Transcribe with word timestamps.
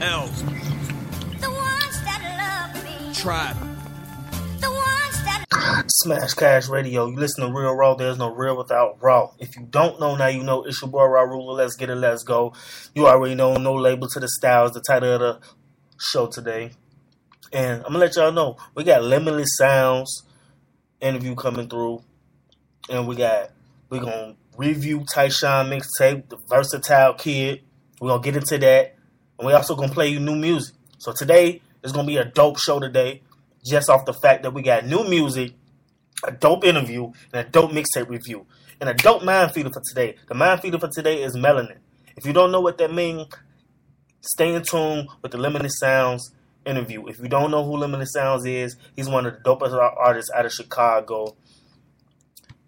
L. 0.00 0.26
The 0.26 1.50
ones 1.50 2.02
that 2.04 2.72
love 2.74 2.84
me. 2.84 3.14
Tribe. 3.14 3.56
The 4.60 4.70
ones 4.70 5.24
that 5.24 5.44
Smash 5.88 6.32
Cash 6.32 6.68
Radio. 6.68 7.06
You 7.08 7.16
listen 7.16 7.46
to 7.46 7.52
Real 7.52 7.74
Raw. 7.74 7.94
There's 7.94 8.16
no 8.16 8.34
real 8.34 8.56
without 8.56 8.96
Raw. 9.02 9.32
If 9.38 9.56
you 9.56 9.66
don't 9.68 10.00
know 10.00 10.16
now, 10.16 10.28
you 10.28 10.42
know 10.42 10.62
it's 10.62 10.80
your 10.80 10.90
boy 10.90 11.04
Raw 11.04 11.22
Ruler. 11.22 11.52
Let's 11.52 11.76
get 11.76 11.90
it. 11.90 11.96
Let's 11.96 12.22
go. 12.22 12.54
You 12.94 13.08
already 13.08 13.34
know 13.34 13.56
no 13.56 13.74
label 13.74 14.08
to 14.08 14.20
the 14.20 14.28
styles. 14.28 14.72
The 14.72 14.80
title 14.80 15.12
of 15.12 15.20
the 15.20 15.38
show 15.98 16.26
today. 16.28 16.70
And 17.52 17.78
I'm 17.78 17.92
gonna 17.92 17.98
let 17.98 18.16
y'all 18.16 18.32
know 18.32 18.56
we 18.74 18.84
got 18.84 19.02
Limitless 19.02 19.56
Sounds 19.58 20.22
interview 21.00 21.34
coming 21.34 21.68
through, 21.68 22.02
and 22.88 23.06
we 23.06 23.16
got 23.16 23.50
we're 23.90 24.00
gonna 24.00 24.36
review 24.56 25.00
Tyshawn 25.00 25.68
mixtape, 25.68 26.28
the 26.30 26.38
Versatile 26.48 27.14
Kid. 27.14 27.62
We're 28.00 28.10
gonna 28.10 28.22
get 28.22 28.36
into 28.36 28.56
that, 28.58 28.94
and 29.40 29.46
we 29.46 29.54
also 29.54 29.74
gonna 29.74 29.92
play 29.92 30.08
you 30.08 30.20
new 30.20 30.36
music. 30.36 30.74
So 30.98 31.12
today 31.12 31.62
is 31.82 31.92
gonna 31.92 32.06
be 32.06 32.18
a 32.18 32.26
dope 32.26 32.58
show 32.58 32.78
today, 32.78 33.22
just 33.64 33.88
off 33.88 34.04
the 34.04 34.12
fact 34.12 34.42
that 34.42 34.52
we 34.52 34.60
got 34.60 34.84
new 34.84 35.02
music, 35.08 35.52
a 36.24 36.30
dope 36.30 36.62
interview, 36.62 37.10
and 37.32 37.46
a 37.46 37.50
dope 37.50 37.70
mixtape 37.70 38.08
review, 38.08 38.46
and 38.80 38.90
a 38.90 38.94
dope 38.94 39.24
mind 39.24 39.52
feeder 39.52 39.70
for 39.70 39.80
today. 39.88 40.16
The 40.28 40.34
mind 40.34 40.60
feeder 40.60 40.78
for 40.78 40.88
today 40.88 41.22
is 41.22 41.34
melanin. 41.36 41.78
If 42.16 42.26
you 42.26 42.34
don't 42.34 42.52
know 42.52 42.60
what 42.60 42.76
that 42.78 42.92
means, 42.92 43.28
stay 44.20 44.54
in 44.54 44.62
tune 44.62 45.08
with 45.22 45.32
the 45.32 45.38
Limitless 45.38 45.78
Sounds 45.78 46.34
interview. 46.66 47.06
If 47.06 47.18
you 47.18 47.28
don't 47.28 47.50
know 47.50 47.64
who 47.64 47.78
Limitless 47.78 48.12
Sounds 48.12 48.44
is, 48.44 48.76
he's 48.94 49.08
one 49.08 49.24
of 49.24 49.32
the 49.32 49.40
dopest 49.40 49.72
artists 49.72 50.30
out 50.34 50.44
of 50.44 50.52
Chicago. 50.52 51.34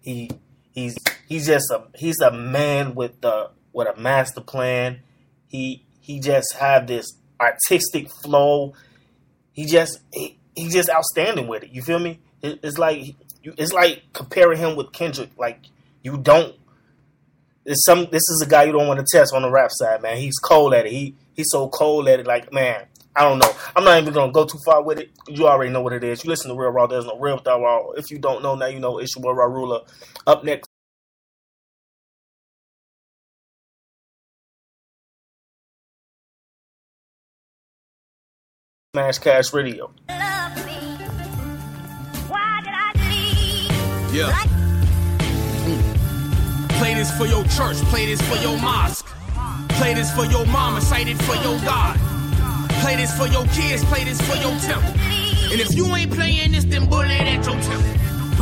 He 0.01 0.31
he's 0.71 0.97
he's 1.27 1.45
just 1.45 1.69
a 1.69 1.83
he's 1.95 2.19
a 2.19 2.31
man 2.31 2.95
with 2.95 3.21
the 3.21 3.51
with 3.73 3.87
a 3.87 3.99
master 3.99 4.41
plan. 4.41 5.01
He 5.47 5.85
he 6.03 6.19
just 6.19 6.53
have 6.55 6.85
this 6.85 7.13
artistic 7.39 8.09
flow. 8.09 8.73
He 9.53 9.65
just 9.65 10.01
he, 10.11 10.37
he's 10.53 10.73
just 10.73 10.89
outstanding 10.89 11.47
with 11.47 11.63
it. 11.63 11.69
You 11.71 11.81
feel 11.81 11.97
me? 11.97 12.19
It, 12.41 12.59
it's 12.61 12.77
like 12.77 13.15
it's 13.41 13.71
like 13.71 14.03
comparing 14.11 14.59
him 14.59 14.75
with 14.75 14.91
Kendrick. 14.91 15.29
Like 15.37 15.61
you 16.03 16.17
don't. 16.17 16.55
It's 17.65 17.85
some. 17.85 18.07
This 18.11 18.23
is 18.29 18.43
a 18.45 18.49
guy 18.49 18.63
you 18.63 18.73
don't 18.73 18.85
want 18.85 18.99
to 18.99 19.05
test 19.09 19.33
on 19.33 19.43
the 19.43 19.49
rap 19.49 19.69
side, 19.71 20.01
man. 20.01 20.17
He's 20.17 20.37
cold 20.39 20.73
at 20.73 20.85
it. 20.85 20.91
He 20.91 21.15
he's 21.37 21.47
so 21.49 21.69
cold 21.69 22.09
at 22.09 22.19
it. 22.19 22.27
Like 22.27 22.51
man, 22.51 22.85
I 23.15 23.21
don't 23.21 23.39
know. 23.39 23.55
I'm 23.73 23.85
not 23.85 24.01
even 24.01 24.13
gonna 24.13 24.33
go 24.33 24.43
too 24.43 24.59
far 24.65 24.83
with 24.83 24.99
it. 24.99 25.11
You 25.29 25.47
already 25.47 25.71
know 25.71 25.81
what 25.81 25.93
it 25.93 26.03
is. 26.03 26.21
You 26.25 26.29
listen 26.31 26.49
to 26.49 26.57
Real 26.57 26.71
Raw. 26.71 26.87
There's 26.87 27.05
no 27.05 27.17
real 27.17 27.37
without 27.37 27.61
raw. 27.61 27.91
If 27.91 28.11
you 28.11 28.19
don't 28.19 28.43
know 28.43 28.55
now, 28.55 28.65
you 28.65 28.81
know. 28.81 28.97
It's 28.97 29.15
your 29.15 29.33
Raw 29.33 29.45
Ruler. 29.45 29.79
Up 30.27 30.43
next. 30.43 30.69
Smash 38.95 39.17
Cash 39.17 39.53
Radio. 39.53 39.89
love 40.07 40.55
me. 40.67 40.77
Why 42.29 42.61
did 42.61 42.75
I 42.77 42.91
leave? 43.09 44.13
Yeah. 44.13 44.27
Like 44.27 44.51
Play 46.77 46.93
this 46.93 47.09
for 47.17 47.25
your 47.25 47.43
church, 47.45 47.77
play 47.89 48.05
this 48.05 48.21
for 48.21 48.35
your 48.35 48.55
mosque. 48.61 49.07
Play 49.79 49.95
this 49.95 50.13
for 50.13 50.25
your 50.25 50.45
mama, 50.45 50.79
cite 50.79 51.07
it 51.07 51.17
for 51.23 51.33
your 51.37 51.57
God. 51.61 51.97
Play 52.83 52.97
this 52.97 53.11
for 53.17 53.25
your 53.25 53.47
kids, 53.47 53.83
play 53.85 54.03
this 54.03 54.21
for 54.21 54.35
your 54.35 54.55
temple. 54.59 54.93
And 55.51 55.59
if 55.59 55.73
you 55.75 55.87
ain't 55.95 56.13
playing 56.13 56.51
this, 56.51 56.65
then 56.65 56.87
bullet 56.87 57.09
at 57.09 57.43
your 57.47 57.59
temple. 57.61 57.93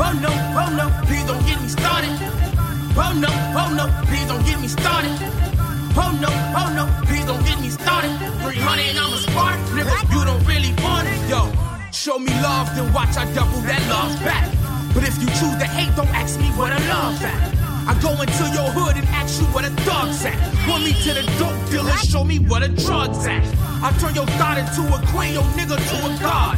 Oh 0.04 0.12
no, 0.22 0.32
oh 0.60 0.70
no, 0.76 0.92
please 1.08 1.24
don't 1.28 1.46
get 1.46 1.62
me 1.62 1.70
started. 1.70 2.12
Oh 3.00 3.14
no, 3.16 3.32
oh 3.56 3.74
no, 3.74 3.88
please 4.06 4.28
don't 4.28 4.46
get 4.46 4.60
me 4.60 4.68
started. 4.68 5.51
Oh 5.94 6.11
no, 6.22 6.30
oh 6.56 6.70
no, 6.75 6.86
please 7.06 7.25
don't 7.25 7.44
get 7.45 7.59
me 7.59 7.70
started. 7.70 8.11
300 8.44 8.96
I'm 8.96 9.13
a 9.13 9.18
spark, 9.18 9.59
you 10.12 10.24
don't 10.24 10.46
really 10.47 10.74
want 10.84 11.07
it. 11.07 11.19
Yo, 11.29 11.52
show 11.91 12.18
me 12.18 12.31
love, 12.41 12.74
then 12.75 12.91
watch 12.94 13.18
I 13.18 13.25
double 13.34 13.59
that 13.68 13.84
love 13.90 14.16
back. 14.24 14.47
But 14.94 15.03
if 15.03 15.19
you 15.19 15.28
choose 15.28 15.57
to 15.59 15.66
hate, 15.66 15.96
don't 15.96 16.07
ask 16.09 16.40
me 16.40 16.47
what 16.59 16.72
I 16.72 16.80
love 16.88 17.22
at. 17.24 17.62
I 17.88 18.00
go 18.01 18.12
into 18.12 18.44
your 18.56 18.69
hood 18.72 18.96
and 18.96 19.07
ask 19.09 19.41
you 19.41 19.47
where 19.47 19.68
the 19.68 19.75
thugs 19.81 20.24
at. 20.24 20.38
Point 20.68 20.84
me 20.84 20.94
to 21.03 21.13
the 21.13 21.24
dope 21.40 21.69
dealer, 21.69 21.97
show 22.07 22.24
me 22.24 22.40
where 22.40 22.62
the 22.62 22.69
drugs 22.69 23.25
at. 23.25 23.44
I 23.84 23.91
turn 24.00 24.16
your 24.16 24.28
thought 24.40 24.57
into 24.57 24.81
a 24.96 25.00
queen, 25.07 25.34
your 25.34 25.44
nigga 25.57 25.75
to 25.75 25.97
a 26.06 26.19
god. 26.19 26.57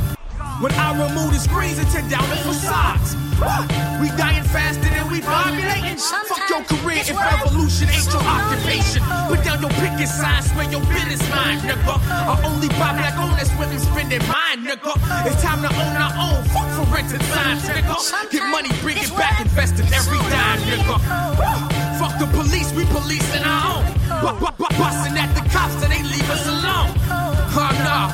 When 0.62 0.72
I 0.74 0.94
remove 0.96 1.34
the 1.34 1.40
screens 1.40 1.78
and 1.78 1.88
tear 1.90 2.04
down 2.10 2.24
the 2.30 2.38
facades. 2.38 3.16
We 4.00 4.08
dying 4.16 4.44
faster 4.48 4.88
than 4.88 5.12
we 5.12 5.20
populating. 5.20 5.98
Fuck 6.00 6.48
your 6.50 6.64
career 6.64 7.04
if 7.04 7.18
revolution 7.18 7.90
ain't 7.90 8.08
your 8.08 8.24
occupation. 8.24 9.02
Put 9.28 9.44
down 9.44 9.60
your 9.60 9.74
picket 9.82 10.08
sign, 10.08 10.42
spread 10.44 10.72
your 10.72 10.80
business 10.88 11.20
mind, 11.30 11.60
nigga. 11.68 12.00
I 12.08 12.40
only 12.48 12.70
buy 12.80 12.96
black 12.96 13.18
owners 13.20 13.50
when 13.60 13.68
I'm 13.70 13.80
spending 13.80 14.24
mine, 14.32 14.64
nigga. 14.64 14.94
It's 15.28 15.42
time 15.44 15.60
to 15.66 15.70
own 15.74 15.96
our 16.00 16.14
own. 16.16 16.40
Fuck 16.56 16.70
for 16.78 16.86
rent 16.94 17.12
and 17.12 17.24
signs, 17.36 17.64
nigga. 17.68 18.32
Get 18.32 18.48
money, 18.50 18.70
bring 18.80 18.98
it 18.98 19.12
back, 19.18 19.42
invest 19.42 19.80
in 19.80 19.92
every 19.92 20.20
dime, 20.32 20.60
nigga. 20.70 20.96
Fuck 22.00 22.20
the 22.20 22.28
police, 22.32 22.72
we 22.72 22.86
policing 22.86 23.44
our 23.44 23.82
own. 23.82 23.84
Bu- 24.24 24.40
bu- 24.40 24.56
bu- 24.56 24.72
Busting 24.80 25.18
at 25.18 25.30
the 25.36 25.44
cops 25.52 25.84
and 25.84 25.92
they 25.92 26.02
leave 26.04 26.30
us 26.30 26.48
alone. 26.48 26.92
Oh 27.56 27.70
nah, 27.86 28.10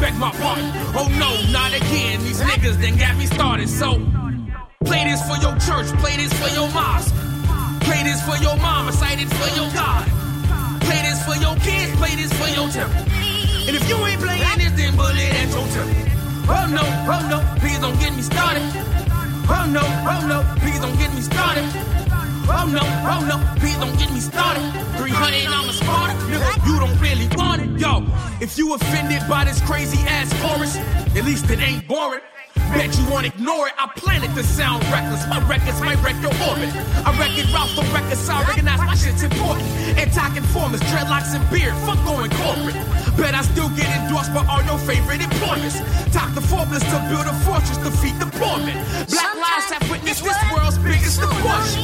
beg 0.00 0.14
my 0.16 0.30
pardon. 0.32 0.70
Oh 0.94 1.08
no, 1.18 1.30
not 1.50 1.72
again. 1.74 2.20
These 2.22 2.40
niggas 2.40 2.76
then 2.80 2.96
got 2.96 3.16
me 3.16 3.26
started. 3.26 3.68
So 3.68 4.00
play 4.84 5.04
this 5.04 5.20
for 5.28 5.36
your 5.42 5.56
church, 5.58 5.86
play 5.98 6.16
this 6.16 6.32
for 6.34 6.50
your 6.54 6.70
mosque. 6.72 7.14
Play 7.84 8.02
this 8.02 8.20
for 8.24 8.36
your 8.42 8.56
mama, 8.56 8.92
cite 8.92 9.20
it 9.20 9.28
for 9.28 9.48
your 9.60 9.70
God. 9.72 10.08
Play 10.80 11.02
this 11.02 11.20
for 11.24 11.36
your 11.36 11.54
kids, 11.56 11.94
play 11.96 12.14
this 12.16 12.32
for 12.32 12.48
your 12.48 12.68
temple. 12.70 13.04
And 13.66 13.76
if 13.76 13.88
you 13.88 13.96
ain't 14.06 14.20
playing 14.20 14.58
this, 14.58 14.72
then 14.72 14.96
bullet 14.96 15.16
at 15.16 15.48
your 15.52 15.66
temple. 15.68 16.04
Oh 16.48 16.66
no, 16.68 16.84
oh 17.12 17.22
no, 17.28 17.38
please 17.60 17.78
don't 17.80 17.98
get 18.00 18.14
me 18.14 18.22
started. 18.22 18.62
Oh 19.48 19.66
no, 19.68 19.84
oh 19.84 20.26
no, 20.26 20.44
please 20.60 20.80
don't 20.80 20.96
get 20.96 21.12
me 21.14 21.20
started. 21.20 21.64
Oh 22.46 22.66
no, 22.66 22.82
oh 22.82 23.24
no, 23.26 23.36
please 23.60 23.76
don't 23.78 23.96
get 23.98 24.12
me 24.12 24.20
started. 24.20 24.62
300, 24.98 25.46
I'm 25.46 25.68
a 25.68 25.72
smarter, 25.72 26.14
nigga, 26.28 26.66
you 26.66 26.78
don't 26.78 26.98
really 27.00 27.28
want 27.36 27.62
it. 27.62 27.80
Yo, 27.80 28.04
if 28.40 28.58
you 28.58 28.74
offended 28.74 29.22
by 29.28 29.44
this 29.44 29.60
crazy 29.62 29.98
ass 30.06 30.32
chorus, 30.42 30.76
at 31.16 31.24
least 31.24 31.48
it 31.50 31.60
ain't 31.60 31.86
boring. 31.88 32.20
Bet 32.74 32.96
you 32.98 33.04
won't 33.10 33.26
ignore 33.26 33.68
it. 33.68 33.74
I 33.78 33.86
planted 33.96 34.34
to 34.34 34.42
sound 34.42 34.82
reckless. 34.90 35.26
My 35.28 35.38
records 35.46 35.80
might 35.80 36.00
wreck 36.02 36.16
your 36.22 36.34
orbit. 36.48 36.70
I 37.06 37.10
record 37.18 37.50
routes 37.52 37.74
for 37.74 37.84
records, 37.94 38.28
I 38.28 38.42
recognize 38.46 38.78
my 38.78 38.94
shit's 38.94 39.22
important. 39.22 39.66
Anti-conformers, 39.98 40.80
dreadlocks 40.90 41.34
and 41.34 41.44
beard, 41.50 41.74
fuck 41.86 41.98
going 42.04 42.30
corporate. 42.30 42.78
Bet 43.16 43.34
I 43.34 43.42
still 43.42 43.68
get 43.78 43.86
endorsed 44.02 44.32
by 44.34 44.46
all 44.46 44.62
your 44.62 44.78
favorite 44.78 45.20
employers. 45.20 45.78
Talk 46.10 46.34
the 46.34 46.40
Forbes 46.40 46.82
to 46.82 46.98
build 47.10 47.26
a 47.26 47.34
fortress, 47.46 47.78
defeat 47.78 48.18
the 48.18 48.26
poorman. 48.38 48.74
Black 49.10 49.34
lives 49.34 49.70
have 49.70 49.84
witnessed 49.90 50.24
this 50.24 50.38
world's 50.50 50.78
biggest 50.78 51.22
abortion. 51.22 51.83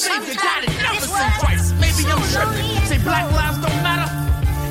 Who 0.00 0.08
was 0.08 0.16
her 0.16 0.24
savior? 0.24 0.40
God 0.40 0.64
had 0.64 0.76
never 0.80 1.04
sent 1.04 1.32
Christ. 1.36 1.76
Maybe 1.76 2.08
I'm 2.08 2.24
tripping. 2.32 2.64
Say 2.88 2.98
black 3.04 3.28
lives 3.36 3.58
don't 3.60 3.82
matter. 3.84 4.08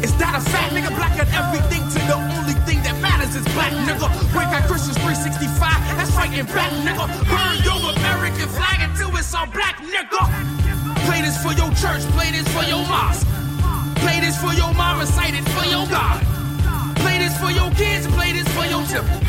Is 0.02 0.16
that 0.18 0.34
a 0.34 0.42
fact, 0.42 0.74
nigga? 0.74 0.90
Black 0.96 1.14
got 1.18 1.30
everything 1.30 1.86
to 1.86 2.00
the 2.10 2.16
only 2.18 2.58
thing 2.66 2.82
that 2.82 2.98
matters 2.98 3.36
is 3.36 3.46
black, 3.54 3.70
nigga. 3.86 4.10
Break 4.34 4.50
out 4.50 4.66
Christians 4.66 4.98
365, 4.98 5.54
that's 6.00 6.10
fighting 6.16 6.46
back, 6.50 6.72
nigga. 6.82 7.06
Burn 7.30 7.56
your 7.62 7.78
American 7.94 8.50
flag 8.50 8.82
until 8.82 9.14
it's 9.14 9.30
all 9.36 9.46
black, 9.54 9.78
nigga. 9.86 10.24
Play 11.06 11.22
this 11.22 11.38
for 11.44 11.54
your 11.54 11.70
church, 11.78 12.02
play 12.18 12.32
this 12.32 12.48
for 12.50 12.66
your 12.66 12.82
mosque. 12.90 13.28
Play 14.02 14.24
this 14.24 14.40
for 14.40 14.56
your 14.56 14.74
mama, 14.74 15.06
cite 15.06 15.36
it 15.36 15.46
for 15.54 15.68
your 15.68 15.86
God. 15.94 16.25
Play 17.04 17.20
this 17.20 17.36
for 17.38 17.52
your 17.52 17.70
kids, 17.78 18.08
play 18.18 18.32
this 18.34 18.48
for 18.56 18.66
your 18.66 18.82
temple. 18.90 19.20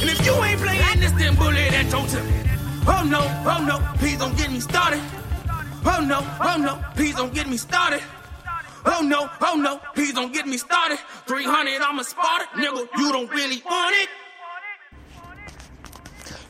And 0.00 0.08
if 0.08 0.24
you 0.24 0.32
ain't 0.40 0.62
playing 0.62 1.02
this, 1.02 1.12
then 1.18 1.34
bullet 1.34 1.76
at 1.76 1.90
your 1.92 2.06
temple. 2.08 2.40
Oh 2.86 3.04
no, 3.04 3.20
oh 3.44 3.60
no, 3.68 3.76
please 3.98 4.16
don't 4.16 4.38
get 4.38 4.48
me 4.48 4.60
started. 4.60 5.02
Oh 5.84 6.00
no, 6.00 6.20
oh 6.40 6.56
no, 6.58 6.84
please 6.94 7.14
don't 7.14 7.34
get 7.34 7.48
me 7.48 7.56
started. 7.56 8.02
Oh 8.84 9.02
no, 9.02 9.30
oh 9.40 9.56
no, 9.56 9.80
please 9.94 10.12
don't 10.12 10.32
get 10.32 10.46
me 10.46 10.56
started. 10.56 10.98
300, 11.26 11.80
I'm 11.80 11.98
a 11.98 12.04
Sparta, 12.04 12.46
nigga, 12.54 12.86
you 12.96 13.12
don't 13.12 13.30
really 13.30 13.62
want 13.64 13.94
it. 13.96 14.08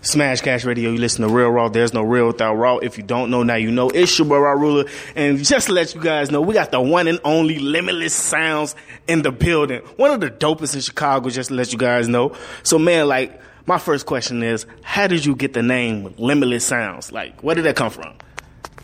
Smash 0.04 0.40
Cash 0.40 0.64
Radio, 0.64 0.90
you 0.90 0.98
listen 0.98 1.26
to 1.26 1.32
Real 1.32 1.48
Raw. 1.48 1.68
There's 1.68 1.94
no 1.94 2.02
real 2.02 2.26
without 2.26 2.54
Raw. 2.54 2.78
If 2.78 2.98
you 2.98 3.04
don't 3.04 3.30
know 3.30 3.44
now, 3.44 3.54
you 3.54 3.70
know. 3.70 3.88
It's 3.88 4.18
your 4.18 4.26
boy 4.26 4.38
Raw 4.38 4.50
Ruler. 4.52 4.86
And 5.14 5.38
just 5.38 5.68
to 5.68 5.72
let 5.72 5.94
you 5.94 6.00
guys 6.00 6.28
know, 6.28 6.40
we 6.40 6.54
got 6.54 6.72
the 6.72 6.80
one 6.80 7.06
and 7.06 7.20
only 7.22 7.60
Limitless 7.60 8.12
Sounds 8.12 8.74
in 9.06 9.22
the 9.22 9.30
building. 9.30 9.80
One 9.96 10.10
of 10.10 10.18
the 10.20 10.28
dopest 10.28 10.74
in 10.74 10.80
Chicago, 10.80 11.30
just 11.30 11.50
to 11.50 11.54
let 11.54 11.70
you 11.72 11.78
guys 11.78 12.08
know. 12.08 12.34
So 12.64 12.80
man, 12.80 13.06
like, 13.06 13.40
my 13.66 13.78
first 13.78 14.04
question 14.06 14.42
is, 14.42 14.66
how 14.82 15.06
did 15.06 15.24
you 15.24 15.36
get 15.36 15.52
the 15.52 15.62
name 15.62 16.12
Limitless 16.18 16.66
Sounds? 16.66 17.12
Like, 17.12 17.40
where 17.44 17.54
did 17.54 17.62
that 17.66 17.76
come 17.76 17.90
from? 17.90 18.12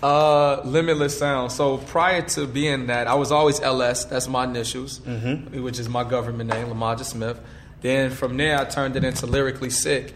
Uh, 0.02 0.60
Limitless 0.64 1.18
Sound. 1.18 1.50
So 1.50 1.78
prior 1.78 2.22
to 2.22 2.46
being 2.46 2.86
that, 2.86 3.06
I 3.08 3.14
was 3.14 3.32
always 3.32 3.60
LS. 3.60 4.04
That's 4.04 4.28
my 4.28 4.44
initials, 4.44 5.00
which 5.00 5.78
is 5.78 5.88
my 5.88 6.04
government 6.04 6.50
name, 6.50 6.68
Lamaja 6.68 7.04
Smith. 7.04 7.40
Then 7.80 8.10
from 8.10 8.36
there, 8.36 8.58
I 8.58 8.64
turned 8.64 8.96
it 8.96 9.04
into 9.04 9.26
Lyrically 9.26 9.70
Sick. 9.70 10.14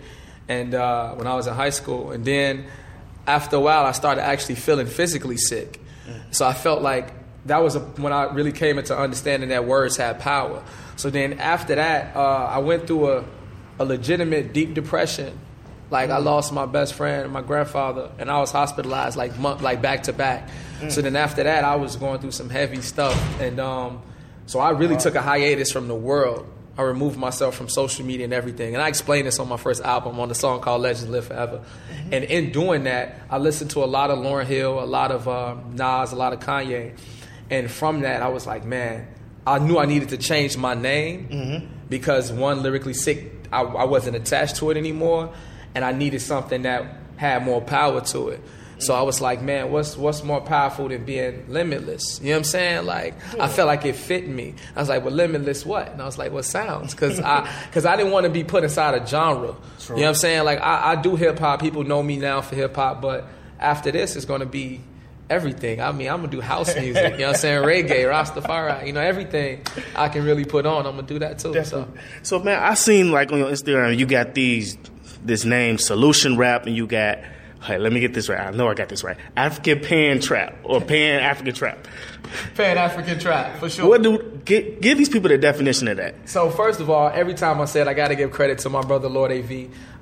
and 0.49 0.75
uh, 0.75 1.15
when 1.15 1.27
I 1.27 1.35
was 1.35 1.47
in 1.47 1.55
high 1.55 1.71
school, 1.71 2.11
and 2.13 2.25
then 2.25 2.67
after 3.27 3.57
a 3.57 3.61
while, 3.61 3.85
I 3.85 3.93
started 3.93 4.23
actually 4.23 4.57
feeling 4.57 4.87
physically 4.87 5.37
sick. 5.37 5.81
So 6.33 6.45
I 6.47 6.53
felt 6.53 6.83
like 6.83 7.13
that 7.47 7.63
was 7.63 7.77
a, 7.77 7.81
when 7.81 8.13
I 8.13 8.25
really 8.25 8.53
came 8.53 8.79
into 8.79 8.97
understanding 8.97 9.49
that 9.51 9.65
words 9.65 9.97
had 9.97 10.19
power. 10.19 10.63
So 10.97 11.11
then 11.11 11.39
after 11.39 11.75
that, 11.77 12.15
uh, 12.17 12.21
I 12.21 12.59
went 12.59 12.87
through 12.87 13.11
a, 13.13 13.25
a 13.79 13.85
legitimate 13.85 14.53
deep 14.53 14.75
depression. 14.75 15.39
Like 15.93 16.11
I 16.11 16.19
lost 16.19 16.53
my 16.53 16.67
best 16.67 16.95
friend, 16.95 17.31
my 17.31 17.43
grandfather, 17.43 18.11
and 18.19 18.31
I 18.31 18.41
was 18.41 18.51
hospitalized 18.51 19.17
like 19.17 19.39
month, 19.39 19.61
like 19.61 19.81
back 19.83 20.05
to 20.05 20.13
back. 20.13 20.49
So 20.89 21.01
then 21.01 21.15
after 21.15 21.45
that, 21.45 21.65
I 21.65 21.77
was 21.77 21.95
going 21.95 22.21
through 22.21 22.33
some 22.33 22.51
heavy 22.51 22.81
stuff, 22.81 23.15
and 23.41 23.61
um, 23.61 24.03
so 24.47 24.59
I 24.59 24.71
really 24.71 24.97
took 24.97 25.15
a 25.15 25.23
hiatus 25.23 25.71
from 25.71 25.87
the 25.87 25.95
world. 25.95 26.47
I 26.77 26.83
removed 26.83 27.19
myself 27.19 27.55
from 27.55 27.69
social 27.69 28.07
media 28.07 28.25
and 28.25 28.33
everything. 28.33 28.75
And 28.75 28.83
I 28.83 28.89
explained 28.89 29.27
this 29.27 29.39
on 29.39 29.47
my 29.47 29.59
first 29.59 29.83
album 29.83 30.19
on 30.19 30.31
the 30.31 30.35
song 30.35 30.61
called 30.63 30.81
Legends 30.81 31.11
Live 31.11 31.27
Forever. 31.27 31.63
And 32.11 32.25
in 32.25 32.51
doing 32.51 32.85
that, 32.85 33.21
I 33.29 33.37
listened 33.37 33.71
to 33.73 33.85
a 33.85 33.87
lot 33.87 34.11
of 34.11 34.19
Lauryn 34.19 34.47
Hill, 34.47 34.83
a 34.83 34.87
lot 34.87 35.13
of 35.13 35.29
um, 35.29 35.77
Nas, 35.77 36.13
a 36.13 36.17
lot 36.17 36.33
of 36.33 36.41
Kanye. 36.41 36.99
And 37.51 37.71
from 37.71 38.01
that, 38.01 38.23
I 38.23 38.29
was 38.29 38.47
like, 38.47 38.65
man, 38.65 39.07
I 39.47 39.59
knew 39.59 39.79
I 39.79 39.85
needed 39.85 40.09
to 40.09 40.17
change 40.17 40.57
my 40.57 40.73
name 40.73 41.69
because 41.91 42.33
one, 42.33 42.63
lyrically 42.63 42.95
sick, 42.95 43.31
I, 43.53 43.61
I 43.61 43.85
wasn't 43.85 44.17
attached 44.17 44.57
to 44.57 44.71
it 44.71 44.79
anymore. 44.79 45.35
And 45.75 45.85
I 45.85 45.93
needed 45.93 46.21
something 46.21 46.63
that 46.63 46.97
had 47.17 47.45
more 47.45 47.61
power 47.61 48.01
to 48.01 48.29
it. 48.31 48.41
So 48.83 48.95
I 48.95 49.03
was 49.03 49.21
like, 49.21 49.43
man, 49.43 49.71
what's 49.71 49.97
what's 49.97 50.25
more 50.25 50.41
powerful 50.41 50.89
than 50.89 51.05
being 51.05 51.45
limitless? 51.49 52.21
You 52.21 52.27
know 52.27 52.33
what 52.33 52.39
I'm 52.39 52.45
saying? 52.45 52.85
Like 52.87 53.15
I 53.39 53.47
felt 53.47 53.69
like 53.69 53.85
it 53.85 53.95
fit 53.95 54.27
me. 54.27 54.55
I 54.75 54.81
was 54.81 54.89
like, 54.89 55.05
well, 55.05 55.15
limitless 55.15 55.65
what? 55.65 55.93
And 55.93 56.03
I 56.03 56.05
was 56.05 56.19
like, 56.19 56.33
well, 56.33 56.43
sounds, 56.43 56.93
because 56.93 57.21
I 57.21 57.49
because 57.67 57.87
I 57.87 57.97
didn't 57.97 58.11
want 58.11 58.25
to 58.25 58.31
be 58.31 58.43
put 58.43 58.65
inside 58.65 59.01
a 59.01 59.07
genre. 59.07 59.49
You 59.49 59.55
know 59.55 59.95
what 59.95 60.09
I'm 60.09 60.15
saying? 60.17 60.45
Like 60.45 60.61
I, 60.61 60.93
I 60.93 60.97
do 60.97 61.15
hip 61.15 61.39
hop. 61.39 61.61
People 61.61 61.85
know 61.85 62.03
me 62.03 62.17
now 62.17 62.41
for 62.41 62.57
hip 62.57 62.75
hop, 62.75 63.01
but 63.01 63.29
after 63.61 63.93
this, 63.93 64.17
it's 64.17 64.25
going 64.25 64.41
to 64.41 64.47
be 64.47 64.81
everything. 65.31 65.81
I 65.81 65.93
mean, 65.93 66.09
I'm 66.09 66.17
gonna 66.17 66.29
do 66.29 66.41
house 66.41 66.75
music. 66.77 67.13
you 67.13 67.19
know 67.19 67.29
what 67.29 67.37
I'm 67.37 67.41
saying? 67.41 67.63
Reggae, 67.63 68.05
Rastafari. 68.05 68.87
You 68.87 68.93
know, 68.93 69.01
everything 69.01 69.63
I 69.95 70.09
can 70.09 70.25
really 70.25 70.45
put 70.45 70.67
on. 70.67 70.87
I'm 70.87 70.97
gonna 70.97 71.07
do 71.07 71.21
that 71.21 71.39
too. 71.39 71.63
So. 71.65 71.89
So 72.23 72.41
man, 72.41 72.61
I 72.61 72.75
seen 72.75 73.13
like 73.13 73.31
on 73.33 73.39
your 73.39 73.51
Instagram, 73.51 73.97
you 73.97 74.07
got 74.07 74.35
these 74.35 74.77
this 75.25 75.45
name 75.45 75.79
Solution 75.79 76.37
Rap, 76.37 76.67
and 76.67 76.77
you 76.77 76.87
got. 76.87 77.19
Hey, 77.63 77.79
let 77.79 77.93
me 77.93 78.01
get 78.01 78.13
this 78.13 78.29
right. 78.29 78.41
I 78.41 78.51
know 78.51 78.67
I 78.67 78.75
got 78.75 78.89
this 78.89 79.05
right. 79.05 79.17
African 79.37 79.79
Pan 79.79 80.19
Trap 80.19 80.59
or 80.65 80.81
Pan 80.81 81.21
African 81.21 81.55
Trap. 81.55 81.87
Pan 82.57 82.77
African 82.77 83.19
trap 83.19 83.59
for 83.59 83.71
sure. 83.71 83.89
What 83.89 84.03
do 84.03 84.41
give, 84.45 84.81
give 84.81 84.99
these 84.99 85.09
people 85.09 85.29
the 85.29 85.39
definition 85.39 85.87
of 85.89 85.99
that? 85.99 86.29
So 86.29 86.51
first 86.51 86.81
of 86.81 86.91
all, 86.91 87.09
every 87.09 87.35
time 87.35 87.61
I 87.61 87.67
said 87.67 87.87
I 87.89 87.95
got 87.95 88.09
to 88.09 88.17
give 88.17 88.33
credit 88.33 88.59
to 88.61 88.69
my 88.69 88.83
brother 88.83 89.09
Lord 89.09 89.31
Av, 89.31 89.51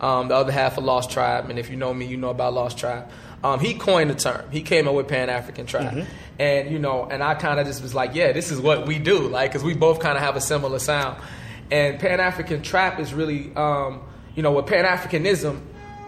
um, 0.00 0.28
the 0.28 0.34
other 0.34 0.52
half 0.52 0.78
of 0.78 0.84
Lost 0.84 1.10
Tribe, 1.10 1.50
and 1.50 1.58
if 1.58 1.70
you 1.70 1.76
know 1.76 1.92
me, 1.92 2.06
you 2.06 2.16
know 2.16 2.30
about 2.30 2.54
Lost 2.54 2.78
Tribe. 2.78 3.10
Um, 3.42 3.58
he 3.58 3.74
coined 3.74 4.10
the 4.10 4.14
term. 4.14 4.50
He 4.50 4.62
came 4.62 4.86
up 4.86 4.94
with 4.94 5.08
Pan 5.08 5.30
African 5.30 5.66
Trap, 5.66 6.06
and 6.38 6.70
you 6.70 6.78
know, 6.78 7.06
and 7.10 7.22
I 7.22 7.34
kind 7.34 7.58
of 7.58 7.66
just 7.66 7.82
was 7.82 7.94
like, 7.94 8.14
yeah, 8.14 8.32
this 8.32 8.50
is 8.50 8.60
what 8.60 8.86
we 8.86 8.98
do, 8.98 9.28
like, 9.28 9.50
because 9.50 9.64
we 9.64 9.74
both 9.74 10.00
kind 10.00 10.16
of 10.16 10.22
have 10.22 10.36
a 10.36 10.40
similar 10.40 10.78
sound. 10.78 11.20
And 11.70 11.98
Pan 11.98 12.20
African 12.20 12.62
Trap 12.62 13.00
is 13.00 13.14
really, 13.14 13.54
um, 13.56 14.02
you 14.40 14.42
know, 14.42 14.52
with 14.52 14.64
Pan 14.64 14.86
Africanism 14.86 15.60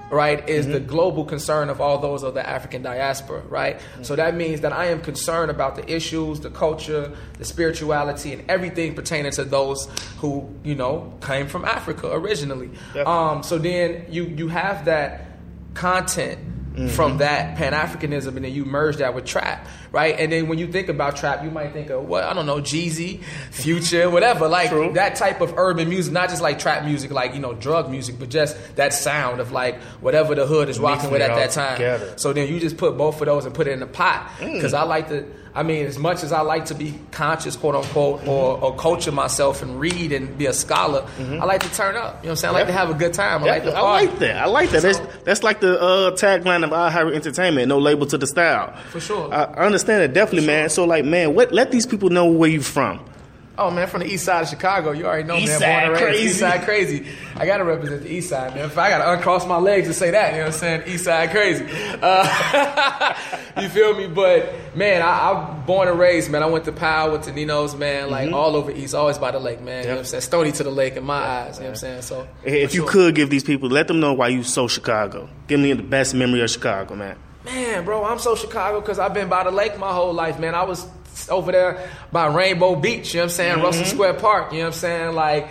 right, 0.08 0.48
is 0.48 0.66
the 0.66 0.78
mm-hmm. 0.78 0.86
global 0.86 1.24
concern 1.26 1.68
of 1.68 1.82
all 1.82 1.98
those 1.98 2.22
of 2.22 2.32
the 2.32 2.48
African 2.48 2.82
diaspora, 2.82 3.42
right? 3.42 3.78
Mm-hmm. 3.78 4.04
So 4.04 4.16
that 4.16 4.34
means 4.34 4.62
that 4.62 4.72
I 4.72 4.86
am 4.86 5.02
concerned 5.02 5.50
about 5.50 5.76
the 5.76 5.90
issues, 5.90 6.40
the 6.40 6.48
culture, 6.48 7.14
the 7.36 7.44
spirituality, 7.44 8.32
and 8.32 8.50
everything 8.50 8.94
pertaining 8.94 9.32
to 9.32 9.44
those 9.44 9.86
who, 10.16 10.48
you 10.64 10.74
know, 10.74 11.12
came 11.20 11.46
from 11.46 11.66
Africa 11.66 12.10
originally. 12.10 12.70
Um, 13.04 13.42
so 13.42 13.58
then 13.58 14.06
you 14.08 14.24
you 14.24 14.48
have 14.48 14.86
that 14.86 15.26
content 15.74 16.38
mm-hmm. 16.72 16.88
from 16.88 17.18
that 17.18 17.58
Pan 17.58 17.74
Africanism, 17.74 18.36
and 18.36 18.46
then 18.46 18.52
you 18.52 18.64
merge 18.64 18.96
that 18.96 19.14
with 19.14 19.26
trap, 19.26 19.66
right? 19.92 20.18
And 20.18 20.32
then 20.32 20.48
when 20.48 20.58
you 20.58 20.66
think 20.66 20.88
about 20.88 21.16
trap, 21.16 21.44
you 21.44 21.50
might 21.50 21.72
think 21.72 21.90
of 21.90 22.08
what 22.08 22.24
I 22.24 22.32
don't 22.32 22.46
know, 22.46 22.60
Jeezy, 22.60 23.22
Future, 23.50 24.10
whatever, 24.10 24.48
like 24.48 24.70
True. 24.70 24.92
that 24.94 25.16
type 25.16 25.40
of 25.40 25.56
urban 25.58 25.88
music, 25.88 26.12
not 26.12 26.30
just 26.30 26.42
like 26.42 26.58
trap 26.58 26.84
music, 26.84 27.10
like 27.10 27.34
you 27.34 27.40
know, 27.40 27.52
drug 27.52 27.90
music, 27.90 28.18
but 28.18 28.28
just 28.30 28.76
that 28.76 28.92
sound 28.92 29.40
of 29.40 29.52
like 29.52 29.80
whatever 30.00 30.34
the 30.34 30.46
hood 30.46 30.68
is 30.68 30.78
rocking 30.78 31.10
with 31.10 31.22
at 31.22 31.34
that 31.34 31.50
time. 31.50 31.76
together. 31.76 32.14
So 32.16 32.32
then 32.32 32.48
you 32.48 32.58
just 32.58 32.76
put 32.76 32.96
both 32.96 33.20
of 33.20 33.26
those 33.26 33.44
and 33.44 33.54
put 33.54 33.66
it 33.68 33.72
in 33.72 33.80
the 33.80 33.86
pot 33.86 34.30
mm. 34.38 34.54
because 34.54 34.74
I 34.74 34.82
like 34.82 35.08
to. 35.08 35.26
I 35.54 35.64
mean, 35.64 35.84
as 35.84 35.98
much 35.98 36.22
as 36.22 36.32
I 36.32 36.40
like 36.40 36.66
to 36.66 36.74
be 36.74 36.98
conscious, 37.10 37.56
quote 37.56 37.74
unquote, 37.74 38.20
mm-hmm. 38.20 38.28
or, 38.30 38.58
or 38.58 38.74
culture 38.74 39.12
myself 39.12 39.62
and 39.62 39.78
read 39.78 40.12
and 40.12 40.38
be 40.38 40.46
a 40.46 40.52
scholar, 40.54 41.02
mm-hmm. 41.02 41.42
I 41.42 41.44
like 41.44 41.62
to 41.62 41.74
turn 41.74 41.94
up. 41.94 41.94
You 41.94 42.00
know 42.00 42.12
what 42.12 42.30
I'm 42.30 42.36
saying? 42.36 42.54
I 42.54 42.58
like 42.58 42.66
to 42.68 42.72
have 42.72 42.88
a 42.88 42.94
good 42.94 43.12
time. 43.12 43.42
I 43.42 43.46
like 43.46 43.64
to 43.64 43.72
I 43.74 43.80
like 43.82 44.18
that. 44.20 44.36
I 44.36 44.46
like 44.46 44.70
that. 44.70 44.82
That's, 44.82 44.96
So- 44.96 45.10
that's 45.24 45.42
like 45.42 45.60
the 45.60 45.78
uh, 45.78 46.10
tagline 46.12 46.64
of 46.64 46.70
iHeart 46.70 47.14
Entertainment: 47.14 47.68
"No 47.68 47.78
label 47.78 48.06
to 48.06 48.16
the 48.16 48.26
style." 48.26 48.74
For 48.90 49.00
sure. 49.00 49.32
I, 49.32 49.44
I 49.44 49.64
understand 49.82 50.02
that 50.02 50.14
definitely, 50.18 50.46
man. 50.46 50.70
So, 50.70 50.84
like, 50.84 51.04
man, 51.04 51.34
what? 51.34 51.52
Let 51.52 51.70
these 51.70 51.86
people 51.86 52.10
know 52.10 52.26
where 52.26 52.48
you 52.50 52.62
from. 52.62 53.04
Oh 53.58 53.70
man, 53.70 53.86
from 53.86 54.00
the 54.00 54.06
east 54.06 54.24
side 54.24 54.42
of 54.42 54.48
Chicago. 54.48 54.92
You 54.92 55.04
already 55.04 55.24
know, 55.28 55.36
East 55.36 55.48
man. 55.48 55.60
side 55.60 55.82
Born 55.84 55.96
and 55.98 56.04
crazy. 56.06 56.24
East 56.24 56.38
side 56.40 56.62
crazy. 56.62 57.06
I 57.36 57.44
gotta 57.44 57.64
represent 57.64 58.02
the 58.02 58.10
east 58.10 58.30
side, 58.30 58.54
man. 58.54 58.64
If 58.64 58.78
I 58.78 58.88
gotta 58.88 59.12
uncross 59.12 59.46
my 59.46 59.58
legs 59.58 59.88
to 59.88 59.94
say 59.94 60.10
that, 60.10 60.32
you 60.32 60.38
know 60.38 60.46
what 60.46 60.54
I'm 60.54 60.58
saying? 60.58 60.82
East 60.86 61.04
side 61.04 61.30
crazy. 61.30 61.66
Uh, 62.00 63.14
you 63.60 63.68
feel 63.68 63.94
me? 63.94 64.06
But 64.06 64.54
man, 64.74 65.02
I, 65.02 65.30
I'm 65.30 65.66
born 65.66 65.86
and 65.88 65.98
raised, 65.98 66.30
man. 66.30 66.42
I 66.42 66.46
went 66.46 66.64
to 66.64 66.72
Powell, 66.72 67.12
went 67.12 67.24
to 67.24 67.32
Nino's, 67.32 67.74
man. 67.76 68.10
Like 68.10 68.22
Mm-hmm. 68.28 68.34
all 68.34 68.56
over 68.56 68.70
East, 68.70 68.94
always 68.94 69.18
by 69.18 69.30
the 69.32 69.38
lake, 69.38 69.60
man. 69.60 69.82
You 69.82 69.88
know 69.90 69.94
what 69.96 69.98
I'm 70.00 70.04
saying? 70.06 70.22
Stony 70.22 70.52
to 70.52 70.62
the 70.62 70.70
lake 70.70 70.96
in 70.96 71.04
my 71.04 71.14
eyes. 71.22 71.56
You 71.58 71.64
know 71.64 71.66
what 71.66 71.70
I'm 71.72 71.76
saying? 71.76 72.02
So 72.02 72.26
If 72.44 72.72
you 72.74 72.80
sure. 72.82 72.88
could 72.90 73.14
give 73.14 73.28
these 73.28 73.44
people, 73.44 73.68
let 73.68 73.86
them 73.86 74.00
know 74.00 74.14
why 74.14 74.28
you 74.28 74.44
so 74.44 74.66
Chicago. 74.66 75.28
Give 75.46 75.60
me 75.60 75.74
the 75.74 75.82
best 75.82 76.14
memory 76.14 76.40
of 76.40 76.48
Chicago, 76.50 76.94
man. 76.94 77.16
Man, 77.44 77.84
bro, 77.84 78.04
I'm 78.04 78.18
so 78.18 78.36
Chicago 78.36 78.80
because 78.80 78.98
I've 78.98 79.14
been 79.14 79.28
by 79.28 79.44
the 79.44 79.50
lake 79.50 79.78
my 79.78 79.92
whole 79.92 80.12
life, 80.12 80.38
man. 80.38 80.54
I 80.54 80.62
was 80.64 80.86
over 81.28 81.52
there 81.52 81.90
by 82.10 82.26
Rainbow 82.26 82.76
Beach, 82.76 83.14
you 83.14 83.18
know 83.18 83.24
what 83.24 83.32
I'm 83.32 83.36
saying? 83.36 83.62
Russell 83.62 83.82
mm-hmm. 83.82 83.92
Square 83.92 84.14
Park, 84.14 84.52
you 84.52 84.58
know 84.58 84.66
what 84.66 84.74
I'm 84.74 84.80
saying? 84.80 85.14
Like, 85.14 85.48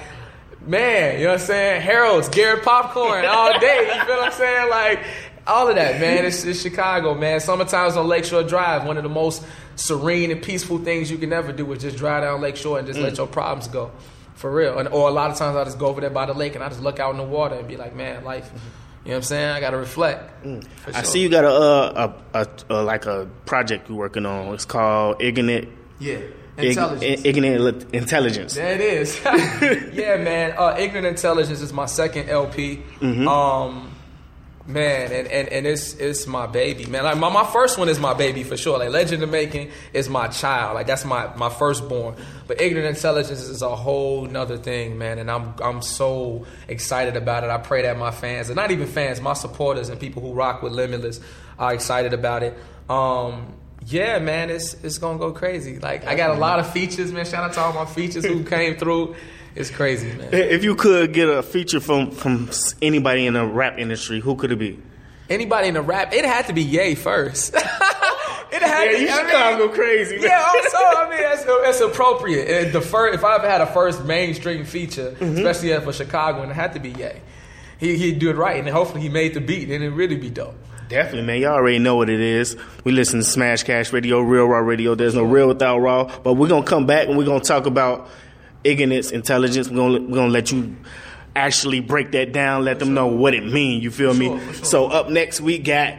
man, 0.65 1.19
you 1.19 1.25
know 1.25 1.31
what 1.31 1.41
I'm 1.41 1.45
saying? 1.45 1.81
Harold's, 1.81 2.29
Garrett 2.29 2.63
Popcorn 2.63 3.25
all 3.25 3.59
day, 3.59 3.91
you 3.93 4.05
feel 4.05 4.15
what 4.15 4.25
I'm 4.25 4.31
saying? 4.31 4.69
Like, 4.69 5.03
all 5.45 5.67
of 5.67 5.75
that, 5.75 5.99
man. 5.99 6.25
It's, 6.25 6.43
it's 6.43 6.61
Chicago, 6.61 7.13
man. 7.15 7.39
Summertime's 7.39 7.97
on 7.97 8.07
Lakeshore 8.07 8.43
Drive, 8.43 8.85
one 8.85 8.97
of 8.97 9.03
the 9.03 9.09
most 9.09 9.43
serene 9.75 10.31
and 10.31 10.41
peaceful 10.41 10.77
things 10.77 11.09
you 11.09 11.17
can 11.17 11.33
ever 11.33 11.51
do 11.51 11.71
is 11.73 11.81
just 11.81 11.97
drive 11.97 12.23
down 12.23 12.41
Lakeshore 12.41 12.77
and 12.77 12.87
just 12.87 12.99
let 12.99 13.13
mm. 13.13 13.17
your 13.17 13.27
problems 13.27 13.67
go. 13.67 13.91
For 14.35 14.51
real. 14.51 14.79
And, 14.79 14.87
or 14.89 15.07
a 15.07 15.11
lot 15.11 15.29
of 15.29 15.37
times 15.37 15.55
I 15.55 15.63
just 15.65 15.77
go 15.77 15.87
over 15.87 16.01
there 16.01 16.09
by 16.09 16.25
the 16.25 16.33
lake 16.33 16.55
and 16.55 16.63
I 16.63 16.69
just 16.69 16.81
look 16.81 16.99
out 16.99 17.11
in 17.11 17.17
the 17.17 17.23
water 17.23 17.55
and 17.55 17.67
be 17.67 17.77
like, 17.77 17.95
man, 17.95 18.23
life. 18.23 18.47
Mm-hmm. 18.47 18.80
You 19.03 19.09
know 19.09 19.15
what 19.15 19.17
I'm 19.17 19.23
saying? 19.23 19.49
I 19.49 19.59
got 19.59 19.71
to 19.71 19.77
reflect. 19.77 20.43
For 20.43 20.95
I 20.95 21.01
see 21.03 21.21
you 21.21 21.29
got 21.29 21.43
a, 21.43 21.49
uh, 21.49 22.13
a, 22.33 22.39
a, 22.39 22.47
a 22.69 22.83
like 22.83 23.05
a 23.07 23.27
project 23.45 23.89
you're 23.89 23.97
working 23.97 24.25
on. 24.25 24.53
It's 24.53 24.65
called 24.65 25.21
Ignorant 25.21 25.69
Yeah. 25.99 26.19
Ig- 26.57 26.65
Intelligence. 26.77 27.21
Ignorant 27.25 27.93
Intelligence. 27.95 28.53
There 28.55 28.75
it 28.75 28.81
is. 28.81 29.19
yeah, 29.23 30.17
man. 30.17 30.53
Uh, 30.57 30.75
Ignorant 30.77 31.07
Intelligence 31.07 31.61
is 31.61 31.73
my 31.73 31.87
second 31.87 32.29
LP. 32.29 32.83
Um, 33.01 33.90
man, 34.65 35.11
and, 35.11 35.27
and, 35.27 35.47
and 35.49 35.67
it's 35.67 35.93
it's 35.95 36.27
my 36.27 36.47
baby, 36.47 36.85
man. 36.85 37.03
Like 37.03 37.17
my, 37.17 37.29
my 37.29 37.45
first 37.45 37.77
one 37.77 37.89
is 37.89 37.99
my 37.99 38.13
baby 38.13 38.43
for 38.43 38.57
sure. 38.57 38.77
Like 38.77 38.89
Legend 38.89 39.23
of 39.23 39.29
Making 39.29 39.71
is 39.93 40.09
my 40.09 40.27
child. 40.27 40.75
Like 40.75 40.87
that's 40.87 41.05
my, 41.05 41.35
my 41.35 41.49
firstborn. 41.49 42.15
But 42.47 42.61
Ignorant 42.61 42.95
Intelligence 42.95 43.41
is 43.41 43.61
a 43.61 43.75
whole 43.75 44.25
nother 44.25 44.57
thing, 44.57 44.97
man. 44.97 45.19
And 45.19 45.29
I'm 45.29 45.55
I'm 45.61 45.81
so 45.81 46.45
excited 46.67 47.15
about 47.15 47.43
it. 47.43 47.49
I 47.49 47.57
pray 47.57 47.83
that 47.83 47.97
my 47.97 48.11
fans, 48.11 48.49
and 48.49 48.55
not 48.55 48.71
even 48.71 48.87
fans, 48.87 49.21
my 49.21 49.33
supporters 49.33 49.89
and 49.89 49.99
people 49.99 50.21
who 50.21 50.33
rock 50.33 50.61
with 50.61 50.73
Limitless 50.73 51.19
are 51.57 51.73
excited 51.73 52.13
about 52.13 52.43
it. 52.43 52.57
Um, 52.89 53.53
yeah, 53.85 54.19
man, 54.19 54.49
it's 54.49 54.73
it's 54.75 54.97
gonna 54.97 55.17
go 55.17 55.31
crazy. 55.31 55.79
Like 55.79 56.05
I 56.05 56.15
got 56.15 56.31
a 56.31 56.39
lot 56.39 56.59
of 56.59 56.71
features, 56.71 57.11
man. 57.11 57.25
Shout 57.25 57.43
out 57.43 57.53
to 57.53 57.61
all 57.61 57.73
my 57.73 57.85
features 57.85 58.25
who 58.25 58.43
came 58.43 58.77
through. 58.77 59.15
It's 59.55 59.69
crazy, 59.69 60.13
man. 60.13 60.29
If 60.33 60.63
you 60.63 60.75
could 60.75 61.13
get 61.13 61.27
a 61.27 61.43
feature 61.43 61.79
from 61.79 62.11
from 62.11 62.49
anybody 62.81 63.25
in 63.25 63.33
the 63.33 63.45
rap 63.45 63.77
industry, 63.77 64.19
who 64.19 64.35
could 64.35 64.51
it 64.51 64.59
be? 64.59 64.79
Anybody 65.29 65.67
in 65.67 65.73
the 65.73 65.81
rap, 65.81 66.13
it 66.13 66.25
had 66.25 66.47
to 66.47 66.53
be 66.53 66.61
Ye 66.61 66.95
first. 66.95 67.53
it 67.55 67.63
had 67.63 68.91
to. 68.91 69.33
I 69.33 69.57
mean, 69.57 69.71
crazy. 69.71 70.17
yeah, 70.19 70.45
also, 70.45 70.77
I 70.77 71.07
mean, 71.09 71.21
that's, 71.21 71.45
that's 71.63 71.79
appropriate. 71.81 72.49
And 72.49 72.73
the 72.73 72.81
first, 72.81 73.15
if 73.15 73.23
I 73.23 73.35
ever 73.35 73.49
had 73.49 73.61
a 73.61 73.67
first 73.67 74.05
mainstream 74.05 74.65
feature, 74.65 75.11
mm-hmm. 75.11 75.37
especially 75.37 75.77
for 75.83 75.93
Chicago, 75.93 76.41
and 76.41 76.51
it 76.51 76.55
had 76.55 76.73
to 76.73 76.79
be 76.79 76.89
Ye. 76.89 77.11
He 77.77 77.97
he'd 77.97 78.19
do 78.19 78.29
it 78.29 78.35
right, 78.35 78.57
and 78.57 78.67
hopefully 78.69 79.01
he 79.01 79.09
made 79.09 79.33
the 79.33 79.41
beat, 79.41 79.69
and 79.69 79.83
it 79.83 79.89
really 79.89 80.15
be 80.15 80.29
dope. 80.29 80.55
Definitely, 80.87 81.25
man. 81.25 81.41
Y'all 81.41 81.53
already 81.53 81.79
know 81.79 81.95
what 81.95 82.09
it 82.09 82.19
is. 82.19 82.57
We 82.83 82.91
listen 82.91 83.19
to 83.19 83.23
Smash 83.23 83.63
Cash 83.63 83.93
Radio, 83.93 84.19
Real 84.19 84.45
Raw 84.45 84.59
Radio. 84.59 84.93
There's 84.93 85.15
no 85.15 85.23
real 85.23 85.47
without 85.47 85.79
raw. 85.79 86.11
But 86.21 86.33
we're 86.33 86.49
gonna 86.49 86.65
come 86.65 86.85
back 86.85 87.07
and 87.07 87.17
we're 87.17 87.25
gonna 87.25 87.39
talk 87.39 87.65
about 87.65 88.09
ignorance, 88.63 89.11
intelligence. 89.11 89.69
We're 89.69 89.77
gonna 89.77 90.01
we're 90.01 90.15
gonna 90.15 90.31
let 90.31 90.51
you 90.51 90.75
actually 91.35 91.79
break 91.79 92.11
that 92.11 92.31
down, 92.33 92.65
let 92.65 92.79
them 92.79 92.93
know 92.93 93.07
what 93.07 93.33
it 93.33 93.45
means. 93.45 93.83
You 93.83 93.91
feel 93.91 94.13
me? 94.13 94.27
sure, 94.27 94.53
sure. 94.53 94.65
So 94.65 94.87
up 94.87 95.09
next 95.09 95.41
we 95.41 95.59
got 95.59 95.95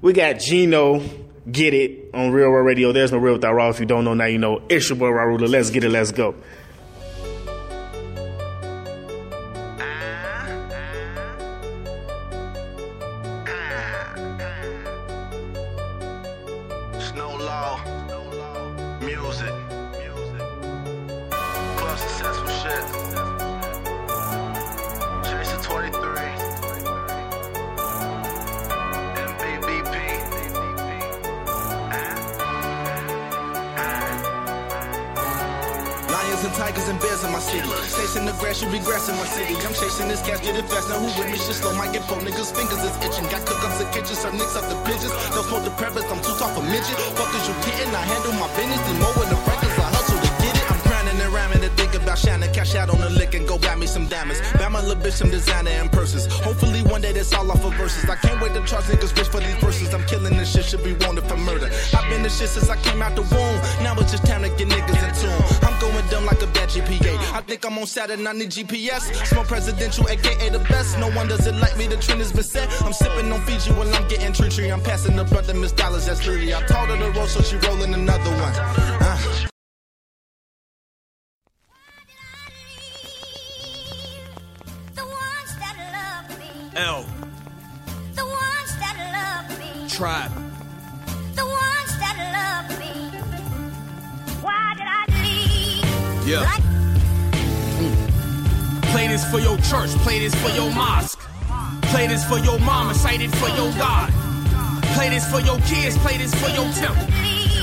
we 0.00 0.12
got 0.12 0.38
Gino. 0.40 1.02
Get 1.50 1.72
it 1.72 2.10
on 2.12 2.30
Real 2.30 2.48
Raw 2.50 2.60
Radio. 2.60 2.92
There's 2.92 3.10
no 3.10 3.16
real 3.16 3.32
without 3.32 3.54
raw. 3.54 3.70
If 3.70 3.80
you 3.80 3.86
don't 3.86 4.04
know 4.04 4.12
now, 4.12 4.26
you 4.26 4.36
know. 4.36 4.60
It's 4.68 4.90
your 4.90 4.98
boy 4.98 5.08
Raw 5.08 5.22
Ruler. 5.22 5.48
Let's 5.48 5.70
get 5.70 5.82
it. 5.82 5.88
Let's 5.88 6.12
go. 6.12 6.34
Saturn, 67.88 68.26
I 68.26 68.32
need 68.32 68.50
GPS. 68.50 69.02
Smoke 69.26 69.48
presidential, 69.48 70.08
aka 70.08 70.48
the 70.50 70.58
best. 70.60 70.98
No 70.98 71.10
one 71.12 71.26
does 71.28 71.46
it 71.46 71.54
like 71.56 71.76
me, 71.76 71.86
the 71.86 71.96
trend 71.96 72.20
has 72.20 72.32
been 72.32 72.42
set. 72.44 72.68
I'm 72.82 72.92
sipping 72.92 73.32
on 73.32 73.40
Fiji 73.46 73.72
while 73.72 73.92
I'm 73.94 74.06
getting 74.08 74.32
tree 74.32 74.50
tree. 74.50 74.70
I'm 74.70 74.80
passing 74.82 75.16
the 75.16 75.24
brother 75.24 75.54
Miss 75.54 75.72
Dollars, 75.72 76.06
that's 76.06 76.26
Lily. 76.26 76.54
I 76.54 76.60
told 76.62 76.88
her 76.90 76.96
to 76.96 77.10
roll, 77.18 77.26
so 77.26 77.42
she 77.42 77.56
rolling 77.66 77.94
another 77.94 78.30
one. 78.30 78.54
Uh. 79.00 79.18
The 84.94 85.04
ones 85.04 85.52
that 85.58 85.76
love 86.28 86.38
me, 86.38 86.50
L, 86.76 87.04
the 88.14 88.24
ones 88.24 88.70
that 88.82 88.96
love 89.16 89.58
me, 89.58 89.88
Tribe. 89.88 90.32
the 91.34 91.44
ones 91.44 91.92
that 92.02 92.16
love 92.36 92.78
me. 92.78 92.92
Why 94.42 94.74
did 94.76 94.86
I 94.86 95.04
leave? 95.22 96.28
Yeah. 96.28 96.42
Like 96.42 96.67
Play 98.92 99.08
this 99.08 99.24
for 99.30 99.38
your 99.38 99.56
church, 99.58 99.90
play 100.02 100.18
this 100.18 100.34
for 100.34 100.50
your 100.50 100.70
mosque. 100.72 101.20
Play 101.92 102.06
this 102.06 102.24
for 102.24 102.38
your 102.38 102.58
mama, 102.60 102.94
cite 102.94 103.20
it 103.20 103.30
for 103.36 103.48
your 103.48 103.70
God. 103.74 104.12
Play 104.94 105.10
this 105.10 105.30
for 105.30 105.40
your 105.40 105.58
kids, 105.60 105.96
play 105.98 106.16
this 106.16 106.34
for 106.34 106.48
your 106.50 106.70
temple. 106.72 107.04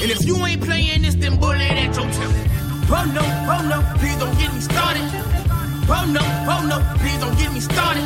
And 0.01 0.11
if 0.11 0.23
you 0.25 0.37
ain't 0.45 0.61
playing 0.61 1.01
this, 1.01 1.15
then 1.15 1.39
bullet 1.39 1.61
at 1.61 1.95
your 1.95 2.09
temple. 2.11 2.45
Oh 2.87 3.05
no, 3.09 3.25
oh 3.49 3.61
no, 3.67 3.81
please 3.99 4.17
don't 4.17 4.37
get 4.37 4.53
me 4.53 4.61
started. 4.61 5.01
Oh 5.89 6.05
no, 6.05 6.21
oh 6.45 6.61
no, 6.69 6.77
please 7.01 7.17
don't 7.17 7.37
get 7.37 7.51
me 7.53 7.59
started. 7.59 8.05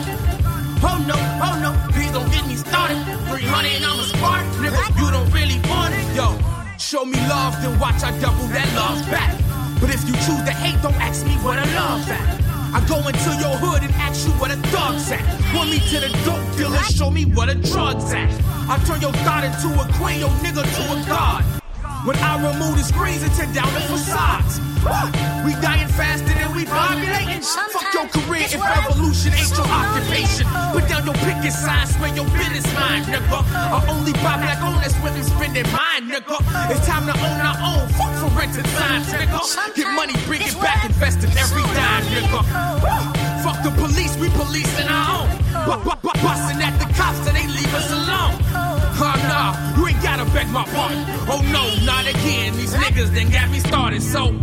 Oh 0.81 0.97
no, 1.05 1.15
oh 1.43 1.55
no, 1.59 1.71
please 1.91 2.11
don't 2.11 2.31
get 2.31 2.47
me 2.47 2.55
started. 2.55 2.97
300 3.27 3.67
and 3.75 3.85
I'm 3.85 3.99
a 3.99 4.03
spark, 4.03 4.45
nigga, 4.63 4.79
you 4.97 5.11
don't 5.11 5.29
really 5.31 5.59
want 5.67 5.93
it. 5.93 6.07
Yo, 6.15 6.39
show 6.77 7.03
me 7.03 7.19
love, 7.27 7.61
then 7.61 7.77
watch 7.79 8.01
I 8.01 8.17
double 8.19 8.47
that 8.47 8.69
love 8.75 9.03
back. 9.11 9.35
But 9.81 9.89
if 9.89 10.07
you 10.07 10.13
choose 10.23 10.43
to 10.47 10.51
hate, 10.51 10.81
don't 10.81 10.95
ask 10.95 11.25
me 11.25 11.33
what 11.43 11.59
I 11.59 11.65
love 11.75 12.09
at. 12.09 12.48
I 12.71 12.85
go 12.87 12.97
into 12.99 13.31
your 13.41 13.57
hood 13.57 13.81
and 13.81 13.93
ask 13.95 14.27
you 14.27 14.33
where 14.33 14.55
the 14.55 14.61
thugs 14.67 15.11
at. 15.11 15.21
Want 15.55 15.71
me 15.71 15.79
to 15.79 15.99
the 15.99 16.09
dope 16.23 16.57
dealer, 16.57 16.77
show 16.83 17.09
me 17.09 17.25
where 17.25 17.47
the 17.47 17.55
drugs 17.55 18.13
at. 18.13 18.29
I 18.69 18.77
turn 18.85 19.01
your 19.01 19.13
thought 19.25 19.43
into 19.43 19.67
a 19.81 19.91
queen, 19.93 20.19
your 20.19 20.29
nigga 20.29 20.63
to 20.63 20.93
a 20.93 21.07
god. 21.07 21.58
When 22.05 22.15
I 22.17 22.39
remove 22.39 22.77
the 22.77 22.83
screens 22.83 23.21
and 23.23 23.31
tear 23.35 23.51
down 23.53 23.67
the 23.73 23.81
facades. 23.91 24.59
We 25.43 25.51
dying 25.59 25.91
faster 25.99 26.31
than 26.31 26.55
we 26.55 26.63
populating. 26.63 27.43
Fuck 27.43 27.93
your 27.93 28.07
career 28.07 28.47
if 28.47 28.55
revolution 28.63 29.33
ain't 29.35 29.51
your 29.51 29.67
occupation. 29.67 30.47
Put 30.71 30.87
down 30.87 31.03
your 31.03 31.13
picket 31.27 31.51
sign, 31.51 31.85
spread 31.87 32.15
your 32.15 32.23
business 32.31 32.63
mind, 32.73 33.05
nigga. 33.11 33.43
I 33.51 33.83
only 33.91 34.13
buy 34.23 34.39
black 34.39 34.63
owned, 34.63 34.79
that's 34.79 34.95
when 35.03 35.13
we 35.13 35.21
spending 35.23 35.67
mine, 35.75 36.07
nigga. 36.07 36.39
It's 36.71 36.87
time 36.87 37.03
to 37.11 37.13
own 37.19 37.39
our 37.43 37.57
own. 37.59 37.83
Fuck 37.99 38.15
for 38.23 38.31
rented 38.39 38.65
signs, 38.79 39.07
nigga. 39.11 39.75
Get 39.75 39.91
money, 39.93 40.13
bring 40.25 40.41
it 40.41 40.55
back, 40.61 40.85
invest 40.85 41.19
in 41.27 41.31
every 41.35 41.63
dime, 41.75 42.03
nigga. 42.15 42.39
Fuck 43.43 43.59
the 43.63 43.71
police, 43.75 44.15
we 44.15 44.29
policing 44.39 44.87
our 44.87 45.27
own. 45.27 45.27
Bu- 45.67 45.83
bu- 45.83 45.99
bu- 45.99 46.15
Busting 46.23 46.61
at 46.63 46.75
the 46.79 46.87
cops 46.95 47.27
and 47.27 47.35
they 47.35 47.47
leave 47.47 47.73
us 47.75 47.91
alone. 47.91 48.35
Nah, 49.39 49.55
you 49.77 49.87
ain't 49.87 50.03
gotta 50.03 50.25
beg 50.35 50.49
my 50.49 50.65
pardon. 50.65 50.99
Oh 51.31 51.39
no, 51.55 51.63
not 51.85 52.03
again. 52.05 52.57
These 52.57 52.73
niggas 52.73 53.15
then 53.15 53.31
got 53.31 53.49
me 53.49 53.59
started. 53.59 54.03
So 54.03 54.35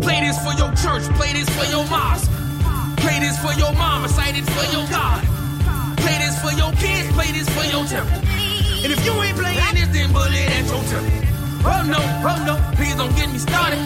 play 0.00 0.20
this 0.22 0.38
for 0.46 0.54
your 0.54 0.70
church, 0.78 1.02
play 1.18 1.32
this 1.32 1.50
for 1.50 1.66
your 1.74 1.84
mosque. 1.90 2.30
Play 3.02 3.18
this 3.18 3.36
for 3.42 3.52
your 3.58 3.72
mama, 3.72 4.08
cite 4.08 4.38
it 4.38 4.46
for 4.46 4.66
your 4.70 4.86
God. 4.86 5.26
Play 5.98 6.18
this 6.22 6.38
for 6.38 6.52
your 6.54 6.70
kids, 6.78 7.10
play 7.18 7.32
this 7.34 7.48
for 7.50 7.66
your 7.74 7.84
temple. 7.84 8.22
And 8.86 8.92
if 8.94 9.04
you 9.04 9.12
ain't 9.26 9.36
playing 9.36 9.74
this, 9.74 9.88
then 9.90 10.12
bullet 10.12 10.50
at 10.54 10.70
your 10.70 10.84
temple. 10.86 11.18
Oh 11.66 11.82
no, 11.82 11.98
oh 12.22 12.38
no, 12.46 12.54
please 12.76 12.94
don't 12.94 13.14
get 13.16 13.28
me 13.28 13.38
started. 13.38 13.82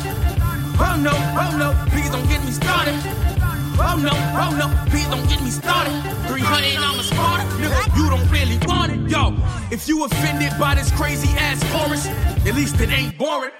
Oh 0.84 0.96
no, 1.00 1.16
oh 1.16 1.52
no, 1.56 1.72
please 1.88 2.10
don't 2.10 2.28
get 2.28 2.44
me 2.44 2.50
started. 2.52 3.35
Oh 3.78 3.96
no, 3.96 4.12
oh 4.12 4.56
no, 4.56 4.90
please 4.90 5.06
don't 5.08 5.28
get 5.28 5.42
me 5.42 5.50
started. 5.50 5.92
300 6.28 6.76
I'm 6.78 6.98
a 6.98 7.02
Sparta, 7.02 7.44
nigga, 7.56 7.96
you 7.96 8.08
don't 8.08 8.28
really 8.30 8.58
want 8.66 8.92
it. 8.92 9.10
Yo, 9.10 9.36
if 9.70 9.86
you 9.86 10.04
offended 10.04 10.52
by 10.58 10.74
this 10.74 10.90
crazy 10.92 11.28
ass 11.38 11.62
chorus, 11.72 12.06
at 12.46 12.54
least 12.54 12.80
it 12.80 12.90
ain't 12.90 13.18
boring. 13.18 13.52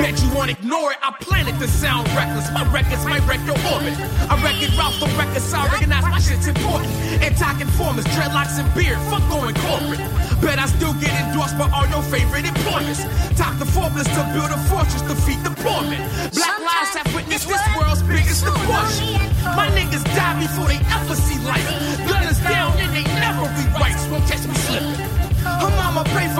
Bet 0.00 0.16
you 0.24 0.32
won't 0.32 0.50
ignore 0.50 0.92
it. 0.92 0.98
I 1.04 1.12
planted 1.20 1.60
to 1.60 1.68
sound 1.68 2.08
reckless. 2.16 2.48
My 2.56 2.64
records 2.72 3.04
might 3.04 3.20
wreck 3.28 3.44
your 3.44 3.60
orbit. 3.68 3.92
I 4.32 4.34
record 4.40 4.72
Ralph 4.80 4.96
the 4.96 5.12
records, 5.12 5.52
I 5.52 5.68
recognize 5.68 6.04
my 6.08 6.18
shit's 6.18 6.48
important. 6.48 6.88
Anti-conformers, 7.20 8.08
dreadlocks 8.16 8.56
and 8.56 8.64
beard, 8.72 8.96
fuck 9.12 9.20
going 9.28 9.52
corporate. 9.60 10.00
Bet 10.40 10.56
I 10.58 10.66
still 10.72 10.96
get 11.04 11.12
endorsed 11.20 11.60
by 11.60 11.68
all 11.68 11.84
your 11.92 12.00
favorite 12.08 12.48
employers. 12.48 13.04
Top 13.36 13.52
the 13.60 13.68
formulas 13.68 14.08
to 14.08 14.22
build 14.32 14.48
a 14.48 14.56
fortress, 14.72 15.04
defeat 15.04 15.44
the 15.44 15.52
poorman. 15.60 16.00
Black 16.32 16.58
lives 16.64 16.96
have 16.96 17.12
witnessed 17.12 17.44
this 17.44 17.60
world's 17.76 18.00
biggest 18.08 18.48
abortion. 18.48 19.20
My 19.52 19.68
niggas 19.76 20.04
die 20.16 20.40
before 20.40 20.64
they 20.64 20.80
ever 20.96 21.12
see 21.12 21.36
life. 21.44 21.68
Gunners 22.08 22.40
down 22.40 22.72
and 22.80 22.88
they 22.96 23.04
never 23.20 23.44
rewrite. 23.52 24.00
Won't 24.08 24.24
catch 24.24 24.48
me 24.48 24.56
slipping. 24.64 24.96
Her 25.44 25.68
mama 25.76 26.04
prayed 26.12 26.32
for 26.32 26.39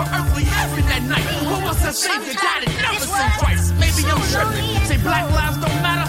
night. 1.11 1.27
But 1.43 1.59
what's 1.67 1.83
her 1.83 1.91
savior 1.91 2.33
died 2.33 2.63
and 2.65 2.75
never 2.79 3.05
sent 3.05 3.31
Christ? 3.37 3.75
Maybe 3.75 4.07
I'm 4.07 4.23
tripping. 4.31 4.65
Say 4.87 4.97
black 5.03 5.27
lives 5.35 5.59
don't 5.59 5.81
matter. 5.83 6.07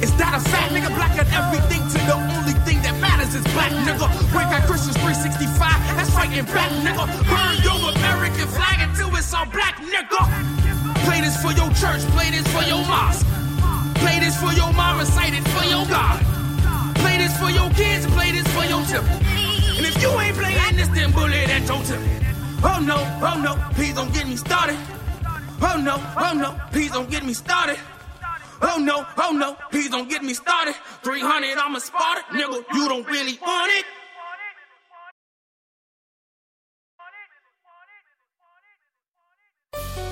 Is 0.00 0.16
that 0.16 0.32
a 0.32 0.40
fact, 0.40 0.72
nigga? 0.72 0.88
Black 0.96 1.12
got 1.12 1.28
everything 1.28 1.84
to 1.92 1.98
the 2.08 2.16
only 2.16 2.56
thing 2.64 2.80
that 2.80 2.96
matters 3.04 3.36
is 3.36 3.44
black, 3.52 3.68
nigga. 3.84 4.08
Break 4.32 4.48
out 4.48 4.64
Christians 4.64 4.96
365, 4.96 5.60
that's 5.92 6.08
fighting 6.16 6.48
back, 6.48 6.72
nigga. 6.80 7.04
Burn 7.28 7.54
your 7.60 7.92
American 7.92 8.48
flag 8.48 8.80
until 8.80 9.12
it's 9.12 9.28
all 9.36 9.44
black, 9.52 9.76
nigga. 9.84 10.24
Play 11.04 11.20
this 11.20 11.36
for 11.36 11.52
your 11.52 11.68
church, 11.76 12.00
play 12.16 12.32
this 12.32 12.48
for 12.48 12.64
your 12.64 12.80
mosque. 12.88 13.28
Play 14.00 14.24
this 14.24 14.40
for 14.40 14.52
your 14.56 14.72
mama, 14.72 15.04
cite 15.04 15.36
it 15.36 15.44
for 15.52 15.68
your 15.68 15.84
God. 15.84 16.24
Play 17.04 17.20
this 17.20 17.36
for 17.36 17.52
your 17.52 17.68
kids, 17.76 18.08
play 18.16 18.32
this 18.32 18.48
for 18.56 18.64
your 18.64 18.80
temple. 18.88 19.20
And 19.76 19.84
if 19.84 20.00
you 20.00 20.08
ain't 20.16 20.36
playing 20.36 20.76
this, 20.80 20.88
then 20.96 21.12
bullet 21.12 21.44
at 21.52 21.68
your 21.68 21.84
temple. 21.84 22.29
Oh 22.62 22.78
no, 22.80 22.96
oh 23.22 23.40
no, 23.40 23.56
please 23.74 23.94
don't 23.94 24.12
get 24.12 24.26
me 24.26 24.36
started. 24.36 24.76
Oh 25.62 25.80
no, 25.82 25.96
oh 26.16 26.32
no, 26.34 26.60
please 26.72 26.90
don't 26.90 27.10
get 27.10 27.24
me 27.24 27.32
started. 27.32 27.78
Oh 28.62 28.78
no, 28.78 29.06
oh 29.16 29.32
no, 29.32 29.56
please 29.70 29.88
don't 29.90 30.08
get 30.08 30.22
me 30.22 30.34
started. 30.34 30.74
300, 31.02 31.56
I'm 31.56 31.74
a 31.76 31.80
Sparta, 31.80 32.22
nigga, 32.32 32.62
you 32.74 32.88
don't 32.88 33.06
really 33.06 33.38
want 33.40 33.72
it. 33.72 33.84
Snow 39.72 40.09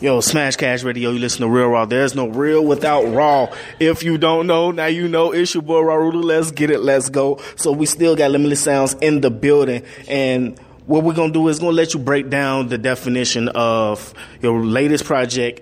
Yo, 0.00 0.20
Smash 0.20 0.56
Cash 0.56 0.82
Radio, 0.82 1.12
you 1.12 1.20
listen 1.20 1.42
to 1.42 1.48
Real 1.48 1.68
Raw. 1.68 1.84
There's 1.84 2.16
no 2.16 2.26
real 2.26 2.64
without 2.64 3.04
Raw. 3.04 3.54
If 3.78 4.02
you 4.02 4.18
don't 4.18 4.48
know, 4.48 4.72
now 4.72 4.86
you 4.86 5.06
know. 5.06 5.30
It's 5.30 5.54
your 5.54 5.62
boy 5.62 5.82
Raw 5.82 6.08
Let's 6.08 6.50
get 6.50 6.70
it. 6.70 6.80
Let's 6.80 7.08
go. 7.08 7.40
So 7.54 7.70
we 7.70 7.86
still 7.86 8.16
got 8.16 8.32
Limitless 8.32 8.60
Sounds 8.60 8.94
in 8.94 9.20
the 9.20 9.30
building. 9.30 9.84
And 10.08 10.58
what 10.86 11.04
we're 11.04 11.14
going 11.14 11.32
to 11.32 11.38
do 11.38 11.46
is 11.46 11.60
going 11.60 11.70
to 11.72 11.76
let 11.76 11.94
you 11.94 12.00
break 12.00 12.28
down 12.28 12.68
the 12.68 12.76
definition 12.76 13.48
of 13.50 14.12
your 14.42 14.64
latest 14.64 15.04
project, 15.04 15.60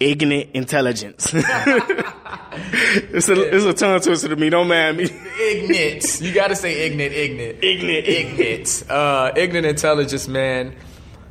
Ignorant 0.00 0.48
Intelligence. 0.54 1.30
it's, 1.34 3.28
a, 3.28 3.54
it's 3.54 3.64
a 3.66 3.74
tongue 3.74 4.00
twister 4.00 4.28
to 4.28 4.36
me. 4.36 4.48
Don't 4.48 4.68
mind 4.68 4.96
me. 4.96 5.10
Ignorant. 5.40 6.20
You 6.22 6.32
gotta 6.32 6.56
say 6.56 6.86
ignorant, 6.86 7.12
ignorant. 7.12 7.62
Ignorant. 7.62 8.08
Ignorant. 8.08 8.84
Uh, 8.88 9.32
ignorant 9.36 9.66
intelligence, 9.66 10.26
man. 10.26 10.74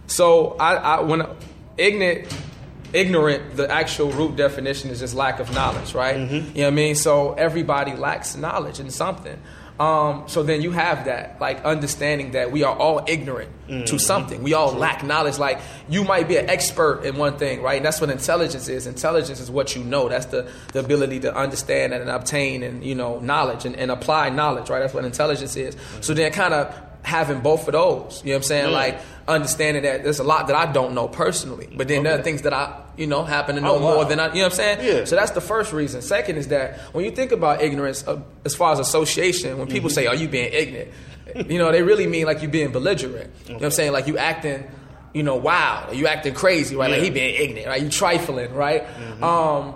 So 0.05 0.55
I, 0.59 0.75
I 0.75 1.01
when 1.01 1.25
ignorant 1.77 2.27
ignorant, 2.93 3.55
the 3.55 3.69
actual 3.69 4.11
root 4.11 4.35
definition 4.35 4.89
is 4.89 4.99
just 4.99 5.13
lack 5.13 5.39
of 5.39 5.53
knowledge, 5.53 5.93
right? 5.93 6.17
Mm-hmm. 6.17 6.33
You 6.33 6.41
know 6.41 6.63
what 6.63 6.67
I 6.67 6.71
mean? 6.71 6.95
So 6.95 7.33
everybody 7.33 7.93
lacks 7.93 8.35
knowledge 8.35 8.79
in 8.79 8.89
something. 8.91 9.39
Um, 9.79 10.23
so 10.25 10.41
then 10.41 10.63
you 10.63 10.71
have 10.71 11.05
that, 11.05 11.39
like 11.39 11.63
understanding 11.63 12.31
that 12.31 12.51
we 12.51 12.63
are 12.63 12.75
all 12.75 13.03
ignorant 13.07 13.51
to 13.67 13.73
mm-hmm. 13.73 13.97
something. 13.97 14.41
We 14.41 14.55
all 14.55 14.73
lack 14.73 15.03
knowledge. 15.03 15.37
Like 15.37 15.59
you 15.87 16.03
might 16.03 16.27
be 16.27 16.37
an 16.37 16.49
expert 16.49 17.03
in 17.03 17.15
one 17.17 17.37
thing, 17.37 17.61
right? 17.61 17.77
And 17.77 17.85
that's 17.85 18.01
what 18.01 18.09
intelligence 18.09 18.69
is. 18.69 18.87
Intelligence 18.87 19.39
is 19.39 19.51
what 19.51 19.75
you 19.75 19.83
know. 19.83 20.09
That's 20.09 20.25
the, 20.27 20.49
the 20.73 20.79
ability 20.79 21.19
to 21.21 21.35
understand 21.35 21.93
and 21.93 22.09
obtain 22.09 22.63
and 22.63 22.83
you 22.83 22.95
know 22.95 23.19
knowledge 23.19 23.65
and, 23.65 23.75
and 23.75 23.91
apply 23.91 24.29
knowledge, 24.29 24.71
right? 24.71 24.79
That's 24.79 24.95
what 24.95 25.05
intelligence 25.05 25.55
is. 25.55 25.75
Mm-hmm. 25.75 26.01
So 26.01 26.15
then 26.15 26.31
kind 26.31 26.55
of 26.55 26.75
having 27.07 27.39
both 27.41 27.67
of 27.67 27.71
those, 27.73 28.21
you 28.23 28.31
know 28.31 28.35
what 28.35 28.37
I'm 28.37 28.43
saying? 28.43 28.71
Like 28.73 28.99
understanding 29.27 29.83
that 29.83 30.03
there's 30.03 30.19
a 30.19 30.23
lot 30.23 30.47
that 30.47 30.55
I 30.55 30.71
don't 30.71 30.93
know 30.93 31.07
personally, 31.07 31.67
but 31.75 31.87
then 31.87 32.03
there 32.03 32.19
are 32.19 32.21
things 32.21 32.43
that 32.43 32.53
I, 32.53 32.81
you 32.97 33.07
know, 33.07 33.23
happen 33.23 33.55
to 33.55 33.61
know 33.61 33.75
Oh, 33.75 33.81
wow. 33.81 33.93
more 33.95 34.05
than 34.05 34.19
I, 34.19 34.27
you 34.27 34.35
know 34.35 34.43
what 34.43 34.51
I'm 34.53 34.57
saying? 34.57 34.79
Yeah. 34.85 35.05
So 35.05 35.15
that's 35.15 35.31
the 35.31 35.41
first 35.41 35.73
reason. 35.73 36.01
Second 36.01 36.37
is 36.37 36.49
that 36.49 36.79
when 36.93 37.03
you 37.05 37.11
think 37.11 37.31
about 37.31 37.61
ignorance, 37.61 38.07
uh, 38.07 38.19
as 38.45 38.55
far 38.55 38.71
as 38.73 38.79
association, 38.79 39.57
when 39.57 39.67
Mm-hmm. 39.67 39.73
people 39.73 39.89
say, 39.89 40.05
"Are 40.07 40.15
you 40.15 40.27
being 40.27 40.51
ignorant?" 40.53 40.91
you 41.51 41.57
know, 41.57 41.71
they 41.71 41.81
really 41.83 42.07
mean 42.07 42.25
like 42.25 42.41
you 42.41 42.47
being 42.47 42.71
belligerent. 42.71 43.31
You 43.45 43.53
know 43.53 43.55
what 43.59 43.65
I'm 43.65 43.71
saying? 43.71 43.91
Like 43.91 44.07
you 44.07 44.17
acting, 44.17 44.63
you 45.13 45.23
know, 45.23 45.35
wild, 45.35 45.95
you 45.95 46.07
acting 46.07 46.33
crazy, 46.33 46.75
right? 46.75 46.89
Like 46.91 47.01
he 47.01 47.09
being 47.09 47.35
ignorant, 47.35 47.67
right? 47.67 47.81
You 47.81 47.89
trifling, 47.89 48.53
right? 48.53 48.83
Um, 49.21 49.75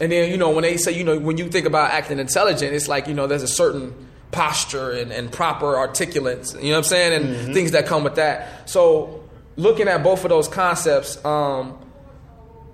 and 0.00 0.10
then 0.10 0.30
you 0.30 0.36
know 0.36 0.50
when 0.50 0.62
they 0.62 0.76
say, 0.78 0.92
you 0.92 1.04
know, 1.04 1.18
when 1.18 1.36
you 1.38 1.48
think 1.48 1.66
about 1.66 1.90
acting 1.92 2.18
intelligent, 2.18 2.74
it's 2.74 2.88
like 2.88 3.06
you 3.06 3.14
know 3.14 3.26
there's 3.26 3.42
a 3.44 3.48
certain 3.48 3.94
posture 4.32 4.90
and, 4.92 5.12
and 5.12 5.30
proper 5.30 5.76
articulates, 5.76 6.54
you 6.54 6.62
know 6.62 6.70
what 6.70 6.76
I'm 6.78 6.84
saying, 6.84 7.22
and 7.22 7.54
things 7.54 7.72
that 7.72 7.86
come 7.86 8.04
with 8.04 8.16
that. 8.16 8.68
So 8.68 9.24
looking 9.56 9.88
at 9.88 10.02
both 10.02 10.24
of 10.24 10.30
those 10.30 10.48
concepts, 10.48 11.22
um, 11.24 11.78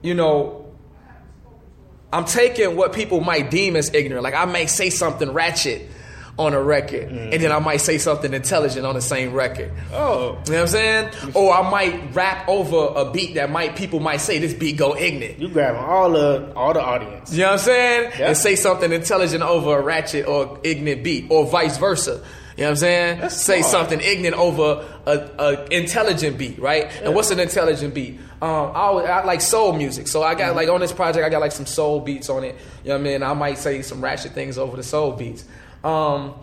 you 0.03 0.15
know, 0.15 0.67
I'm 2.13 2.25
taking 2.25 2.77
what 2.77 2.93
people 2.93 3.21
might 3.21 3.51
deem 3.51 3.77
as 3.77 3.93
ignorant. 3.93 4.23
Like 4.23 4.35
I 4.35 4.45
may 4.45 4.67
say 4.67 4.91
something 4.91 5.33
ratchet 5.33 5.89
on 6.39 6.53
a 6.53 6.63
record, 6.63 7.05
and 7.09 7.33
then 7.43 7.51
I 7.51 7.59
might 7.61 7.79
say 7.79 7.97
something 7.97 8.35
intelligent 8.35 8.85
on 8.85 8.95
the 8.95 9.01
same 9.01 9.33
record. 9.33 9.73
Oh, 9.93 10.37
You 10.47 10.53
know 10.53 10.59
what 10.59 10.61
I'm 10.61 10.67
saying? 10.69 11.11
Or 11.35 11.55
I 11.55 11.71
might 11.71 12.15
rap 12.15 12.47
over 12.47 12.93
a 13.01 13.11
beat 13.11 13.37
that 13.37 13.51
might 13.51 13.75
people 13.75 14.01
might 14.01 14.19
say 14.19 14.39
this 14.39 14.53
beat 14.53 14.77
go 14.77 14.95
ignorant. 14.95 15.39
you 15.39 15.49
grabbing 15.49 15.81
all 15.81 16.11
the 16.13 16.53
all 16.55 16.75
the 16.75 16.83
audience. 16.83 17.33
You 17.33 17.39
know 17.41 17.47
what 17.47 17.53
I'm 17.53 17.59
saying? 17.61 18.13
Yeah. 18.19 18.29
And 18.29 18.37
say 18.37 18.55
something 18.55 18.93
intelligent 18.93 19.43
over 19.43 19.79
a 19.79 19.83
ratchet 19.83 20.27
or 20.27 20.59
ignorant 20.63 21.03
beat, 21.05 21.31
or 21.31 21.47
vice 21.47 21.79
versa. 21.79 22.23
You 22.57 22.63
know 22.63 22.69
what 22.69 22.71
I'm 22.71 22.77
saying? 22.77 23.21
That's 23.21 23.37
say 23.37 23.61
smart. 23.61 23.73
something 23.91 24.01
ignorant 24.01 24.37
over 24.37 24.87
a, 25.07 25.31
a 25.39 25.65
intelligent 25.75 26.37
beat, 26.39 26.59
right? 26.59 26.91
And 27.03 27.15
what's 27.15 27.31
an 27.31 27.39
intelligent 27.41 27.95
beat? 27.95 28.19
Um, 28.43 28.51
I, 28.51 28.81
always, 28.81 29.07
I 29.09 29.25
like 29.25 29.41
soul 29.41 29.73
music, 29.73 30.09
so 30.09 30.23
I 30.23 30.35
got 30.35 30.49
Mm-hmm. 30.49 30.57
like 30.57 30.69
on 30.69 30.81
this 30.81 30.93
project, 30.93 31.25
I 31.25 31.29
got 31.31 31.41
like 31.41 31.53
some 31.53 31.65
soul 31.67 32.01
beats 32.01 32.29
on 32.29 32.45
it. 32.45 32.57
You 32.83 32.91
know 32.91 32.95
what 32.97 33.01
I 33.01 33.05
mean? 33.05 33.23
I 33.23 33.33
might 33.33 33.57
say 33.59 33.81
some 33.83 34.03
ratchet 34.03 34.33
things 34.33 34.59
over 34.59 34.77
the 34.77 34.83
soul 34.83 35.13
beats, 35.13 35.45
um, 35.87 36.35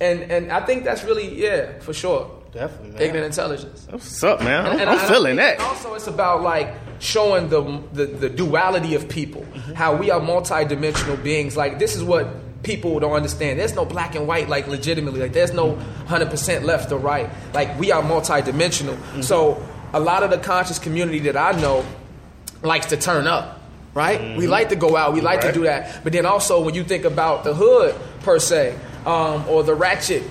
and 0.00 0.22
and 0.30 0.52
I 0.52 0.60
think 0.66 0.84
that's 0.84 1.04
really 1.04 1.28
yeah 1.42 1.78
for 1.80 1.92
sure. 1.94 2.30
Definitely, 2.52 2.90
man. 2.90 3.02
Ignorant 3.02 3.26
intelligence. 3.26 3.86
What's 3.88 4.24
up, 4.24 4.40
man? 4.40 4.66
I'm, 4.66 4.80
And 4.80 4.90
I'm 4.90 4.98
I- 4.98 5.08
feeling 5.08 5.38
and 5.38 5.38
that. 5.38 5.60
Also, 5.60 5.94
it's 5.94 6.08
about 6.08 6.42
like 6.42 6.74
showing 6.98 7.48
the 7.48 7.62
the, 7.92 8.06
the 8.06 8.28
duality 8.28 8.94
of 8.96 9.08
people, 9.08 9.42
Mm-hmm. 9.42 9.74
how 9.74 9.94
we 9.94 10.10
are 10.10 10.20
multidimensional 10.20 11.22
beings. 11.22 11.56
Like 11.56 11.78
this 11.78 11.94
is 11.94 12.02
what 12.02 12.26
people 12.64 12.98
don't 13.00 13.12
understand. 13.12 13.58
There's 13.60 13.74
no 13.76 13.84
black 13.84 14.16
and 14.16 14.26
white. 14.26 14.48
Like 14.48 14.66
legitimately, 14.66 15.20
like 15.20 15.32
there's 15.32 15.52
no 15.52 15.76
hundred 16.08 16.30
percent 16.30 16.64
left 16.64 16.90
or 16.92 16.98
right. 16.98 17.30
Like 17.54 17.78
we 17.78 17.92
are 17.92 18.02
multidimensional. 18.02 18.96
Mm-hmm. 18.96 19.22
So 19.22 19.64
a 19.92 20.00
lot 20.00 20.22
of 20.24 20.30
the 20.30 20.38
conscious 20.38 20.78
community 20.80 21.20
that 21.20 21.36
I 21.36 21.52
know 21.60 21.84
likes 22.62 22.86
to 22.86 22.96
turn 22.96 23.26
up. 23.28 23.58
Right, 23.92 24.36
we 24.38 24.46
like 24.46 24.68
to 24.68 24.76
go 24.76 24.96
out, 24.96 25.14
we 25.14 25.20
like 25.20 25.40
to 25.40 25.50
do 25.52 25.64
that. 25.64 26.04
But 26.04 26.12
then 26.12 26.24
also, 26.24 26.62
when 26.62 26.76
you 26.76 26.84
think 26.84 27.04
about 27.04 27.42
the 27.42 27.52
hood 27.54 27.92
per 28.22 28.38
se, 28.38 28.76
um, 29.06 29.44
or 29.48 29.62
the 29.62 29.74
ratchet, 29.74 30.22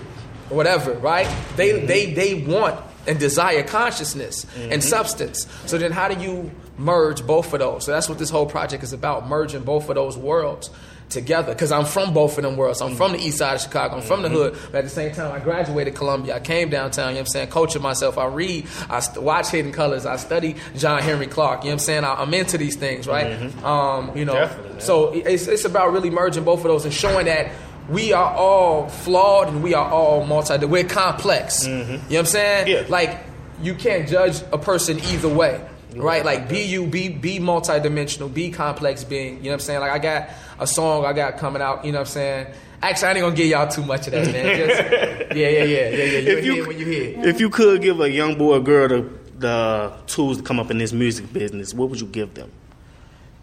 or 0.50 0.58
whatever, 0.58 0.94
right? 0.94 1.28
They 1.56 1.86
they 1.86 2.14
they 2.14 2.34
want 2.36 2.80
and 3.08 3.20
desire 3.20 3.64
consciousness 3.64 4.46
and 4.58 4.84
substance. 4.84 5.48
So 5.66 5.78
then 5.78 5.92
how 5.92 6.08
do 6.10 6.22
you 6.22 6.52
merge 6.78 7.26
both 7.26 7.52
of 7.54 7.60
those? 7.60 7.86
So 7.86 7.92
that's 7.92 8.08
what 8.10 8.20
this 8.20 8.30
whole 8.30 8.46
project 8.46 8.84
is 8.84 8.94
about, 8.94 9.28
merging 9.28 9.64
both 9.64 9.90
of 9.90 9.96
those 9.96 10.18
worlds 10.18 10.70
together. 11.10 11.54
Because 11.54 11.72
I'm 11.72 11.86
from 11.86 12.14
both 12.14 12.38
of 12.38 12.44
them 12.44 12.56
worlds. 12.56 12.82
I'm 12.82 12.96
from 12.96 13.14
the 13.14 13.18
east 13.20 13.40
side 13.40 13.56
of 13.56 13.62
Chicago. 13.62 13.96
I'm 13.96 14.02
from 14.04 14.22
the 14.22 14.30
hood. 14.30 14.56
But 14.72 14.80
at 14.80 14.84
the 14.84 14.90
same 14.92 15.12
time, 15.12 15.32
I 15.32 15.40
graduated 15.40 15.96
Columbia. 15.96 16.36
I 16.36 16.40
came 16.40 16.70
downtown, 16.70 17.08
you 17.08 17.14
know 17.16 17.22
what 17.22 17.28
I'm 17.30 17.32
saying, 17.32 17.50
coaching 17.50 17.82
myself. 17.82 18.20
I 18.20 18.28
read, 18.28 18.68
I 18.90 19.00
st- 19.00 19.24
watch 19.24 19.48
Hidden 19.48 19.72
Colors. 19.72 20.06
I 20.06 20.18
study 20.18 20.56
John 20.76 21.02
Henrik 21.02 21.32
Clarke. 21.32 21.64
You 21.64 21.70
know 21.70 21.76
what 21.76 21.82
I'm 21.82 21.86
saying? 21.86 22.04
I, 22.04 22.14
I'm 22.14 22.34
into 22.34 22.60
these 22.60 22.76
things, 22.76 23.08
right? 23.08 23.42
Um, 23.64 24.16
you 24.16 24.26
know, 24.26 24.34
Definitely, 24.34 24.82
so 24.82 25.12
it's, 25.14 25.48
it's 25.48 25.66
about 25.66 25.94
really 25.94 26.12
merging 26.12 26.44
both 26.44 26.60
of 26.60 26.66
those 26.66 26.86
and 26.86 26.94
showing 26.94 27.26
that 27.26 27.52
we 27.90 28.14
are 28.14 28.34
all 28.36 28.88
flawed 28.90 29.48
and 29.50 29.64
we 29.64 29.74
are 29.74 29.90
all 29.90 30.26
multi. 30.26 30.64
We're 30.66 30.84
complex. 30.84 31.66
Mm-hmm. 31.68 31.92
You 31.92 31.98
know 31.98 32.04
what 32.08 32.20
I'm 32.20 32.26
saying? 32.26 32.68
Yeah. 32.68 32.84
Like 32.90 33.20
you 33.62 33.76
can't 33.76 34.08
judge 34.08 34.42
a 34.54 34.58
person 34.58 35.00
either 35.00 35.28
way, 35.30 35.60
right? 35.96 36.24
Like 36.24 36.48
be 36.50 36.62
you, 36.62 36.86
be 36.86 37.10
be 37.10 37.40
multidimensional, 37.40 38.34
be 38.34 38.52
complex 38.52 39.04
being. 39.04 39.38
You 39.38 39.44
know 39.46 39.50
what 39.50 39.54
I'm 39.56 39.60
saying? 39.62 39.80
Like 39.82 39.92
I 39.92 40.00
got 40.00 40.30
a 40.60 40.68
song 40.68 41.06
I 41.06 41.14
got 41.14 41.38
coming 41.38 41.62
out. 41.62 41.84
You 41.86 41.92
know 41.92 42.00
what 42.00 42.08
I'm 42.08 42.14
saying? 42.14 42.48
Actually, 42.82 43.08
I 43.08 43.12
ain't 43.12 43.20
gonna 43.22 43.36
give 43.36 43.48
y'all 43.48 43.68
too 43.68 43.84
much 43.84 44.08
of 44.08 44.14
that, 44.14 44.28
man. 44.32 44.56
Just, 44.70 45.36
yeah, 45.36 45.50
yeah, 45.50 45.64
yeah, 45.64 45.90
yeah, 45.90 46.04
yeah. 46.06 46.20
You 46.20 46.38
If 46.38 46.44
hear 46.44 46.54
you- 46.54 46.68
when 46.68 46.80
you 46.80 46.86
hear. 46.86 47.26
If 47.28 47.40
you 47.42 47.50
could 47.50 47.82
give 47.82 48.00
a 48.00 48.10
young 48.10 48.38
boy 48.38 48.56
or 48.56 48.60
girl 48.62 48.88
the, 48.88 49.10
the 49.40 49.94
tools 50.08 50.38
to 50.38 50.44
come 50.44 50.60
up 50.62 50.72
in 50.72 50.78
this 50.78 50.94
music 50.94 51.32
business, 51.34 51.74
what 51.74 51.90
would 51.90 52.00
you 52.00 52.08
give 52.08 52.34
them? 52.36 52.52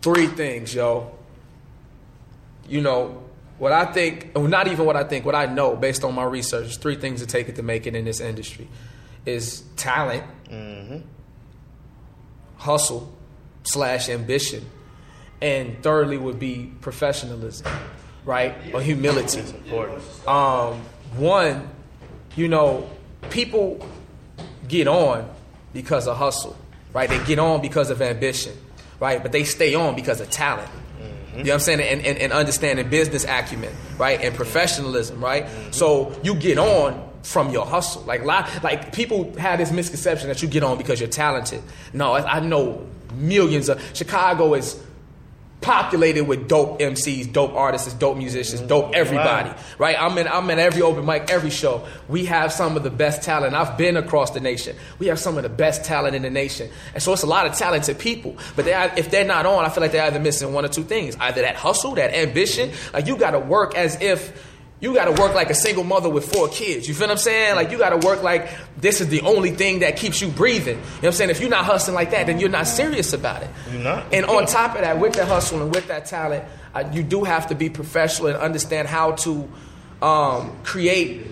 three 0.02 0.28
things, 0.28 0.72
yo. 0.74 1.10
You 2.68 2.80
know, 2.80 3.22
what 3.58 3.72
I 3.72 3.86
think, 3.86 4.32
well, 4.34 4.46
not 4.46 4.68
even 4.68 4.84
what 4.84 4.96
I 4.96 5.04
think, 5.04 5.24
what 5.24 5.34
I 5.34 5.46
know 5.46 5.76
based 5.76 6.04
on 6.04 6.14
my 6.14 6.24
research, 6.24 6.76
three 6.78 6.96
things 6.96 7.20
to 7.20 7.26
take 7.26 7.48
it 7.48 7.56
to 7.56 7.62
make 7.62 7.86
it 7.86 7.94
in 7.94 8.04
this 8.04 8.20
industry 8.20 8.68
is 9.24 9.62
talent, 9.76 10.24
hustle 12.56 13.12
slash 13.64 14.08
ambition, 14.08 14.64
and 15.40 15.82
thirdly 15.82 16.16
would 16.18 16.38
be 16.38 16.72
professionalism, 16.80 17.66
right? 18.24 18.54
Or 18.74 18.80
humility. 18.80 19.42
Um, 20.26 20.80
one, 21.16 21.68
you 22.36 22.48
know, 22.48 22.88
people 23.30 23.86
get 24.68 24.86
on 24.88 25.28
because 25.72 26.06
of 26.06 26.16
hustle, 26.16 26.56
right? 26.92 27.08
They 27.08 27.22
get 27.24 27.38
on 27.38 27.60
because 27.60 27.90
of 27.90 28.00
ambition, 28.02 28.52
right? 29.00 29.22
But 29.22 29.32
they 29.32 29.44
stay 29.44 29.74
on 29.74 29.94
because 29.96 30.20
of 30.20 30.30
talent. 30.30 30.68
You 31.38 31.44
know 31.44 31.50
what 31.50 31.54
I'm 31.54 31.60
saying? 31.60 31.80
And, 31.80 32.06
and, 32.06 32.18
and 32.18 32.32
understanding 32.32 32.88
business 32.88 33.24
acumen, 33.24 33.74
right? 33.98 34.20
And 34.20 34.34
professionalism, 34.34 35.22
right? 35.22 35.46
So 35.72 36.18
you 36.22 36.34
get 36.34 36.58
on 36.58 37.06
from 37.22 37.50
your 37.50 37.66
hustle. 37.66 38.02
Like 38.02 38.24
like 38.24 38.92
people 38.92 39.36
have 39.38 39.58
this 39.58 39.72
misconception 39.72 40.28
that 40.28 40.42
you 40.42 40.48
get 40.48 40.62
on 40.62 40.78
because 40.78 41.00
you're 41.00 41.08
talented. 41.08 41.62
No, 41.92 42.14
I 42.14 42.40
know 42.40 42.86
millions 43.14 43.68
of 43.68 43.82
Chicago 43.94 44.54
is 44.54 44.80
populated 45.60 46.24
with 46.24 46.48
dope 46.48 46.78
MCs, 46.80 47.32
dope 47.32 47.54
artists, 47.54 47.92
dope 47.94 48.16
musicians, 48.16 48.60
mm-hmm. 48.60 48.68
dope 48.68 48.94
everybody. 48.94 49.50
Right? 49.78 49.96
I'm 49.98 50.16
in 50.18 50.28
I'm 50.28 50.48
in 50.50 50.58
every 50.58 50.82
open 50.82 51.04
mic, 51.04 51.30
every 51.30 51.50
show. 51.50 51.86
We 52.08 52.26
have 52.26 52.52
some 52.52 52.76
of 52.76 52.82
the 52.82 52.90
best 52.90 53.22
talent. 53.22 53.54
I've 53.54 53.76
been 53.76 53.96
across 53.96 54.30
the 54.32 54.40
nation. 54.40 54.76
We 54.98 55.06
have 55.06 55.18
some 55.18 55.36
of 55.36 55.42
the 55.42 55.48
best 55.48 55.84
talent 55.84 56.14
in 56.14 56.22
the 56.22 56.30
nation. 56.30 56.70
And 56.94 57.02
so 57.02 57.12
it's 57.12 57.22
a 57.22 57.26
lot 57.26 57.46
of 57.46 57.54
talented 57.54 57.98
people. 57.98 58.36
But 58.54 58.64
they 58.64 58.74
if 58.96 59.10
they're 59.10 59.24
not 59.24 59.46
on, 59.46 59.64
I 59.64 59.68
feel 59.68 59.82
like 59.82 59.92
they're 59.92 60.04
either 60.04 60.20
missing 60.20 60.52
one 60.52 60.64
or 60.64 60.68
two 60.68 60.84
things. 60.84 61.16
Either 61.16 61.42
that 61.42 61.56
hustle, 61.56 61.94
that 61.94 62.14
ambition. 62.14 62.70
Like 62.92 63.06
you 63.06 63.16
gotta 63.16 63.38
work 63.38 63.74
as 63.74 64.00
if 64.00 64.45
you 64.80 64.94
got 64.94 65.06
to 65.06 65.22
work 65.22 65.34
like 65.34 65.48
a 65.48 65.54
single 65.54 65.84
mother 65.84 66.10
with 66.10 66.30
four 66.30 66.48
kids. 66.48 66.86
You 66.86 66.94
feel 66.94 67.06
what 67.06 67.12
I'm 67.12 67.18
saying? 67.18 67.56
Like 67.56 67.70
you 67.70 67.78
got 67.78 67.98
to 67.98 68.06
work 68.06 68.22
like 68.22 68.50
this 68.76 69.00
is 69.00 69.08
the 69.08 69.22
only 69.22 69.50
thing 69.50 69.78
that 69.78 69.96
keeps 69.96 70.20
you 70.20 70.28
breathing. 70.28 70.76
You 70.76 70.82
know 70.82 70.90
what 70.98 71.04
I'm 71.06 71.12
saying? 71.12 71.30
If 71.30 71.40
you're 71.40 71.50
not 71.50 71.64
hustling 71.64 71.94
like 71.94 72.10
that, 72.10 72.26
then 72.26 72.38
you're 72.38 72.50
not 72.50 72.66
serious 72.66 73.12
about 73.12 73.42
it. 73.42 73.50
You're 73.72 73.82
not. 73.82 74.12
And 74.12 74.26
on 74.26 74.46
top 74.46 74.74
of 74.74 74.82
that, 74.82 74.98
with 75.00 75.14
that 75.14 75.28
hustle 75.28 75.62
and 75.62 75.74
with 75.74 75.88
that 75.88 76.06
talent, 76.06 76.44
uh, 76.74 76.84
you 76.92 77.02
do 77.02 77.24
have 77.24 77.46
to 77.48 77.54
be 77.54 77.70
professional 77.70 78.28
and 78.28 78.36
understand 78.36 78.86
how 78.86 79.12
to 79.12 79.48
um, 80.02 80.54
create 80.62 81.26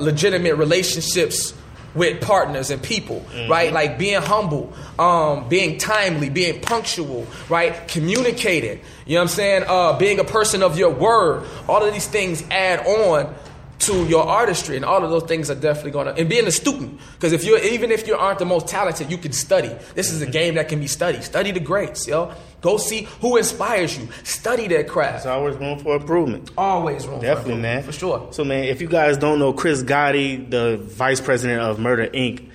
legitimate 0.00 0.56
relationships 0.56 1.54
with 1.96 2.20
partners 2.20 2.70
and 2.70 2.82
people, 2.82 3.24
right? 3.48 3.72
Like 3.72 3.98
being 3.98 4.20
humble, 4.20 4.72
um, 4.98 5.48
being 5.48 5.78
timely, 5.78 6.28
being 6.28 6.60
punctual, 6.60 7.26
right? 7.48 7.88
Communicating, 7.88 8.80
you 9.06 9.14
know 9.14 9.20
what 9.20 9.22
I'm 9.22 9.28
saying? 9.28 9.64
Uh, 9.66 9.98
being 9.98 10.20
a 10.20 10.24
person 10.24 10.62
of 10.62 10.78
your 10.78 10.90
word. 10.90 11.46
All 11.68 11.82
of 11.82 11.92
these 11.92 12.06
things 12.06 12.44
add 12.50 12.86
on 12.86 13.34
to 13.78 14.06
your 14.06 14.24
artistry, 14.24 14.76
and 14.76 14.84
all 14.84 15.04
of 15.04 15.10
those 15.10 15.24
things 15.24 15.50
are 15.50 15.54
definitely 15.54 15.90
gonna. 15.90 16.12
And 16.12 16.28
being 16.28 16.46
a 16.46 16.50
student, 16.50 16.98
because 17.14 17.32
if 17.32 17.44
you're 17.44 17.58
even 17.58 17.90
if 17.90 18.06
you 18.06 18.16
aren't 18.16 18.38
the 18.38 18.44
most 18.46 18.68
talented, 18.68 19.10
you 19.10 19.18
can 19.18 19.32
study. 19.32 19.70
This 19.94 20.10
is 20.10 20.22
a 20.22 20.26
game 20.26 20.54
that 20.54 20.68
can 20.68 20.80
be 20.80 20.86
studied. 20.86 21.22
Study 21.22 21.50
the 21.52 21.60
greats, 21.60 22.06
yo. 22.06 22.32
Go 22.62 22.78
see 22.78 23.02
who 23.20 23.36
inspires 23.36 23.96
you. 23.98 24.08
Study 24.24 24.66
their 24.66 24.82
craft. 24.82 25.18
It's 25.18 25.26
always 25.26 25.56
room 25.56 25.78
for 25.78 25.96
improvement. 25.96 26.50
Always 26.56 27.06
room. 27.06 27.20
for 27.20 27.22
Definitely, 27.26 27.52
improvement, 27.52 27.62
man. 27.62 27.82
for 27.84 27.92
sure. 27.92 28.28
So, 28.32 28.44
man, 28.44 28.64
if 28.64 28.80
you 28.80 28.88
guys 28.88 29.18
don't 29.18 29.38
know, 29.38 29.52
Chris 29.52 29.82
Gotti, 29.82 30.50
the 30.50 30.78
vice 30.78 31.20
president 31.20 31.60
of 31.60 31.78
Murder 31.78 32.08
Inc., 32.08 32.48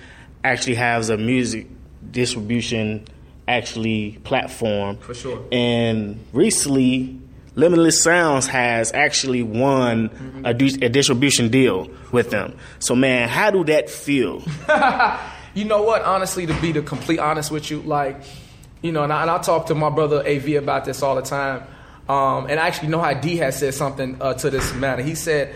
actually 0.44 0.74
has 0.74 1.08
a 1.08 1.16
music 1.16 1.68
distribution 2.10 3.06
actually 3.48 4.18
platform. 4.24 4.98
For 4.98 5.14
sure. 5.14 5.42
And 5.50 6.18
recently, 6.32 7.18
Limitless 7.54 8.02
Sounds 8.02 8.46
has 8.46 8.92
actually 8.92 9.42
won 9.42 10.08
Mm-hmm. 10.08 10.46
a, 10.46 10.86
a 10.86 10.88
distribution 10.88 11.48
deal 11.50 11.90
with 12.10 12.30
them. 12.30 12.56
So, 12.78 12.94
man, 12.94 13.28
how 13.28 13.50
do 13.50 13.64
that 13.64 13.90
feel? 13.90 14.42
You 15.54 15.66
know 15.66 15.82
what? 15.82 16.00
Honestly, 16.00 16.46
to 16.46 16.54
be 16.62 16.72
the 16.72 16.80
complete 16.80 17.18
honest 17.18 17.50
with 17.50 17.70
you, 17.70 17.82
like, 17.82 18.22
you 18.80 18.90
know, 18.90 19.02
and 19.04 19.12
I, 19.12 19.20
and 19.20 19.30
I 19.30 19.36
talk 19.36 19.66
to 19.66 19.74
my 19.74 19.90
brother 19.90 20.26
AV 20.26 20.54
about 20.54 20.86
this 20.86 21.02
all 21.02 21.14
the 21.14 21.20
time. 21.20 21.62
Um, 22.08 22.46
and 22.48 22.58
I 22.58 22.66
actually 22.68 22.88
know 22.88 23.00
how 23.00 23.12
D 23.12 23.36
has 23.36 23.58
said 23.58 23.74
something 23.74 24.16
uh, 24.22 24.32
to 24.32 24.48
this 24.48 24.72
matter. 24.72 25.02
He 25.02 25.14
said, 25.14 25.54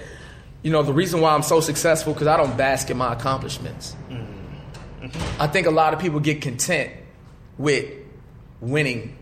you 0.63 0.71
know, 0.71 0.83
the 0.83 0.93
reason 0.93 1.23
why 1.23 1.33
I'm 1.33 1.43
so 1.43 1.61
successful 1.61 2.13
because 2.13 2.27
I 2.27 2.37
don't 2.37 2.59
bask 2.59 2.91
in 2.91 2.99
my 2.99 3.15
accomplishments. 3.15 3.97
I 5.41 5.47
think 5.47 5.67
a 5.67 5.71
lot 5.71 5.95
of 5.95 6.01
people 6.01 6.21
get 6.21 6.43
content 6.43 6.93
with 7.57 7.91
winning 8.61 9.17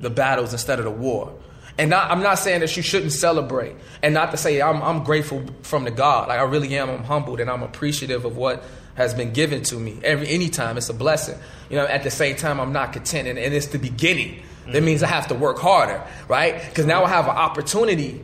the 0.00 0.10
battles 0.10 0.52
instead 0.52 0.80
of 0.80 0.86
the 0.86 0.90
war. 0.90 1.32
And 1.78 1.90
not, 1.90 2.10
I'm 2.10 2.22
not 2.22 2.38
saying 2.38 2.60
that 2.60 2.74
you 2.76 2.82
shouldn't 2.82 3.12
celebrate, 3.12 3.76
and 4.02 4.14
not 4.14 4.30
to 4.30 4.38
say 4.38 4.62
I'm, 4.62 4.82
I'm 4.82 5.04
grateful 5.04 5.44
from 5.62 5.84
the 5.84 5.90
God. 5.90 6.28
Like 6.28 6.38
I 6.38 6.44
really 6.44 6.74
am. 6.76 6.88
I'm 6.88 7.04
humbled 7.04 7.38
and 7.38 7.50
I'm 7.50 7.62
appreciative 7.62 8.24
of 8.24 8.36
what 8.36 8.64
has 8.94 9.12
been 9.12 9.32
given 9.32 9.62
to 9.64 9.76
me. 9.76 10.00
Every 10.02 10.26
anytime 10.28 10.78
it's 10.78 10.88
a 10.88 10.94
blessing. 10.94 11.38
You 11.68 11.76
know, 11.76 11.86
at 11.86 12.02
the 12.02 12.10
same 12.10 12.36
time 12.36 12.60
I'm 12.60 12.72
not 12.72 12.92
content, 12.92 13.28
and, 13.28 13.38
and 13.38 13.52
it's 13.52 13.66
the 13.66 13.78
beginning. 13.78 14.42
That 14.68 14.82
means 14.82 15.02
I 15.02 15.06
have 15.06 15.28
to 15.28 15.34
work 15.34 15.58
harder, 15.58 16.02
right? 16.28 16.60
Because 16.68 16.86
now 16.86 17.04
I 17.04 17.08
have 17.08 17.26
an 17.26 17.36
opportunity 17.36 18.20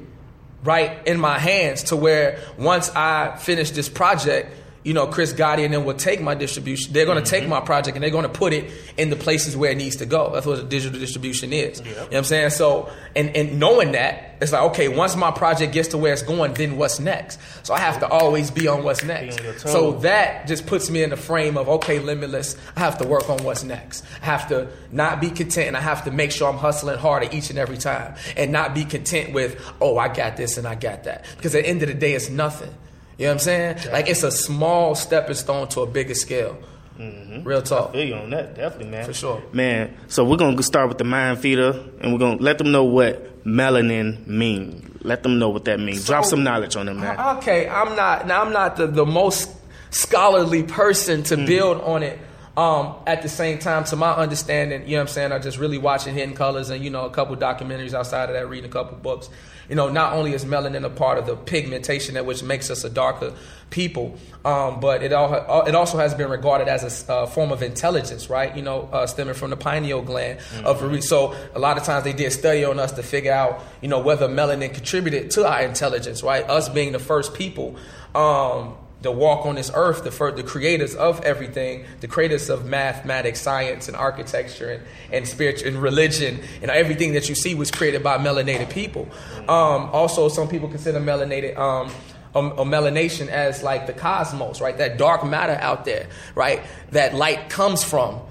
right 0.65 1.07
in 1.07 1.21
my 1.21 1.39
hands 1.39 1.85
to 1.85 1.97
where 1.97 2.41
once 2.59 2.91
I 2.91 3.37
finish 3.37 3.71
this 3.71 3.89
project, 3.89 4.53
you 4.85 4.95
know, 4.95 5.07
Chris 5.07 5.33
Gotti 5.33 5.65
and 5.65 5.73
them 5.73 5.85
will 5.85 5.95
take 5.95 6.21
my 6.21 6.35
distribution. 6.35 6.93
They're 6.93 7.07
going 7.07 7.23
to 7.23 7.29
take 7.29 7.43
mm-hmm. 7.43 7.51
my 7.51 7.61
project 7.61 7.97
and 7.97 8.03
they're 8.03 8.11
going 8.11 8.25
to 8.25 8.29
put 8.29 8.53
it 8.53 8.71
in 8.97 9.11
the 9.11 9.17
places 9.17 9.57
where 9.57 9.71
it 9.71 9.77
needs 9.77 9.97
to 9.97 10.07
go. 10.07 10.31
That's 10.33 10.47
what 10.47 10.59
a 10.59 10.65
digital 10.65 10.99
distribution 10.99 11.53
is. 11.53 11.81
You 11.81 11.95
know 11.95 12.03
what 12.03 12.17
I'm 12.17 12.25
saying? 12.25 12.51
So, 12.51 12.91
and, 13.15 13.35
and 13.37 13.61
knowing 13.61 13.93
that, 13.93 14.37
it's 14.41 14.51
like, 14.51 14.63
okay, 14.71 14.89
once 14.89 15.15
my 15.15 15.31
project 15.31 15.73
gets 15.73 15.91
to 15.91 15.99
where 15.99 16.13
it's 16.13 16.23
going, 16.23 16.55
then 16.55 16.77
what's 16.77 16.99
next? 16.99 17.39
So 17.63 17.75
I 17.75 17.79
have 17.79 18.01
to 18.01 18.09
always 18.09 18.51
be 18.51 18.67
on 18.67 18.83
what's 18.83 19.05
next. 19.05 19.39
on 19.39 19.45
your 19.45 19.55
toes. 19.55 19.71
So 19.71 19.93
that 20.01 20.49
just 20.49 20.67
puts 20.67 20.91
me 20.91 21.05
in 21.05 21.11
the 21.11 21.17
frame 21.17 21.57
of, 21.57 21.69
okay, 21.69 22.01
limitless, 22.01 22.57
I 22.75 22.81
have 22.81 22.99
to 22.99 23.07
work 23.07 23.31
on 23.31 23.45
what's 23.45 23.63
next. 23.63 24.05
I 24.21 24.25
have 24.25 24.49
to 24.49 24.69
not 24.91 25.21
be 25.21 25.31
content 25.31 25.69
and 25.69 25.77
I 25.77 25.81
have 25.81 26.05
to 26.05 26.11
make 26.11 26.33
sure 26.33 26.49
I'm 26.49 26.59
hustling 26.59 26.99
harder 26.99 27.29
each 27.31 27.51
and 27.51 27.59
every 27.59 27.79
time 27.79 28.17
and 28.37 28.51
not 28.51 28.75
be 28.75 28.85
content 28.85 29.33
with, 29.33 29.61
oh, 29.81 29.97
I 29.97 30.09
got 30.09 30.37
this 30.37 30.59
and 30.59 30.67
I 30.67 30.75
got 30.75 31.05
that. 31.05 31.25
Because 31.37 31.55
at 31.55 31.63
the 31.63 31.69
end 31.69 31.83
of 31.83 31.89
the 31.89 31.95
day, 31.95 32.15
it's 32.15 32.29
nothing. 32.29 32.75
You 33.23 33.29
know 33.29 33.35
what 33.35 33.43
I'm 33.43 33.77
saying? 33.77 33.93
Like 33.93 34.09
it's 34.09 34.25
a 34.25 34.33
small 34.33 34.97
stepping 34.97 35.37
stone 35.37 35.69
to 35.69 35.83
a 35.83 35.87
bigger 35.87 36.13
scale. 36.13 36.59
Real 36.99 37.63
talk. 37.63 37.93
feel 37.93 38.05
you 38.05 38.15
on 38.17 38.31
that, 38.31 38.57
definitely, 38.57 38.91
man. 38.91 39.05
For 39.05 39.15
sure. 39.15 39.41
Man, 39.53 39.97
so 40.09 40.25
we're 40.25 40.37
gonna 40.37 40.61
start 40.65 40.89
with 40.89 40.99
the 40.99 41.05
mind 41.05 41.39
feeder, 41.39 41.71
and 42.01 42.13
we're 42.13 42.19
gonna 42.19 42.43
let 42.43 42.59
them 42.59 42.73
know 42.73 42.83
what 42.83 43.45
melanin 43.45 44.27
mean. 44.27 44.99
Let 45.03 45.23
them 45.23 45.39
know 45.39 45.51
what 45.51 45.67
that 45.67 45.79
means. 45.79 46.05
Drop 46.05 46.25
some 46.25 46.43
knowledge 46.43 46.75
on 46.75 46.87
them, 46.87 46.99
man. 46.99 47.17
Okay, 47.37 47.69
I'm 47.69 47.95
not 47.95 48.27
now 48.27 48.43
I'm 48.43 48.53
not 48.53 48.75
the, 48.75 48.89
the 48.89 49.07
most 49.07 49.55
scholarly 49.91 50.65
person 50.65 51.23
to 51.23 51.37
build 51.37 51.81
on 51.83 52.03
it. 52.03 52.19
Um, 52.57 52.97
at 53.07 53.23
the 53.23 53.29
same 53.29 53.61
time, 53.61 53.85
to 53.85 53.97
my 53.97 54.13
understanding, 54.13 54.83
you 54.83 54.97
know 54.97 54.97
what 54.97 55.01
I'm 55.03 55.15
saying, 55.15 55.31
I 55.31 55.39
just 55.39 55.59
really 55.59 55.79
watching 55.79 56.13
Hidden 56.13 56.35
Colors 56.35 56.69
and, 56.71 56.85
you 56.85 56.91
know, 56.91 57.07
a 57.07 57.11
couple 57.11 57.35
documentaries 57.37 57.95
outside 57.95 58.29
of 58.29 58.35
that, 58.35 58.47
reading 58.47 58.69
a 58.69 58.73
couple 58.73 58.99
books. 58.99 59.31
You 59.69 59.77
know, 59.77 59.89
not 59.89 60.15
only 60.15 60.35
is 60.35 60.45
melanin 60.45 60.85
a 60.85 60.91
part 60.91 61.19
of 61.19 61.27
the 61.27 61.37
pigmentation 61.37 62.15
that 62.15 62.27
which 62.27 62.43
makes 62.43 62.71
us 62.71 62.85
a 62.85 62.91
darker 62.91 63.33
people, 63.71 64.19
um, 64.45 64.81
but 64.81 65.03
it, 65.03 65.13
all, 65.13 65.67
it 65.67 65.75
also 65.75 65.99
has 65.99 66.15
been 66.15 66.31
regarded 66.31 66.69
as 66.69 67.09
a 67.09 67.13
uh, 67.13 67.27
form 67.27 67.53
of 67.53 67.63
intelligence, 67.63 68.29
right? 68.29 68.55
You 68.57 68.63
know, 68.63 68.89
uh, 68.93 69.07
stemming 69.07 69.35
from 69.35 69.51
the 69.51 69.57
pineal 69.57 70.03
gland 70.03 70.41
of 70.65 70.83
re- 70.83 71.01
so 71.01 71.35
a 71.55 71.59
lot 71.59 71.79
of 71.79 71.85
times 71.85 72.05
they 72.05 72.13
did 72.13 72.33
study 72.33 72.65
on 72.65 72.79
us 72.79 72.93
to 72.93 73.03
figure 73.03 73.33
out, 73.33 73.63
you 73.81 73.89
know, 73.89 74.01
whether 74.01 74.29
melanin 74.29 74.75
contributed 74.75 75.31
to 75.33 75.47
our 75.47 75.63
intelligence, 75.63 76.23
right? 76.23 76.49
Us 76.49 76.69
being 76.69 76.93
the 76.93 76.99
first 76.99 77.35
people. 77.35 77.77
Um, 78.15 78.77
to 79.03 79.11
walk 79.11 79.47
on 79.47 79.55
this 79.57 79.71
earth, 79.75 80.05
the 80.05 80.11
first, 80.11 80.37
the 80.37 80.43
creators 80.43 80.95
of 80.95 81.21
everything, 81.23 81.85
the 82.01 82.09
creators 82.09 82.49
of 82.49 82.67
mathematics, 82.67 83.41
science, 83.41 83.89
and 83.89 83.97
architecture, 83.97 84.71
and, 84.71 84.83
and 85.13 85.29
spiritual 85.29 85.69
and 85.69 85.83
religion, 85.83 86.41
and 86.61 86.71
everything 86.71 87.13
that 87.13 87.29
you 87.29 87.35
see 87.35 87.55
was 87.55 87.71
created 87.71 88.03
by 88.03 88.19
melanated 88.19 88.71
people. 88.71 89.09
Um, 89.41 89.91
also, 89.93 90.29
some 90.29 90.49
people 90.49 90.69
consider 90.69 91.01
melanated. 91.01 91.57
Um, 91.59 91.91
a 92.35 92.65
melanation 92.65 93.29
as 93.29 93.63
like 93.63 93.87
the 93.87 93.93
cosmos, 93.93 94.63
right? 94.63 94.79
That 94.79 94.97
dark 94.97 95.23
matter 95.23 95.53
out 95.53 95.85
there, 95.85 96.07
right? 96.35 96.63
That 96.93 97.15
light 97.15 97.51
comes 97.51 97.85
from 97.85 98.23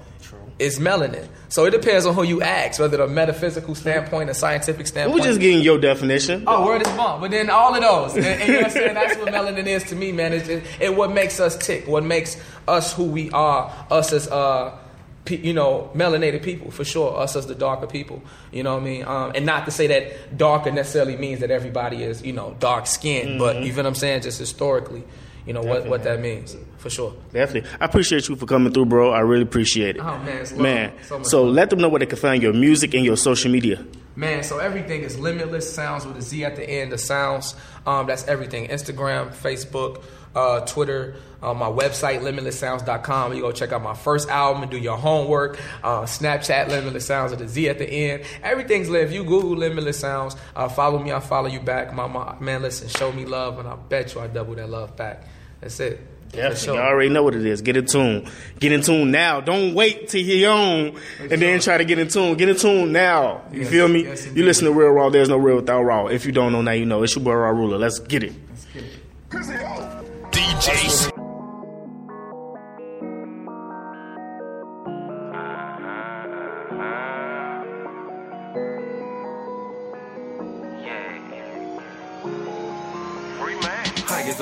is 0.58 0.78
melanin. 0.78 1.28
So 1.48 1.64
it 1.66 1.70
depends 1.70 2.06
on 2.06 2.14
who 2.14 2.22
you 2.22 2.40
ask, 2.40 2.80
whether 2.80 2.96
the 2.96 3.06
metaphysical 3.06 3.74
standpoint, 3.74 4.30
a 4.30 4.34
scientific 4.34 4.86
standpoint. 4.86 5.20
We're 5.20 5.26
just 5.26 5.40
getting 5.40 5.62
your 5.62 5.78
definition. 5.78 6.44
Oh, 6.46 6.64
word 6.64 6.86
is 6.86 6.92
bond. 6.94 7.20
But 7.20 7.30
then 7.30 7.50
all 7.50 7.74
of 7.74 7.82
those, 7.82 8.16
and, 8.16 8.24
and 8.24 8.40
you 8.48 8.52
know 8.54 8.58
what 8.60 8.66
I'm 8.66 8.70
saying? 8.72 8.94
That's 8.94 9.16
what 9.18 9.28
melanin 9.28 9.66
is 9.66 9.84
to 9.84 9.96
me, 9.96 10.12
man. 10.12 10.32
It's 10.32 10.48
it, 10.48 10.64
it 10.80 10.96
what 10.96 11.12
makes 11.12 11.40
us 11.40 11.56
tick, 11.56 11.86
what 11.86 12.04
makes 12.04 12.36
us 12.66 12.92
who 12.92 13.04
we 13.04 13.30
are, 13.30 13.72
us 13.90 14.12
as 14.12 14.28
uh, 14.28 14.76
pe- 15.24 15.42
you 15.42 15.52
know, 15.52 15.90
melanated 15.94 16.42
people 16.42 16.70
for 16.70 16.84
sure. 16.84 17.18
Us 17.18 17.36
as 17.36 17.46
the 17.46 17.54
darker 17.54 17.86
people, 17.86 18.22
you 18.50 18.62
know 18.62 18.74
what 18.74 18.82
I 18.82 18.84
mean? 18.84 19.04
Um, 19.04 19.32
and 19.34 19.44
not 19.44 19.64
to 19.66 19.70
say 19.70 19.86
that 19.88 20.38
darker 20.38 20.70
necessarily 20.70 21.16
means 21.16 21.40
that 21.40 21.50
everybody 21.50 22.02
is, 22.02 22.22
you 22.22 22.32
know, 22.32 22.56
dark 22.60 22.86
skinned, 22.86 23.38
but 23.38 23.62
you 23.62 23.72
feel 23.72 23.84
what 23.84 23.86
I'm 23.86 23.94
saying? 23.94 24.22
Just 24.22 24.38
historically, 24.38 25.04
you 25.46 25.52
know 25.52 25.62
what 25.62 25.86
what 25.86 26.02
that 26.04 26.20
means 26.20 26.56
for 26.78 26.90
sure. 26.90 27.14
Definitely. 27.32 27.70
I 27.80 27.84
appreciate 27.84 28.28
you 28.28 28.36
for 28.36 28.46
coming 28.46 28.72
through, 28.72 28.86
bro. 28.86 29.10
I 29.12 29.20
really 29.20 29.42
appreciate 29.42 29.96
it. 29.96 30.00
Oh, 30.02 30.18
man. 30.18 30.46
Man, 30.56 30.92
So 31.04 31.22
so 31.22 31.44
let 31.44 31.70
them 31.70 31.78
know 31.78 31.88
where 31.88 32.00
they 32.00 32.06
can 32.06 32.18
find 32.18 32.42
your 32.42 32.52
music 32.52 32.94
and 32.94 33.04
your 33.04 33.16
social 33.16 33.50
media. 33.50 33.84
Man, 34.14 34.42
so 34.44 34.58
everything 34.58 35.02
is 35.02 35.18
limitless. 35.18 35.72
Sounds 35.72 36.06
with 36.06 36.18
a 36.18 36.22
Z 36.22 36.44
at 36.44 36.56
the 36.56 36.68
end. 36.68 36.92
The 36.92 36.98
sounds. 36.98 37.54
Um, 37.86 38.06
that's 38.06 38.26
everything. 38.28 38.68
Instagram, 38.68 39.30
Facebook, 39.30 40.02
uh, 40.34 40.60
Twitter, 40.60 41.16
uh, 41.42 41.52
my 41.54 41.66
website, 41.66 42.20
limitlesssounds.com. 42.20 43.34
You 43.34 43.42
go 43.42 43.52
check 43.52 43.72
out 43.72 43.82
my 43.82 43.94
first 43.94 44.28
album 44.28 44.62
and 44.62 44.70
do 44.70 44.78
your 44.78 44.96
homework. 44.96 45.58
Uh, 45.82 46.02
Snapchat, 46.02 46.68
Limitless 46.68 47.06
Sounds 47.06 47.32
with 47.32 47.40
a 47.42 47.48
Z 47.48 47.68
at 47.68 47.78
the 47.78 47.88
end. 47.88 48.24
Everything's 48.42 48.88
lit. 48.88 49.04
If 49.04 49.12
you 49.12 49.24
Google 49.24 49.56
Limitless 49.56 49.98
Sounds, 49.98 50.36
uh, 50.56 50.68
follow 50.68 50.98
me. 50.98 51.10
I'll 51.10 51.20
follow 51.20 51.48
you 51.48 51.60
back. 51.60 51.92
My, 51.92 52.06
my 52.06 52.38
man, 52.40 52.62
listen, 52.62 52.88
show 52.88 53.12
me 53.12 53.24
love, 53.24 53.58
and 53.58 53.68
I 53.68 53.76
bet 53.76 54.14
you 54.14 54.20
I 54.20 54.26
double 54.28 54.54
that 54.54 54.68
love 54.70 54.96
back. 54.96 55.24
That's 55.60 55.78
it. 55.80 56.00
For 56.30 56.36
Definitely. 56.38 56.64
sure. 56.64 56.74
You 56.76 56.80
already 56.80 57.08
know 57.10 57.22
what 57.24 57.34
it 57.34 57.44
is. 57.44 57.60
Get 57.60 57.76
in 57.76 57.84
tune. 57.84 58.26
Get 58.58 58.72
in 58.72 58.80
tune 58.80 59.10
now. 59.10 59.42
Don't 59.42 59.74
wait 59.74 60.08
till 60.08 60.22
you're 60.22 60.50
on 60.50 60.98
and 61.20 61.42
then 61.42 61.60
try 61.60 61.76
to 61.76 61.84
get 61.84 61.98
in 61.98 62.08
tune. 62.08 62.38
Get 62.38 62.48
in 62.48 62.56
tune 62.56 62.90
now. 62.90 63.42
You 63.52 63.60
Yes, 63.60 63.70
feel 63.70 63.86
me? 63.88 64.04
yes, 64.04 64.26
you 64.28 64.42
listen 64.42 64.64
to 64.64 64.72
Real 64.72 64.88
Raw. 64.92 65.10
There's 65.10 65.28
no 65.28 65.36
real 65.36 65.56
without 65.56 65.82
raw. 65.82 66.06
If 66.06 66.24
you 66.24 66.32
don't 66.32 66.52
know 66.52 66.62
now, 66.62 66.70
you 66.72 66.86
know. 66.86 67.02
It's 67.02 67.14
your 67.14 67.22
boy 67.24 67.34
Raw 67.34 67.50
Ruler. 67.50 67.76
Let's 67.76 67.98
get 67.98 68.22
it. 68.22 68.32
Let's 68.48 68.64
get 68.66 68.82
it. 68.84 70.11
DJs. 70.42 71.21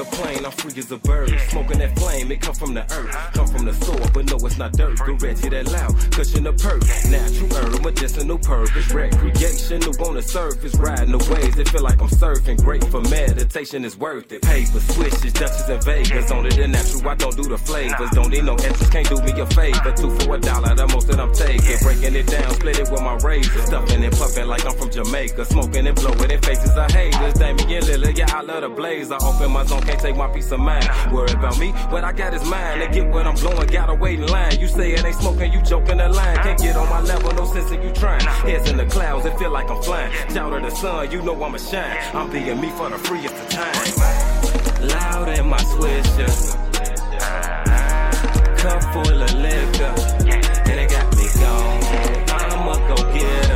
A 0.01 0.05
plane, 0.05 0.45
I'm 0.45 0.53
free 0.53 0.73
as 0.79 0.91
a 0.91 0.97
bird. 0.97 1.31
Smoking 1.51 1.79
that 1.79 1.99
flame, 1.99 2.33
it 2.33 2.41
come 2.41 2.55
from 2.55 2.75
the 2.75 2.83
earth. 2.83 3.13
Come 3.35 3.47
from 3.47 3.65
the 3.67 3.75
soil, 3.75 4.09
but 4.13 4.25
no, 4.31 4.37
it's 4.47 4.59
not 4.59 4.73
dirt. 4.73 4.99
Go 4.99 5.15
red 5.15 5.37
to 5.37 5.51
that 5.51 5.71
loud, 5.71 5.95
cushion 6.13 6.45
the 6.45 6.53
perk. 6.53 6.83
Natural 7.11 7.49
herb, 7.57 7.85
medicinal 7.85 8.39
purpose. 8.39 8.91
Recreation, 8.93 9.83
who 9.83 9.93
on 10.05 10.15
the 10.15 10.23
surface. 10.23 10.75
Riding 10.77 11.13
the 11.13 11.19
waves, 11.31 11.59
it 11.59 11.69
feel 11.69 11.83
like 11.83 12.01
I'm 12.01 12.09
surfing. 12.09 12.63
Great 12.65 12.85
for 12.85 13.01
meditation, 13.03 13.85
is 13.85 13.97
worth 13.97 14.33
it. 14.33 14.43
Paper, 14.43 14.81
swishes, 14.81 15.33
Dutches, 15.33 15.69
and 15.69 15.85
Vegas. 15.85 16.31
Only 16.31 16.51
the 16.51 16.67
natural, 16.67 17.09
I 17.09 17.15
don't 17.15 17.37
do 17.37 17.45
the 17.45 17.59
flavors. 17.59 18.11
Don't 18.11 18.31
need 18.31 18.45
no 18.45 18.55
extras, 18.55 18.91
can't 18.91 19.09
do 19.09 19.17
me 19.23 19.33
a 19.39 19.47
favor. 19.47 19.93
Two 19.93 20.11
for 20.21 20.37
a 20.37 20.41
dollar, 20.41 20.75
the 20.75 20.87
most 20.89 21.09
that 21.09 21.21
I'm 21.21 21.33
taking. 21.33 21.79
Breaking 21.83 22.17
it 22.17 22.27
down, 22.27 22.51
split 22.55 22.79
it 22.79 22.91
with 22.91 23.03
my 23.03 23.17
razor. 23.17 23.63
Stuffing 23.67 24.03
and 24.05 24.17
puffing 24.17 24.47
like 24.47 24.65
I'm 24.65 24.77
from 24.77 24.91
Jamaica. 24.91 25.45
Smoking 25.45 25.87
and 25.87 25.97
blowing 25.97 26.31
in 26.31 26.41
faces 26.41 26.77
of 26.77 26.91
haters. 26.91 27.35
Damian 27.35 27.85
Lillard, 27.85 28.17
yeah, 28.17 28.33
I 28.33 28.41
love 28.43 28.63
the 28.63 28.69
blaze. 28.69 29.11
I 29.11 29.19
open 29.23 29.51
my 29.51 29.65
zone, 29.65 29.83
can't 29.90 30.03
take 30.03 30.16
my 30.16 30.29
peace 30.29 30.53
of 30.53 30.61
mind. 30.61 30.88
Worry 31.12 31.33
about 31.33 31.59
me, 31.59 31.72
what 31.90 32.05
I 32.05 32.12
got 32.12 32.33
is 32.33 32.44
mine. 32.48 32.81
And 32.81 32.94
get 32.94 33.09
what 33.09 33.26
I'm 33.26 33.35
blowing, 33.35 33.66
gotta 33.66 33.94
wait 33.94 34.20
in 34.20 34.26
line. 34.26 34.61
You 34.61 34.68
say 34.68 34.92
it 34.92 35.05
ain't 35.05 35.16
smoking, 35.16 35.53
you 35.53 35.61
joking 35.62 35.98
the 35.98 36.09
line. 36.09 36.37
Can't 36.37 36.59
get 36.59 36.76
on 36.76 36.88
my 36.88 37.00
level, 37.00 37.33
no 37.33 37.44
sense 37.44 37.70
in 37.72 37.83
you 37.83 37.92
trying. 37.92 38.20
Heads 38.20 38.70
in 38.70 38.76
the 38.76 38.87
clouds, 38.87 39.26
it 39.26 39.37
feel 39.38 39.50
like 39.50 39.68
I'm 39.70 39.83
flying. 39.83 40.12
Shout 40.33 40.53
at 40.53 40.62
the 40.62 40.70
sun, 40.70 41.11
you 41.11 41.22
know 41.22 41.35
I'ma 41.42 41.59
shine. 41.59 41.96
I'm 42.14 42.31
being 42.31 42.61
me 42.61 42.70
for 42.70 42.88
the 42.88 42.98
freest 42.98 43.35
of 43.35 43.48
time. 43.48 44.88
Loud 44.88 45.29
in 45.38 45.48
my 45.48 45.59
swisher. 45.59 46.33
Cup 48.59 48.83
full 48.92 49.22
of 49.22 49.35
liquor. 49.35 49.94
And 50.70 50.79
it 50.83 50.90
got 50.90 51.16
me 51.16 51.26
gone. 51.40 51.83
I'ma 52.31 52.74
go 52.94 52.96
get. 53.12 53.40
It 53.40 53.50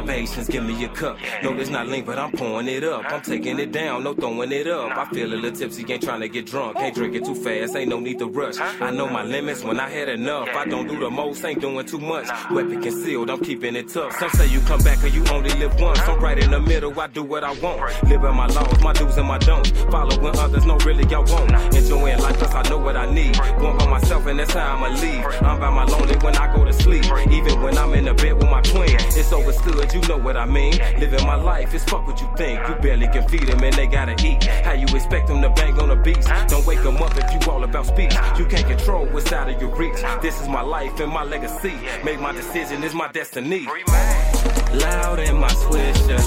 libations, 0.00 0.48
give 0.48 0.64
me 0.64 0.84
a 0.84 0.88
cup. 0.88 1.18
No, 1.42 1.52
it's 1.58 1.70
not 1.70 1.88
lean, 1.88 2.04
but 2.04 2.18
I'm 2.18 2.32
pouring 2.32 2.68
it 2.68 2.84
up. 2.84 3.04
I'm 3.06 3.22
taking 3.22 3.58
it 3.58 3.72
down, 3.72 4.04
no 4.04 4.14
throwing 4.14 4.52
it 4.52 4.66
up. 4.66 4.96
I 4.96 5.04
feel 5.06 5.32
a 5.32 5.34
little 5.34 5.52
tipsy, 5.52 5.84
ain't 5.92 6.02
trying 6.02 6.20
to 6.20 6.28
get 6.28 6.46
drunk. 6.46 6.76
Can't 6.76 6.94
drink 6.94 7.14
it 7.14 7.24
too 7.24 7.34
fast, 7.34 7.76
ain't 7.76 7.88
no 7.88 8.00
need 8.00 8.18
to 8.18 8.26
rush. 8.26 8.58
I 8.58 8.90
know 8.90 9.08
my 9.08 9.22
limits 9.22 9.64
when 9.64 9.80
I 9.80 9.88
had 9.88 10.08
enough. 10.08 10.48
I 10.54 10.66
don't 10.66 10.86
do 10.86 10.98
the 10.98 11.10
most, 11.10 11.44
ain't 11.44 11.60
doing 11.60 11.86
too 11.86 11.98
much. 11.98 12.28
Weapon 12.50 12.82
concealed, 12.82 13.30
I'm 13.30 13.40
keeping 13.40 13.76
it 13.76 13.88
tough. 13.88 14.12
Some 14.18 14.30
say 14.30 14.46
you 14.48 14.60
come 14.60 14.82
back 14.82 15.02
or 15.02 15.08
you 15.08 15.24
only 15.28 15.50
live 15.50 15.78
once. 15.80 16.00
I'm 16.00 16.20
right 16.20 16.38
in 16.38 16.50
the 16.50 16.60
middle, 16.60 16.98
I 16.98 17.06
do 17.08 17.22
what 17.22 17.44
I 17.44 17.52
want. 17.60 17.80
Live 18.04 18.22
by 18.22 18.32
my 18.32 18.46
laws, 18.46 18.80
my 18.82 18.92
do's 18.92 19.16
and 19.16 19.28
my 19.28 19.38
don'ts. 19.38 19.70
Following 19.90 20.38
others, 20.38 20.64
no, 20.66 20.76
really, 20.78 21.04
I 21.14 21.18
won't. 21.18 21.74
Enjoying 21.74 22.18
life, 22.18 22.38
cause 22.38 22.54
I 22.54 22.62
know 22.68 22.78
what 22.78 22.96
I 22.96 23.10
need. 23.12 23.36
Going 23.58 23.78
by 23.78 23.86
myself, 23.86 24.26
and 24.26 24.38
that's 24.38 24.52
how 24.52 24.76
I'ma 24.76 24.88
leave. 25.00 25.24
I'm 25.42 25.58
by 25.60 25.70
my 25.70 25.84
lonely 25.84 26.16
when 26.16 26.36
I 26.36 26.54
go 26.54 26.64
to 26.64 26.72
sleep. 26.72 27.04
Even 27.30 27.62
when 27.62 27.78
I'm 27.78 27.92
in 27.94 28.04
the 28.04 28.14
bed 28.14 28.34
with 28.34 28.50
my 28.50 28.62
queen. 28.62 28.96
It's 29.18 29.32
overstood, 29.32 29.85
you 29.94 30.00
know 30.08 30.18
what 30.18 30.36
I 30.36 30.46
mean. 30.46 30.78
Living 30.98 31.24
my 31.26 31.34
life, 31.34 31.74
it's 31.74 31.84
fuck 31.84 32.06
what 32.06 32.20
you 32.20 32.28
think. 32.36 32.66
You 32.68 32.74
barely 32.76 33.08
can 33.08 33.28
feed 33.28 33.46
them 33.46 33.62
and 33.62 33.74
they 33.74 33.86
gotta 33.86 34.14
eat. 34.26 34.44
How 34.44 34.72
you 34.72 34.86
expect 34.94 35.28
them 35.28 35.42
to 35.42 35.50
bang 35.50 35.78
on 35.80 35.88
the 35.88 35.96
beats? 35.96 36.26
Don't 36.48 36.66
wake 36.66 36.82
them 36.82 36.96
up 36.96 37.16
if 37.16 37.32
you 37.32 37.50
all 37.50 37.64
about 37.64 37.86
speech. 37.86 38.14
You 38.38 38.46
can't 38.46 38.66
control 38.66 39.06
what's 39.06 39.32
out 39.32 39.48
of 39.48 39.60
your 39.60 39.74
reach. 39.76 40.00
This 40.22 40.40
is 40.40 40.48
my 40.48 40.62
life 40.62 40.98
and 41.00 41.12
my 41.12 41.24
legacy. 41.24 41.74
Make 42.04 42.20
my 42.20 42.32
decision, 42.32 42.82
is 42.84 42.94
my 42.94 43.08
destiny. 43.12 43.66
Loud 43.66 45.18
in 45.20 45.36
my 45.36 45.48
swisher. 45.48 46.22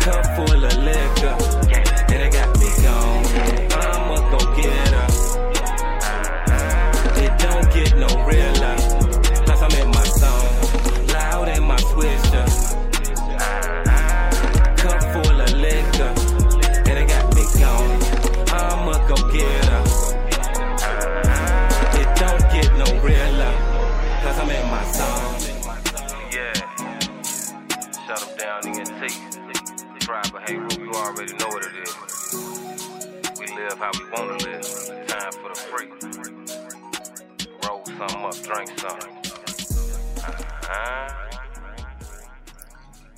Cup 0.00 0.26
full 0.36 0.64
of 0.64 0.76
liquor. 0.78 1.67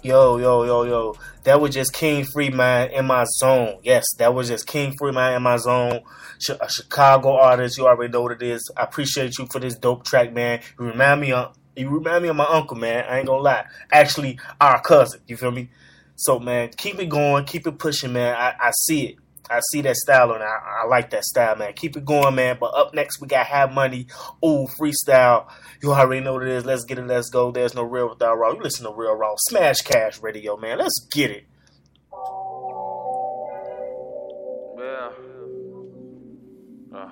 Yo, 0.03 0.39
yo, 0.39 0.65
yo, 0.65 0.85
yo. 0.85 1.15
That 1.45 1.61
was 1.61 1.75
just 1.75 1.93
King 1.93 2.25
Free 2.25 2.49
Man 2.49 2.91
in 2.91 3.05
my 3.05 3.25
zone. 3.39 3.81
Yes, 3.83 4.07
that 4.17 4.33
was 4.33 4.49
just 4.49 4.67
King 4.67 4.95
Free 4.99 5.13
Man 5.13 5.35
in 5.35 5.43
my 5.43 5.59
zone. 5.59 6.01
A 6.59 6.71
Chicago 6.71 7.37
artist. 7.37 7.77
You 7.77 7.87
already 7.87 8.11
know 8.11 8.23
what 8.23 8.33
it 8.33 8.43
is. 8.43 8.67
I 8.79 8.85
appreciate 8.85 9.37
you 9.37 9.47
for 9.53 9.59
this 9.59 9.75
dope 9.75 10.07
track, 10.07 10.33
man. 10.33 10.63
You 10.79 10.87
remind 10.87 11.21
me 11.21 11.33
of 11.33 11.55
you 11.77 11.91
remind 11.91 12.23
me 12.23 12.31
of 12.31 12.37
my 12.37 12.47
uncle, 12.47 12.79
man. 12.79 13.05
I 13.11 13.19
ain't 13.19 13.27
gonna 13.27 13.43
lie. 13.43 13.67
Actually, 13.93 14.39
our 14.59 14.81
cousin. 14.81 15.21
You 15.27 15.37
feel 15.37 15.51
me? 15.51 15.69
So, 16.17 16.39
man, 16.39 16.71
keep 16.75 16.99
it 16.99 17.11
going, 17.11 17.45
keep 17.45 17.67
it 17.67 17.79
pushing, 17.79 18.15
man. 18.15 18.35
I, 18.35 18.55
I 18.59 18.71
see 18.71 19.09
it. 19.09 19.17
I 19.51 19.61
see 19.73 19.81
that 19.83 19.97
style 19.97 20.33
and 20.33 20.45
I, 20.45 20.83
I 20.85 20.87
like 20.87 21.11
that 21.11 21.25
style, 21.25 21.57
man. 21.57 21.73
Keep 21.73 21.97
it 21.97 22.05
going, 22.05 22.37
man. 22.37 22.57
But 22.61 22.73
up 22.75 22.95
next, 22.95 23.21
we 23.21 23.27
got 23.27 23.47
Have 23.47 23.73
Money. 23.73 24.07
Ooh, 24.45 24.69
freestyle. 24.79 25.49
You 25.83 25.93
already 25.93 26.21
know 26.21 26.35
what 26.35 26.45
it 26.45 26.51
is. 26.51 26.65
Let's 26.65 26.85
get 26.85 26.99
it. 26.99 27.07
Let's 27.07 27.31
go. 27.31 27.51
There's 27.51 27.75
no 27.75 27.83
real 27.83 28.09
without 28.09 28.37
raw. 28.37 28.53
You 28.53 28.63
listen 28.63 28.87
to 28.87 28.93
Real 28.95 29.15
Raw. 29.15 29.35
Smash 29.49 29.79
Cash 29.79 30.21
Radio, 30.23 30.57
man. 30.57 30.79
Let's 30.79 31.05
get 31.11 31.33
it. 31.33 31.47
Yeah. 34.79 35.11
Uh, 36.95 37.09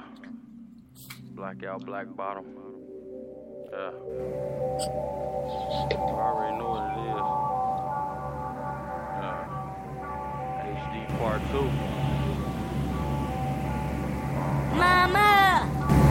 blackout, 1.33 1.85
black 1.87 2.07
bottom. 2.14 2.44
Yeah. 3.72 3.90
You 5.90 5.96
already 6.14 6.57
know 6.57 6.70
what 6.70 6.85
it 6.85 6.98
is. 7.03 7.18
Yeah. 9.18 9.44
HD 10.64 11.18
part 11.18 11.42
two. 11.51 12.08
Mama, 14.79 15.69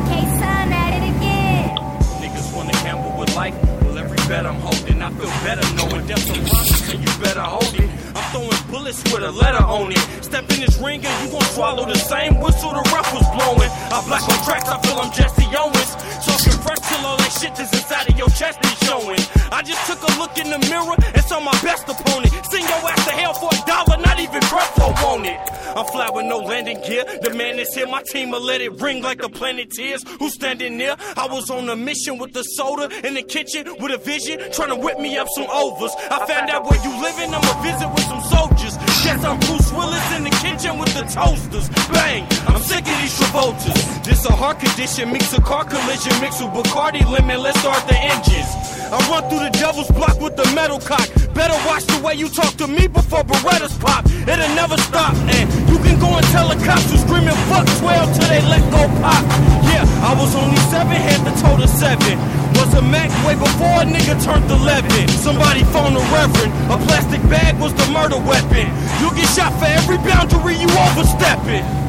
K-Sun 0.09 0.71
at 0.71 0.91
it 0.97 1.05
again. 1.15 1.75
Niggas 2.21 2.53
wanna 2.55 2.73
gamble 2.83 3.17
with 3.17 3.33
life. 3.35 3.55
Well, 3.81 3.97
every 3.97 4.17
bet 4.27 4.45
I'm 4.45 4.59
holding, 4.59 5.01
I 5.01 5.09
feel 5.11 5.33
better 5.47 5.65
knowing 5.75 6.05
death's 6.07 6.29
a 6.29 6.33
promise 6.33 6.93
and 6.93 6.99
you 6.99 7.23
better 7.23 7.41
hold 7.41 7.73
it. 7.75 8.06
Throwing 8.31 8.63
bullets 8.69 9.01
with 9.11 9.23
a 9.23 9.31
letter 9.31 9.63
on 9.63 9.91
it. 9.91 10.03
Step 10.21 10.43
in 10.51 10.59
this 10.59 10.77
ring 10.83 11.03
and 11.05 11.15
you 11.23 11.31
gon' 11.31 11.47
swallow 11.55 11.85
the 11.85 11.97
same 11.97 12.39
whistle 12.39 12.71
the 12.71 12.83
ref 12.93 13.07
was 13.13 13.27
blowing. 13.33 13.71
I 13.89 14.03
black 14.05 14.23
on 14.27 14.39
tracks, 14.43 14.67
I 14.67 14.77
feel 14.83 14.99
I'm 14.99 15.11
Jesse 15.11 15.47
Owens. 15.55 15.91
Talking 16.27 16.59
fresh 16.61 16.81
till 16.85 17.05
all 17.07 17.17
that 17.17 17.31
shit 17.31 17.55
that's 17.55 17.71
inside 17.73 18.09
of 18.09 18.17
your 18.17 18.29
chest 18.29 18.59
is 18.63 18.77
showing. 18.85 19.19
I 19.51 19.63
just 19.63 19.81
took 19.87 20.01
a 20.03 20.11
look 20.19 20.37
in 20.37 20.49
the 20.51 20.59
mirror 20.69 20.95
and 20.99 21.23
saw 21.25 21.39
my 21.39 21.55
best 21.63 21.87
opponent. 21.87 22.33
Send 22.51 22.67
your 22.67 22.83
ass 22.83 23.05
to 23.07 23.13
hell 23.15 23.33
for 23.33 23.49
a 23.49 23.59
dollar, 23.65 23.97
not 24.01 24.19
even 24.19 24.41
breath 24.51 24.67
Creflo 24.67 25.03
want 25.03 25.25
it. 25.25 25.39
I'm 25.77 25.85
fly 25.85 26.09
with 26.09 26.25
no 26.25 26.39
landing 26.39 26.81
gear. 26.81 27.05
The 27.21 27.29
man 27.33 27.59
is 27.59 27.73
here, 27.73 27.87
my 27.87 28.01
team 28.03 28.31
will 28.31 28.41
let 28.41 28.61
it 28.61 28.81
ring 28.81 29.01
like 29.03 29.19
the 29.19 29.29
planeteers. 29.29 30.03
Who's 30.19 30.33
standing 30.33 30.77
near? 30.77 30.95
I 31.15 31.27
was 31.27 31.49
on 31.49 31.69
a 31.69 31.75
mission 31.75 32.17
with 32.17 32.33
the 32.33 32.43
soda 32.43 32.89
in 33.05 33.13
the 33.13 33.21
kitchen 33.23 33.65
with 33.79 33.91
a 33.93 33.97
vision, 33.97 34.39
trying 34.51 34.69
to 34.69 34.75
whip 34.75 34.99
me 34.99 35.17
up 35.17 35.27
some 35.35 35.47
overs. 35.49 35.93
I 36.09 36.25
found 36.25 36.49
out 36.49 36.65
where 36.69 36.81
you 36.83 36.91
living, 37.01 37.33
I'ma 37.33 37.61
visit 37.61 37.89
with 37.89 38.03
some 38.03 38.16
soldiers. 38.23 38.75
Yes, 39.05 39.23
I'm 39.23 39.39
Bruce 39.39 39.71
Willis 39.71 40.07
in 40.15 40.23
the 40.23 40.29
kitchen 40.29 40.77
with 40.77 40.93
the 40.93 41.03
toasters. 41.03 41.69
Bang! 41.89 42.25
I'm 42.47 42.61
sick 42.61 42.85
of 42.87 42.97
these 43.01 43.17
Travoltas. 43.19 44.03
This 44.03 44.25
a 44.25 44.31
heart 44.31 44.59
condition, 44.59 45.11
mix 45.11 45.33
a 45.33 45.41
car 45.41 45.65
collision, 45.65 46.13
mix 46.21 46.41
with 46.41 46.51
Bacardi 46.51 47.03
lemon. 47.09 47.41
Let's 47.41 47.59
start 47.59 47.87
the 47.87 47.97
engines. 47.97 48.66
I 48.87 49.03
run 49.11 49.27
through 49.27 49.43
the 49.43 49.51
devil's 49.51 49.91
block 49.91 50.19
with 50.21 50.35
the 50.35 50.47
metal 50.55 50.79
cock. 50.79 51.07
Better 51.35 51.57
watch 51.67 51.83
the 51.85 51.99
way 51.99 52.15
you 52.15 52.29
talk 52.29 52.55
to 52.63 52.67
me 52.67 52.87
before 52.87 53.23
Berettas 53.23 53.75
pop. 53.79 54.07
It'll 54.07 54.55
never 54.55 54.77
stop, 54.87 55.13
and 55.27 55.45
you 55.67 55.77
can 55.83 55.99
go 55.99 56.07
and 56.15 56.25
tell 56.31 56.47
the 56.47 56.55
cops 56.63 56.87
who's 56.89 57.03
screaming 57.03 57.35
fuck 57.51 57.67
12 57.83 58.15
till 58.15 58.29
they 58.31 58.41
let 58.47 58.63
go 58.71 58.87
pop. 59.03 59.23
Yeah, 59.67 59.83
I 60.07 60.15
was 60.15 60.31
only 60.35 60.55
seven, 60.71 60.95
had 60.95 61.19
the 61.27 61.35
total 61.43 61.67
seven. 61.67 62.15
Was 62.55 62.73
a 62.73 62.81
Mac 62.81 63.11
way 63.27 63.35
before 63.35 63.83
a 63.83 63.85
nigga 63.85 64.15
turned 64.23 64.49
11. 64.49 65.07
Somebody 65.19 65.63
phoned 65.75 65.99
a 65.99 66.03
reverend. 66.15 66.55
A 66.71 66.79
plastic 66.87 67.21
bag 67.29 67.59
was 67.59 67.73
the 67.75 67.85
murder 67.91 68.17
weapon. 68.17 68.71
You 69.03 69.11
get 69.13 69.27
shot 69.35 69.51
for 69.59 69.67
every 69.67 69.97
boundary 69.99 70.55
you 70.55 70.71
overstepping. 70.71 71.86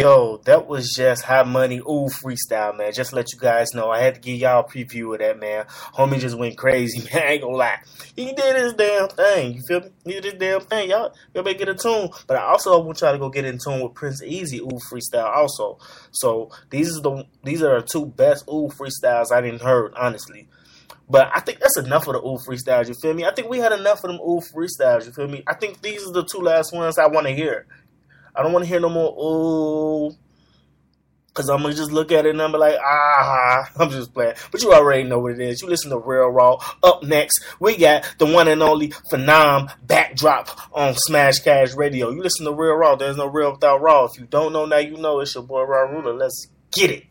Yo, 0.00 0.40
that 0.46 0.66
was 0.66 0.94
just 0.96 1.22
hot 1.22 1.46
money, 1.46 1.76
ooh, 1.80 2.08
freestyle, 2.08 2.74
man. 2.74 2.90
Just 2.90 3.12
let 3.12 3.34
you 3.34 3.38
guys 3.38 3.74
know, 3.74 3.90
I 3.90 3.98
had 4.00 4.14
to 4.14 4.20
give 4.22 4.38
y'all 4.38 4.60
a 4.60 4.64
preview 4.64 5.12
of 5.12 5.18
that, 5.18 5.38
man. 5.38 5.66
Homie 5.66 6.18
just 6.18 6.38
went 6.38 6.56
crazy, 6.56 7.00
man. 7.12 7.22
I 7.22 7.32
ain't 7.32 7.42
gonna 7.42 7.54
lie. 7.54 7.80
He 8.16 8.32
did 8.32 8.56
his 8.56 8.72
damn 8.72 9.10
thing. 9.10 9.52
You 9.56 9.62
feel 9.68 9.80
me? 9.80 9.90
He 10.06 10.12
did 10.12 10.24
his 10.24 10.34
damn 10.36 10.62
thing. 10.62 10.88
Y'all, 10.88 11.14
y'all 11.34 11.44
better 11.44 11.58
get 11.58 11.68
in 11.68 11.76
tune. 11.76 12.08
But 12.26 12.38
I 12.38 12.44
also 12.44 12.82
want 12.82 13.02
y'all 13.02 13.12
to 13.12 13.18
go 13.18 13.28
get 13.28 13.44
in 13.44 13.58
tune 13.62 13.82
with 13.82 13.92
Prince 13.92 14.22
Easy, 14.22 14.60
ooh, 14.60 14.78
freestyle, 14.90 15.36
also. 15.36 15.78
So 16.12 16.50
these 16.70 16.96
are 16.96 17.02
the 17.02 17.26
these 17.44 17.62
are 17.62 17.82
the 17.82 17.86
two 17.86 18.06
best 18.06 18.48
ooh 18.48 18.70
freestyles 18.70 19.30
I 19.30 19.42
didn't 19.42 19.60
heard, 19.60 19.92
honestly. 19.98 20.48
But 21.10 21.30
I 21.34 21.40
think 21.40 21.58
that's 21.58 21.76
enough 21.76 22.06
of 22.06 22.14
the 22.14 22.20
ooh 22.20 22.38
freestyles. 22.38 22.88
You 22.88 22.94
feel 22.94 23.12
me? 23.12 23.26
I 23.26 23.34
think 23.34 23.50
we 23.50 23.58
had 23.58 23.72
enough 23.72 24.02
of 24.02 24.12
them 24.12 24.20
ooh 24.20 24.40
freestyles. 24.40 25.04
You 25.04 25.12
feel 25.12 25.28
me? 25.28 25.42
I 25.46 25.54
think 25.54 25.82
these 25.82 26.06
are 26.06 26.12
the 26.12 26.24
two 26.24 26.38
last 26.38 26.72
ones 26.72 26.96
I 26.96 27.06
want 27.08 27.26
to 27.26 27.34
hear. 27.34 27.66
I 28.34 28.42
don't 28.42 28.52
want 28.52 28.64
to 28.64 28.68
hear 28.68 28.80
no 28.80 28.88
more 28.88 29.14
oh, 29.16 30.16
Cause 31.32 31.48
I'm 31.48 31.62
gonna 31.62 31.74
just 31.74 31.92
look 31.92 32.10
at 32.10 32.26
it 32.26 32.30
and 32.30 32.42
I'm 32.42 32.50
like, 32.50 32.76
ah, 32.84 33.70
I'm 33.78 33.90
just 33.90 34.12
playing. 34.12 34.34
But 34.50 34.62
you 34.62 34.72
already 34.72 35.04
know 35.04 35.20
what 35.20 35.32
it 35.32 35.40
is. 35.40 35.62
You 35.62 35.68
listen 35.68 35.90
to 35.90 35.98
Real 35.98 36.28
Raw. 36.28 36.58
Up 36.82 37.04
next, 37.04 37.44
we 37.60 37.76
got 37.76 38.16
the 38.18 38.26
one 38.26 38.48
and 38.48 38.62
only 38.62 38.88
Phenom 38.88 39.72
backdrop 39.86 40.48
on 40.74 40.94
Smash 40.96 41.38
Cash 41.38 41.74
Radio. 41.74 42.10
You 42.10 42.20
listen 42.20 42.46
to 42.46 42.52
Real 42.52 42.74
Raw. 42.74 42.96
There's 42.96 43.16
no 43.16 43.26
real 43.26 43.52
without 43.52 43.80
Raw. 43.80 44.06
If 44.06 44.18
you 44.18 44.26
don't 44.26 44.52
know 44.52 44.66
now, 44.66 44.78
you 44.78 44.96
know. 44.96 45.20
It's 45.20 45.34
your 45.34 45.44
boy 45.44 45.62
Raw 45.62 45.82
Ruler. 45.82 46.14
Let's 46.14 46.48
get 46.72 46.90
it. 46.90 47.06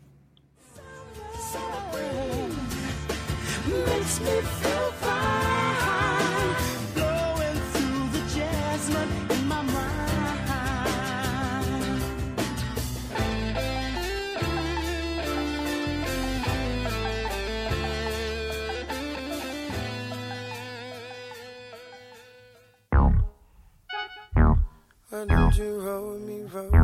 Why 25.20 25.26
don't 25.26 25.54
you 25.54 25.80
roll 25.82 26.18
me, 26.18 26.44
roll 26.50 26.70
me? 26.70 26.80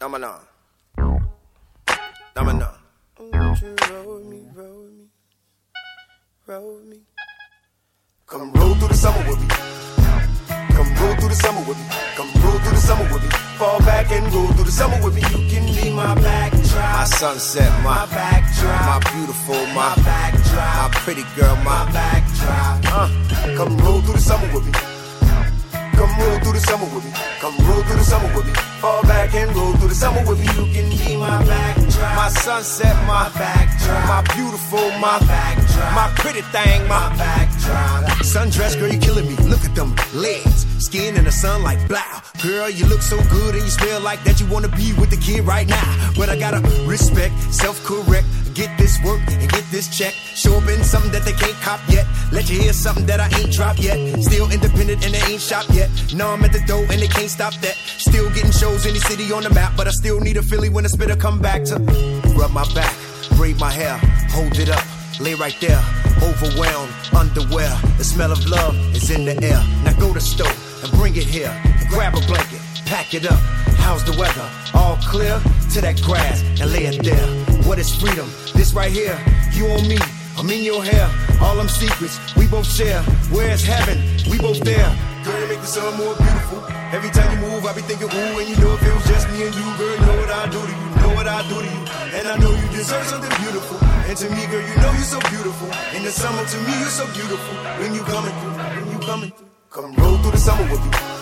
Number 0.00 0.18
nine. 0.18 0.40
Number 2.34 2.52
nine. 2.52 2.68
Won't 3.20 3.62
you 3.62 3.76
roll 3.88 4.18
me, 4.24 4.40
roll 4.56 4.88
me? 4.90 5.06
Roll 6.48 6.80
me. 6.80 6.98
Come 8.26 8.50
roll 8.54 8.74
through 8.74 8.88
the 8.88 8.94
summer 8.94 9.22
with 9.30 9.38
me. 9.40 9.46
Come 10.74 10.94
roll 10.96 11.14
through 11.14 11.28
the 11.28 11.36
summer 11.36 11.60
with 11.68 11.78
me. 11.78 11.84
Come 12.16 12.42
roll 12.42 12.58
through 12.58 12.72
the 12.72 12.76
summer 12.78 13.04
with 13.04 13.22
me. 13.22 13.28
Fall 13.56 13.78
back 13.82 14.10
and 14.10 14.34
roll 14.34 14.48
through 14.48 14.64
the 14.64 14.72
summer 14.72 14.98
with 15.04 15.14
me. 15.14 15.20
You 15.20 15.48
can 15.48 15.64
be 15.80 15.94
my 15.94 16.16
backdrop. 16.16 16.92
My 16.92 17.04
sunset, 17.04 17.70
my, 17.84 18.04
my 18.04 18.06
backdrop. 18.06 19.04
my 19.04 19.12
beautiful, 19.12 19.54
my, 19.66 19.94
my 19.94 19.94
backdrop. 20.02 20.90
my 20.92 20.98
pretty 21.04 21.22
girl, 21.36 21.54
my, 21.58 21.84
my 21.84 21.92
backdrop. 21.92 22.84
uh, 22.92 23.56
Come 23.56 23.78
roll 23.78 24.00
through 24.00 24.14
the 24.14 24.20
summer 24.20 24.52
with 24.52 24.66
me. 24.66 24.91
Come 26.02 26.18
roll 26.18 26.38
through 26.40 26.54
the 26.54 26.66
summer 26.66 26.86
with 26.86 27.04
me. 27.04 27.12
Come 27.38 27.56
roll 27.64 27.80
through 27.84 27.98
the 27.98 28.02
summer 28.02 28.26
with 28.34 28.44
me. 28.44 28.52
Fall 28.82 29.02
back 29.02 29.32
and 29.36 29.54
roll 29.54 29.72
through 29.74 29.90
the 29.90 29.94
summer 29.94 30.18
with 30.26 30.40
me. 30.40 30.46
You 30.58 30.66
can 30.74 30.90
be 30.90 31.16
my 31.16 31.38
backdrop. 31.46 32.16
my 32.16 32.28
sunset, 32.28 32.96
my, 33.06 33.30
backdrop. 33.38 34.08
my 34.10 34.34
beautiful, 34.34 34.90
my, 34.98 35.20
backdrop. 35.20 35.94
my 35.94 36.10
pretty 36.16 36.42
thing, 36.50 36.88
my, 36.88 37.06
backdrop. 37.16 38.02
Sundress, 38.18 38.76
girl, 38.76 38.92
you 38.92 38.98
killing 38.98 39.28
me. 39.28 39.36
Look 39.46 39.64
at 39.64 39.76
them 39.76 39.94
legs. 40.12 40.66
Skin 40.84 41.16
in 41.16 41.22
the 41.22 41.30
sun 41.30 41.62
like 41.62 41.78
blow. 41.86 42.00
Girl, 42.42 42.68
you 42.68 42.84
look 42.86 43.00
so 43.00 43.16
good 43.30 43.54
and 43.54 43.62
you 43.62 43.70
smell 43.70 44.00
like 44.00 44.24
that 44.24 44.40
you 44.40 44.46
wanna 44.46 44.74
be 44.74 44.92
with 44.94 45.10
the 45.10 45.16
kid 45.16 45.46
right 45.46 45.68
now. 45.68 46.10
But 46.16 46.28
I 46.28 46.36
gotta 46.36 46.58
respect, 46.84 47.32
self 47.54 47.80
correct. 47.84 48.26
Get 48.54 48.76
this 48.76 49.02
work 49.02 49.20
and 49.28 49.48
get 49.50 49.64
this 49.70 49.88
check. 49.88 50.12
Show 50.12 50.56
up 50.58 50.68
in 50.68 50.84
something 50.84 51.10
that 51.12 51.24
they 51.24 51.32
can't 51.32 51.56
cop 51.62 51.80
yet. 51.88 52.06
Let 52.32 52.50
you 52.50 52.60
hear 52.60 52.74
something 52.74 53.06
that 53.06 53.18
I 53.18 53.24
ain't 53.38 53.50
dropped 53.50 53.78
yet. 53.78 53.96
Still 54.22 54.50
independent 54.50 55.04
and 55.04 55.14
they 55.14 55.32
ain't 55.32 55.40
shop 55.40 55.64
yet. 55.70 55.88
No, 56.14 56.28
I'm 56.28 56.44
at 56.44 56.52
the 56.52 56.60
door 56.66 56.84
and 56.90 57.00
they 57.00 57.08
can't 57.08 57.30
stop 57.30 57.54
that. 57.62 57.74
Still 57.76 58.28
getting 58.30 58.50
shows 58.50 58.84
in 58.84 58.92
the 58.92 59.00
city 59.00 59.32
on 59.32 59.42
the 59.42 59.50
map, 59.50 59.72
but 59.74 59.88
I 59.88 59.90
still 59.90 60.20
need 60.20 60.36
a 60.36 60.42
Philly 60.42 60.68
when 60.68 60.84
the 60.84 60.90
spitter 60.90 61.16
come 61.16 61.40
back 61.40 61.64
to 61.64 61.76
rub 62.36 62.52
my 62.52 62.66
back, 62.74 62.94
braid 63.36 63.58
my 63.58 63.70
hair, 63.70 63.96
hold 64.30 64.58
it 64.58 64.68
up, 64.68 64.84
lay 65.18 65.34
right 65.34 65.56
there. 65.60 65.82
Overwhelmed, 66.22 66.92
underwear. 67.16 67.72
The 67.96 68.04
smell 68.04 68.32
of 68.32 68.46
love 68.46 68.76
is 68.94 69.10
in 69.10 69.24
the 69.24 69.34
air. 69.42 69.62
Now 69.84 69.98
go 69.98 70.12
to 70.12 70.20
store 70.20 70.46
and 70.82 70.92
bring 70.92 71.16
it 71.16 71.24
here. 71.24 71.52
Grab 71.88 72.14
a 72.14 72.20
blanket, 72.26 72.60
pack 72.84 73.14
it 73.14 73.24
up. 73.24 73.40
How's 73.82 74.04
the 74.04 74.16
weather? 74.16 74.48
All 74.74 74.96
clear 75.02 75.42
to 75.74 75.80
that 75.82 76.00
grass 76.02 76.42
and 76.60 76.70
lay 76.72 76.86
it 76.86 77.02
there. 77.02 77.26
What 77.66 77.78
is 77.78 77.90
freedom? 77.94 78.30
This 78.54 78.72
right 78.72 78.92
here. 78.92 79.18
You 79.52 79.66
on 79.74 79.86
me, 79.88 79.98
I'm 80.38 80.48
in 80.50 80.62
your 80.62 80.82
hair. 80.82 81.10
All 81.42 81.56
them 81.56 81.68
secrets 81.68 82.16
we 82.36 82.46
both 82.46 82.66
share. 82.66 83.02
Where's 83.34 83.62
heaven? 83.64 83.98
We 84.30 84.38
both 84.38 84.60
there. 84.60 84.90
Girl, 85.24 85.38
you 85.40 85.48
make 85.48 85.60
the 85.60 85.66
sun 85.66 85.96
more 85.98 86.14
beautiful. 86.14 86.62
Every 86.94 87.10
time 87.10 87.28
you 87.34 87.38
move, 87.46 87.66
I 87.66 87.74
be 87.74 87.82
thinking, 87.82 88.06
ooh, 88.06 88.38
and 88.38 88.48
you 88.48 88.56
know 88.62 88.72
if 88.74 88.82
it 88.86 88.94
was 88.94 89.06
just 89.06 89.26
me 89.30 89.46
and 89.46 89.54
you, 89.54 89.66
girl, 89.76 89.94
you 89.98 90.06
know 90.06 90.16
what 90.22 90.30
I 90.30 90.46
do 90.46 90.60
to 90.62 90.72
you, 90.72 90.88
know 91.02 91.12
what 91.18 91.26
I 91.26 91.42
do 91.48 91.56
to 91.58 91.68
you. 91.68 91.82
And 92.16 92.28
I 92.28 92.36
know 92.38 92.50
you 92.54 92.68
deserve 92.70 93.06
something 93.06 93.34
beautiful. 93.42 93.78
And 94.06 94.16
to 94.16 94.26
me, 94.30 94.46
girl, 94.46 94.62
you 94.62 94.76
know 94.78 94.92
you're 94.94 95.10
so 95.16 95.20
beautiful. 95.28 95.68
In 95.96 96.04
the 96.04 96.12
summer, 96.12 96.44
to 96.44 96.58
me, 96.66 96.72
you're 96.78 96.96
so 97.02 97.06
beautiful. 97.12 97.54
When 97.82 97.94
you 97.94 98.02
coming 98.06 98.34
through, 98.40 98.56
when 98.78 98.86
you 98.94 98.98
coming 99.02 99.30
through. 99.30 99.50
Come 99.70 99.94
roll 99.94 100.18
through 100.18 100.32
the 100.32 100.38
summer 100.38 100.64
with 100.70 100.84
me. 100.84 101.21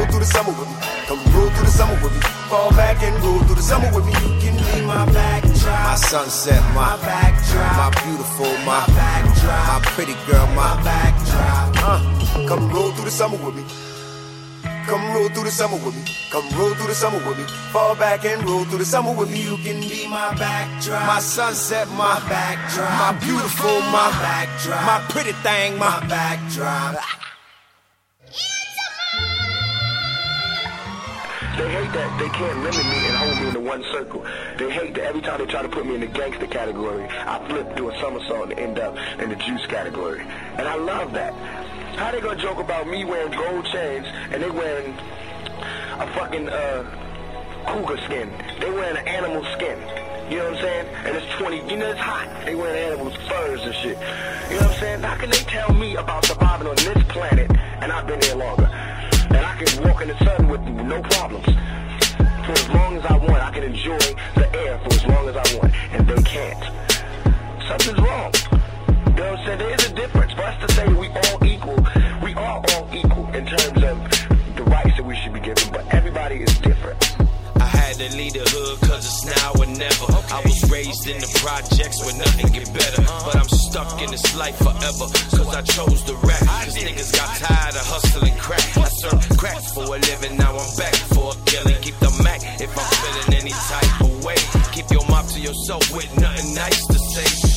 Come 0.00 0.08
roll 0.08 0.12
through 0.12 0.24
the 0.24 0.32
summer 0.32 0.52
with 0.58 0.68
me. 0.68 0.76
Come 1.06 1.34
roll 1.34 1.50
through 1.50 1.66
the 1.66 1.70
summer 1.70 1.94
with 2.02 2.14
me. 2.14 2.20
Fall 2.48 2.70
back 2.70 3.02
and 3.02 3.22
roll 3.22 3.38
through 3.40 3.56
the 3.56 3.62
summer 3.62 3.94
with 3.94 4.06
me. 4.06 4.12
You 4.12 4.40
can 4.40 4.56
be 4.56 4.86
my 4.86 5.04
backdrop. 5.12 5.84
My 5.84 5.94
sunset, 5.96 6.62
my, 6.72 6.96
my 6.96 6.96
backdrop. 7.04 7.76
my 7.76 8.02
beautiful, 8.02 8.48
my, 8.64 8.80
my 8.80 8.86
backdrop. 8.96 9.66
my 9.68 9.80
pretty 9.92 10.16
girl, 10.24 10.46
my, 10.56 10.72
my 10.72 10.82
backdrop. 10.84 11.76
uh, 11.84 12.48
Come 12.48 12.70
roll 12.70 12.92
through 12.92 13.04
the 13.04 13.10
summer 13.10 13.36
with 13.44 13.54
me. 13.54 13.64
Come 14.88 15.04
roll 15.12 15.28
through 15.28 15.44
the 15.44 15.50
summer 15.50 15.76
with 15.84 15.94
me. 15.94 16.04
Come 16.32 16.48
roll 16.56 16.72
through 16.76 16.86
the 16.88 16.94
summer 16.94 17.20
with 17.28 17.36
me. 17.36 17.44
Fall 17.70 17.94
back 17.94 18.24
and 18.24 18.42
roll 18.48 18.64
through 18.64 18.78
the 18.78 18.86
summer 18.86 19.12
with 19.12 19.30
me. 19.30 19.42
You 19.42 19.58
can 19.58 19.80
be 19.82 20.08
my 20.08 20.34
backdrop. 20.34 21.06
my 21.06 21.20
sunset, 21.20 21.86
my, 21.90 22.16
my 22.16 22.20
backdrop. 22.26 22.88
my 22.88 23.20
beautiful, 23.20 23.80
my, 23.92 24.08
backdrop. 24.16 24.80
my 24.86 24.98
pretty 25.12 25.32
thing, 25.44 25.76
my, 25.76 26.00
my 26.00 26.08
backdrop. 26.08 26.96
They 31.56 31.68
hate 31.68 31.92
that 31.92 32.18
they 32.18 32.28
can't 32.28 32.58
limit 32.58 32.84
me 32.84 33.06
and 33.06 33.16
hold 33.16 33.40
me 33.40 33.48
into 33.48 33.60
one 33.60 33.82
circle. 33.92 34.24
They 34.56 34.70
hate 34.70 34.94
that 34.94 35.04
every 35.04 35.20
time 35.20 35.38
they 35.38 35.46
try 35.46 35.62
to 35.62 35.68
put 35.68 35.84
me 35.84 35.94
in 35.94 36.00
the 36.00 36.06
gangster 36.06 36.46
category, 36.46 37.04
I 37.08 37.44
flip, 37.48 37.76
do 37.76 37.90
a 37.90 38.00
somersault, 38.00 38.50
and 38.50 38.58
end 38.58 38.78
up 38.78 38.96
in 39.18 39.30
the 39.30 39.36
juice 39.36 39.66
category. 39.66 40.20
And 40.56 40.68
I 40.68 40.76
love 40.76 41.12
that. 41.12 41.34
How 41.96 42.12
they 42.12 42.20
gonna 42.20 42.40
joke 42.40 42.58
about 42.58 42.86
me 42.86 43.04
wearing 43.04 43.32
gold 43.32 43.66
chains 43.66 44.06
and 44.30 44.42
they 44.42 44.50
wearing 44.50 44.94
a 45.98 46.06
fucking 46.14 46.48
uh, 46.48 46.84
cougar 47.66 48.00
skin? 48.04 48.32
They 48.60 48.70
wearing 48.70 48.96
an 48.96 49.08
animal 49.08 49.44
skin. 49.56 49.78
You 50.30 50.38
know 50.38 50.44
what 50.44 50.54
I'm 50.54 50.62
saying? 50.62 50.86
And 51.04 51.16
it's 51.16 51.34
20, 51.38 51.56
you 51.68 51.76
know, 51.76 51.90
it's 51.90 52.00
hot. 52.00 52.28
They 52.46 52.54
wearing 52.54 52.92
animals' 52.92 53.16
furs 53.28 53.60
and 53.62 53.74
shit. 53.74 53.98
You 54.48 54.56
know 54.56 54.62
what 54.62 54.70
I'm 54.70 54.78
saying? 54.78 55.02
How 55.02 55.16
can 55.16 55.30
they 55.30 55.38
tell 55.38 55.74
me 55.74 55.96
about 55.96 56.24
surviving 56.24 56.68
on 56.68 56.76
this 56.76 57.02
planet 57.08 57.50
and 57.50 57.90
I've 57.90 58.06
been 58.06 58.22
here 58.22 58.36
longer? 58.36 58.70
And 59.30 59.38
I 59.38 59.56
can 59.56 59.88
walk 59.88 60.02
in 60.02 60.08
the 60.08 60.18
sun 60.24 60.48
with 60.48 60.60
no 60.62 61.02
problems. 61.02 61.46
For 61.46 62.52
as 62.52 62.68
long 62.70 62.96
as 62.96 63.04
I 63.06 63.16
want, 63.16 63.42
I 63.42 63.50
can 63.50 63.62
enjoy 63.62 63.98
the 64.34 64.48
air 64.54 64.78
for 64.78 64.92
as 64.92 65.06
long 65.06 65.28
as 65.28 65.36
I 65.36 65.56
want. 65.56 65.74
And 65.92 66.06
they 66.06 66.22
can't. 66.22 66.64
Something's 67.66 67.98
wrong. 67.98 68.32
You 69.06 69.12
know 69.16 69.30
what 69.30 69.40
I'm 69.40 69.46
saying? 69.46 69.58
There 69.58 69.74
is 69.74 69.90
a 69.90 69.94
difference. 69.94 70.32
For 70.32 70.42
us 70.42 70.66
to 70.66 70.72
say 70.74 70.88
we 70.88 71.08
all 71.08 71.44
equal, 71.44 71.78
we 72.22 72.34
are 72.34 72.62
all 72.72 72.88
equal 72.92 73.26
in 73.32 73.46
terms 73.46 73.82
of 73.82 74.56
the 74.56 74.64
rights 74.64 74.96
that 74.96 75.04
we 75.04 75.16
should 75.16 75.32
be 75.32 75.40
given, 75.40 75.72
but 75.72 75.86
everybody 75.94 76.36
is 76.36 76.58
different. 76.58 77.09
To 78.00 78.16
leave 78.16 78.32
the 78.32 78.40
hood 78.40 78.80
cause 78.88 79.04
it's 79.04 79.28
now 79.28 79.60
or 79.60 79.68
never. 79.76 80.08
I 80.32 80.40
was 80.40 80.56
raised 80.72 81.04
in 81.04 81.20
the 81.20 81.28
projects 81.44 82.00
where 82.00 82.16
nothing 82.16 82.48
get 82.48 82.72
better. 82.72 83.04
But 83.04 83.36
I'm 83.36 83.50
stuck 83.68 84.00
in 84.00 84.08
this 84.08 84.24
life 84.40 84.56
forever 84.56 85.04
cause 85.36 85.52
I 85.52 85.60
chose 85.60 86.00
to 86.08 86.16
rap. 86.24 86.40
Cause 86.64 86.80
niggas 86.80 87.12
got 87.12 87.28
tired 87.36 87.76
of 87.76 87.84
hustling 87.84 88.32
crack. 88.40 88.64
I 88.80 88.88
serve 89.04 89.20
crack 89.36 89.60
for 89.76 89.84
a 89.84 90.00
living, 90.00 90.38
now 90.40 90.56
I'm 90.56 90.72
back 90.80 90.96
for 91.12 91.36
a 91.36 91.36
killing. 91.44 91.76
Keep 91.84 92.00
the 92.00 92.08
Mac 92.24 92.40
if 92.56 92.72
I'm 92.72 92.88
feeling 93.04 93.36
any 93.36 93.52
type 93.68 94.00
of 94.00 94.24
way. 94.24 94.40
Keep 94.72 94.96
your 94.96 95.04
mouth 95.12 95.28
to 95.34 95.38
yourself 95.38 95.84
with 95.92 96.08
nothing 96.16 96.54
nice 96.54 96.80
to 96.88 96.98
say. 97.12 97.49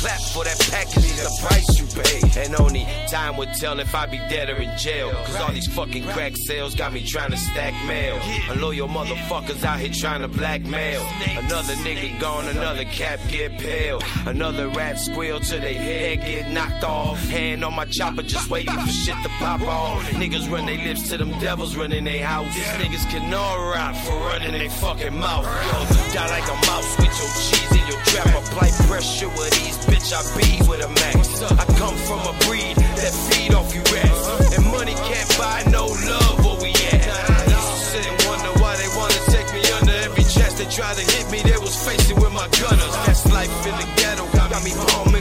Clapped 0.00 0.32
for 0.32 0.44
that 0.44 0.58
package 0.70 1.04
is 1.04 1.20
the 1.20 1.46
price 1.46 1.78
you 1.78 1.84
pay. 2.02 2.42
And 2.42 2.58
only 2.58 2.86
time 3.10 3.36
would 3.36 3.52
tell 3.52 3.78
if 3.80 3.94
I 3.94 4.06
be 4.06 4.16
dead 4.16 4.48
or 4.48 4.56
in 4.56 4.74
jail. 4.78 5.10
Cause 5.10 5.36
all 5.36 5.52
these 5.52 5.66
fucking 5.66 6.04
crack 6.04 6.32
sales 6.36 6.74
got 6.74 6.94
me 6.94 7.04
trying 7.04 7.32
to 7.32 7.36
stack 7.36 7.74
mail. 7.86 8.18
Unloyal 8.48 8.88
motherfuckers 8.88 9.62
out 9.62 9.78
here 9.78 9.92
trying 9.92 10.22
to 10.22 10.28
blackmail. 10.28 11.06
Another 11.36 11.74
nigga 11.84 12.18
gone, 12.18 12.48
another 12.48 12.86
cap 12.86 13.20
get 13.28 13.58
pale. 13.58 14.00
Another 14.24 14.68
rat 14.68 14.98
squeal 14.98 15.38
till 15.38 15.60
they 15.60 15.74
head 15.74 16.20
get 16.20 16.50
knocked 16.50 16.82
off. 16.82 17.18
Hand 17.28 17.62
on 17.62 17.74
my 17.74 17.84
chopper, 17.84 18.22
just 18.22 18.48
waiting 18.48 18.72
for 18.72 18.88
shit 18.88 19.16
to 19.22 19.28
pop 19.38 19.60
off. 19.60 20.02
Niggas 20.12 20.50
run 20.50 20.64
their 20.64 20.78
lips 20.78 21.10
to 21.10 21.18
them 21.18 21.38
devils 21.40 21.76
running 21.76 22.04
their 22.04 22.24
house. 22.24 22.54
These 22.54 22.64
niggas 22.64 23.10
can 23.10 23.34
all 23.34 23.70
rap 23.70 23.94
for 23.96 24.16
running 24.16 24.52
their 24.52 24.70
fucking 24.70 25.18
mouth. 25.18 25.44
Yo, 25.44 26.14
die 26.14 26.26
like 26.30 26.48
a 26.48 26.66
mouse 26.66 26.96
with 26.96 27.06
your 27.06 27.28
cheese 27.36 27.72
in 27.72 27.86
your 27.86 28.00
trap. 28.04 28.28
Apply 28.28 28.70
pressure 28.88 29.28
with 29.28 29.50
these 29.50 29.89
bitch 29.90 30.14
I 30.14 30.22
be 30.38 30.48
with 30.70 30.80
a 30.86 30.88
max. 31.02 31.42
I 31.42 31.64
come 31.74 31.96
from 32.06 32.22
a 32.22 32.34
breed 32.46 32.76
that 32.76 33.12
feed 33.28 33.52
off 33.52 33.74
you 33.74 33.82
rats. 33.90 34.54
And 34.54 34.64
money 34.70 34.94
can't 34.94 35.30
buy 35.36 35.66
no 35.70 35.86
love 35.86 36.36
where 36.46 36.58
we 36.62 36.70
at. 36.94 37.02
I 37.02 37.42
used 37.50 37.70
to 37.74 37.78
sit 37.90 38.04
and 38.06 38.18
wonder 38.30 38.52
why 38.62 38.78
they 38.78 38.90
wanna 38.94 39.20
take 39.34 39.48
me 39.52 39.62
under 39.78 39.96
every 40.06 40.24
chest 40.24 40.58
they 40.58 40.68
try 40.70 40.94
to 40.94 41.04
hit 41.12 41.26
me. 41.30 41.42
They 41.42 41.58
was 41.58 41.74
facing 41.74 42.16
with 42.22 42.32
my 42.32 42.46
gunners. 42.62 42.94
That's 43.04 43.26
life 43.34 43.50
in 43.66 43.74
the 43.82 43.88
ghetto. 43.98 44.24
Got 44.50 44.64
me 44.64 44.72
palming 44.74 45.19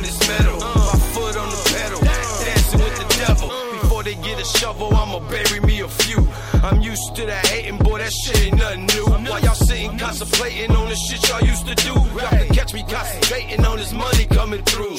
they 4.09 4.15
get 4.23 4.41
a 4.41 4.45
shovel, 4.57 4.89
I'ma 4.95 5.19
bury 5.29 5.59
me 5.59 5.81
a 5.81 5.87
few. 5.87 6.27
I'm 6.63 6.81
used 6.81 7.15
to 7.15 7.25
that 7.27 7.45
hating, 7.45 7.77
boy, 7.77 7.99
that 7.99 8.11
shit 8.11 8.47
ain't 8.47 8.57
nothing 8.57 8.85
new. 8.87 9.05
While 9.05 9.41
y'all 9.41 9.53
sitting 9.53 9.97
contemplating 9.99 10.71
on 10.71 10.89
the 10.89 10.95
shit 10.95 11.21
y'all 11.29 11.41
used 11.41 11.67
to 11.67 11.75
do. 11.75 11.93
Y'all 11.93 12.33
can 12.41 12.49
catch 12.49 12.73
me 12.73 12.83
concentrating 12.89 13.63
on 13.65 13.77
this 13.77 13.93
money 13.93 14.25
coming 14.25 14.63
through. 14.63 14.97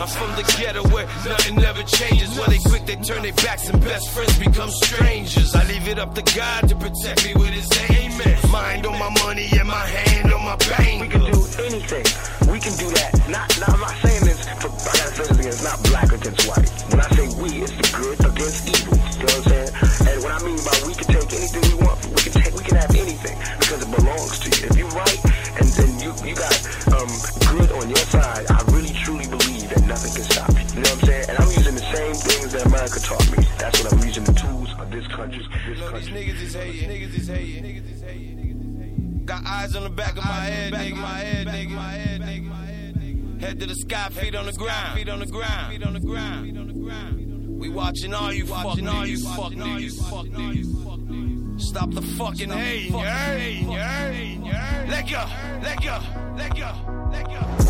I'm 0.00 0.06
from 0.06 0.30
the 0.38 0.44
ghetto 0.56 0.86
where 0.94 1.06
nothing 1.26 1.58
ever 1.64 1.82
changes. 1.82 2.38
Where 2.38 2.46
they 2.46 2.58
quick, 2.58 2.86
they 2.86 2.96
turn 2.96 3.22
their 3.22 3.32
backs 3.32 3.68
and 3.68 3.80
best 3.80 4.10
friends 4.10 4.38
become 4.38 4.70
strangers. 4.70 5.54
I 5.56 5.64
leave 5.66 5.88
it 5.88 5.98
up 5.98 6.14
to 6.14 6.22
God 6.36 6.68
to 6.68 6.76
protect 6.76 7.26
me 7.26 7.34
with 7.34 7.50
his 7.50 7.68
amen. 7.90 8.38
Mind 8.52 8.86
on 8.86 8.96
my 8.98 9.10
money 9.24 9.48
and 9.58 9.66
my 9.66 9.86
hand 9.86 10.32
on 10.32 10.44
my 10.44 10.56
pain. 10.56 11.00
We 11.00 11.08
can 11.08 11.20
do 11.20 11.42
anything. 11.66 12.06
We 12.52 12.60
can 12.60 12.74
do 12.78 12.88
that. 12.94 13.10
Not, 13.28 13.58
not 13.58 13.70
I'm 13.74 13.80
not 13.80 13.96
saying 14.02 14.15
I 14.56 14.68
gotta 14.68 15.12
say 15.12 15.28
this 15.28 15.30
again, 15.36 15.52
it's 15.52 15.64
not 15.64 15.78
black 15.84 16.10
against 16.12 16.48
white. 16.48 16.64
When 16.88 17.00
I 17.00 17.08
say 17.12 17.28
we, 17.36 17.60
it's 17.60 17.76
the 17.76 17.88
good 17.92 18.16
against 18.24 18.64
evil. 18.72 18.96
You 18.96 19.28
know 19.28 19.36
what 19.36 19.36
I'm 19.36 19.52
saying? 19.52 19.70
And 20.08 20.16
what 20.24 20.32
I 20.32 20.40
mean 20.48 20.60
by 20.64 20.76
we 20.88 20.92
can 20.96 21.08
take 21.12 21.28
anything 21.36 21.62
we 21.68 21.76
want, 21.84 22.00
we 22.08 22.20
can 22.24 22.32
take 22.40 22.52
we 22.56 22.64
can 22.64 22.76
have 22.80 22.92
anything 22.96 23.36
because 23.60 23.84
it 23.84 23.90
belongs 23.92 24.40
to 24.40 24.48
you. 24.48 24.60
If 24.64 24.74
you're 24.80 24.96
right 24.96 25.20
and 25.60 25.68
then 25.76 25.90
you 26.00 26.10
you 26.24 26.32
got 26.32 26.56
um 26.96 27.10
good 27.52 27.68
on 27.76 27.84
your 27.92 28.04
side, 28.08 28.48
I 28.48 28.64
really 28.72 28.96
truly 28.96 29.28
believe 29.28 29.68
that 29.76 29.84
nothing 29.84 30.12
can 30.16 30.24
stop 30.24 30.48
you. 30.56 30.64
You 30.72 30.88
know 30.88 30.88
what 30.88 31.04
I'm 31.04 31.08
saying? 31.08 31.26
And 31.28 31.36
I'm 31.36 31.50
using 31.52 31.76
the 31.76 31.86
same 31.92 32.16
things 32.16 32.48
that 32.56 32.64
America 32.64 32.98
taught 33.04 33.28
me. 33.36 33.44
That's 33.60 33.76
what 33.84 33.92
I'm 33.92 34.00
using. 34.08 34.24
The 34.24 34.32
tools 34.32 34.72
of 34.80 34.88
this 34.88 35.06
country. 35.12 35.44
This 35.68 35.84
These 35.84 36.10
niggas 36.16 36.40
is 36.40 36.54
hating, 36.56 36.88
niggas 36.88 37.12
is 37.12 37.28
hating, 37.28 37.64
niggas 37.64 37.92
is 37.92 38.00
hating. 38.00 39.22
Got 39.26 39.44
eyes 39.44 39.76
on 39.76 39.82
the 39.82 39.90
back 39.90 40.16
of 40.16 40.24
my 40.24 40.48
head, 40.48 40.72
back 40.72 40.92
of 40.92 40.98
my 40.98 41.18
head, 41.18 41.46
nigga, 41.46 41.70
my 41.70 41.92
head, 41.92 42.20
nigga. 42.22 42.65
Head 43.40 43.60
to 43.60 43.66
the 43.66 43.74
sky, 43.74 44.08
feet 44.10 44.34
on 44.34 44.46
the 44.46 44.52
ground, 44.52 44.98
feet 44.98 45.08
on 45.08 45.20
the 45.20 45.26
ground, 45.26 45.72
feet 45.72 45.82
on 45.82 45.92
the 45.92 46.00
ground, 46.00 46.46
feet 46.46 46.56
on 46.56 46.68
the 46.68 46.72
ground. 46.72 47.58
We 47.58 47.68
watching 47.68 48.14
all 48.14 48.32
you 48.32 48.46
watching 48.46 48.88
all 48.88 49.06
you 49.06 49.18
fuck 49.18 49.52
niggas, 49.52 50.10
fuck 50.10 50.26
niggas. 50.26 51.60
Stop 51.60 51.90
the 51.90 52.02
fucking 52.02 52.50
heard? 52.50 52.90
Let 54.88 55.08
go, 55.08 55.24
let 55.62 55.82
go, 55.82 56.00
let 56.36 56.56
go, 56.56 56.72
let 57.10 57.26
go. 57.26 57.65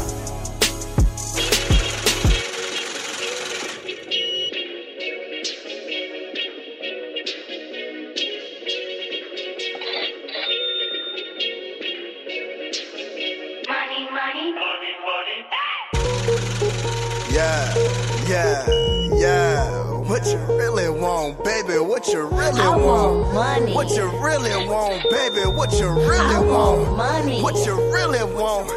What 22.07 22.15
you 22.15 22.27
really 22.27 22.61
I 22.61 22.77
want? 22.77 23.35
money. 23.35 23.75
What 23.75 23.91
you 23.91 24.07
really 24.23 24.69
want, 24.69 25.03
baby? 25.11 25.41
What 25.41 25.73
you 25.73 25.89
really 25.89 26.21
I 26.21 26.39
want? 26.39 26.83
want 26.83 26.97
money. 26.97 27.43
What 27.43 27.57
you 27.67 27.75
really 27.93 28.23
want? 28.23 28.71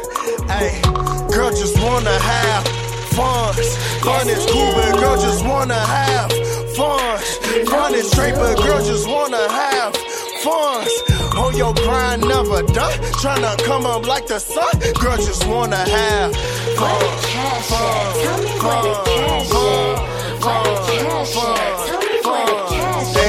Hey, 0.50 0.82
girl, 1.30 1.50
just 1.50 1.78
wanna 1.78 2.10
have 2.10 2.66
fun. 3.14 3.54
Fun 4.02 4.28
is 4.28 4.44
cool, 4.50 4.72
but 4.74 4.98
girl, 4.98 5.14
just 5.14 5.44
wanna 5.44 5.78
have 5.78 6.32
fun. 6.74 7.18
Fun 7.66 7.94
is 7.94 8.10
straight, 8.10 8.34
but 8.34 8.56
girl, 8.56 8.84
just 8.84 9.06
wanna 9.06 9.48
have 9.48 9.96
fun. 10.42 10.88
On 11.38 11.56
your 11.56 11.72
grind, 11.72 12.22
never 12.22 12.64
done. 12.64 12.98
Tryna 13.22 13.56
come 13.62 13.86
up 13.86 14.08
like 14.08 14.26
the 14.26 14.40
sun. 14.40 14.74
Girl, 15.00 15.16
just 15.16 15.46
wanna 15.46 15.76
have 15.76 16.34
fun. 16.74 17.00
Cash. 17.30 17.70
Tell 17.70 18.38
me 18.42 18.50
where 18.58 18.82
the 18.82 18.94
cash 19.06 19.50
at. 19.54 20.42
Where 20.42 20.62
the 20.64 20.74
cash. 20.90 21.86
Tell 21.86 21.99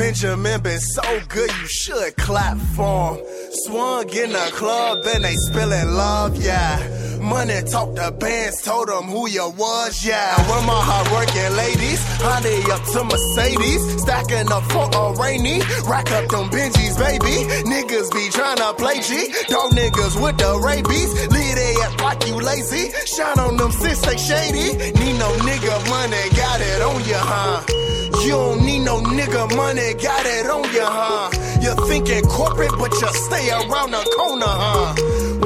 Benjamin 0.00 0.62
been 0.62 0.80
so 0.80 1.02
good, 1.28 1.50
you 1.60 1.66
should 1.66 2.16
clap 2.16 2.56
for 2.74 3.16
him. 3.16 3.24
Swung 3.66 4.08
in 4.08 4.32
the 4.32 4.50
club 4.54 5.04
and 5.14 5.22
they 5.22 5.34
spilling 5.34 5.92
love, 5.92 6.42
yeah. 6.42 6.80
Money 7.20 7.60
talk 7.70 7.94
the 7.94 8.10
bands, 8.18 8.62
told 8.62 8.88
them 8.88 9.04
who 9.12 9.28
you 9.28 9.50
was, 9.58 10.02
yeah. 10.02 10.40
Where 10.48 10.64
my 10.64 10.80
hardworking 10.80 11.54
ladies, 11.54 12.00
honey 12.16 12.64
up 12.72 12.82
to 12.96 13.04
Mercedes, 13.04 14.00
stacking 14.00 14.50
up 14.50 14.64
for 14.72 14.88
a 14.88 15.20
rainy. 15.20 15.60
Rack 15.84 16.10
up 16.12 16.30
them 16.30 16.48
Benjis, 16.48 16.96
baby. 16.96 17.44
Niggas 17.68 18.08
be 18.10 18.32
tryna 18.32 18.78
play 18.78 19.04
G. 19.04 19.28
Dog 19.52 19.72
niggas 19.72 20.16
with 20.16 20.38
the 20.38 20.58
rabies. 20.64 21.12
Leave 21.28 21.56
they 21.56 21.74
act 21.84 22.00
like 22.00 22.26
you 22.26 22.40
lazy. 22.40 22.88
Shine 23.04 23.38
on 23.38 23.58
them 23.58 23.70
since 23.70 24.00
they 24.00 24.16
shady. 24.16 24.80
Need 24.96 25.18
no 25.20 25.28
nigga 25.44 25.76
money, 25.90 26.24
got 26.40 26.58
it 26.62 26.80
on 26.80 27.04
ya, 27.04 27.20
huh? 27.20 27.99
You 28.22 28.32
don't 28.32 28.64
need 28.66 28.80
no 28.80 29.00
nigga 29.00 29.56
money, 29.56 29.94
got 29.94 30.26
it 30.26 30.46
on 30.46 30.64
ya, 30.74 30.84
huh? 30.84 31.60
You're 31.60 31.86
thinking 31.88 32.22
corporate, 32.26 32.72
but 32.78 32.92
you 32.92 33.08
stay 33.14 33.50
around 33.50 33.92
the 33.92 34.02
corner, 34.16 34.44
huh? 34.46 34.94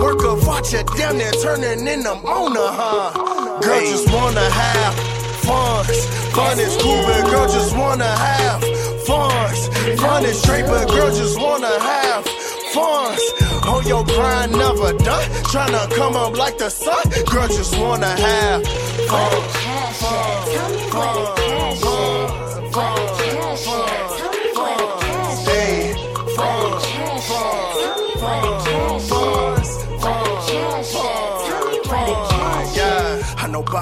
Work 0.03 0.23
a 0.25 0.35
watch 0.47 0.73
you 0.73 0.83
down 0.99 1.19
there 1.19 1.33
turning 1.33 1.87
in 1.87 2.03
the 2.03 2.15
owner, 2.15 2.69
huh? 2.81 3.61
Girl 3.61 3.81
just 3.81 4.13
wanna 4.13 4.51
have 4.51 4.95
fun. 5.47 5.85
Fun 6.35 6.59
is 6.59 6.77
cool, 6.83 7.03
but 7.07 7.31
girl 7.31 7.47
just 7.47 7.77
wanna 7.77 8.11
have 8.11 8.61
fun. 9.07 9.55
Fun 9.97 10.25
is 10.25 10.43
straight, 10.43 10.67
but 10.67 10.89
girl 10.89 11.11
just 11.15 11.39
wanna 11.39 11.79
have 11.79 12.25
fun. 12.75 13.17
Oh, 13.67 13.83
your 13.87 14.05
grind, 14.05 14.53
never 14.53 14.93
done. 14.99 15.31
Tryna 15.53 15.91
come 15.95 16.17
up 16.17 16.37
like 16.37 16.59
the 16.59 16.71
sun. 16.71 17.05
Girl 17.31 17.47
just 17.47 17.79
wanna 17.79 18.11
have 18.11 18.67
fun. 19.09 19.43
Cash 20.03 20.03
at. 20.05 20.85
Tell 20.91 21.44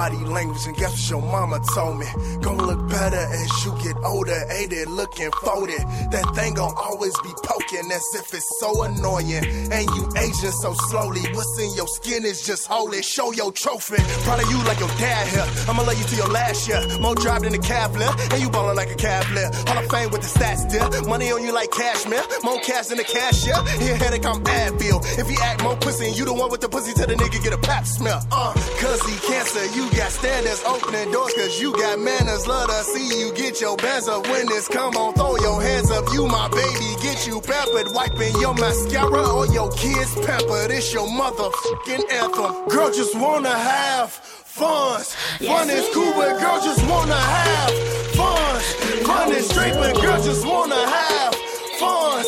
body 0.03 0.25
language, 0.25 0.65
and 0.67 0.75
guess 0.75 0.91
what 0.91 1.09
your 1.09 1.21
mama 1.21 1.59
told 1.73 1.97
me? 1.97 2.07
Gonna 2.41 2.63
look 2.63 2.89
better 2.89 3.23
as 3.41 3.49
you 3.63 3.71
get 3.81 3.95
older, 4.03 4.39
ain't 4.51 4.73
it 4.73 4.89
looking 4.89 5.31
folded? 5.45 5.79
That 6.11 6.25
thing 6.35 6.55
gon' 6.55 6.73
always 6.75 7.15
be 7.23 7.31
poking 7.43 7.89
as 7.89 8.03
if 8.19 8.33
it's 8.33 8.49
so 8.59 8.83
annoying. 8.83 9.45
And 9.71 9.85
you 9.95 10.03
aging 10.17 10.57
so 10.63 10.73
slowly, 10.89 11.21
what's 11.35 11.57
in 11.57 11.73
your 11.79 11.87
skin 11.87 12.25
is 12.25 12.45
just 12.45 12.67
holy. 12.67 13.01
Show 13.01 13.31
your 13.31 13.53
trophy, 13.53 14.01
proud 14.25 14.43
of 14.43 14.51
you 14.51 14.59
like 14.69 14.79
your 14.79 14.93
dad 14.99 15.25
here. 15.27 15.47
I'ma 15.69 15.83
love 15.83 15.97
you 15.97 16.05
to 16.11 16.15
your 16.17 16.31
last 16.39 16.67
year. 16.67 16.81
More 16.99 17.15
drive 17.15 17.43
than 17.43 17.53
a 17.53 17.63
cab 17.71 17.95
lift, 17.95 18.33
and 18.33 18.41
you 18.41 18.49
ballin' 18.49 18.75
like 18.75 18.91
a 18.91 18.99
cab 19.07 19.23
lift. 19.31 19.69
Hall 19.69 19.77
of 19.77 19.89
Fame 19.89 20.11
with 20.11 20.21
the 20.21 20.31
stats 20.35 20.67
there. 20.69 20.83
Money 21.07 21.31
on 21.31 21.41
you 21.43 21.53
like 21.53 21.71
cashmere, 21.71 22.23
more 22.43 22.59
cash 22.59 22.87
than 22.87 22.99
a 22.99 23.03
cashier. 23.05 23.55
Here, 23.79 23.95
headache, 23.95 24.25
I'm 24.25 24.43
Advil. 24.43 24.99
If 25.17 25.29
he 25.29 25.37
act 25.41 25.63
more 25.63 25.77
pussy, 25.77 26.07
and 26.07 26.17
you 26.17 26.25
the 26.25 26.33
one 26.33 26.51
with 26.51 26.59
the 26.59 26.67
pussy 26.67 26.91
to 26.93 27.05
the 27.05 27.15
nigga 27.15 27.41
get 27.41 27.53
a 27.53 27.57
pap 27.57 27.85
smell. 27.85 28.19
Uh, 28.31 28.53
cause 28.81 29.01
he 29.07 29.15
cancer, 29.27 29.65
you 29.77 29.92
got 29.95 30.11
standards, 30.11 30.63
opening 30.65 31.11
doors, 31.11 31.33
cause 31.33 31.59
you 31.59 31.71
got 31.73 31.99
manners. 31.99 32.47
Love 32.47 32.67
to 32.69 32.83
see 32.83 33.19
you 33.19 33.33
get 33.33 33.61
your 33.61 33.77
bands 33.77 34.07
up 34.07 34.27
when 34.27 34.47
this 34.47 34.67
come 34.67 34.95
on. 34.95 35.13
Throw 35.13 35.37
your 35.37 35.61
hands 35.61 35.91
up, 35.91 36.05
you 36.13 36.27
my 36.27 36.47
baby, 36.49 36.95
get 37.01 37.27
you 37.27 37.41
pampered. 37.41 37.93
Wiping 37.93 38.39
your 38.39 38.53
mascara 38.55 39.29
or 39.29 39.47
your 39.47 39.71
kids 39.71 40.13
pampered. 40.25 40.71
It's 40.71 40.93
your 40.93 41.07
motherfucking 41.07 42.11
anthem. 42.11 42.67
Girl, 42.69 42.91
just 42.91 43.15
wanna 43.15 43.53
have 43.53 44.11
fun. 44.11 45.01
Fun 45.39 45.69
is 45.69 45.89
cool, 45.93 46.13
but 46.13 46.39
girl, 46.39 46.61
just 46.61 46.83
wanna 46.87 47.15
have 47.15 47.73
fun. 48.15 48.59
Fun 49.05 49.31
is 49.31 49.49
straight, 49.49 49.73
but 49.73 49.99
girl, 50.01 50.21
just 50.23 50.45
wanna 50.45 50.75
have 50.75 51.52
fun. 51.83 52.25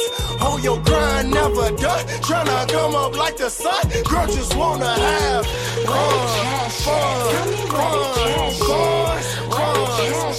On 0.47 0.63
your 0.63 0.79
grind, 0.81 1.31
never 1.31 1.71
done. 1.83 2.03
Tryna 2.27 2.67
come 2.69 2.95
up 2.95 3.15
like 3.17 3.37
the 3.37 3.49
sun. 3.49 3.83
Girl, 4.09 4.27
just 4.27 4.55
wanna 4.55 4.93
have 4.93 5.45
fun. 5.85 6.65
Fun. 6.85 7.55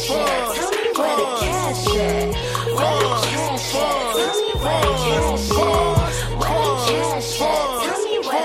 Fun. 0.08 0.56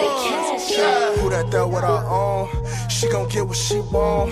the 0.02 0.08
cash 0.16 0.78
at. 0.80 1.20
Who 1.20 1.30
that 1.30 1.52
there 1.52 1.68
with 1.68 1.84
her 1.84 2.04
own? 2.08 2.50
She 2.90 3.08
gon' 3.10 3.28
get 3.30 3.48
what 3.48 3.58
she 3.58 3.80
want. 3.92 4.32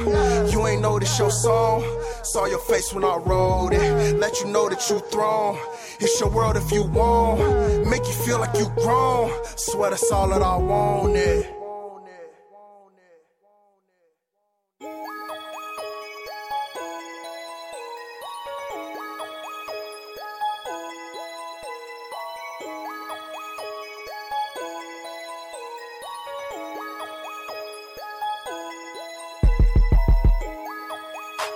You 0.51 0.67
ain't 0.67 0.81
know 0.81 0.99
this 0.99 1.17
your 1.19 1.31
song. 1.31 1.83
Saw 2.23 2.45
your 2.45 2.59
face 2.59 2.93
when 2.93 3.03
I 3.03 3.17
wrote 3.17 3.73
it. 3.73 4.15
Let 4.17 4.39
you 4.39 4.47
know 4.47 4.69
that 4.69 4.89
you 4.89 4.99
thrown. 5.11 5.57
It's 6.01 6.17
your 6.21 6.29
world 6.29 6.55
if 6.55 6.71
you 6.71 6.83
want. 6.83 7.89
Make 7.89 8.05
you 8.05 8.13
feel 8.13 8.39
like 8.39 8.57
you 8.57 8.71
grown. 8.77 9.31
Swear 9.57 9.89
that's 9.89 10.09
all 10.11 10.29
that 10.29 10.41
I 10.41 10.55
wanted. 10.55 11.45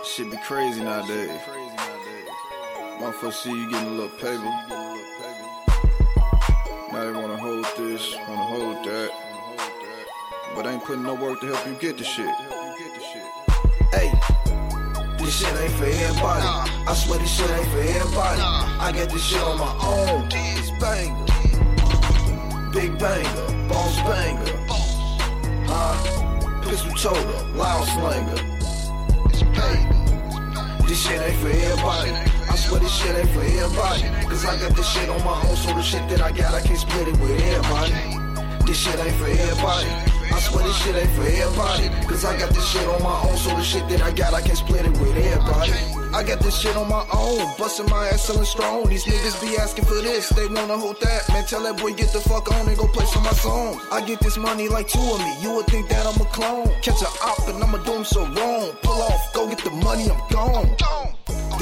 Should 0.06 0.30
be 0.30 0.38
crazy 0.46 0.84
nowadays. 0.84 1.63
Motherfuckers 3.04 3.34
see 3.34 3.50
you 3.50 3.70
getting 3.70 3.90
a 3.90 3.92
little 3.92 4.10
paper. 4.12 4.44
Now 6.90 7.04
they 7.04 7.12
wanna 7.12 7.36
hold 7.36 7.66
this, 7.76 8.16
wanna 8.16 8.46
hold 8.46 8.86
that. 8.86 9.12
But 10.56 10.68
ain't 10.68 10.86
putting 10.86 11.04
no 11.04 11.14
work 11.14 11.42
to 11.42 11.48
help 11.48 11.68
you 11.68 11.74
get 11.82 11.98
the 11.98 12.06
shit. 12.06 12.34
Hey, 13.92 14.10
this 15.18 15.38
shit 15.38 15.54
ain't 15.60 15.74
for 15.74 15.84
everybody. 15.84 16.46
I 16.88 16.94
swear 16.96 17.20
this 17.20 17.36
shit 17.36 17.50
ain't 17.50 17.68
for 17.68 17.82
everybody. 17.82 18.42
I 18.42 18.94
got 18.96 19.10
this 19.10 19.22
shit 19.22 19.42
on 19.42 19.58
my 19.60 19.76
own. 19.84 20.30
It's 20.32 20.72
banger. 20.80 21.26
Big 22.72 22.98
banger, 22.98 23.68
boss 23.68 23.98
banger. 24.08 24.48
Uh, 25.68 26.62
pistol 26.62 26.94
toter, 26.94 27.44
loud 27.52 27.86
slanger. 27.86 28.40
Hey, 29.60 30.88
this 30.88 31.06
shit 31.06 31.22
ain't 31.22 31.38
for 31.42 31.50
everybody. 31.50 32.33
I 32.54 32.56
swear 32.56 32.80
this 32.82 32.94
shit 32.94 33.16
ain't 33.16 33.30
for 33.32 33.42
everybody. 33.42 34.04
Cause 34.30 34.46
I 34.46 34.56
got 34.62 34.76
this 34.78 34.88
shit 34.88 35.10
on 35.10 35.18
my 35.26 35.42
own, 35.42 35.56
so 35.56 35.74
the 35.74 35.82
shit 35.82 36.08
that 36.10 36.22
I 36.22 36.32
got, 36.32 36.54
I 36.54 36.62
can't 36.62 36.78
split 36.78 37.08
it 37.08 37.18
with 37.18 37.42
everybody. 37.50 37.98
This 38.68 38.78
shit 38.78 38.94
ain't 38.94 39.16
for 39.18 39.26
everybody. 39.26 39.90
I 40.30 40.38
swear 40.38 40.64
this 40.64 40.78
shit 40.78 40.96
ain't 40.96 41.10
for 41.18 41.26
everybody. 41.26 41.90
Cause 42.06 42.24
I 42.24 42.38
got 42.38 42.52
this 42.54 42.70
shit 42.70 42.88
on 42.88 43.02
my 43.02 43.18
own, 43.26 43.38
so 43.38 43.50
the 43.58 43.64
shit 43.64 43.90
that 43.90 44.04
I 44.04 44.12
got, 44.12 44.36
I 44.36 44.42
can't 44.42 44.56
split 44.56 44.86
it 44.86 44.92
with 45.02 45.18
everybody. 45.18 45.74
I 46.14 46.22
got 46.22 46.42
this 46.42 46.56
shit 46.62 46.78
on 46.78 46.88
my 46.88 47.04
own, 47.12 47.42
busting 47.58 47.90
my 47.90 48.06
ass 48.10 48.26
selling 48.26 48.46
strong. 48.46 48.86
These 48.86 49.06
niggas 49.06 49.42
be 49.42 49.58
asking 49.58 49.86
for 49.86 49.98
this, 50.06 50.30
they 50.30 50.46
wanna 50.46 50.78
hold 50.78 51.02
that. 51.02 51.28
Man, 51.30 51.46
tell 51.48 51.64
that 51.64 51.82
boy 51.82 51.94
get 51.94 52.14
the 52.14 52.22
fuck 52.22 52.54
on 52.54 52.68
and 52.70 52.78
go 52.78 52.86
play 52.88 53.08
some 53.08 53.24
my 53.24 53.34
song. 53.34 53.82
I 53.92 54.06
get 54.06 54.20
this 54.20 54.38
money 54.38 54.70
like 54.70 54.88
two 54.88 55.02
of 55.02 55.18
me, 55.18 55.42
you 55.42 55.56
would 55.56 55.66
think 55.66 55.90
that 55.90 56.06
I'm 56.06 56.22
a 56.22 56.30
clone. 56.30 56.70
Catch 56.84 57.02
a 57.02 57.10
op 57.26 57.48
and 57.50 57.64
I'ma 57.64 57.80
do 57.80 57.94
him 57.94 58.06
so 58.06 58.22
wrong. 58.22 58.78
Pull 58.84 59.02
off, 59.02 59.34
go 59.34 59.50
get 59.50 59.58
the 59.58 59.72
money, 59.72 60.06
I'm 60.08 60.22
gone. 60.30 60.70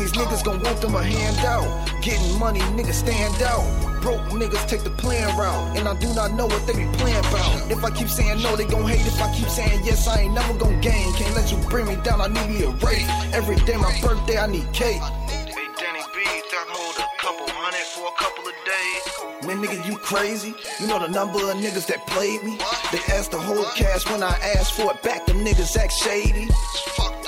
These 0.01 0.13
niggas 0.13 0.43
gon' 0.43 0.59
want 0.63 0.81
them 0.81 0.95
a 0.95 1.03
handout. 1.03 1.69
Getting 2.01 2.39
money, 2.39 2.59
niggas 2.73 3.05
stand 3.05 3.39
out. 3.43 3.61
Broke 4.01 4.19
niggas 4.33 4.67
take 4.67 4.83
the 4.83 4.89
plan 4.89 5.29
route. 5.37 5.77
And 5.77 5.87
I 5.87 5.93
do 5.93 6.11
not 6.15 6.33
know 6.33 6.47
what 6.47 6.65
they 6.65 6.73
be 6.73 6.89
playing 6.97 7.19
about. 7.19 7.69
If 7.69 7.85
I 7.85 7.91
keep 7.91 8.09
saying 8.09 8.41
no, 8.41 8.55
they 8.55 8.65
gon' 8.65 8.89
hate. 8.89 9.05
If 9.05 9.21
I 9.21 9.31
keep 9.31 9.47
saying 9.47 9.85
yes, 9.85 10.07
I 10.07 10.21
ain't 10.21 10.33
never 10.33 10.57
gon' 10.57 10.81
gain. 10.81 11.13
Can't 11.13 11.35
let 11.35 11.51
you 11.51 11.57
bring 11.69 11.85
me 11.85 11.97
down, 11.97 12.19
I 12.19 12.29
need 12.29 12.49
me 12.49 12.63
a 12.63 12.71
raise. 12.81 13.07
Every 13.31 13.57
day 13.57 13.77
my 13.77 13.93
birthday, 14.01 14.39
I 14.39 14.47
need 14.47 14.65
cake. 14.73 14.97
Hey, 14.97 15.69
Danny 15.77 16.01
B, 16.17 16.25
that 16.25 16.65
hold 16.73 16.97
a 16.97 17.05
couple 17.21 17.45
hundred 17.53 17.85
for 17.93 18.09
a 18.09 18.15
couple 18.17 18.49
of 18.49 18.57
days. 18.65 19.45
Man, 19.45 19.61
nigga, 19.61 19.85
you 19.87 19.97
crazy? 19.97 20.55
You 20.79 20.87
know 20.87 20.97
the 20.97 21.09
number 21.09 21.37
of 21.37 21.57
niggas 21.57 21.85
that 21.93 22.07
played 22.07 22.41
me? 22.43 22.57
They 22.91 22.97
asked 23.13 23.29
the 23.29 23.39
whole 23.39 23.65
cash 23.77 24.09
when 24.09 24.23
I 24.23 24.33
asked 24.57 24.73
for 24.73 24.91
it 24.93 25.03
back. 25.03 25.27
Them 25.27 25.45
niggas 25.45 25.77
act 25.77 25.93
shady. 25.93 26.49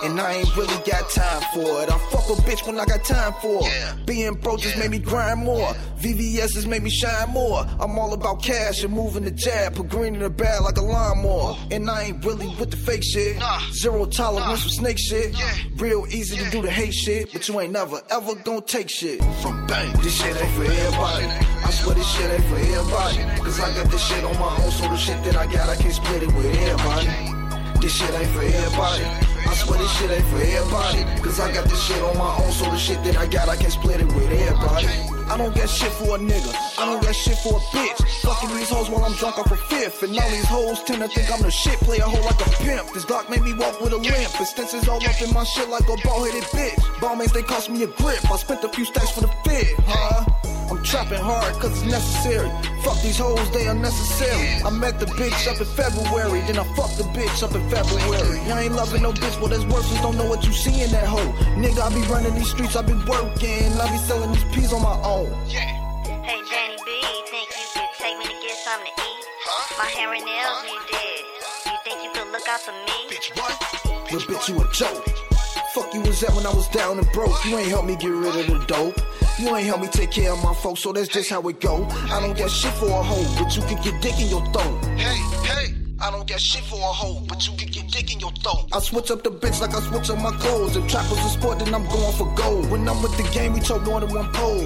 And 0.03 0.19
I 0.19 0.33
ain't 0.33 0.57
really 0.57 0.75
got 0.83 1.09
time 1.09 1.41
for 1.53 1.81
it. 1.81 1.89
I 1.89 1.97
fuck 2.11 2.27
a 2.29 2.41
bitch 2.41 2.65
when 2.67 2.77
I 2.77 2.85
got 2.85 3.03
time 3.05 3.33
for 3.41 3.61
it. 3.63 4.05
Being 4.05 4.33
broke 4.33 4.59
just 4.59 4.77
made 4.77 4.91
me 4.91 4.99
grind 4.99 5.39
more. 5.39 5.73
VVS's 5.99 6.67
made 6.67 6.83
me 6.83 6.89
shine 6.89 7.29
more. 7.29 7.65
I'm 7.79 7.97
all 7.97 8.13
about 8.13 8.43
cash 8.43 8.83
and 8.83 8.93
moving 8.93 9.23
the 9.23 9.31
jab. 9.31 9.75
Put 9.75 9.87
green 9.87 10.15
in 10.15 10.21
the 10.21 10.29
bag 10.29 10.61
like 10.61 10.77
a 10.77 10.81
lawnmower. 10.81 11.55
And 11.71 11.89
I 11.89 12.03
ain't 12.03 12.25
really 12.25 12.47
with 12.59 12.71
the 12.71 12.77
fake 12.77 13.03
shit. 13.03 13.41
Zero 13.71 14.05
tolerance 14.05 14.63
for 14.63 14.69
snake 14.69 14.99
shit. 14.99 15.35
Real 15.77 16.05
easy 16.09 16.35
to 16.37 16.49
do 16.51 16.61
the 16.61 16.69
hate 16.69 16.93
shit. 16.93 17.31
But 17.31 17.47
you 17.47 17.59
ain't 17.61 17.71
never 17.71 18.01
ever 18.11 18.35
gonna 18.35 18.61
take 18.61 18.89
shit 18.89 19.23
from 19.41 19.65
bang. 19.67 19.93
This 20.01 20.21
shit 20.21 20.35
ain't 20.35 20.53
for 20.55 20.63
everybody. 20.65 21.25
I 21.25 21.71
swear 21.71 21.95
this 21.95 22.11
shit 22.13 22.29
ain't 22.29 22.43
for 22.45 22.57
everybody. 22.57 23.41
Cause 23.41 23.59
I 23.61 23.73
got 23.73 23.89
this 23.89 24.05
shit 24.05 24.23
on 24.25 24.37
my 24.37 24.57
own. 24.63 24.71
So 24.71 24.83
the 24.89 24.97
shit 24.97 25.23
that 25.23 25.37
I 25.37 25.45
got, 25.45 25.69
I 25.69 25.75
can't 25.77 25.93
split 25.93 26.23
it 26.23 26.33
with 26.33 26.45
everybody. 26.45 27.79
This 27.79 27.95
shit 27.95 28.13
ain't 28.13 28.29
for 28.31 28.41
everybody. 28.43 29.32
Swear 29.53 29.77
this 29.77 29.91
shit 29.97 30.11
ain't 30.11 30.25
for 30.25 30.37
everybody. 30.37 31.21
Cause 31.21 31.39
I 31.39 31.51
got 31.53 31.65
this 31.65 31.81
shit 31.81 32.01
on 32.01 32.17
my 32.17 32.35
own, 32.43 32.51
so 32.51 32.65
the 32.65 32.77
shit 32.77 33.03
that 33.03 33.17
I 33.17 33.27
got, 33.27 33.49
I 33.49 33.55
can't 33.55 33.71
split 33.71 34.01
it 34.01 34.07
with 34.07 34.31
everybody. 34.31 34.87
I 35.29 35.37
don't 35.37 35.53
get 35.55 35.69
shit 35.69 35.91
for 35.93 36.15
a 36.15 36.19
nigga. 36.19 36.53
I 36.77 36.85
don't 36.85 37.01
get 37.01 37.15
shit 37.15 37.37
for 37.37 37.57
a 37.57 37.61
bitch. 37.71 37.99
Fucking 38.21 38.55
these 38.55 38.69
hoes 38.69 38.89
while 38.89 39.05
I'm 39.05 39.13
drunk 39.13 39.39
off 39.39 39.51
a 39.51 39.55
fifth. 39.55 40.03
And 40.03 40.17
all 40.19 40.29
these 40.29 40.45
hoes 40.45 40.83
tend 40.83 41.01
to 41.01 41.07
think 41.07 41.31
I'm 41.31 41.41
the 41.41 41.51
shit. 41.51 41.79
Play 41.79 41.99
a 41.99 42.03
hoe 42.03 42.23
like 42.25 42.41
a 42.45 42.49
pimp. 42.63 42.93
This 42.93 43.05
Glock 43.05 43.29
made 43.29 43.41
me 43.41 43.53
walk 43.53 43.79
with 43.79 43.93
a 43.93 43.97
limp. 43.97 44.39
Extensions 44.39 44.87
all 44.87 44.97
up 44.97 45.21
in 45.21 45.33
my 45.33 45.43
shit 45.43 45.69
like 45.69 45.83
a 45.83 45.97
ball 46.03 46.23
headed 46.23 46.43
bitch. 46.49 46.75
Ballmates, 46.99 47.33
they 47.33 47.43
cost 47.43 47.69
me 47.69 47.83
a 47.83 47.87
grip. 47.87 48.29
I 48.29 48.37
spent 48.37 48.63
a 48.63 48.69
few 48.69 48.85
stacks 48.85 49.11
for 49.11 49.21
the 49.21 49.31
fit, 49.45 49.75
huh? 49.85 50.52
I'm 50.69 50.83
trapping 50.83 51.19
hard 51.19 51.53
cause 51.55 51.71
it's 51.71 51.91
necessary. 51.91 52.49
Fuck 52.83 53.01
these 53.01 53.17
hoes, 53.17 53.49
they 53.51 53.67
unnecessary. 53.67 54.63
I 54.63 54.69
met 54.69 54.99
the 54.99 55.05
bitch 55.05 55.47
up 55.47 55.59
in 55.59 55.67
February, 55.75 56.41
then 56.41 56.59
I 56.59 56.63
fucked 56.75 56.97
the 56.97 57.03
bitch 57.15 57.43
up 57.43 57.55
in 57.55 57.63
February. 57.69 58.39
I 58.51 58.63
ain't 58.63 58.75
loving 58.75 59.03
no 59.03 59.11
bitch, 59.13 59.39
well 59.39 59.49
that's 59.49 59.65
worthless, 59.65 60.01
don't 60.01 60.17
know 60.17 60.25
what 60.25 60.45
you 60.45 60.51
see 60.51 60.83
in 60.83 60.91
that 60.91 61.05
hoe. 61.05 61.31
Nigga, 61.55 61.79
I 61.79 61.89
be 61.93 62.01
running 62.07 62.35
these 62.35 62.49
streets, 62.49 62.75
I 62.75 62.81
be 62.81 62.93
working, 63.07 63.71
I 63.79 63.91
be 63.91 63.97
selling 63.97 64.31
these 64.31 64.43
peas 64.55 64.73
on 64.73 64.81
my 64.81 64.99
own. 65.03 65.31
Hey, 65.47 66.39
Danny 66.49 66.77
B, 66.85 66.91
think 67.33 67.49
you 67.49 67.67
could 67.73 67.91
take 67.97 68.17
me 68.19 68.25
to 68.25 68.37
get 68.41 68.55
something 68.57 68.91
to 68.95 69.01
eat? 69.01 69.25
My 69.77 69.85
hair 69.85 70.13
and 70.13 70.23
nails 70.23 70.63
need 70.63 70.85
did. 70.91 71.25
You 71.65 71.77
think 71.83 72.03
you 72.03 72.11
could 72.13 72.31
look 72.31 72.47
out 72.47 72.61
for 72.61 72.71
me? 72.71 73.09
Bitch, 73.09 73.35
what? 73.35 74.11
Little 74.11 74.35
bitch, 74.35 74.49
you 74.49 74.61
a 74.61 74.67
joke. 74.71 75.03
Fuck 75.73 75.93
you 75.95 76.01
was 76.01 76.23
at 76.23 76.33
when 76.35 76.45
I 76.45 76.53
was 76.53 76.67
down 76.69 76.99
and 76.99 77.11
broke. 77.11 77.33
You 77.45 77.57
ain't 77.57 77.69
help 77.69 77.85
me 77.85 77.95
get 77.95 78.09
rid 78.09 78.35
of 78.37 78.45
the 78.45 78.63
dope. 78.67 78.99
You 79.39 79.55
ain't 79.55 79.65
help 79.65 79.81
me 79.81 79.87
take 79.87 80.11
care 80.11 80.31
of 80.31 80.43
my 80.43 80.53
folks, 80.53 80.81
so 80.81 80.93
that's 80.93 81.07
just 81.07 81.29
how 81.29 81.41
it 81.49 81.59
go. 81.59 81.85
I 82.11 82.19
don't 82.21 82.37
get 82.37 82.51
shit 82.51 82.71
for 82.73 82.85
a 82.85 83.03
hoe, 83.03 83.43
but 83.43 83.55
you 83.55 83.63
can 83.63 83.81
get 83.81 83.99
dick 83.99 84.19
in 84.19 84.27
your 84.27 84.45
throat. 84.53 84.85
Hey, 84.95 85.17
hey, 85.43 85.73
I 85.99 86.11
don't 86.11 86.27
get 86.27 86.39
shit 86.39 86.63
for 86.65 86.75
a 86.75 86.93
hoe, 86.93 87.19
but 87.27 87.47
you 87.47 87.57
can 87.57 87.67
get 87.69 87.91
dick 87.91 88.13
in 88.13 88.19
your 88.19 88.31
throat. 88.31 88.69
I 88.71 88.79
switch 88.79 89.09
up 89.09 89.23
the 89.23 89.31
bitch 89.31 89.59
like 89.59 89.73
I 89.73 89.79
switch 89.81 90.09
up 90.11 90.19
my 90.19 90.31
clothes. 90.37 90.75
If 90.75 90.87
trap 90.87 91.09
was 91.09 91.17
a 91.25 91.29
sport, 91.29 91.59
then 91.59 91.73
I'm 91.73 91.85
going 91.87 92.13
for 92.13 92.31
gold. 92.35 92.69
When 92.69 92.87
I'm 92.87 93.01
with 93.01 93.17
the 93.17 93.23
game, 93.33 93.53
we 93.53 93.59
choke 93.59 93.83
more 93.83 93.99
than 94.01 94.13
one 94.13 94.31
pole. 94.33 94.59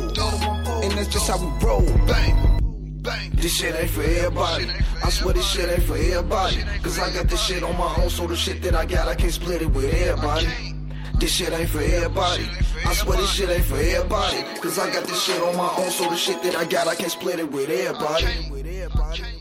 And 0.84 0.92
that's 0.92 1.08
just 1.08 1.30
how 1.30 1.38
we 1.38 1.48
roll. 1.66 1.86
Bang. 2.06 2.60
Bang. 3.02 3.32
This 3.36 3.56
shit 3.56 3.74
ain't 3.74 3.90
for 3.90 4.04
everybody. 4.04 4.68
I 5.02 5.10
swear 5.10 5.34
this 5.34 5.50
shit 5.50 5.70
ain't 5.70 5.84
for 5.84 5.96
everybody. 5.96 6.58
Cause 6.84 7.00
I 7.00 7.14
got 7.14 7.30
this 7.30 7.42
shit 7.42 7.64
on 7.64 7.78
my 7.78 7.96
own, 8.00 8.10
so 8.10 8.28
the 8.28 8.36
shit 8.36 8.62
that 8.64 8.76
I 8.76 8.86
got, 8.86 9.08
I 9.08 9.16
can't 9.16 9.32
split 9.32 9.62
it 9.62 9.70
with 9.70 9.94
everybody. 9.94 10.77
This 11.20 11.32
shit 11.32 11.52
ain't 11.52 11.70
for 11.70 11.82
everybody. 11.82 12.48
I 12.86 12.94
swear 12.94 13.18
this 13.18 13.32
shit 13.32 13.50
ain't 13.50 13.66
for 13.66 13.76
everybody. 13.78 14.44
Cause 14.62 14.78
I 14.78 14.94
got 14.94 15.06
this 15.06 15.24
shit 15.24 15.42
on 15.42 15.56
my 15.58 15.74
own, 15.78 15.90
so 15.90 16.10
the 16.10 16.16
shit 16.16 16.42
that 16.44 16.56
I 16.56 16.66
got, 16.66 16.88
I 16.88 16.96
can't 16.96 17.12
split 17.12 17.40
it 17.40 17.52
with 17.52 17.70
everybody. 17.70 19.37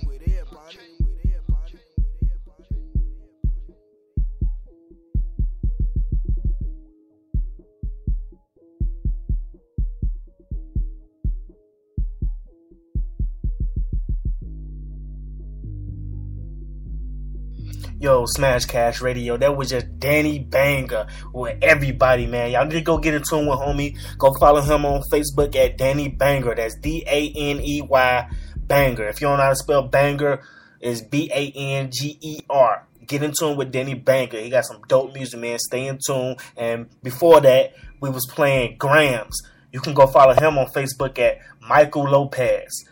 Yo, 17.98 18.26
Smash 18.26 18.66
Cash 18.66 19.00
Radio. 19.00 19.38
That 19.38 19.56
was 19.56 19.70
just 19.70 19.98
Danny 19.98 20.38
Banger 20.38 21.06
with 21.32 21.56
everybody, 21.62 22.26
man. 22.26 22.50
Y'all 22.50 22.66
need 22.66 22.72
to 22.72 22.80
go 22.82 22.98
get 22.98 23.14
in 23.14 23.22
tune 23.22 23.46
with 23.46 23.58
homie. 23.58 23.96
Go 24.18 24.34
follow 24.38 24.60
him 24.60 24.84
on 24.84 25.02
Facebook 25.10 25.56
at 25.56 25.78
Danny 25.78 26.08
Banger. 26.08 26.54
That's 26.54 26.76
D 26.78 27.04
A 27.06 27.32
N 27.34 27.58
E 27.62 27.80
Y 27.80 28.30
Banger. 28.58 29.08
If 29.08 29.22
you 29.22 29.28
don't 29.28 29.38
know 29.38 29.44
how 29.44 29.48
to 29.48 29.56
spell 29.56 29.82
banger, 29.82 30.42
it's 30.78 31.00
B 31.00 31.30
A 31.32 31.50
N 31.56 31.90
G 31.90 32.18
E 32.20 32.40
R. 32.50 32.86
Get 33.06 33.22
in 33.22 33.32
tune 33.32 33.56
with 33.56 33.72
Danny 33.72 33.94
Banger. 33.94 34.40
He 34.40 34.50
got 34.50 34.66
some 34.66 34.82
dope 34.88 35.14
music, 35.14 35.40
man. 35.40 35.58
Stay 35.58 35.86
in 35.86 35.98
tune. 36.06 36.36
And 36.54 36.90
before 37.02 37.40
that, 37.40 37.72
we 38.02 38.10
was 38.10 38.26
playing 38.26 38.76
Grams. 38.76 39.40
You 39.72 39.80
can 39.80 39.94
go 39.94 40.06
follow 40.06 40.34
him 40.34 40.58
on 40.58 40.66
Facebook 40.66 41.18
at 41.18 41.38
Michael 41.66 42.04
Lopez. 42.10 42.84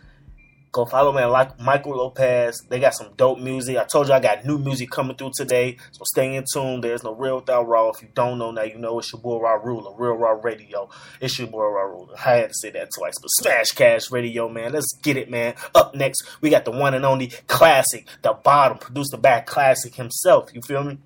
Go 0.75 0.85
follow 0.85 1.12
me 1.12 1.22
like 1.25 1.61
Michael 1.61 1.99
Lopez. 1.99 2.61
They 2.68 2.81
got 2.81 2.97
some 2.97 3.12
dope 3.16 3.39
music. 3.39 3.77
I 3.77 3.85
told 3.85 4.09
you 4.09 4.14
I 4.14 4.18
got 4.18 4.45
new 4.45 4.59
music 4.59 4.91
coming 4.91 5.16
through 5.16 5.31
today, 5.37 5.77
so 5.93 6.03
stay 6.03 6.35
in 6.35 6.45
tune. 6.53 6.81
There's 6.81 7.05
no 7.05 7.14
real 7.14 7.37
without 7.37 7.68
raw. 7.68 7.91
If 7.91 8.03
you 8.03 8.09
don't 8.12 8.39
know 8.39 8.51
now, 8.51 8.64
you 8.64 8.77
know 8.77 8.99
it's 8.99 9.12
your 9.12 9.22
boy 9.22 9.39
Raw 9.39 9.53
Ruler, 9.53 9.95
Real 9.97 10.14
Raw 10.14 10.33
Radio. 10.43 10.91
It's 11.20 11.39
your 11.39 11.47
boy 11.47 11.62
Raw 11.62 11.83
Ruler. 11.83 12.16
I 12.18 12.39
had 12.39 12.49
to 12.49 12.55
say 12.55 12.70
that 12.70 12.89
twice, 12.99 13.14
but 13.22 13.29
Smash 13.29 13.68
Cash 13.68 14.11
Radio, 14.11 14.49
man. 14.49 14.72
Let's 14.72 14.93
get 15.01 15.16
it, 15.16 15.31
man. 15.31 15.55
Up 15.77 15.95
next, 15.95 16.27
we 16.41 16.51
got 16.51 16.64
the 16.64 16.72
one 16.72 16.95
and 16.95 17.07
only 17.07 17.29
classic, 17.47 18.09
the 18.22 18.33
bottom, 18.33 18.79
producer 18.79 19.16
back 19.16 19.47
classic 19.47 19.95
himself. 19.95 20.53
You 20.53 20.61
feel 20.61 20.83
me? 20.83 20.99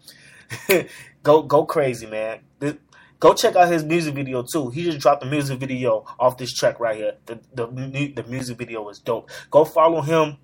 go 1.23 1.43
go 1.43 1.66
crazy, 1.66 2.07
man. 2.07 2.39
Go 3.21 3.35
check 3.35 3.57
out 3.57 3.71
his 3.71 3.85
music 3.85 4.14
video 4.14 4.45
too. 4.45 4.71
He 4.71 4.85
just 4.85 5.01
dropped 5.01 5.25
a 5.25 5.27
music 5.27 5.59
video 5.59 6.05
off 6.21 6.39
this 6.39 6.53
track 6.53 6.79
right 6.79 6.97
here. 6.97 7.14
The 7.27 7.41
the 7.53 8.12
the 8.14 8.23
music 8.29 8.59
video 8.59 8.89
is 8.89 9.01
dope. 9.01 9.29
Go 9.51 9.64
follow 9.64 10.03
him 10.03 10.37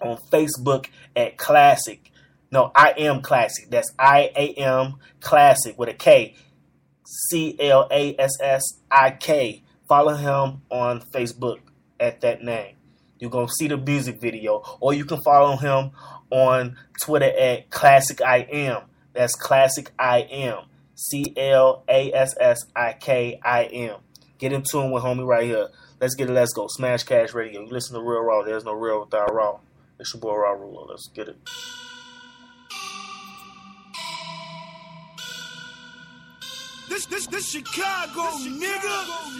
on 0.00 0.18
Facebook 0.32 0.88
at 1.14 1.36
Classic. 1.36 2.10
No, 2.50 2.72
I 2.74 2.94
am 2.98 3.22
Classic. 3.22 3.70
That's 3.70 3.92
I 3.98 4.32
A 4.36 4.54
M 4.54 4.96
Classic 5.20 5.78
with 5.78 5.88
a 5.88 5.94
K. 5.94 6.34
C 7.04 7.56
L 7.60 7.86
A 7.90 8.16
S 8.18 8.32
S 8.40 8.62
I 8.90 9.12
K. 9.12 9.62
Follow 9.88 10.14
him 10.14 10.62
on 10.70 11.02
Facebook 11.14 11.58
at 12.00 12.20
that 12.22 12.42
name. 12.42 12.74
You're 13.20 13.30
gonna 13.30 13.48
see 13.48 13.68
the 13.68 13.76
music 13.76 14.20
video, 14.20 14.62
or 14.80 14.92
you 14.92 15.04
can 15.04 15.20
follow 15.22 15.56
him 15.56 15.92
on 16.30 16.76
Twitter 17.00 17.30
at 17.38 17.70
Classic 17.70 18.20
I 18.20 18.38
Am. 18.38 18.82
That's 19.12 19.36
Classic 19.36 19.88
I 19.96 20.20
Am. 20.22 20.64
C 21.02 21.32
L 21.36 21.82
A 21.88 22.12
S 22.12 22.34
S 22.38 22.64
I 22.76 22.92
K 22.92 23.40
I 23.44 23.64
M. 23.64 23.96
Get 24.38 24.52
in 24.52 24.62
tune 24.62 24.90
with 24.92 25.02
homie 25.02 25.26
right 25.26 25.44
here. 25.44 25.68
Let's 26.00 26.14
get 26.14 26.30
it. 26.30 26.32
Let's 26.32 26.52
go. 26.52 26.66
Smash 26.68 27.02
Cash 27.02 27.34
Radio. 27.34 27.62
You 27.62 27.68
listen 27.68 27.94
to 27.94 28.02
Real 28.02 28.22
Raw. 28.22 28.42
There's 28.42 28.64
no 28.64 28.72
real 28.72 29.00
without 29.00 29.32
Raw. 29.32 29.58
It's 29.98 30.14
your 30.14 30.20
boy 30.20 30.36
Raw 30.36 30.52
Ruler. 30.52 30.86
Let's 30.88 31.08
get 31.08 31.28
it. 31.28 31.36
This, 36.88 37.06
this, 37.06 37.26
this 37.26 37.50
Chicago, 37.50 38.22
nigga. 38.44 39.32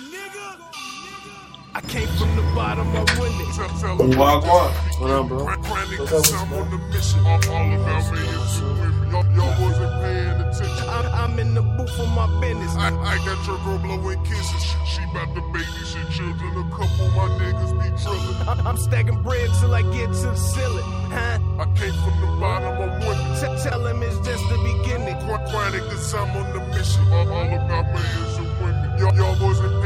I 1.75 1.81
came 1.89 2.09
from 2.19 2.37
the 2.37 2.43
bottom, 2.55 2.89
I 2.89 3.01
win 3.19 3.33
it. 3.33 4.17
Wagwan. 4.17 5.01
What 5.01 5.11
up, 5.11 5.29
bro? 5.29 5.45
What's 5.47 6.33
up, 6.33 6.43
I'm 6.43 6.53
on 6.55 6.71
the 6.71 6.79
mission. 6.89 7.21
All 7.25 7.37
about 7.37 8.13
me 8.13 8.92
with. 9.13 9.37
Y'all, 9.37 9.55
wasn't 9.63 9.93
paying 10.03 10.41
attention. 10.41 10.89
I'm, 10.89 11.07
I'm 11.15 11.39
in 11.39 11.55
the 11.55 11.63
booth 11.63 11.91
for 11.97 12.07
my 12.09 12.27
business. 12.41 12.75
I, 12.77 12.89
I 12.91 13.17
got 13.25 13.39
your 13.47 13.59
girl 13.65 13.79
blowing 13.79 14.23
kisses. 14.25 14.63
She, 14.63 14.79
she 14.87 15.03
about 15.11 15.35
to 15.35 15.43
babysit 15.53 16.11
children. 16.11 16.51
A 16.59 16.71
couple 16.71 17.07
of 17.07 17.15
my 17.17 17.29
niggas 17.41 17.73
be 17.83 17.89
drilling. 18.03 18.49
I'm, 18.49 18.67
I'm 18.67 18.77
stacking 18.77 19.23
bread 19.23 19.51
till 19.61 19.75
I 19.75 19.83
get 19.83 20.09
to 20.13 20.29
the 20.33 20.37
ceiling. 20.37 20.85
Huh? 21.13 21.39
I 21.61 21.65
came 21.77 21.95
from 22.05 22.17
the 22.21 22.29
bottom, 22.41 22.81
I'm 22.81 23.01
winning. 23.01 23.35
T- 23.41 23.63
tell 23.69 23.87
him 23.87 24.03
it's 24.03 24.19
just 24.27 24.45
the 24.49 24.59
beginning. 24.59 25.17
Quite 25.27 25.47
chronic, 25.51 25.83
cause 25.85 26.15
I'm 26.15 26.31
on 26.37 26.53
the 26.53 26.61
mission. 26.75 27.05
All, 27.13 27.29
all 27.33 27.47
about 27.47 27.87
millions 27.93 28.39
of 28.39 28.61
women. 28.61 28.99
Y'all, 28.99 29.15
y'all 29.15 29.47
wasn't. 29.47 29.82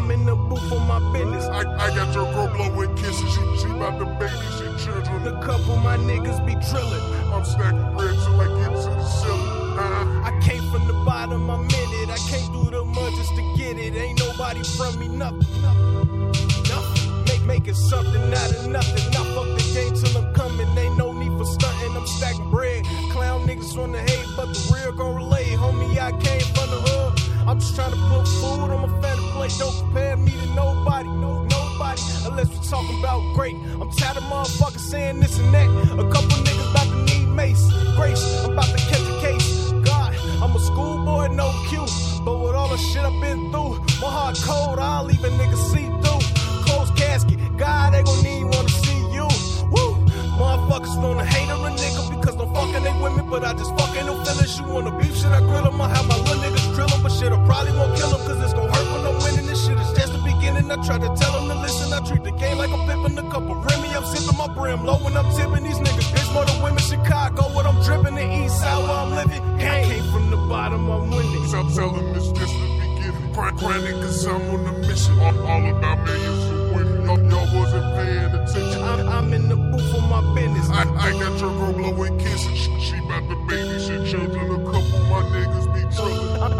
I'm, 0.00 0.10
in 0.10 0.24
the 0.24 0.34
booth 0.34 0.66
for 0.68 0.80
my 0.80 0.98
business. 1.12 1.44
I, 1.44 1.60
I 1.60 1.94
got 1.94 2.14
your 2.14 2.24
girl 2.32 2.48
blowing 2.48 2.74
with 2.76 2.96
kisses. 2.96 3.20
She, 3.20 3.42
she 3.60 3.68
about 3.70 3.98
to 3.98 4.06
babysit 4.06 4.82
children. 4.82 5.26
A 5.26 5.42
couple 5.44 5.76
my 5.76 5.96
niggas 5.96 6.44
be 6.46 6.54
drilling. 6.68 7.04
I'm 7.32 7.44
stacking 7.44 7.96
bread 7.96 8.14
till 8.24 8.40
I 8.40 8.46
get 8.60 8.72
to 8.82 8.90
the 8.90 9.06
ceiling. 9.06 9.60
Uh, 9.78 10.22
I 10.24 10.38
came 10.42 10.62
from 10.70 10.86
the 10.86 10.94
bottom, 11.04 11.50
I'm 11.50 11.64
in 11.64 11.90
it. 12.00 12.10
I 12.10 12.18
came 12.30 12.50
through 12.52 12.70
the 12.70 12.84
mud 12.84 13.12
just 13.14 13.34
to 13.36 13.42
get 13.56 13.78
it. 13.78 13.94
Ain't 13.94 14.18
nobody 14.18 14.62
from 14.62 14.98
me, 14.98 15.08
nothing. 15.08 15.40
Nothing. 15.62 17.24
Make, 17.26 17.44
making 17.44 17.74
something 17.74 18.22
out 18.32 18.50
of 18.52 18.66
nothing. 18.68 19.04
I 19.14 19.22
fuck 19.34 19.48
the 19.58 19.70
game 19.74 19.94
till 19.94 20.16
I'm 20.16 20.32
coming. 20.34 20.78
Ain't 20.78 20.96
no 20.96 21.12
need 21.12 21.36
for 21.36 21.44
stunting. 21.44 21.94
I'm 21.96 22.06
stacking 22.06 22.50
bread. 22.50 22.84
Clown 23.12 23.46
niggas 23.46 23.76
on 23.76 23.92
the 23.92 24.00
hate, 24.00 24.28
but 24.36 24.46
the 24.46 24.72
real 24.74 24.92
gon' 24.92 25.14
relate. 25.14 25.58
Homie, 25.58 25.98
I 25.98 26.10
came 26.12 26.40
from 26.54 26.70
the 26.70 26.80
hood. 26.88 27.19
I'm 27.46 27.58
just 27.58 27.74
trying 27.74 27.92
to 27.92 27.98
put 28.08 28.26
food 28.26 28.70
on 28.70 28.90
my 28.90 29.00
family 29.00 29.28
plate. 29.32 29.52
Don't 29.58 29.76
compare 29.78 30.16
me 30.16 30.32
to 30.32 30.46
nobody. 30.54 31.08
No, 31.08 31.44
nobody. 31.44 32.02
Unless 32.26 32.48
we 32.50 32.58
talking 32.68 32.98
about 33.00 33.20
great. 33.34 33.56
I'm 33.80 33.90
tired 33.92 34.16
of 34.18 34.24
motherfuckers 34.24 34.80
saying 34.80 35.20
this 35.20 35.38
and 35.38 35.52
that. 35.54 35.68
A 35.98 36.04
couple 36.10 36.36
niggas 36.44 36.70
about 36.70 36.86
to 36.86 37.04
need 37.04 37.26
mace. 37.28 37.64
Grace, 37.96 38.22
I'm 38.44 38.52
about 38.52 38.66
to 38.66 38.78
catch 38.90 39.00
a 39.00 39.20
case. 39.20 39.72
God, 39.84 40.14
I'm 40.42 40.54
a 40.54 40.60
schoolboy, 40.60 41.28
no 41.28 41.50
cue. 41.68 41.86
But 42.24 42.36
with 42.38 42.54
all 42.54 42.68
the 42.68 42.76
shit 42.76 43.02
I've 43.02 43.20
been 43.20 43.50
through, 43.50 43.80
my 44.00 44.10
heart 44.10 44.38
cold, 44.44 44.78
I'll 44.78 45.04
leave 45.04 45.24
a 45.24 45.28
nigga 45.30 45.56
see 45.72 45.86
through. 46.02 46.22
Closed 46.66 46.94
casket, 46.96 47.38
God, 47.56 47.94
they 47.94 48.02
gon' 48.02 48.22
need 48.22 48.44
one 48.44 48.66
to 48.66 48.72
see 48.84 49.00
you. 49.16 49.26
Woo! 49.72 49.96
Motherfuckers 50.38 50.96
wanna 51.02 51.24
hate 51.24 51.50
on 51.50 51.60
a 51.64 51.74
nigga 51.74 52.02
because 52.16 52.36
I'm 52.36 52.52
fucking 52.54 52.82
they 52.84 52.92
with 53.02 53.16
me, 53.16 53.22
but 53.28 53.44
I 53.44 53.52
just 53.54 53.76
fucking 53.76 54.06
no 54.06 54.22
feelings. 54.24 54.58
You 54.58 54.66
wanna 54.66 54.96
beef 54.98 55.16
shit, 55.16 55.32
I 55.32 55.40
grill 55.40 55.66
'em. 55.66 55.80
I 55.80 55.88
have 55.88 56.06
my 56.06 56.16
little 56.16 56.36
niggas 56.44 56.59
drill 56.80 56.92
'em, 56.96 57.02
but 57.02 57.12
shit, 57.12 57.32
I 57.32 57.38
probably 57.44 57.72
won't 57.76 57.94
kill 57.96 58.08
'em, 58.14 58.22
cause 58.26 58.40
it's 58.40 58.54
gon' 58.54 58.68
hurt 58.72 58.86
when 58.92 59.02
I'm 59.08 59.16
winning. 59.22 59.46
This 59.46 59.60
shit 59.66 59.78
is 59.78 59.92
just 59.98 60.12
the 60.12 60.22
beginning. 60.24 60.70
I 60.72 60.76
try 60.86 60.96
to 60.98 61.10
tell 61.20 61.32
'em 61.36 61.48
to 61.48 61.56
listen. 61.60 61.92
I 61.92 62.00
treat 62.08 62.24
the 62.24 62.32
game 62.42 62.56
like 62.58 62.70
I'm 62.70 62.84
flipping 62.86 63.18
a 63.18 63.24
cup 63.30 63.44
of 63.52 63.58
Remy. 63.66 63.88
I'm 63.98 64.04
sipping 64.12 64.38
my 64.38 64.48
brim 64.48 64.84
low 64.88 64.98
when 65.04 65.14
I'm 65.16 65.28
tipping 65.36 65.64
these 65.68 65.78
niggas. 65.84 66.08
Bitch, 66.14 66.32
more 66.32 66.44
than 66.46 66.62
women, 66.62 66.82
Chicago, 66.92 67.42
what 67.54 67.66
I'm 67.66 67.78
dripping, 67.86 68.14
the 68.14 68.26
east 68.40 68.58
side 68.60 68.78
where 68.86 68.98
I'm 69.04 69.10
living. 69.20 69.42
I 69.60 69.82
came 69.90 70.06
from 70.12 70.30
the 70.30 70.40
bottom, 70.52 70.88
I'm 70.90 71.10
winning. 71.10 71.46
Stop 71.48 71.66
telling 71.74 72.12
this 72.14 72.28
just 72.38 72.54
the 72.60 72.68
beginning. 72.80 73.32
Grind, 73.34 73.56
grinding 73.58 73.98
cause 74.02 74.26
I'm 74.26 74.42
on 74.54 74.66
a 74.70 74.72
mission. 74.88 75.14
All, 75.20 75.36
all 75.50 75.62
about 75.76 75.98
millions 76.06 76.44
of 76.52 76.60
women. 76.74 77.04
Y'all, 77.06 77.20
y'all 77.30 77.48
wasn't 77.60 77.86
paying 77.96 78.32
attention. 78.38 78.82
I'm, 78.90 79.00
I'm 79.16 79.32
in 79.34 79.48
the 79.52 79.56
booth 79.56 79.88
for 79.92 80.02
my 80.14 80.22
business. 80.34 80.68
I, 80.70 80.82
I 81.06 81.10
got 81.22 81.34
your 81.40 81.52
girl 81.58 81.72
blowing 81.72 82.16
kisses. 82.18 82.56
She, 82.62 82.72
she 82.86 82.96
about 83.04 83.24
to 83.28 83.36
babysit 83.48 84.10
children. 84.10 84.44
A 84.56 84.58
couple 84.72 85.00
my 85.12 85.22
niggas. 85.34 85.59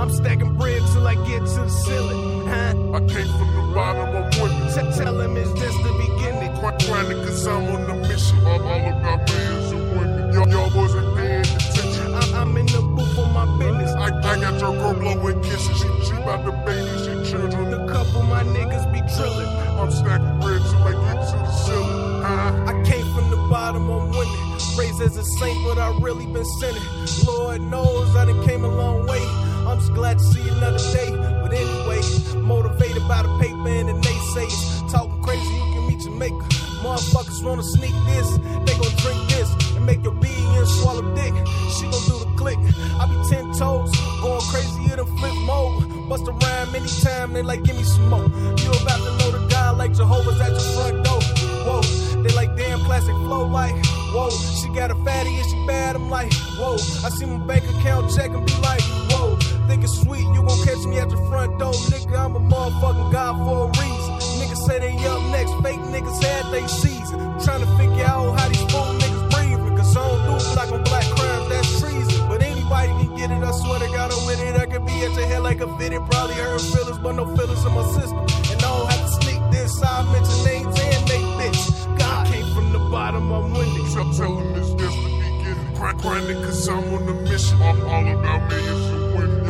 I'm, 0.00 0.08
I'm 0.08 0.14
stacking 0.14 0.54
bread 0.56 0.80
till 0.92 1.06
I 1.06 1.14
get 1.28 1.40
to 1.40 1.60
the 1.60 1.68
ceiling. 1.68 2.46
Huh? 2.46 2.96
I 2.96 3.00
came 3.00 3.28
from 3.36 3.50
the 3.54 3.72
bottom, 3.74 4.16
I'm 4.16 4.30
winning. 4.40 4.66
T- 4.72 4.96
tell 4.96 5.20
him 5.20 5.36
it's 5.36 5.52
just 5.52 5.76
the 5.82 5.92
beginning. 5.92 6.56
Quite 6.56 6.78
grinding 6.86 7.18
cause 7.18 7.46
I'm 7.46 7.68
on 7.68 7.90
a 7.90 7.94
mission. 8.08 8.38
All, 8.46 8.62
all 8.62 8.88
about 8.88 9.28
millions 9.28 9.72
of 9.72 9.80
women. 9.92 10.32
Y'all, 10.32 10.48
y'all 10.48 10.70
wasn't 10.74 11.16
paying 11.16 11.40
attention. 11.40 12.14
I'm, 12.14 12.34
I'm 12.34 12.56
in 12.56 12.66
the 12.66 12.80
booth 12.80 13.14
for 13.14 13.26
my 13.26 13.44
business. 13.58 13.92
I, 13.92 14.06
I 14.06 14.40
got 14.40 14.58
your 14.60 14.72
girl 14.72 14.94
blowing 14.94 15.42
kisses. 15.42 15.76
She, 15.76 15.88
she 16.06 16.16
about 16.16 16.46
to 16.46 16.52
babysit 16.64 17.30
children. 17.30 17.74
A 17.74 17.86
couple 17.86 18.22
my 18.22 18.42
niggas 18.42 18.90
be 18.92 19.00
drilling. 19.14 19.48
I'm 19.76 19.90
stacking 19.90 20.40
bread 20.40 20.62
till 20.64 20.82
I 20.82 20.92
get 20.96 21.28
to 21.28 21.36
the 21.36 21.52
ceiling. 21.52 22.24
Uh, 22.24 22.72
I 22.72 22.72
came 22.88 23.06
from 23.14 23.28
the 23.30 23.36
bottom, 23.50 23.90
I'm 23.90 24.08
winning. 24.10 24.50
Raised 24.78 25.02
as 25.02 25.16
a 25.18 25.24
saint, 25.24 25.58
but 25.64 25.78
I 25.78 25.94
really 26.00 26.24
been 26.24 26.44
sinning. 26.44 26.82
Lord 27.26 27.60
knows 27.60 28.16
I 28.16 28.24
done 28.24 28.46
came 28.46 28.64
a 28.64 28.68
long 28.68 29.06
way. 29.06 29.49
I'm 29.70 29.78
just 29.78 29.94
glad 29.94 30.18
to 30.18 30.24
see 30.24 30.48
another 30.48 30.82
day. 30.92 31.10
But 31.14 31.52
anyway, 31.52 32.02
motivated 32.42 33.06
by 33.06 33.22
the 33.22 33.38
paper 33.38 33.68
and 33.68 33.88
the 33.88 33.94
naysayers. 33.94 34.90
Talking 34.90 35.22
crazy, 35.22 35.46
you 35.46 35.72
can 35.72 35.86
meet 35.86 36.00
Jamaica. 36.00 36.44
Motherfuckers 36.82 37.44
wanna 37.44 37.62
sneak 37.62 37.94
this, 38.06 38.28
they 38.66 38.74
gon' 38.74 38.96
drink 38.98 39.30
this 39.30 39.48
and 39.76 39.86
make 39.86 40.02
your 40.02 40.14
bee 40.14 40.34
and 40.58 40.66
swallow 40.66 41.14
dick. 41.14 41.32
She 41.76 41.82
gon' 41.86 42.02
do 42.10 42.18
the 42.18 42.32
click. 42.36 42.58
I 42.98 43.06
be 43.06 43.16
ten 43.30 43.52
toes, 43.54 43.92
going 44.20 44.40
crazy 44.50 44.92
in 44.92 44.98
a 44.98 45.06
flip 45.06 45.34
mode. 45.46 46.08
Bust 46.08 46.26
a 46.26 46.32
rhyme 46.32 46.74
anytime, 46.74 47.32
they 47.32 47.42
like 47.42 47.62
give 47.62 47.76
me 47.76 47.84
some 47.84 48.08
more. 48.08 48.26
You 48.58 48.70
about 48.82 48.98
to 48.98 49.10
know 49.18 49.30
the 49.30 49.46
guy 49.48 49.70
like 49.70 49.94
Jehovah's 49.94 50.40
at 50.40 50.50
your 50.50 50.66
front 50.74 51.04
door. 51.04 51.22
Whoa, 51.62 51.82
they 52.22 52.34
like 52.34 52.56
damn 52.56 52.80
classic 52.80 53.14
flow 53.22 53.46
like, 53.46 53.76
whoa, 54.10 54.30
she 54.30 54.68
got 54.70 54.90
a 54.90 54.96
fatty 55.04 55.36
and 55.36 55.46
she 55.48 55.66
bad. 55.66 55.94
I'm 55.94 56.10
like, 56.10 56.32
whoa, 56.58 56.74
I 56.74 57.10
see 57.10 57.26
my 57.26 57.38
bank 57.46 57.62
account 57.76 58.10
check 58.16 58.30
and 58.30 58.44
be 58.44 58.54
like, 58.54 58.82
whoa, 59.12 59.38
think 59.70 59.84
it's 59.84 60.00
sweet, 60.02 60.26
you 60.34 60.42
gon' 60.42 60.58
catch 60.66 60.82
me 60.84 60.98
at 60.98 61.08
your 61.10 61.24
front 61.30 61.56
door, 61.60 61.72
nigga. 61.94 62.18
I'm 62.18 62.34
a 62.34 62.40
motherfucking 62.40 63.12
god 63.12 63.38
for 63.46 63.58
a 63.64 63.68
reason. 63.78 64.12
Niggas 64.42 64.66
say 64.66 64.78
they 64.80 64.94
up 65.06 65.22
next, 65.30 65.54
fake 65.62 65.78
niggas 65.94 66.18
had 66.26 66.50
they 66.50 66.66
season. 66.66 67.18
Trying 67.38 67.62
to 67.62 67.70
figure 67.78 68.04
out 68.04 68.34
how 68.34 68.48
these 68.48 68.66
fool 68.66 68.90
niggas 68.98 69.30
breathing, 69.30 69.76
cause 69.76 69.96
I 69.96 70.02
don't 70.02 70.22
do 70.26 70.34
black 70.54 70.72
on 70.72 70.82
black 70.82 71.06
crime, 71.14 71.48
that's 71.48 71.78
treason. 71.78 72.28
But 72.28 72.42
anybody 72.42 72.90
can 72.98 73.14
get 73.14 73.30
it, 73.30 73.42
I 73.46 73.52
swear 73.62 73.78
to 73.78 73.86
God, 73.94 74.10
I'm 74.10 74.26
with 74.26 74.42
it. 74.42 74.56
I 74.58 74.66
could 74.66 74.84
be 74.84 74.96
at 75.06 75.14
your 75.14 75.26
head 75.30 75.42
like 75.42 75.60
a 75.60 75.68
fitted, 75.78 76.02
probably 76.10 76.34
hurt 76.34 76.60
feelings, 76.60 76.98
but 76.98 77.12
no 77.12 77.24
feelings 77.36 77.64
in 77.64 77.72
my 77.72 77.86
system. 77.94 78.18
And 78.50 78.58
I 78.58 78.68
don't 78.74 78.90
have 78.90 79.02
to 79.06 79.12
sneak 79.22 79.40
this, 79.54 79.70
I 79.84 80.02
mention 80.10 80.38
names 80.50 80.74
and 80.82 81.02
make 81.06 81.28
bitch. 81.38 81.62
God 81.96 82.26
came 82.26 82.48
from 82.54 82.72
the 82.72 82.82
bottom, 82.90 83.30
I'm 83.30 83.52
winning. 83.52 83.86
Stop 83.86 84.16
telling 84.16 84.52
this 84.52 84.74
just 84.74 84.98
the 84.98 85.10
beginning. 85.14 85.74
Grind, 85.78 85.98
grinding 86.02 86.42
cause 86.42 86.68
I'm 86.68 86.92
on 86.92 87.08
a 87.08 87.14
mission. 87.22 87.62
I'm 87.62 87.80
all 87.86 88.08
about 88.18 88.50
women. 88.50 88.99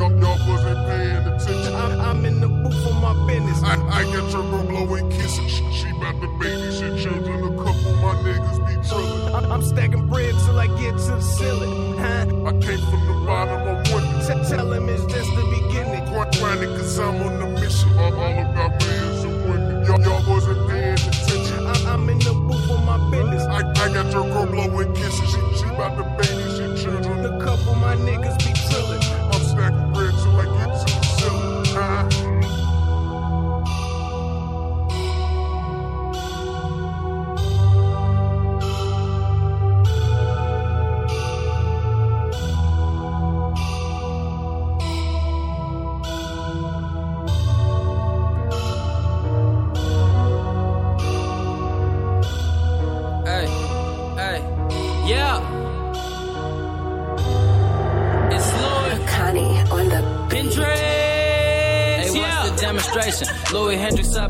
Y'all, 0.00 0.18
y'all 0.18 0.48
wasn't 0.48 0.86
paying 0.88 1.26
attention. 1.28 1.74
I'm, 1.74 2.00
I'm 2.00 2.24
in 2.24 2.40
the 2.40 2.48
booth 2.48 2.82
for 2.82 2.94
my 2.94 3.12
business. 3.26 3.62
I, 3.62 3.76
I 3.92 4.04
got 4.04 4.32
your 4.32 4.48
girl 4.48 4.64
blowing 4.64 5.10
kisses. 5.10 5.50
She, 5.52 5.70
she 5.72 5.90
about 5.90 6.18
to 6.22 6.28
babysit 6.40 7.02
children. 7.02 7.44
A 7.44 7.62
couple 7.62 7.92
my 8.00 8.16
niggas 8.24 8.64
be 8.64 8.88
drilling. 8.88 9.34
I'm, 9.34 9.52
I'm 9.52 9.62
stacking 9.62 10.08
bread 10.08 10.32
till 10.46 10.58
I 10.58 10.68
get 10.80 10.96
to 11.04 11.12
the 11.12 11.20
ceiling. 11.20 11.98
Huh? 11.98 12.24
I 12.48 12.52
came 12.64 12.80
from 12.88 13.02
the 13.08 13.26
bottom, 13.26 13.60
I'm 13.60 13.84
winning. 13.92 14.20
T- 14.24 14.48
tell 14.48 14.72
him 14.72 14.88
it's 14.88 15.04
just 15.04 15.28
the 15.36 15.44
beginning. 15.52 16.02
Grind, 16.08 16.32
grinding 16.38 16.70
cause 16.78 16.98
I'm 16.98 17.20
on 17.20 17.42
a 17.42 17.60
mission. 17.60 17.92
All, 17.98 18.14
all 18.16 18.38
about 18.40 18.80
millions 18.80 19.24
of 19.24 19.32
women. 19.52 19.84
Y'all, 19.84 20.00
y'all 20.00 20.24
wasn't 20.32 20.66
paying 20.70 20.94
attention. 20.94 21.66
I'm, 21.66 21.86
I'm 21.86 22.08
in 22.08 22.18
the 22.20 22.32
booth 22.32 22.66
for 22.66 22.78
my 22.88 22.96
business. 23.10 23.42
I, 23.42 23.68
I 23.68 23.92
got 23.92 24.10
your 24.10 24.24
girl 24.32 24.46
blowing 24.46 24.94
kisses. 24.94 25.28
She, 25.28 25.40
she 25.60 25.68
about 25.68 25.98
to 25.98 26.04
babysit 26.16 26.82
children. 26.82 27.26
A 27.26 27.44
couple 27.44 27.74
my 27.74 27.96
niggas 27.96 28.38
be 28.38 28.69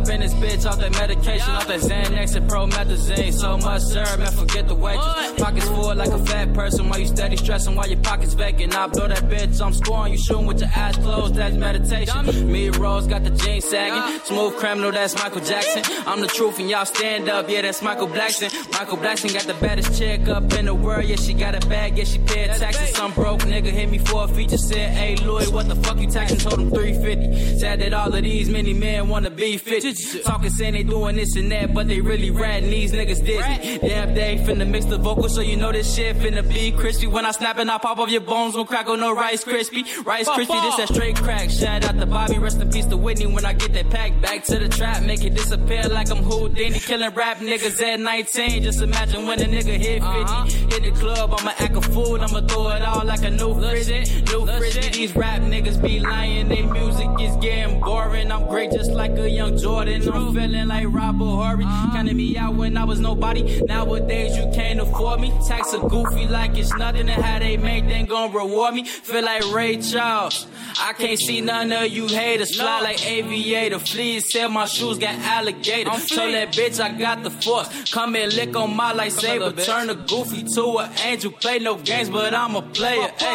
up 0.01 0.09
in 0.09 0.21
this 0.21 0.35
bitch 0.35 0.67
off 0.67 0.79
that 0.79 0.93
medication, 0.93 1.51
off 1.51 1.67
that 1.67 1.81
Xanax 1.81 2.35
and 2.37 2.49
promethazine. 2.49 3.33
So 3.33 3.57
much 3.59 3.83
syrup, 3.83 4.19
man, 4.19 4.33
forget 4.33 4.69
the 4.69 4.75
waitress. 4.75 5.33
Pockets 5.39 5.69
full 5.69 5.95
like 5.95 6.09
a 6.09 6.25
fat 6.27 6.53
person 6.55 6.89
while 6.89 6.99
you 6.99 7.07
steady 7.07 7.37
stressing 7.37 7.75
while 7.75 7.89
your 7.89 8.01
pockets 8.01 8.35
vacant. 8.35 8.77
I 8.77 8.87
blow 8.87 9.09
that 9.09 9.25
bitch, 9.25 9.61
I'm 9.61 9.73
scoring. 9.73 10.13
You 10.13 10.19
shooting 10.19 10.47
with 10.47 10.61
your 10.61 10.71
eyes 10.75 10.97
closed, 10.97 11.35
that's 11.35 11.57
meditation. 11.57 12.51
Me 12.51 12.71
Rose 12.71 13.07
got 13.07 13.25
the 13.25 13.31
jeans 13.31 13.65
sagging. 13.65 14.21
Smooth 14.25 14.57
criminal, 14.57 14.93
that's 14.93 15.15
Michael 15.17 15.41
Jackson. 15.41 15.83
I'm 16.07 16.21
the 16.21 16.29
truth 16.29 16.59
and 16.59 16.71
y'all 16.71 16.85
stand 16.85 17.29
up, 17.29 17.49
yeah, 17.49 17.63
that's 17.63 17.83
Michael 17.83 18.09
Blackson. 18.09 18.51
Michael 18.81 18.97
Blackson 18.97 19.35
got 19.35 19.43
the 19.43 19.53
baddest 19.61 19.99
chick 19.99 20.27
up 20.29 20.55
in 20.55 20.65
the 20.65 20.75
world, 20.75 21.05
yeah, 21.05 21.17
she 21.17 21.35
got 21.35 21.55
a 21.55 21.69
bag, 21.69 21.99
yeah, 21.99 22.05
she 22.05 22.19
paid 22.21 22.47
taxes. 22.47 22.97
Some 22.97 23.13
broke 23.13 23.41
nigga 23.41 23.67
hit 23.67 23.91
me 23.91 23.99
for 23.99 24.25
a 24.25 24.29
feature, 24.29 24.57
said, 24.57 24.93
hey, 24.93 25.17
Louis, 25.17 25.51
what 25.51 25.69
the 25.69 25.77
fuck 25.77 25.99
you 25.99 26.07
taxing? 26.09 26.39
Told 26.39 26.59
him 26.59 26.71
350. 26.71 27.59
Said 27.59 27.79
that 27.83 27.93
all 27.93 28.15
of 28.15 28.23
these 28.23 28.49
many 28.49 28.73
men 28.73 29.11
wanna 29.11 29.29
be 29.29 29.59
50. 29.59 30.23
Talking 30.23 30.49
saying 30.49 30.73
they 30.73 30.83
doing 30.83 31.17
this 31.17 31.37
and 31.37 31.53
that, 31.53 31.75
but 31.75 31.89
they 31.89 32.01
really 32.01 32.31
ratting 32.31 32.71
these 32.71 32.93
niggas 32.93 33.23
Disney. 33.23 33.87
Damn, 33.87 34.15
they 34.15 34.37
finna 34.39 34.67
mix 34.67 34.87
the 34.87 34.97
vocals 34.97 35.35
so 35.35 35.43
you 35.43 35.59
know 35.59 35.73
this 35.73 35.95
shit 35.95 36.17
finna 36.17 36.49
be 36.49 36.73
crispy. 36.73 37.07
When 37.07 37.27
I 37.27 37.33
snap 37.33 37.59
and 37.59 37.71
I 37.71 37.77
pop 37.77 37.99
off 37.99 38.11
your 38.11 38.23
bones, 38.23 38.57
won't 38.57 38.71
crack 38.71 38.89
on 38.89 39.01
no 39.01 39.15
Rice 39.15 39.45
Krispie. 39.45 40.07
Rice 40.07 40.27
Krispie, 40.27 40.63
this 40.63 40.77
that 40.77 40.89
straight 40.89 41.17
crack. 41.17 41.51
Shout 41.51 41.85
out 41.85 41.99
to 41.99 42.07
Bobby, 42.07 42.39
rest 42.39 42.59
in 42.59 42.71
peace 42.71 42.87
to 42.87 42.97
Whitney. 42.97 43.27
When 43.27 43.45
I 43.45 43.53
get 43.53 43.75
that 43.75 43.91
pack 43.91 44.19
back 44.23 44.45
to 44.45 44.59
the 44.59 44.71
trap, 44.71 45.03
make 45.03 45.23
it 45.23 45.35
disappear 45.35 45.83
like 45.91 46.11
I'm 46.11 46.23
Houdini. 46.23 46.79
Killing 46.79 47.15
rap 47.15 47.41
niggas 47.41 47.83
at 47.83 48.01
19. 48.01 48.63
Just 48.63 48.70
imagine 48.79 49.27
when 49.27 49.41
a 49.41 49.45
nigga 49.45 49.77
hit 49.77 50.03
50. 50.03 50.71
Hit 50.75 50.83
the 50.83 51.01
club, 51.01 51.35
I'ma 51.37 51.53
act 51.59 51.77
a 51.77 51.81
fool. 51.81 52.21
I'ma 52.21 52.41
throw 52.43 52.71
it 52.71 52.83
all 52.83 53.05
like 53.05 53.25
a 53.25 53.31
new 53.31 53.55
frisbee. 53.55 54.23
New 54.31 54.47
frisbee. 54.47 54.91
These 54.91 55.17
rap 55.17 55.43
niggas 55.43 55.83
be 55.83 56.01
lying. 56.01 56.49
They 56.49 56.63
music 56.63 57.09
is 57.21 57.37
getting 57.37 57.81
boring. 57.81 58.31
I'm 58.31 58.47
great 58.49 58.71
just 58.71 58.93
like 58.93 59.13
a 59.19 59.29
young 59.29 59.57
Jordan. 59.57 60.09
I'm 60.09 60.35
feeling 60.35 60.69
like 60.69 60.87
Robert 60.89 61.25
Horry. 61.25 61.65
Counted 61.65 62.17
me 62.17 62.37
out 62.37 62.55
when 62.55 62.77
I 62.77 62.85
was 62.85 63.01
nobody. 63.01 63.63
Nowadays 63.63 64.37
you 64.37 64.51
can't 64.55 64.81
afford 64.81 65.21
me. 65.21 65.33
Tax 65.49 65.73
a 65.73 65.79
goofy 65.79 66.27
like 66.27 66.57
it's 66.57 66.73
nothing. 66.75 67.09
And 67.09 67.23
how 67.23 67.39
they 67.39 67.57
make 67.57 67.89
them 67.89 68.07
gon' 68.07 68.33
reward 68.33 68.75
me. 68.75 68.85
Feel 68.85 69.25
like 69.25 69.43
Ray 69.53 69.79
Charles. 69.79 70.47
I 70.79 70.93
can't 70.93 71.19
see 71.19 71.41
none 71.41 71.73
of 71.73 71.89
you 71.89 72.07
haters. 72.07 72.57
Fly 72.57 72.81
like 72.81 73.05
aviator. 73.07 73.79
Fleas 73.79 74.31
sell 74.31 74.49
my 74.49 74.67
shoes, 74.67 74.99
got 74.99 75.15
alligator. 75.17 75.91
Tell 75.91 76.31
that 76.31 76.53
bitch 76.53 76.81
I 76.81 76.93
got 76.97 77.23
the 77.23 77.31
force. 77.31 77.91
Come 77.91 78.17
and 78.17 78.33
lick 78.35 78.55
on 78.61 78.77
my 78.77 78.93
lightsaber. 78.93 79.65
Turn 79.65 79.89
a 79.91 79.95
goofy 79.95 80.45
to 80.55 80.79
an 80.79 80.91
angel. 81.05 81.33
Play 81.33 81.59
no 81.59 81.77
games, 81.77 82.11
but 82.11 82.35
I'm 82.35 82.55
a 82.55 82.63
player. 82.63 83.11
Hey. 83.19 83.27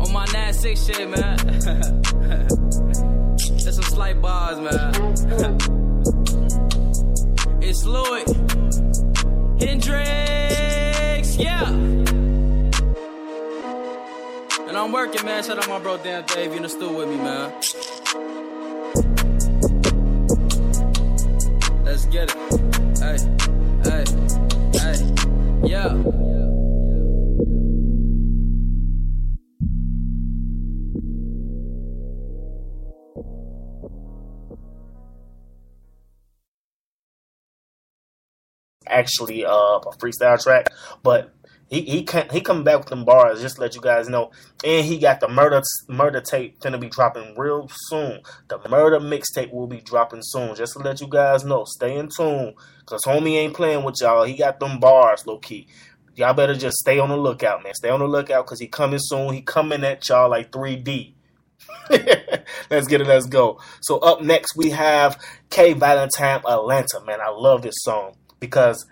On 0.00 0.12
my 0.12 0.26
9-6 0.26 0.86
shit, 0.86 1.08
man. 1.08 1.36
That's 3.64 3.76
some 3.76 3.84
slight 3.84 4.20
bars, 4.20 4.58
man. 4.58 4.94
it's 7.62 7.84
Louis. 7.84 8.24
Hendrix, 9.60 11.36
yeah. 11.36 11.68
And 14.68 14.76
I'm 14.76 14.92
working, 14.92 15.24
man. 15.24 15.42
Shout 15.42 15.58
out 15.58 15.68
my 15.68 15.78
bro 15.78 15.96
Dan 15.98 16.24
Dave 16.26 16.52
in 16.52 16.62
the 16.62 16.68
stool 16.68 16.96
with 16.96 17.08
me, 17.08 17.16
man. 17.16 17.52
Let's 22.00 22.12
get 22.14 22.34
it. 22.34 22.98
Hey, 22.98 23.18
hey, 23.84 24.04
hey, 24.72 25.68
yeah. 25.68 26.02
actually 38.86 39.44
uh, 39.44 39.50
a 39.50 39.96
freestyle 39.98 40.42
track, 40.42 40.66
but 41.02 41.32
he 41.70 41.82
he 41.82 42.02
can 42.02 42.28
he 42.30 42.40
coming 42.40 42.64
back 42.64 42.78
with 42.78 42.88
them 42.88 43.04
bars. 43.04 43.40
Just 43.40 43.60
let 43.60 43.76
you 43.76 43.80
guys 43.80 44.08
know, 44.08 44.32
and 44.64 44.84
he 44.84 44.98
got 44.98 45.20
the 45.20 45.28
murder 45.28 45.62
murder 45.88 46.20
tape 46.20 46.58
gonna 46.58 46.78
be 46.78 46.88
dropping 46.88 47.36
real 47.38 47.70
soon. 47.86 48.20
The 48.48 48.58
murder 48.68 48.98
mixtape 48.98 49.52
will 49.52 49.68
be 49.68 49.80
dropping 49.80 50.22
soon. 50.22 50.56
Just 50.56 50.72
to 50.72 50.80
let 50.80 51.00
you 51.00 51.06
guys 51.06 51.44
know, 51.44 51.64
stay 51.64 51.96
in 51.96 52.08
tune, 52.08 52.54
cause 52.86 53.02
homie 53.04 53.36
ain't 53.36 53.54
playing 53.54 53.84
with 53.84 54.00
y'all. 54.00 54.24
He 54.24 54.36
got 54.36 54.58
them 54.58 54.80
bars, 54.80 55.24
low 55.28 55.38
key. 55.38 55.68
Y'all 56.16 56.34
better 56.34 56.56
just 56.56 56.76
stay 56.78 56.98
on 56.98 57.08
the 57.08 57.16
lookout, 57.16 57.62
man. 57.62 57.72
Stay 57.74 57.88
on 57.88 58.00
the 58.00 58.08
lookout, 58.08 58.46
cause 58.46 58.58
he 58.58 58.66
coming 58.66 58.98
soon. 59.00 59.32
He 59.32 59.40
coming 59.40 59.84
at 59.84 60.08
y'all 60.08 60.28
like 60.28 60.50
3D. 60.50 61.14
let's 62.70 62.88
get 62.88 63.00
it. 63.00 63.06
Let's 63.06 63.26
go. 63.26 63.60
So 63.80 63.98
up 63.98 64.22
next 64.22 64.56
we 64.56 64.70
have 64.70 65.22
K 65.50 65.74
Valentine 65.74 66.42
Atlanta. 66.48 67.00
Man, 67.06 67.20
I 67.20 67.30
love 67.30 67.62
this 67.62 67.76
song 67.78 68.16
because 68.40 68.86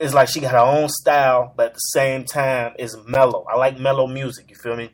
it's 0.00 0.14
like 0.14 0.28
she 0.28 0.40
got 0.40 0.52
her 0.52 0.58
own 0.58 0.88
style, 0.88 1.52
but 1.56 1.66
at 1.68 1.74
the 1.74 1.78
same 1.78 2.24
time 2.24 2.74
it's 2.78 2.96
mellow. 3.06 3.44
I 3.48 3.56
like 3.56 3.78
mellow 3.78 4.06
music. 4.06 4.50
You 4.50 4.56
feel 4.56 4.76
me? 4.76 4.90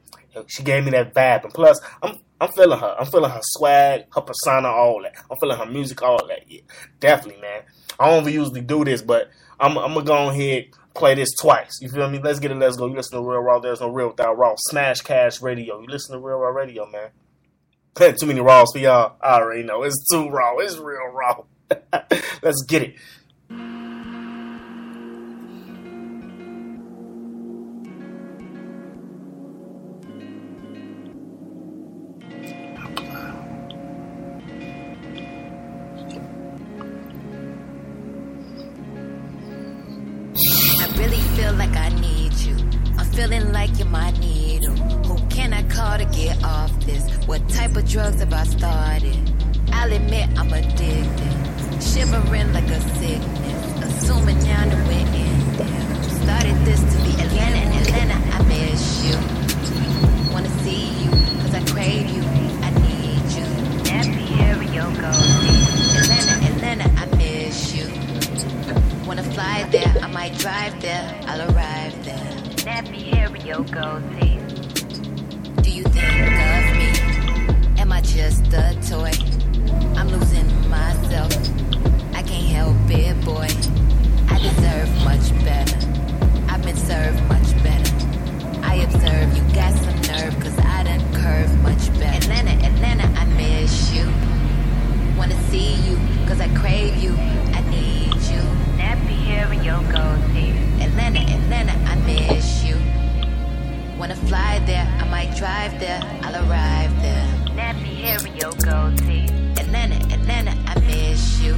She 0.48 0.62
gave 0.62 0.84
me 0.84 0.90
that 0.90 1.14
vibe, 1.14 1.44
and 1.44 1.54
plus, 1.54 1.80
I'm 2.02 2.18
I'm 2.40 2.50
feeling 2.52 2.78
her. 2.78 2.96
I'm 2.98 3.06
feeling 3.06 3.30
her 3.30 3.40
swag, 3.42 4.06
her 4.14 4.20
persona, 4.20 4.68
all 4.68 5.00
that. 5.02 5.14
I'm 5.30 5.36
feeling 5.38 5.58
her 5.58 5.66
music, 5.66 6.02
all 6.02 6.26
that. 6.26 6.50
Yeah, 6.50 6.62
definitely, 6.98 7.40
man. 7.40 7.62
I 8.00 8.10
don't 8.10 8.30
usually 8.32 8.60
do 8.60 8.84
this, 8.84 9.02
but 9.02 9.30
I'm 9.60 9.78
I'm 9.78 9.94
gonna 9.94 10.04
go 10.04 10.30
ahead 10.30 10.70
play 10.94 11.14
this 11.14 11.30
twice. 11.40 11.78
You 11.80 11.88
feel 11.88 12.08
me? 12.08 12.20
Let's 12.22 12.38
get 12.38 12.50
it. 12.50 12.56
Let's 12.56 12.76
go. 12.76 12.86
You 12.86 12.94
listen 12.94 13.18
to 13.18 13.28
Real 13.28 13.40
Raw. 13.40 13.58
There's 13.58 13.80
no 13.80 13.88
real 13.88 14.08
without 14.08 14.38
Raw. 14.38 14.54
Smash 14.56 15.00
Cash 15.00 15.42
Radio. 15.42 15.80
You 15.80 15.86
listen 15.86 16.14
to 16.14 16.24
Real 16.24 16.38
Raw 16.38 16.50
Radio, 16.50 16.88
man. 16.90 17.10
Playing 17.94 18.16
too 18.16 18.26
many 18.26 18.40
Raws 18.40 18.70
for 18.72 18.78
y'all. 18.78 19.16
I 19.20 19.34
already 19.34 19.62
know. 19.62 19.82
It's 19.82 20.04
too 20.10 20.28
raw. 20.28 20.56
It's 20.58 20.76
real 20.78 21.12
raw. 21.12 21.42
Let's 22.42 22.64
get 22.66 22.82
it. 22.82 22.96
Really 40.98 41.20
feel 41.36 41.52
like 41.54 41.76
I 41.76 41.88
need 42.00 42.32
you. 42.34 42.56
I'm 42.98 43.06
feeling 43.06 43.52
like 43.52 43.76
you're 43.78 43.88
my 43.88 44.10
needle. 44.12 44.74
Who 45.06 45.16
can 45.28 45.52
I 45.52 45.62
call 45.64 45.98
to 45.98 46.04
get 46.06 46.42
off 46.44 46.72
this? 46.86 47.02
What 47.26 47.48
type 47.48 47.76
of 47.76 47.88
drugs 47.88 48.20
have 48.20 48.32
I 48.32 48.44
started? 48.44 49.16
I'll 49.72 49.92
admit 49.92 50.28
I'm 50.38 50.52
addicted. 50.52 51.34
Shivering 51.82 52.52
like 52.52 52.68
a 52.70 52.80
sickness. 52.98 53.84
Assuming 53.84 54.38
now 54.44 54.64
that 54.64 54.86
we're 54.86 55.06
ending. 55.18 56.02
Started 56.22 56.56
this 56.64 56.80
to 56.80 56.98
be 57.04 57.12
Atlanta, 57.22 57.60
Atlanta, 57.80 58.14
I 58.36 58.42
miss 58.48 59.04
you. 59.04 59.16
Wanna 60.32 60.48
see 60.62 60.88
you, 61.02 61.10
cause 61.10 61.54
I 61.54 61.64
crave 61.72 62.08
you. 62.08 62.22
I 62.62 62.70
need 62.86 63.24
you. 63.36 63.46
Nappy 63.84 64.40
Aerial 64.40 64.90
goes 65.02 65.98
Atlanta, 66.00 66.34
Atlanta, 66.50 66.86
I 66.96 67.06
miss 67.16 67.74
you. 67.74 67.86
Wanna 69.06 69.22
fly 69.22 69.64
there, 69.70 69.83
might 70.24 70.38
drive 70.38 70.80
there, 70.80 71.20
I'll 71.26 71.42
arrive 71.52 72.02
there. 72.02 72.32
Nappy 72.64 73.14
Aerial 73.14 73.62
goes 73.64 74.02
Do 75.62 75.70
you 75.70 75.82
think 75.82 76.38
of 76.50 76.64
me? 76.80 77.78
Am 77.78 77.92
I 77.92 78.00
just 78.00 78.46
a 78.54 78.72
toy? 78.88 79.12
I'm 79.98 80.08
losing 80.08 80.48
myself. 80.70 81.30
I 82.14 82.22
can't 82.22 82.48
help 82.56 82.74
it, 82.88 83.22
boy. 83.22 83.50
I 84.32 84.38
deserve 84.38 84.88
much 85.04 85.28
better. 85.44 85.78
I've 86.48 86.62
been 86.62 86.76
served 86.76 87.20
much 87.28 87.50
better. 87.62 87.94
I 88.62 88.76
observe 88.76 89.36
you 89.36 89.42
got 89.54 89.74
some 89.74 90.00
nerve, 90.10 90.40
cause 90.40 90.58
I 90.58 90.84
done 90.84 91.04
curve 91.20 91.52
much 91.62 91.92
better. 91.98 92.16
Atlanta, 92.16 92.52
Atlanta, 92.64 93.04
I 93.20 93.26
miss 93.36 93.92
you. 93.92 94.06
Wanna 95.18 95.38
see 95.50 95.74
you, 95.86 95.96
cause 96.26 96.40
I 96.40 96.48
crave 96.56 96.96
you. 96.96 97.12
I 97.12 97.60
need 97.68 98.13
you. 99.24 99.34
Nappy 99.34 99.36
hair 99.36 99.52
and 99.52 99.64
your 99.64 99.80
goatee. 99.92 100.50
Atlanta, 100.82 101.20
Atlanta, 101.20 101.72
I 101.90 101.94
miss 102.06 102.64
you. 102.64 102.76
Wanna 103.98 104.16
fly 104.16 104.58
there, 104.66 104.86
I 105.00 105.08
might 105.08 105.36
drive 105.36 105.78
there, 105.80 106.00
I'll 106.22 106.36
arrive 106.48 106.90
there. 107.00 107.26
Nappy 107.56 107.96
hair 107.96 108.18
and 108.18 108.36
your 108.40 108.52
goatee. 108.52 109.26
Atlanta, 109.58 109.96
Atlanta, 110.12 110.52
I 110.66 110.78
miss 110.80 111.40
you. 111.40 111.54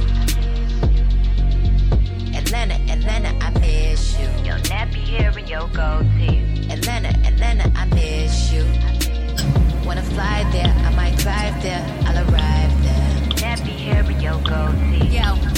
Atlanta, 2.35 2.75
Atlanta, 2.91 3.29
I 3.43 3.49
miss 3.59 4.17
you. 4.19 4.27
Your 4.45 4.59
nappy 4.69 5.03
hair 5.05 5.31
and 5.37 5.49
your 5.49 5.67
goatee. 5.69 6.71
Atlanta, 6.71 7.09
Atlanta, 7.27 7.71
I 7.75 7.85
miss 7.85 8.51
you. 8.51 8.63
Wanna 9.85 10.03
fly 10.03 10.43
there, 10.51 10.73
I 10.85 10.95
might 10.95 11.17
drive 11.17 11.61
there, 11.61 11.83
I'll 12.05 12.17
arrive 12.29 12.83
there. 12.83 13.07
Nappy 13.41 13.75
hair 13.77 14.03
and 14.03 14.21
your 14.21 14.39
goatee. 14.41 15.17
Yo, 15.17 15.56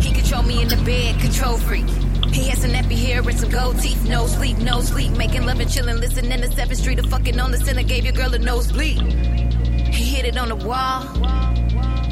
he 0.00 0.12
control 0.12 0.42
me 0.42 0.62
in 0.62 0.68
the 0.68 0.76
bed, 0.84 1.20
control 1.20 1.58
freak. 1.58 1.88
He 2.32 2.48
has 2.48 2.60
some 2.60 2.70
nappy 2.70 2.96
hair 2.96 3.20
and 3.20 3.38
some 3.38 3.50
gold 3.50 3.80
teeth, 3.80 4.08
no 4.08 4.26
sleep, 4.26 4.58
no 4.58 4.80
sleep. 4.80 5.12
Making 5.12 5.46
love 5.46 5.60
and 5.60 5.70
chilling, 5.70 5.96
listening 5.96 6.40
to 6.40 6.48
7th 6.48 6.76
Street, 6.76 6.98
or 6.98 7.04
fucking 7.04 7.38
on 7.40 7.50
the 7.50 7.58
center, 7.58 7.82
gave 7.82 8.04
your 8.04 8.12
girl 8.12 8.32
a 8.34 8.38
nosebleed. 8.38 9.00
He 9.92 10.04
hit 10.04 10.26
it 10.26 10.36
on 10.36 10.48
the 10.48 10.56
wall. 10.56 11.04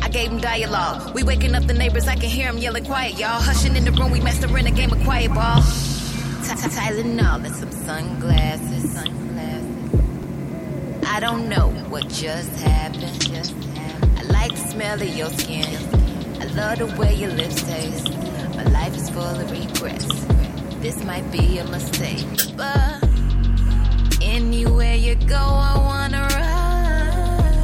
I 0.03 0.09
gave 0.11 0.31
him 0.31 0.39
dialogue. 0.39 1.15
We 1.15 1.23
waking 1.23 1.55
up 1.55 1.67
the 1.67 1.75
neighbors, 1.75 2.09
I 2.09 2.15
can 2.15 2.31
hear 2.31 2.49
him 2.49 2.59
yelling 2.59 2.85
quiet, 2.85 3.19
y'all. 3.19 3.41
Hushing 3.41 3.77
in 3.77 3.85
the 3.85 3.93
room, 3.93 4.11
we 4.11 4.21
master 4.21 4.57
in 4.57 4.67
a 4.67 4.71
game 4.71 4.93
of 4.93 5.03
quiet 5.03 5.33
ball. 5.35 5.63
Tylenol 6.45 7.45
and 7.45 7.55
some 7.55 7.71
sunglasses. 7.71 8.93
sunglasses. 8.93 11.05
I 11.07 11.21
don't 11.21 11.49
know 11.49 11.69
what. 11.89 12.09
Just 12.09 12.51
happened. 12.61 13.31
I 14.19 14.23
like 14.25 14.53
the 14.53 14.69
smell 14.69 15.01
of 15.01 15.17
your 15.17 15.31
skin. 15.31 15.94
Love 16.57 16.79
the 16.79 16.87
way 16.97 17.13
your 17.15 17.31
lips 17.33 17.63
taste. 17.63 18.09
My 18.55 18.63
life 18.65 18.97
is 18.97 19.11
full 19.11 19.23
of 19.23 19.51
regrets. 19.51 20.07
This 20.81 21.03
might 21.05 21.29
be 21.33 21.59
a 21.59 21.65
mistake, 21.67 22.27
but 22.57 23.03
anywhere 24.23 24.95
you 24.95 25.17
go, 25.17 25.35
I 25.35 25.77
wanna 25.77 26.23
ride. 26.23 27.55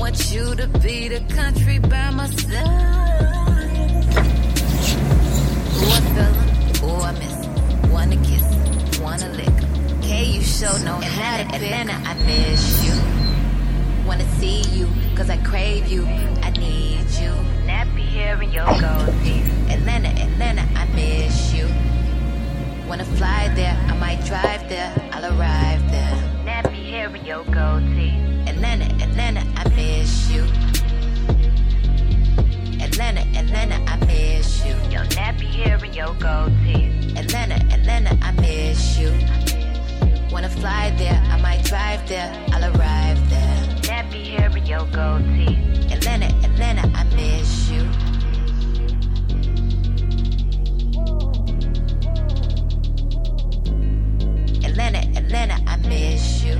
want 0.00 0.32
you 0.32 0.56
to 0.56 0.66
be 0.80 1.06
the 1.06 1.20
country 1.34 1.78
by 1.78 2.10
my 2.10 2.26
side. 2.26 2.66
Ooh, 5.76 5.92
I 5.96 6.00
feel 6.14 6.32
him. 6.34 6.84
Ooh, 6.84 7.02
I 7.02 7.12
miss 7.12 7.44
him. 7.44 7.92
Wanna 7.92 8.16
kiss. 8.24 8.98
Wanna 8.98 9.28
lick. 9.34 9.56
K, 10.02 10.24
you 10.24 10.42
show 10.42 10.76
no 10.78 11.00
to 11.00 11.54
Atlanta, 11.54 11.92
I 11.92 12.14
miss 12.26 12.84
you. 12.84 12.94
Wanna 14.04 14.28
see 14.40 14.62
you, 14.76 14.88
cause 15.14 15.30
I 15.30 15.36
crave 15.38 15.86
you. 15.86 16.25
I 18.16 18.22
need 18.22 18.34
you. 18.34 18.36
Nappy 18.36 18.40
hair 18.40 18.42
and 18.42 18.52
your 18.52 18.64
gold 18.64 19.14
teeth. 19.22 19.70
Atlanta, 19.70 20.08
Atlanta, 20.08 20.62
I 20.74 20.86
miss 20.94 21.52
you. 21.52 21.68
Wanna 22.88 23.04
fly 23.04 23.48
there, 23.54 23.76
I 23.88 23.96
might 23.96 24.24
drive 24.24 24.68
there, 24.68 24.92
I'll 25.12 25.38
arrive 25.38 25.90
there. 25.90 26.14
Nappy 26.44 26.90
hair 26.90 27.08
and 27.08 27.26
your 27.26 27.44
gold 27.44 27.82
teeth. 27.94 28.48
Atlanta, 28.48 28.86
Atlanta, 29.04 29.44
I 29.56 29.68
miss 29.70 30.30
you. 30.30 30.44
Atlanta, 32.82 33.20
Atlanta, 33.38 33.76
I 33.86 33.96
miss 34.06 34.64
you. 34.64 34.74
Your 34.90 35.04
nappy 35.16 35.46
hair 35.46 35.78
and 35.82 35.94
your 35.94 36.14
gold 36.14 36.52
teeth. 36.64 37.16
Atlanta, 37.16 37.56
Atlanta, 37.74 38.18
I 38.22 38.32
miss 38.32 38.98
you. 38.98 39.12
Wanna 40.30 40.48
fly 40.48 40.90
there, 40.96 41.22
I 41.30 41.40
might 41.40 41.64
drive 41.64 42.08
there, 42.08 42.32
I'll 42.52 42.64
arrive 42.76 43.30
there. 43.30 43.56
Nappy 43.82 44.24
hair 44.26 44.50
and 44.50 44.68
your 44.68 44.86
gold 44.86 45.24
teeth. 45.34 45.92
Atlanta, 45.92 46.26
Atlanta, 46.44 46.90
I 46.94 47.04
miss 47.14 47.70
you. 47.70 48.05
Atlanta, 55.26 55.54
Atlanta, 55.54 55.70
I 55.70 55.76
miss 55.88 56.44
you. 56.44 56.54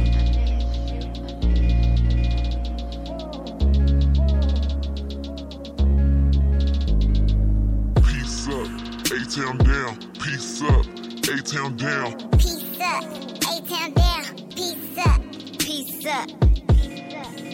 Peace 8.02 8.48
up, 8.48 8.68
A-Town 9.12 9.58
down. 9.58 9.96
Peace 10.14 10.62
up, 10.62 10.84
A-Town 11.28 11.76
down. 11.76 12.30
Peace 12.32 12.80
up, 12.80 13.04
A-Town 13.46 13.92
down. 13.94 14.24
Peace 14.50 14.98
up, 14.98 15.20
peace 15.60 16.06
up. 16.06 16.28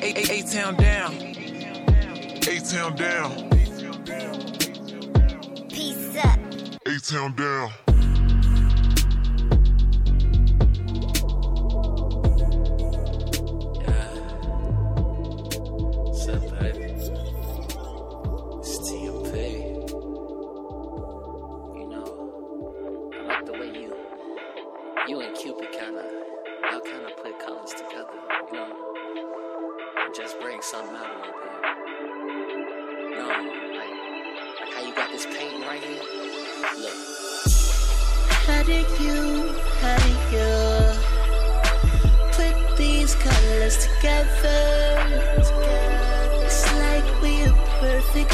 A-Town 0.03 0.77
down. 0.77 1.13
A-Town 2.49 2.97
down. 2.97 3.51
Peace 5.69 6.17
up. 6.17 6.39
A-Town 6.87 7.35
down. 7.37 7.92
You 25.09 25.21
and 25.21 25.37
Cupid 25.37 25.73
kind 25.73 25.97
of, 25.97 26.05
y'all 26.71 26.81
kind 26.81 27.05
of 27.05 27.17
put 27.17 27.39
colors 27.41 27.71
together. 27.71 28.07
You 28.53 28.59
know, 28.59 28.95
and 30.05 30.15
just 30.15 30.39
bring 30.41 30.63
something 30.63 30.95
out 30.95 31.11
a 31.11 31.19
little 31.19 31.35
bit. 31.43 31.51
No, 33.19 33.27
like, 33.27 33.91
like 34.61 34.75
how 34.75 34.83
you 34.87 34.95
got 34.95 35.11
this 35.11 35.27
painting 35.27 35.63
right 35.63 35.83
here. 35.83 36.03
Look. 36.79 36.95
How 38.47 38.63
did 38.63 38.87
you, 39.01 39.49
how 39.81 39.97
did 39.99 40.21
you 40.33 40.95
put 42.33 42.77
these 42.77 43.15
colors 43.17 43.87
together? 43.87 44.61
It's 46.45 46.67
like 46.75 47.23
we're 47.23 47.53
perfect 47.81 48.33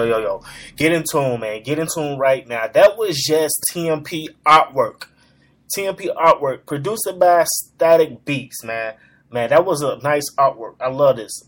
Yo, 0.00 0.06
yo, 0.06 0.18
yo. 0.18 0.42
Get 0.76 0.92
in 0.92 1.04
tune, 1.10 1.40
man. 1.40 1.62
Get 1.62 1.78
in 1.78 1.86
tune 1.94 2.18
right 2.18 2.48
now. 2.48 2.66
That 2.66 2.96
was 2.96 3.22
just 3.22 3.54
TMP 3.70 4.28
artwork. 4.46 5.08
TMP 5.76 6.08
artwork, 6.16 6.64
produced 6.64 7.12
by 7.18 7.44
Static 7.44 8.24
Beats, 8.24 8.64
man. 8.64 8.94
Man, 9.30 9.50
that 9.50 9.66
was 9.66 9.82
a 9.82 9.98
nice 9.98 10.24
artwork. 10.38 10.76
I 10.80 10.88
love 10.88 11.16
this. 11.16 11.42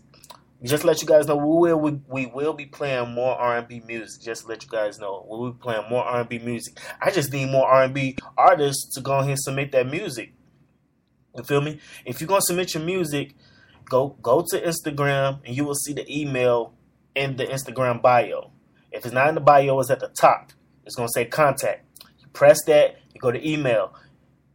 Just 0.61 0.85
let 0.85 1.01
you 1.01 1.07
guys 1.07 1.25
know, 1.27 1.35
we 1.35 1.73
will 1.73 1.79
we, 1.79 1.99
we 2.07 2.27
will 2.27 2.53
be 2.53 2.67
playing 2.67 3.09
more 3.09 3.33
R 3.33 3.57
and 3.57 3.67
B 3.67 3.81
music. 3.87 4.21
Just 4.21 4.47
let 4.47 4.63
you 4.63 4.69
guys 4.69 4.99
know, 4.99 5.25
we 5.27 5.37
will 5.39 5.51
be 5.51 5.59
playing 5.59 5.89
more 5.89 6.03
R 6.03 6.19
and 6.19 6.29
B 6.29 6.37
music. 6.37 6.77
I 7.01 7.09
just 7.09 7.33
need 7.33 7.49
more 7.49 7.67
R 7.67 7.85
and 7.85 7.93
B 7.93 8.15
artists 8.37 8.93
to 8.93 9.01
go 9.01 9.13
ahead 9.13 9.31
and 9.31 9.39
submit 9.39 9.71
that 9.71 9.87
music. 9.87 10.31
You 11.35 11.43
feel 11.43 11.61
me? 11.61 11.79
If 12.05 12.21
you're 12.21 12.27
gonna 12.27 12.41
submit 12.41 12.75
your 12.75 12.83
music, 12.83 13.33
go 13.85 14.15
go 14.21 14.45
to 14.51 14.61
Instagram 14.61 15.39
and 15.43 15.57
you 15.57 15.65
will 15.65 15.75
see 15.75 15.93
the 15.93 16.05
email 16.07 16.75
in 17.15 17.35
the 17.35 17.45
Instagram 17.45 18.01
bio. 18.01 18.51
If 18.91 19.05
it's 19.05 19.13
not 19.13 19.29
in 19.29 19.35
the 19.35 19.41
bio, 19.41 19.79
it's 19.79 19.89
at 19.89 19.99
the 19.99 20.07
top. 20.07 20.51
It's 20.85 20.95
gonna 20.95 21.09
say 21.13 21.25
contact. 21.25 21.85
You 22.19 22.27
press 22.33 22.63
that, 22.65 22.97
you 23.13 23.19
go 23.19 23.31
to 23.31 23.47
email, 23.49 23.93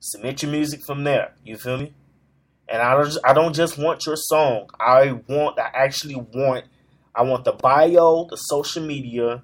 submit 0.01 0.43
your 0.43 0.53
music 0.53 0.85
from 0.85 1.05
there. 1.05 1.35
You 1.45 1.57
feel 1.57 1.79
me? 1.79 1.95
And 2.69 2.83
I 2.83 2.95
don't, 2.95 3.17
I 3.25 3.33
don't 3.33 3.55
just 3.55 3.79
want 3.79 4.05
your 4.07 4.17
song. 4.17 4.69
I 4.79 5.13
want, 5.27 5.59
I 5.59 5.71
actually 5.75 6.17
want, 6.17 6.67
I 7.15 7.23
want 7.23 7.45
the 7.45 7.53
bio, 7.53 8.27
the 8.29 8.37
social 8.37 8.85
media, 8.85 9.43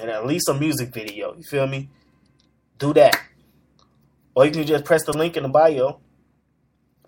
and 0.00 0.10
at 0.10 0.26
least 0.26 0.48
a 0.48 0.54
music 0.54 0.92
video. 0.92 1.34
You 1.34 1.44
feel 1.44 1.66
me? 1.66 1.88
Do 2.78 2.92
that. 2.94 3.20
Or 4.34 4.44
you 4.46 4.52
can 4.52 4.66
just 4.66 4.84
press 4.84 5.04
the 5.04 5.16
link 5.16 5.36
in 5.36 5.44
the 5.44 5.48
bio. 5.48 6.00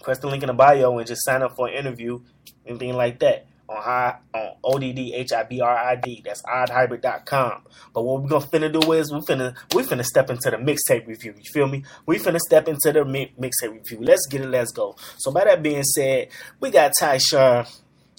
Press 0.02 0.18
the 0.18 0.28
link 0.28 0.42
in 0.42 0.46
the 0.46 0.54
bio 0.54 0.98
and 0.98 1.06
just 1.06 1.24
sign 1.24 1.42
up 1.42 1.54
for 1.56 1.68
an 1.68 1.74
interview, 1.74 2.20
anything 2.66 2.94
like 2.94 3.18
that 3.18 3.46
on 3.70 3.82
high 3.82 4.18
on 4.34 4.52
ODDHIBRID. 4.64 6.24
That's 6.24 6.42
oddhybrid.com. 6.42 7.62
But 7.94 8.02
what 8.02 8.22
we're 8.22 8.28
gonna 8.28 8.46
finna 8.46 8.72
do 8.72 8.92
is 8.92 9.12
we 9.12 9.20
finna 9.20 9.56
we 9.74 9.82
finna 9.82 10.04
step 10.04 10.30
into 10.30 10.50
the 10.50 10.56
mixtape 10.56 11.06
review. 11.06 11.34
You 11.36 11.50
feel 11.52 11.68
me? 11.68 11.84
We 12.06 12.18
finna 12.18 12.38
step 12.40 12.68
into 12.68 12.92
the 12.92 13.04
mi- 13.04 13.32
mixtape 13.38 13.72
review. 13.72 13.98
Let's 14.00 14.26
get 14.26 14.42
it. 14.42 14.48
Let's 14.48 14.72
go. 14.72 14.96
So 15.18 15.30
by 15.32 15.44
that 15.44 15.62
being 15.62 15.84
said, 15.84 16.28
we 16.58 16.70
got 16.70 16.92
Tyshawn. 17.00 17.68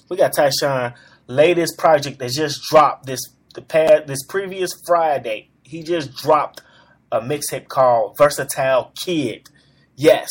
We 0.08 0.16
got 0.16 0.32
Tyshawn 0.34 0.94
latest 1.26 1.78
project 1.78 2.18
that 2.18 2.30
just 2.32 2.62
dropped 2.68 3.06
this 3.06 3.20
the 3.54 3.62
past 3.62 4.06
this 4.06 4.24
previous 4.26 4.70
Friday. 4.86 5.50
He 5.62 5.82
just 5.82 6.14
dropped 6.14 6.62
a 7.10 7.20
mixtape 7.20 7.68
called 7.68 8.16
Versatile 8.16 8.92
Kid. 8.94 9.48
Yes. 9.96 10.28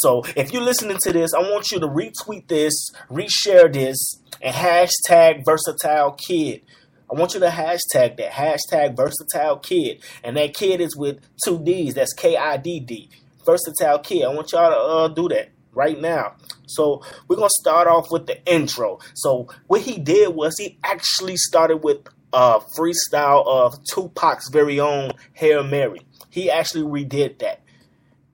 So 0.00 0.24
if 0.34 0.50
you're 0.50 0.62
listening 0.62 0.96
to 1.02 1.12
this, 1.12 1.34
I 1.34 1.40
want 1.40 1.70
you 1.70 1.78
to 1.78 1.86
retweet 1.86 2.48
this, 2.48 2.90
reshare 3.10 3.70
this, 3.70 3.98
and 4.40 4.54
hashtag 4.54 5.44
versatile 5.44 6.12
kid. 6.12 6.62
I 7.10 7.18
want 7.18 7.34
you 7.34 7.40
to 7.40 7.48
hashtag 7.48 8.16
that. 8.16 8.30
Hashtag 8.30 8.96
versatile 8.96 9.58
kid. 9.58 10.00
And 10.24 10.38
that 10.38 10.54
kid 10.54 10.80
is 10.80 10.96
with 10.96 11.20
two 11.44 11.62
D's. 11.62 11.94
That's 11.94 12.14
K 12.14 12.34
I 12.36 12.56
D 12.56 12.80
D. 12.80 13.10
Versatile 13.44 13.98
kid. 13.98 14.24
I 14.24 14.28
want 14.28 14.52
y'all 14.52 14.70
to 14.70 14.78
uh, 14.78 15.08
do 15.08 15.28
that 15.28 15.50
right 15.74 16.00
now. 16.00 16.34
So 16.66 17.02
we're 17.28 17.36
gonna 17.36 17.50
start 17.60 17.86
off 17.86 18.06
with 18.10 18.26
the 18.26 18.42
intro. 18.50 19.00
So 19.14 19.48
what 19.66 19.82
he 19.82 19.98
did 19.98 20.34
was 20.34 20.56
he 20.56 20.78
actually 20.82 21.36
started 21.36 21.78
with 21.78 21.98
a 22.32 22.60
freestyle 22.78 23.46
of 23.46 23.76
Tupac's 23.92 24.48
very 24.50 24.80
own 24.80 25.10
Hail 25.34 25.62
Mary. 25.62 26.00
He 26.30 26.50
actually 26.50 26.84
redid 26.84 27.40
that. 27.40 27.60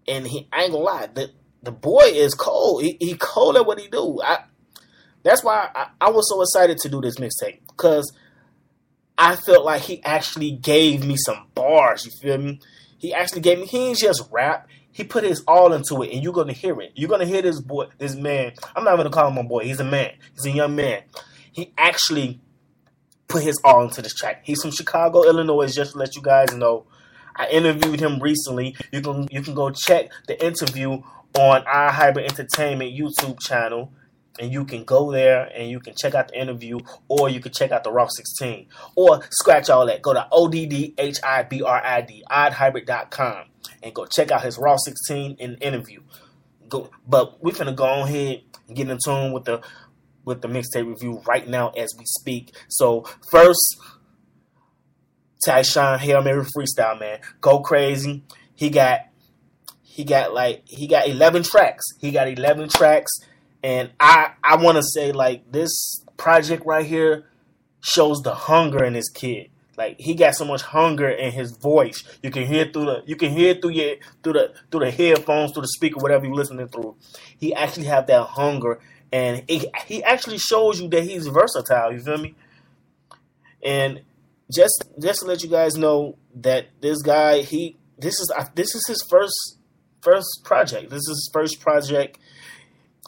And 0.06 0.28
he 0.28 0.46
I 0.52 0.62
ain't 0.62 0.72
gonna 0.72 0.84
lie, 0.84 1.08
the 1.12 1.30
the 1.66 1.72
boy 1.72 2.04
is 2.04 2.32
cold. 2.34 2.84
He, 2.84 2.96
he 3.00 3.16
cold 3.16 3.56
at 3.56 3.66
what 3.66 3.80
he 3.80 3.88
do. 3.88 4.20
I 4.22 4.44
that's 5.24 5.42
why 5.42 5.68
I, 5.74 5.88
I 6.00 6.10
was 6.10 6.28
so 6.30 6.40
excited 6.40 6.78
to 6.78 6.88
do 6.88 7.00
this 7.00 7.16
mixtape 7.16 7.58
because 7.66 8.12
I 9.18 9.34
felt 9.34 9.64
like 9.64 9.82
he 9.82 10.00
actually 10.04 10.52
gave 10.52 11.04
me 11.04 11.16
some 11.16 11.48
bars. 11.56 12.06
You 12.06 12.12
feel 12.22 12.38
me? 12.38 12.60
He 12.98 13.12
actually 13.12 13.40
gave 13.40 13.58
me. 13.58 13.66
He 13.66 13.88
ain't 13.88 13.98
just 13.98 14.28
rap. 14.30 14.68
He 14.92 15.02
put 15.02 15.24
his 15.24 15.42
all 15.48 15.72
into 15.72 16.02
it, 16.02 16.12
and 16.12 16.22
you're 16.22 16.32
gonna 16.32 16.52
hear 16.52 16.80
it. 16.80 16.92
You're 16.94 17.10
gonna 17.10 17.26
hear 17.26 17.42
this 17.42 17.60
boy, 17.60 17.86
this 17.98 18.14
man. 18.14 18.52
I'm 18.76 18.84
not 18.84 18.96
gonna 18.96 19.10
call 19.10 19.28
him 19.28 19.38
a 19.38 19.42
boy. 19.42 19.64
He's 19.64 19.80
a 19.80 19.84
man. 19.84 20.12
He's 20.34 20.46
a 20.46 20.50
young 20.50 20.76
man. 20.76 21.02
He 21.50 21.72
actually 21.76 22.40
put 23.26 23.42
his 23.42 23.60
all 23.64 23.82
into 23.82 24.02
this 24.02 24.14
track. 24.14 24.42
He's 24.44 24.62
from 24.62 24.70
Chicago, 24.70 25.24
Illinois. 25.24 25.72
Just 25.72 25.92
to 25.92 25.98
let 25.98 26.14
you 26.14 26.22
guys 26.22 26.54
know, 26.54 26.86
I 27.34 27.48
interviewed 27.48 27.98
him 27.98 28.20
recently. 28.20 28.76
You 28.92 29.00
can 29.00 29.26
you 29.32 29.42
can 29.42 29.54
go 29.54 29.70
check 29.70 30.10
the 30.28 30.42
interview 30.44 31.02
on 31.38 31.64
our 31.66 31.90
Hybrid 31.90 32.30
Entertainment 32.30 32.96
YouTube 32.96 33.38
channel 33.40 33.92
and 34.38 34.52
you 34.52 34.64
can 34.64 34.84
go 34.84 35.10
there 35.10 35.50
and 35.54 35.70
you 35.70 35.80
can 35.80 35.94
check 35.94 36.14
out 36.14 36.28
the 36.28 36.40
interview 36.40 36.78
or 37.08 37.28
you 37.28 37.40
can 37.40 37.52
check 37.52 37.72
out 37.72 37.84
the 37.84 37.90
Raw 37.90 38.06
16 38.08 38.66
or 38.94 39.20
scratch 39.30 39.70
all 39.70 39.86
that. 39.86 40.02
Go 40.02 40.12
to 40.12 40.26
O-D-D-H-I-B-R-I-D, 40.30 41.14
oddhybrid.com 42.30 43.44
and 43.82 43.94
go 43.94 44.06
check 44.06 44.30
out 44.30 44.42
his 44.42 44.58
Raw 44.58 44.76
16 44.76 45.36
and 45.40 45.62
interview. 45.62 46.00
Go, 46.68 46.90
but 47.06 47.42
we're 47.42 47.54
gonna 47.54 47.72
go 47.72 47.84
on 47.84 48.08
ahead 48.08 48.42
and 48.66 48.76
get 48.76 48.88
in 48.90 48.98
tune 49.02 49.32
with 49.32 49.44
the 49.44 49.62
with 50.24 50.42
the 50.42 50.48
mixtape 50.48 50.86
review 50.86 51.22
right 51.26 51.46
now 51.46 51.68
as 51.70 51.94
we 51.96 52.04
speak. 52.04 52.52
So 52.68 53.04
first, 53.30 53.78
Tyshawn 55.46 55.98
Hail 55.98 56.22
Mary 56.22 56.44
freestyle, 56.44 56.98
man. 56.98 57.20
Go 57.40 57.60
crazy. 57.60 58.24
He 58.54 58.70
got 58.70 59.02
he 59.96 60.04
got 60.04 60.34
like 60.34 60.60
he 60.66 60.86
got 60.86 61.08
11 61.08 61.42
tracks. 61.42 61.82
He 62.02 62.10
got 62.10 62.28
11 62.28 62.68
tracks 62.68 63.10
and 63.62 63.90
I 63.98 64.32
I 64.44 64.56
want 64.56 64.76
to 64.76 64.82
say 64.82 65.10
like 65.10 65.50
this 65.50 66.04
project 66.18 66.66
right 66.66 66.84
here 66.84 67.24
shows 67.80 68.18
the 68.18 68.34
hunger 68.34 68.84
in 68.84 68.92
this 68.92 69.08
kid. 69.08 69.48
Like 69.74 69.98
he 69.98 70.12
got 70.14 70.34
so 70.34 70.44
much 70.44 70.60
hunger 70.60 71.08
in 71.08 71.32
his 71.32 71.52
voice. 71.52 72.04
You 72.22 72.30
can 72.30 72.44
hear 72.44 72.66
through 72.66 72.84
the 72.84 73.02
you 73.06 73.16
can 73.16 73.32
hear 73.32 73.54
through 73.54 73.70
your 73.70 73.96
through 74.22 74.34
the 74.34 74.52
through 74.70 74.80
the 74.80 74.90
headphones, 74.90 75.52
through 75.52 75.62
the 75.62 75.68
speaker, 75.68 75.98
whatever 75.98 76.26
you're 76.26 76.34
listening 76.34 76.68
through. 76.68 76.94
He 77.38 77.54
actually 77.54 77.86
have 77.86 78.06
that 78.08 78.22
hunger 78.22 78.80
and 79.10 79.44
it, 79.48 79.74
he 79.86 80.04
actually 80.04 80.36
shows 80.36 80.78
you 80.78 80.90
that 80.90 81.04
he's 81.04 81.26
versatile, 81.26 81.94
you 81.94 82.00
feel 82.00 82.18
me? 82.18 82.34
And 83.62 84.02
just 84.52 84.84
just 85.00 85.20
to 85.20 85.26
let 85.26 85.42
you 85.42 85.48
guys 85.48 85.74
know 85.74 86.18
that 86.34 86.66
this 86.82 87.00
guy 87.00 87.40
he 87.40 87.76
this 87.98 88.20
is 88.20 88.30
this 88.54 88.74
is 88.74 88.86
his 88.86 89.02
first 89.08 89.55
first 90.06 90.42
project. 90.44 90.90
This 90.90 91.00
is 91.00 91.08
his 91.08 91.30
first 91.32 91.60
project 91.60 92.18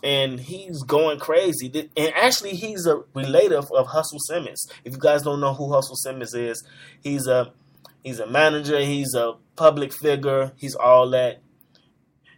and 0.03 0.39
he's 0.39 0.83
going 0.83 1.19
crazy. 1.19 1.91
And 1.97 2.13
actually, 2.15 2.55
he's 2.55 2.87
a 2.87 3.03
relative 3.15 3.71
of 3.73 3.87
Hustle 3.87 4.21
Simmons. 4.21 4.67
If 4.85 4.93
you 4.95 4.99
guys 4.99 5.23
don't 5.23 5.41
know 5.41 5.55
who 5.55 5.73
Hustle 5.73 5.97
Simmons 5.97 6.35
is, 6.35 6.63
he's 7.03 7.27
a 7.27 7.53
he's 8.03 8.21
a 8.21 8.27
manager. 8.27 8.81
He's 8.81 9.15
a 9.15 9.35
public 9.57 9.93
figure. 9.93 10.53
He's 10.57 10.75
all 10.75 11.11
that, 11.11 11.41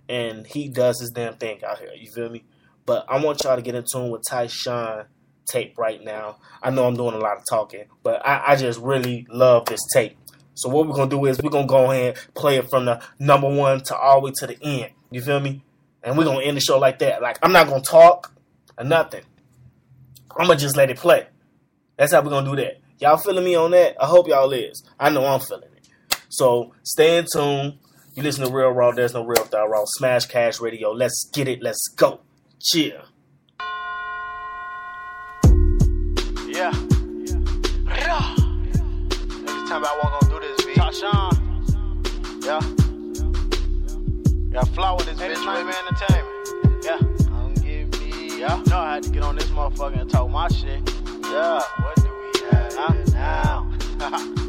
and 0.08 0.46
he 0.46 0.68
does 0.68 1.00
his 1.00 1.10
damn 1.10 1.36
thing 1.36 1.62
out 1.64 1.78
here. 1.78 1.92
You 1.96 2.10
feel 2.10 2.30
me? 2.30 2.44
But 2.86 3.04
I 3.08 3.22
want 3.22 3.44
y'all 3.44 3.56
to 3.56 3.62
get 3.62 3.74
in 3.74 3.84
tune 3.90 4.10
with 4.10 4.22
Tyshawn 4.28 5.06
tape 5.46 5.76
right 5.78 6.02
now. 6.02 6.38
I 6.62 6.70
know 6.70 6.86
I'm 6.86 6.96
doing 6.96 7.14
a 7.14 7.18
lot 7.18 7.36
of 7.36 7.44
talking, 7.48 7.84
but 8.02 8.24
I, 8.26 8.52
I 8.52 8.56
just 8.56 8.80
really 8.80 9.26
love 9.30 9.66
this 9.66 9.80
tape. 9.92 10.16
So 10.54 10.68
what 10.68 10.86
we're 10.86 10.94
gonna 10.94 11.10
do 11.10 11.24
is 11.26 11.40
we're 11.42 11.50
gonna 11.50 11.66
go 11.66 11.90
ahead 11.90 12.16
and 12.16 12.34
play 12.34 12.56
it 12.56 12.68
from 12.68 12.84
the 12.84 13.02
number 13.18 13.48
one 13.48 13.82
to 13.84 13.96
all 13.96 14.20
the 14.20 14.26
way 14.26 14.32
to 14.36 14.46
the 14.46 14.58
end. 14.62 14.92
You 15.10 15.22
feel 15.22 15.40
me? 15.40 15.62
and 16.02 16.16
we're 16.16 16.24
gonna 16.24 16.42
end 16.42 16.56
the 16.56 16.60
show 16.60 16.78
like 16.78 16.98
that. 17.00 17.22
Like 17.22 17.38
I'm 17.42 17.52
not 17.52 17.68
gonna 17.68 17.82
talk 17.82 18.32
or 18.78 18.84
nothing. 18.84 19.22
I'm 20.36 20.46
gonna 20.46 20.58
just 20.58 20.76
let 20.76 20.90
it 20.90 20.96
play. 20.96 21.26
That's 21.96 22.12
how 22.12 22.22
we're 22.22 22.30
gonna 22.30 22.48
do 22.48 22.56
that. 22.56 22.80
Y'all 22.98 23.16
feeling 23.16 23.44
me 23.44 23.54
on 23.54 23.70
that? 23.72 23.96
I 24.00 24.06
hope 24.06 24.28
y'all 24.28 24.52
is. 24.52 24.82
I 24.98 25.10
know 25.10 25.26
I'm 25.26 25.40
feeling 25.40 25.70
it. 25.76 25.88
So 26.28 26.72
stay 26.82 27.18
in 27.18 27.26
tune. 27.32 27.78
You 28.14 28.22
listen 28.22 28.44
to 28.44 28.52
Real 28.52 28.70
Raw. 28.70 28.92
There's 28.92 29.14
no 29.14 29.24
real 29.24 29.42
without 29.42 29.70
raw. 29.70 29.84
Smash 29.86 30.26
Cash 30.26 30.60
Radio. 30.60 30.90
Let's 30.92 31.30
get 31.32 31.48
it. 31.48 31.62
Let's 31.62 31.88
go. 31.88 32.20
Cheer. 32.60 33.02
Yeah. 36.46 36.72
Next 39.46 39.68
time 39.68 39.84
I 39.84 39.96
this, 40.00 40.10
V. 40.10 40.19
Tashawn. 40.90 42.44
Yeah. 42.44 42.60
Got 44.50 44.68
fly 44.74 44.92
with 44.92 45.06
this 45.06 45.18
bitch 45.20 45.66
with 45.66 45.76
entertainment. 45.76 46.84
Yeah. 46.84 46.98
Don't 47.28 47.54
give 47.62 48.00
me. 48.00 48.40
Yeah. 48.40 48.60
No, 48.66 48.78
I 48.78 48.94
had 48.94 49.04
to 49.04 49.10
get 49.10 49.22
on 49.22 49.36
this 49.36 49.46
motherfucker 49.50 50.00
and 50.00 50.10
talk 50.10 50.28
my 50.30 50.48
shit. 50.48 50.80
Yeah. 51.22 51.60
What 51.78 51.94
do 51.96 52.10
we 52.34 52.40
have 52.50 52.74
huh? 52.76 53.70
now? 54.10 54.34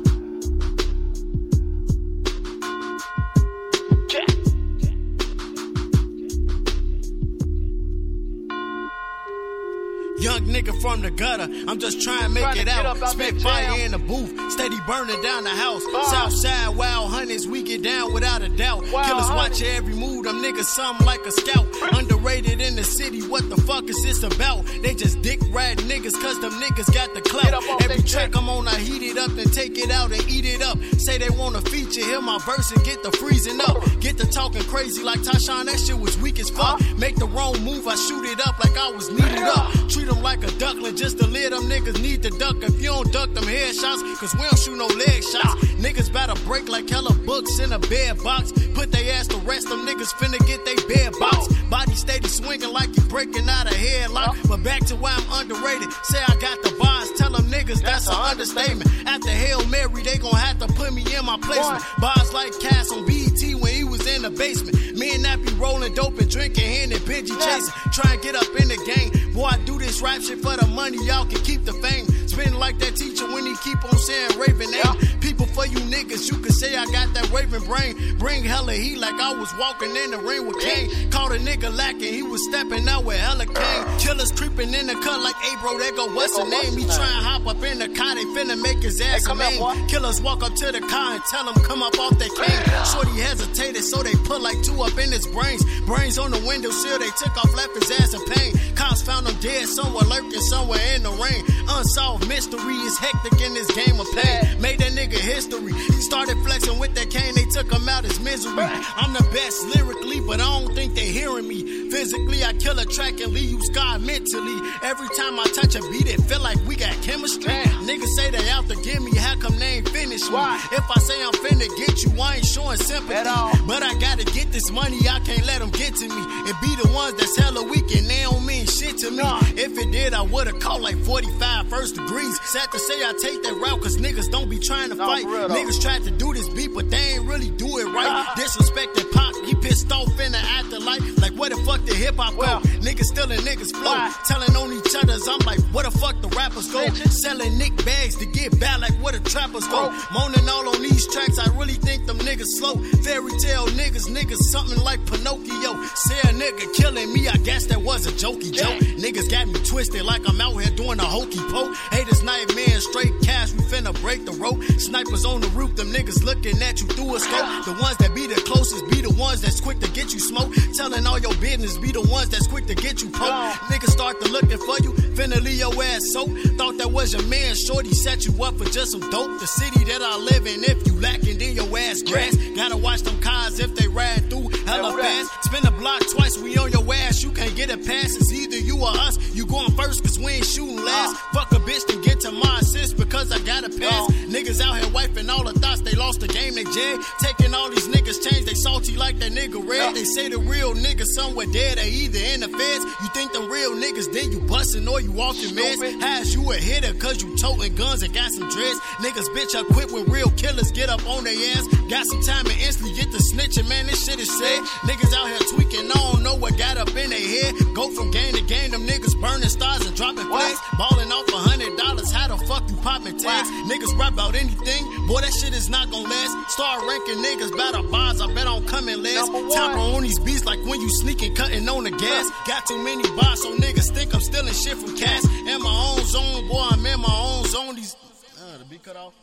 Young 10.22 10.42
nigga 10.42 10.80
from 10.82 11.02
the 11.02 11.10
gutter. 11.10 11.50
I'm 11.68 11.80
just 11.80 12.00
trying 12.00 12.22
to 12.22 12.30
make 12.30 12.44
Trying 12.44 12.58
it 12.58 12.66
get 12.66 12.86
out. 12.86 13.02
out 13.02 13.10
Spit 13.10 13.42
fire 13.42 13.80
in 13.80 13.92
the 13.92 13.98
booth, 13.98 14.52
steady 14.52 14.78
burning 14.86 15.20
down 15.24 15.44
the 15.44 15.50
house. 15.50 15.82
Ah. 15.96 16.04
Southside 16.12 16.76
wild 16.78 17.10
hunters, 17.10 17.48
we 17.48 17.64
get 17.64 17.82
down 17.82 18.14
without 18.14 18.44
a 18.44 18.50
doubt. 18.50 18.86
Wild 18.92 19.08
Killers 19.08 19.30
watch 19.30 19.64
every 19.64 19.96
move, 19.96 20.26
them 20.26 20.38
niggas 20.44 20.66
something 20.66 21.08
like 21.08 21.26
a 21.26 21.32
scout. 21.32 21.66
Underrated 21.94 22.62
in 22.62 22.76
the 22.76 22.84
city, 22.84 23.22
what 23.24 23.50
the 23.50 23.58
fuck 23.58 23.90
is 23.90 24.00
this 24.04 24.22
about? 24.22 24.64
They 24.84 24.94
just 24.94 25.24
dick 25.24 25.40
riding 25.52 25.88
niggas, 25.88 26.14
cause 26.22 26.40
them 26.40 26.54
niggas 26.62 26.94
got 26.94 27.16
the 27.16 27.22
clout. 27.22 27.64
Every 27.82 28.04
track 28.04 28.36
I'm 28.36 28.48
on, 28.48 28.68
I 28.68 28.76
heat 28.78 29.02
it 29.02 29.18
up 29.18 29.36
and 29.36 29.52
take 29.52 29.76
it 29.80 29.90
out 29.90 30.12
and 30.12 30.22
eat 30.30 30.46
it 30.46 30.62
up. 30.62 30.78
Say 31.00 31.18
they 31.18 31.32
want 31.32 31.56
a 31.56 31.62
feature, 31.62 32.06
hear 32.06 32.22
my 32.22 32.38
verse 32.46 32.72
and 32.72 32.84
get 32.86 33.02
the 33.02 33.12
freezing 33.12 33.60
up. 33.60 33.82
Get 34.00 34.20
the 34.20 34.28
talking 34.28 34.62
crazy 34.66 35.02
like 35.02 35.22
Tashawn, 35.22 35.66
that 35.66 35.80
shit 35.80 35.98
was 35.98 36.16
weak 36.20 36.40
as 36.40 36.52
fuck. 36.52 36.80
Make 36.98 37.16
the 37.16 37.26
wrong 37.26 37.60
move, 37.64 37.88
I 37.88 37.96
shoot 37.96 38.26
it 38.26 38.40
up 38.46 38.60
like 38.64 38.78
I 38.78 38.92
was 38.92 39.10
needed 39.10 39.42
up. 39.42 39.72
Treat 39.90 40.11
them 40.14 40.24
like 40.24 40.44
a 40.44 40.52
duckling, 40.60 40.96
just 40.96 41.18
to 41.20 41.28
let 41.28 41.52
them 41.52 41.64
niggas 41.64 42.02
need 42.02 42.24
to 42.24 42.30
duck. 42.32 42.58
If 42.62 42.82
you 42.82 42.90
don't 42.90 43.12
duck 43.12 43.34
them 43.34 43.44
headshots, 43.44 44.02
cause 44.20 44.34
we 44.36 44.42
don't 44.42 44.60
shoot 44.60 44.78
no 44.78 44.88
leg 44.88 45.24
shots. 45.24 45.56
Niggas 45.80 46.12
better 46.12 46.36
break 46.46 46.70
like 46.70 46.90
hella 46.90 47.14
books 47.26 47.60
in 47.60 47.72
a 47.72 47.80
bed 47.80 48.22
box. 48.24 48.52
Put 48.74 48.92
they 48.92 49.10
ass 49.12 49.28
to 49.28 49.38
rest, 49.38 49.70
them 49.70 49.86
niggas 49.86 50.14
finna 50.14 50.40
get 50.46 50.66
they 50.66 50.76
bed 50.94 51.14
box. 51.20 51.48
Body 51.70 51.96
steady 51.96 52.28
swinging 52.28 52.72
like 52.72 52.96
you 52.96 53.04
breaking 53.04 53.48
out 53.50 53.68
a 53.68 53.76
headlock. 53.76 54.48
But 54.48 54.64
back 54.64 54.86
to 54.88 54.96
why 54.96 55.16
I'm 55.18 55.42
underrated. 55.42 55.92
Say 56.04 56.20
I 56.20 56.36
got 56.40 56.62
the 56.64 56.76
bars, 56.80 57.12
tell 57.18 57.32
them 57.32 57.46
niggas 57.46 57.82
that's 57.82 58.08
an 58.08 58.16
understatement. 58.16 58.90
After 59.06 59.30
Hail 59.30 59.66
Mary, 59.68 60.04
they 60.04 60.18
gon' 60.18 60.36
have 60.36 60.60
to 60.60 60.68
put 60.68 60.94
me 60.94 61.04
in 61.16 61.26
my 61.26 61.38
placement. 61.38 61.84
Bars 62.00 62.34
like 62.34 62.58
Cass 62.60 62.92
on 62.92 63.06
BET 63.06 63.42
when 63.60 63.74
he 63.74 63.84
was 63.84 64.06
in 64.08 64.22
the 64.24 64.30
basement. 64.30 64.76
Me 64.98 65.16
and 65.16 65.24
that 65.26 65.42
be 65.44 65.54
rolling 65.54 65.94
dope 65.94 66.20
and 66.20 66.30
drinking 66.30 66.66
hand 66.66 66.92
and 66.92 67.02
Benji 67.02 67.38
chasing. 67.40 67.74
Try 67.92 68.14
and 68.14 68.22
get 68.22 68.36
up 68.36 68.50
in 68.60 68.68
the 68.68 68.78
game. 68.86 69.34
Boy, 69.34 69.46
I 69.46 69.58
do 69.66 69.80
this 69.80 70.01
rap 70.02 70.22
shit 70.22 70.40
for 70.40 70.58
the 70.58 70.68
money, 70.68 70.98
y'all 71.06 71.26
can 71.26 71.42
keep 71.42 71.64
the 71.64 71.74
fame. 71.74 72.06
Spin 72.32 72.54
like 72.56 72.80
that 72.80 72.96
teacher 72.96 73.28
when 73.34 73.46
he 73.46 73.54
keep 73.58 73.84
on 73.84 73.98
saying 73.98 74.40
Raven 74.40 74.74
eh? 74.74 74.80
name. 74.80 75.20
People 75.20 75.46
for 75.48 75.66
you 75.66 75.80
niggas, 75.92 76.32
you 76.32 76.38
can 76.40 76.54
say 76.54 76.78
I 76.78 76.86
got 76.86 77.14
that 77.14 77.30
Raven 77.30 77.62
brain. 77.66 78.16
Bring 78.18 78.46
hella 78.46 78.72
heat 78.72 79.00
like 79.00 79.20
I 79.20 79.34
was 79.36 79.52
walking 79.60 79.94
in 79.94 80.12
the 80.12 80.18
ring 80.18 80.48
with 80.48 80.58
Kane. 80.62 81.12
Caught 81.12 81.36
a 81.36 81.40
nigga 81.40 81.68
lacking, 81.76 82.14
he 82.14 82.24
was 82.24 82.42
stepping 82.48 82.88
out 82.88 83.04
with 83.04 83.20
hella 83.20 83.46
cane. 83.46 83.84
Killers 84.00 84.32
creeping 84.32 84.74
in 84.74 84.88
the 84.88 84.96
cut 85.04 85.20
like, 85.20 85.36
hey 85.44 85.56
bro, 85.60 85.78
they 85.78 85.92
go, 85.92 86.08
what's 86.16 86.38
the 86.38 86.46
name? 86.46 86.78
He 86.80 86.86
try 86.86 87.04
and 87.04 87.26
hop 87.26 87.48
up 87.48 87.62
in 87.64 87.80
the 87.80 87.90
car, 87.90 88.16
they 88.16 88.24
finna 88.32 88.56
make 88.64 88.82
his 88.82 89.02
ass 89.02 89.26
here, 89.26 89.36
main. 89.36 89.60
Killers 89.90 90.22
walk 90.22 90.42
up 90.42 90.56
to 90.56 90.72
the 90.72 90.80
car 90.80 91.16
and 91.16 91.24
tell 91.28 91.44
him 91.52 91.62
come 91.68 91.84
up 91.84 92.00
off 92.00 92.18
that 92.18 92.32
cane. 92.32 92.64
Shorty 92.88 93.20
hesitated, 93.20 93.84
so 93.84 94.04
they 94.04 94.16
put 94.24 94.42
like 94.42 94.62
two 94.64 94.80
up 94.82 94.98
in 94.98 95.12
his 95.12 95.28
brains. 95.28 95.64
Brains 95.86 96.18
on 96.18 96.32
the 96.32 96.40
windowsill, 96.48 97.00
they 97.00 97.12
took 97.20 97.36
off, 97.36 97.54
left 97.56 97.76
his 97.76 97.92
ass 98.00 98.14
in 98.14 98.24
pain. 98.32 98.56
Cops 98.76 99.02
found 99.02 99.28
him 99.28 99.36
dead 99.42 99.68
somewhere 99.68 100.08
lurking, 100.08 100.40
somewhere 100.48 100.80
in 100.96 101.04
the 101.04 101.12
rain. 101.12 101.44
Unsolved 101.68 102.21
mystery 102.28 102.76
is 102.76 102.98
hectic 102.98 103.40
in 103.42 103.54
this 103.54 103.70
game 103.72 104.00
of 104.00 104.08
pain. 104.16 104.62
Made 104.62 104.80
that 104.80 104.92
nigga 104.92 105.20
history. 105.20 105.74
He 105.74 106.02
started 106.02 106.38
flexing 106.46 106.80
with 106.80 106.94
that 106.96 107.10
cane, 107.10 107.34
they 107.36 107.46
took 107.46 107.72
him 107.72 107.88
out 107.88 108.04
his 108.04 108.20
misery. 108.20 108.54
I'm 108.96 109.14
the 109.14 109.24
best 109.34 109.66
lyrically, 109.76 110.20
but 110.22 110.40
I 110.40 110.48
don't 110.60 110.74
think 110.76 110.96
they're 110.96 111.06
hearing 111.06 111.48
me. 111.48 111.90
Physically, 111.92 112.44
I 112.44 112.54
kill 112.54 112.78
a 112.80 112.86
track 112.86 113.20
and 113.20 113.34
leave 113.34 113.52
you 113.52 113.62
scarred 113.64 114.02
mentally. 114.02 114.58
Every 114.84 115.10
time 115.18 115.40
I 115.40 115.46
touch 115.56 115.76
a 115.76 115.82
beat, 115.92 116.08
it 116.08 116.22
feel 116.22 116.42
like 116.42 116.58
we 116.68 116.76
got 116.76 116.94
chemistry. 117.02 117.54
Niggas 117.88 118.14
say 118.16 118.30
they 118.32 118.50
out 118.50 118.68
to 118.70 118.76
get 118.82 119.02
me, 119.02 119.16
how 119.18 119.36
come 119.40 119.58
they 119.60 119.82
ain't 119.82 119.90
finish 119.90 120.24
me? 120.30 120.42
If 120.72 120.86
I 120.90 121.00
say 121.00 121.18
I'm 121.24 121.34
finna 121.44 121.68
get 121.78 122.04
you, 122.04 122.12
I 122.22 122.38
ain't 122.38 122.46
showing 122.46 122.78
sympathy. 122.78 123.14
At 123.14 123.28
all. 123.28 123.52
But 123.68 123.84
I 123.84 123.94
gotta 124.00 124.24
get 124.26 124.52
this 124.52 124.72
money, 124.72 125.00
I 125.10 125.20
can't 125.20 125.46
let 125.46 125.60
them 125.60 125.70
get 125.72 125.96
to 125.96 126.08
me. 126.08 126.24
It 126.50 126.56
be 126.62 126.76
the 126.82 126.92
ones 126.94 127.16
that's 127.16 127.38
hella 127.38 127.64
weak 127.64 127.94
and 127.96 128.08
they 128.10 128.22
don't 128.24 128.46
mean 128.46 128.66
shit 128.66 128.98
to 129.00 129.12
me. 129.12 129.24
If 129.58 129.78
it 129.78 129.92
did, 129.92 130.14
I 130.14 130.22
would've 130.22 130.60
caught 130.60 130.82
like 130.82 130.98
45 130.98 131.68
first 131.68 131.96
degrees. 132.12 132.40
Sad 132.44 132.72
to 132.72 132.80
say 132.80 133.04
I 133.04 133.14
take 133.14 133.44
that 133.44 133.56
route, 133.56 133.82
cause 133.82 133.98
niggas 133.98 134.30
don't 134.30 134.50
be 134.50 134.60
trying 134.60 134.90
to 134.90 134.96
fight. 134.96 135.24
for 135.24 135.30
real. 135.32 135.50
Niggas 135.50 135.82
tried 135.82 136.04
to 136.04 136.12
do 136.12 136.34
this 136.34 136.48
beat, 136.50 136.74
but 136.74 136.90
they 136.90 137.16
ain't 137.16 137.26
really 137.26 137.50
do 137.52 137.78
it 137.80 137.86
right. 137.86 138.26
Disrespected 138.38 139.12
Pop, 139.12 139.36
he 139.46 139.56
pissed 139.56 139.92
off 139.92 140.20
in 140.20 140.32
the 140.32 140.38
afterlife. 140.38 141.22
Like, 141.22 141.34
where 141.34 141.50
the 141.50 141.58
fuck 141.58 141.84
the 141.86 141.96
hip 141.96 142.16
hop 142.18 142.36
go? 142.36 142.60
Niggas 142.80 143.06
stealing 143.06 143.40
niggas 143.40 143.72
flow. 143.72 144.10
Telling 144.28 144.56
on 144.56 144.74
each 144.74 144.96
other's, 144.96 145.28
I'm 145.28 145.40
like, 145.46 145.60
where 145.74 145.84
the 145.84 145.92
fuck 145.92 146.22
the 146.22 146.30
rappers 146.30 146.72
go? 146.72 146.86
Selling 147.24 147.58
Nick 147.58 147.76
bags 147.86 148.18
to 148.18 148.26
get 148.26 148.60
bad, 148.60 148.82
like 148.82 148.94
where 149.02 149.14
the 149.14 149.30
trappers 149.30 149.68
go? 149.68 149.92
Moaning 150.14 150.48
all 150.50 150.68
on 150.68 150.82
these 150.82 151.08
tracks, 151.08 151.40
I 151.40 151.48
really 151.58 151.74
think 151.76 152.06
them 152.08 152.18
niggas 152.20 152.52
slow. 152.60 152.76
Fairy 153.04 153.32
tale 153.40 153.68
niggas, 153.68 154.10
niggas 154.10 154.42
something 154.52 154.80
like 154.84 155.06
Pinocchio. 155.06 155.72
Say 155.96 156.20
a 156.30 156.34
nigga 156.34 156.74
killing 156.76 157.14
me, 157.14 157.28
I 157.28 157.38
guess 157.38 157.66
that 157.68 157.82
was 157.82 158.06
a 158.06 158.12
jokey 158.12 158.52
joke. 158.52 158.80
Niggas 159.00 159.30
got 159.30 159.48
me 159.48 159.60
twisted 159.64 160.04
like 160.04 160.28
I'm 160.28 160.40
out 160.42 160.58
here 160.58 160.72
doing 160.76 161.00
a 161.00 161.04
hokey 161.06 161.40
poke. 161.52 161.76
Haters 162.02 162.24
nightmare, 162.24 162.82
straight 162.82 163.14
cash, 163.22 163.54
we 163.54 163.62
finna 163.66 163.94
break 164.02 164.26
the 164.26 164.32
rope. 164.32 164.64
Snipers 164.80 165.24
on 165.24 165.40
the 165.40 165.48
roof, 165.50 165.76
them 165.76 165.94
niggas 165.94 166.24
looking 166.24 166.60
at 166.60 166.82
you 166.82 166.88
through 166.88 167.14
a 167.14 167.20
scope. 167.20 167.66
The 167.66 167.78
ones 167.80 167.96
that 167.98 168.16
be 168.16 168.26
the 168.26 168.42
closest 168.42 168.90
be 168.90 169.02
the 169.02 169.14
ones 169.14 169.42
that's 169.42 169.62
quick 169.62 169.80
to 169.82 169.92
get 169.92 170.12
you 170.12 170.20
smoke. 170.20 170.52
Telling 170.74 171.06
all 171.06 171.20
your 171.20 171.36
business 171.36 171.78
be 171.78 171.92
the 171.92 172.02
ones 172.02 172.30
that's 172.30 172.48
quick 172.48 172.66
to 172.66 172.74
get 172.74 173.04
you 173.04 173.10
poked. 173.12 173.54
Niggas 173.70 173.92
start 173.92 174.20
to 174.20 174.32
looking 174.32 174.58
for 174.58 174.82
you, 174.82 174.94
finna 175.14 175.40
leave 175.44 175.60
your 175.60 175.78
ass 175.84 176.02
soap. 176.12 176.30
Thought 176.58 176.80
that 176.80 176.92
was 176.92 177.14
your 177.14 177.22
man, 177.30 177.54
shorty 177.54 177.94
set 177.94 178.26
you 178.26 178.34
up 178.44 178.58
for 178.58 178.66
just 178.66 178.94
some 178.94 179.08
dope. 179.12 179.40
The 179.40 179.46
city 179.46 179.84
that 179.86 180.02
I 180.02 180.18
live 180.18 180.48
in, 180.48 180.64
if 180.64 180.88
you 180.88 181.00
lacking, 181.00 181.38
then 181.38 181.54
your 181.54 181.70
ass 181.78 182.02
grass. 182.02 182.36
Gotta 182.56 182.78
watch 182.78 183.04
them 183.04 183.22
cars 183.22 183.60
if 183.60 183.76
they 183.76 183.88
ride 183.88 184.28
through 184.28 184.50
hella 184.66 184.98
fast. 184.98 185.44
Spin 185.44 185.62
the 185.62 185.72
block 185.78 186.02
twice, 186.10 186.36
we 186.40 186.58
on 186.58 186.72
your 186.72 186.82
ass, 186.96 187.22
you 187.22 187.30
can't 187.30 187.56
get 187.56 187.70
a 187.70 187.78
pass. 187.78 188.16
It's 188.18 188.34
either 188.34 188.58
you 188.58 188.82
or 188.82 188.90
us. 188.90 189.20
You 189.36 189.46
going 189.46 189.72
first, 189.78 190.04
cause 190.04 190.18
we 190.18 190.32
ain't 190.42 190.46
shooting 190.46 190.84
last. 190.84 191.16
Fuck 191.32 191.52
a 191.52 191.56
bitch 191.56 191.91
to 191.92 192.02
get 192.02 192.20
to 192.22 192.32
my 192.32 192.60
assist 192.62 192.98
because 192.98 193.32
I 193.32 193.40
got 193.40 193.64
a 193.64 193.70
pass. 193.70 194.12
Niggas 194.32 194.62
out 194.62 194.78
here 194.78 194.92
wiping 194.92 195.30
all 195.30 195.44
the 195.44 195.54
thoughts, 195.60 195.82
they 195.82 195.94
lost 195.94 196.22
the 196.22 196.28
game, 196.28 196.56
they 196.56 196.64
jag. 196.64 197.02
Taking 197.20 197.54
all 197.54 197.70
these 197.70 197.88
niggas 197.88 198.24
change, 198.24 198.46
they 198.46 198.54
salty 198.54 198.96
like 198.96 199.20
that 199.20 199.32
nigga 199.32 199.60
red. 199.68 199.96
They 199.96 200.06
say 200.06 200.30
the 200.30 200.40
real 200.40 200.74
niggas 200.74 201.12
somewhere 201.18 201.48
dead, 201.48 201.78
they 201.78 201.90
either 201.90 202.20
in 202.34 202.40
the 202.42 202.48
feds. 202.48 202.84
You 203.02 203.10
think 203.14 203.34
them 203.34 203.50
real 203.50 203.76
niggas, 203.76 204.12
then 204.14 204.32
you 204.32 204.40
bustin' 204.42 204.88
or 204.88 205.02
you 205.02 205.12
walking 205.12 205.52
meds. 205.52 206.02
How's 206.02 206.34
you 206.34 206.52
a 206.52 206.56
hitter 206.56 206.94
cause 206.96 207.22
you 207.22 207.36
toting 207.38 207.76
guns 207.76 208.04
and 208.04 208.14
got 208.14 208.32
some 208.32 208.48
dreads? 208.50 208.80
Niggas 209.04 209.28
bitch 209.36 209.56
up 209.56 209.68
quick 209.68 209.92
when 209.92 210.06
real 210.06 210.30
killers 210.32 210.72
get 210.72 210.90
up 210.90 211.06
on 211.08 211.24
their 211.24 211.36
ass. 211.58 211.68
Got 211.90 212.06
some 212.06 212.22
time 212.24 212.46
and 212.48 212.60
instantly 212.62 212.96
get 212.96 213.12
the 213.12 213.20
snitching, 213.34 213.68
man, 213.68 213.88
this 213.88 214.06
shit 214.06 214.20
is 214.20 214.32
sad. 214.32 214.64
Niggas 214.88 215.14
out 215.14 215.28
here 215.28 215.44
tweaking, 215.52 215.92
I 215.92 216.12
don't 216.12 216.24
know 216.24 216.36
what 216.36 216.58
got 216.58 216.78
up 216.78 216.96
in 216.96 217.10
their 217.10 217.20
head. 217.20 217.56
Go 217.76 217.92
from 217.92 218.12
game 218.12 218.34
to 218.36 218.42
game, 218.42 218.72
them 218.72 218.88
niggas 218.88 219.20
burning 219.20 219.50
stars 219.50 219.86
and 219.86 219.96
dropping 219.96 220.28
flags. 220.28 220.60
Balling 220.78 221.12
off 221.12 221.28
a 221.28 221.38
hundred 221.50 221.76
dollars, 221.84 222.12
how 222.12 222.28
the 222.28 222.38
fuck 222.46 222.70
you 222.70 222.76
popping 222.78 223.18
tags? 223.18 223.50
Niggas 223.70 223.98
rap 223.98 224.14
about 224.14 224.36
anything, 224.36 225.08
boy, 225.08 225.22
that 225.22 225.34
shit 225.34 225.54
is 225.54 225.70
not 225.70 225.90
gonna 225.90 226.08
last. 226.08 226.52
Start 226.52 226.84
ranking 226.88 227.18
niggas 227.24 227.52
by 227.58 227.72
the 227.72 227.88
bars, 227.90 228.22
I 228.22 228.34
bet 228.34 228.48
I'm 228.48 228.66
coming 228.66 229.02
last. 229.02 229.28
Top 229.54 229.78
on 229.78 230.04
these 230.04 230.20
beats 230.20 230.46
like 230.46 230.60
when 230.66 230.80
you 230.82 230.90
sneaking, 231.02 231.36
cutting 231.36 231.68
on 231.68 231.84
the 231.84 231.92
gas. 231.92 232.30
Got 232.48 232.66
too 232.66 232.78
many 232.84 233.04
bars, 233.16 233.42
so 233.42 233.56
niggas 233.58 233.92
think 233.94 234.14
I'm 234.14 234.22
stealing 234.22 234.54
shit 234.54 234.78
from 234.78 234.98
cash. 234.98 235.24
In 235.26 235.62
my 235.62 235.96
own 235.96 236.06
zone, 236.06 236.48
boy, 236.48 236.68
I'm 236.72 236.86
in 236.86 237.00
my 237.00 237.16
own 237.16 237.46
zone. 237.46 237.76
These, 237.76 237.96
uh, 238.38 238.58
the 238.58 238.66
beat 238.66 238.84
cut 238.84 238.96
off. 238.96 239.14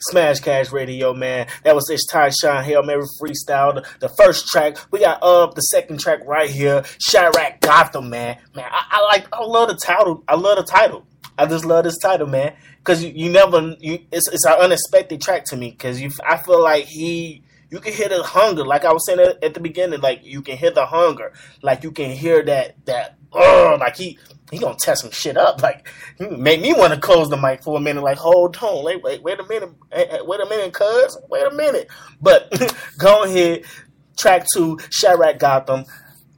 Smash 0.00 0.40
Cash 0.40 0.72
Radio, 0.72 1.14
man. 1.14 1.46
That 1.64 1.74
was 1.74 1.90
Ish 1.90 2.06
Tyshawn 2.10 2.62
Hail 2.62 2.82
Mary 2.82 3.04
Freestyle. 3.20 3.74
The, 3.74 3.86
the 4.00 4.08
first 4.08 4.46
track. 4.48 4.76
We 4.90 5.00
got 5.00 5.22
up 5.22 5.54
the 5.54 5.62
second 5.62 6.00
track 6.00 6.20
right 6.26 6.50
here. 6.50 6.82
Chiraq 7.10 7.60
Gotham, 7.60 8.10
man. 8.10 8.38
Man, 8.54 8.66
I, 8.70 8.84
I 8.90 9.02
like 9.02 9.26
I 9.32 9.42
love 9.42 9.68
the 9.68 9.76
title. 9.76 10.22
I 10.28 10.36
love 10.36 10.56
the 10.58 10.64
title. 10.64 11.06
I 11.36 11.46
just 11.46 11.64
love 11.64 11.84
this 11.84 11.98
title, 11.98 12.26
man. 12.26 12.54
Cause 12.84 13.02
you, 13.02 13.12
you 13.14 13.30
never 13.30 13.76
you 13.80 14.00
it's 14.10 14.28
it's 14.28 14.46
an 14.46 14.54
unexpected 14.54 15.20
track 15.20 15.44
to 15.46 15.56
me. 15.56 15.72
Cause 15.72 16.00
you 16.00 16.10
I 16.26 16.38
feel 16.38 16.62
like 16.62 16.86
he 16.86 17.42
you 17.70 17.80
can 17.80 17.92
hear 17.92 18.08
the 18.08 18.22
hunger, 18.22 18.64
like 18.64 18.84
I 18.84 18.92
was 18.92 19.04
saying 19.06 19.20
at, 19.20 19.44
at 19.44 19.54
the 19.54 19.60
beginning, 19.60 20.00
like 20.00 20.24
you 20.24 20.40
can 20.42 20.56
hear 20.56 20.70
the 20.70 20.86
hunger. 20.86 21.32
Like 21.62 21.84
you 21.84 21.90
can 21.90 22.10
hear 22.10 22.42
that 22.44 22.76
that 22.86 23.16
oh 23.32 23.76
like 23.78 23.96
he 23.96 24.18
he 24.50 24.58
gonna 24.58 24.76
test 24.80 25.02
some 25.02 25.10
shit 25.10 25.36
up. 25.36 25.62
Like 25.68 25.88
he 26.16 26.26
made 26.26 26.62
me 26.62 26.72
want 26.72 26.94
to 26.94 27.00
close 27.00 27.28
the 27.28 27.36
mic 27.36 27.62
for 27.62 27.76
a 27.76 27.80
minute. 27.80 28.02
Like 28.02 28.16
hold 28.16 28.56
on, 28.62 28.84
wait, 28.84 29.02
wait, 29.02 29.22
wait 29.22 29.38
a 29.38 29.46
minute, 29.46 29.70
eh, 29.92 30.06
eh, 30.08 30.18
wait 30.22 30.40
a 30.40 30.46
minute, 30.46 30.72
cuz, 30.72 31.18
wait 31.28 31.46
a 31.46 31.54
minute. 31.54 31.88
But 32.22 32.50
go 32.98 33.24
ahead, 33.24 33.64
track 34.18 34.46
two, 34.54 34.76
Chiraq 34.76 35.38
Gotham, 35.38 35.84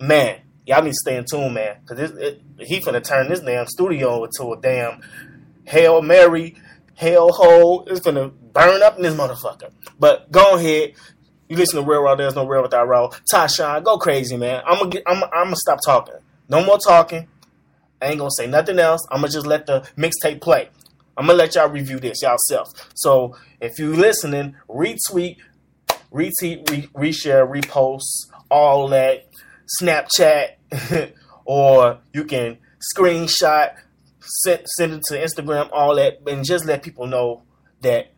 man. 0.01 0.41
Y'all 0.67 0.83
need 0.83 0.91
to 0.91 0.97
stay 0.97 1.17
in 1.17 1.25
tune, 1.25 1.55
man, 1.55 1.77
because 1.87 2.11
he 2.59 2.81
finna 2.81 3.03
turn 3.03 3.29
this 3.29 3.41
damn 3.41 3.67
studio 3.67 4.25
into 4.25 4.53
a 4.53 4.61
damn 4.61 5.01
Hail 5.65 6.03
Mary, 6.03 6.57
Hail 6.95 7.31
Hole. 7.33 7.85
It's 7.89 8.01
gonna 8.01 8.29
burn 8.29 8.83
up 8.83 8.97
in 8.97 9.03
this 9.03 9.15
motherfucker. 9.15 9.71
But 9.99 10.31
go 10.33 10.57
ahead. 10.57 10.95
You 11.49 11.57
listen 11.57 11.83
to 11.83 11.89
Real 11.89 12.03
Raw, 12.03 12.15
there's 12.15 12.37
no 12.37 12.47
real 12.47 12.63
without 12.63 12.87
raw. 12.87 13.09
Tyshawn, 13.33 13.83
go 13.83 13.99
crazy, 13.99 14.37
man. 14.37 14.63
I'm 14.65 14.79
gonna 14.79 15.03
I'm, 15.07 15.25
I'm 15.25 15.45
gonna 15.45 15.57
stop 15.57 15.81
talking. 15.85 16.15
No 16.49 16.65
more 16.65 16.79
talking. 16.79 17.29
I 18.01 18.07
ain't 18.07 18.19
gonna 18.19 18.31
say 18.37 18.47
nothing 18.47 18.79
else. 18.79 19.07
I'm 19.11 19.19
gonna 19.21 19.33
just 19.33 19.47
let 19.47 19.67
the 19.67 19.89
mixtape 19.97 20.41
play. 20.41 20.71
I'm 21.17 21.27
gonna 21.27 21.39
let 21.39 21.55
y'all 21.55 21.69
review 21.69 21.99
this 22.01 22.23
yourself. 22.23 22.69
So 22.95 23.37
if 23.61 23.79
you 23.79 23.95
listening, 23.95 24.57
retweet, 24.69 25.37
retweet, 26.13 26.71
re- 26.71 26.89
reshare, 26.95 27.47
repost, 27.49 28.31
all 28.51 28.89
that, 28.89 29.29
Snapchat, 29.81 31.13
or 31.45 31.99
you 32.13 32.25
can 32.25 32.59
screenshot, 32.97 33.75
send, 34.21 34.67
send 34.67 34.93
it 34.95 35.03
to 35.09 35.15
Instagram, 35.19 35.69
all 35.73 35.95
that, 35.97 36.21
and 36.27 36.45
just 36.45 36.65
let 36.65 36.83
people 36.83 37.07
know 37.07 37.43
that 37.83 38.13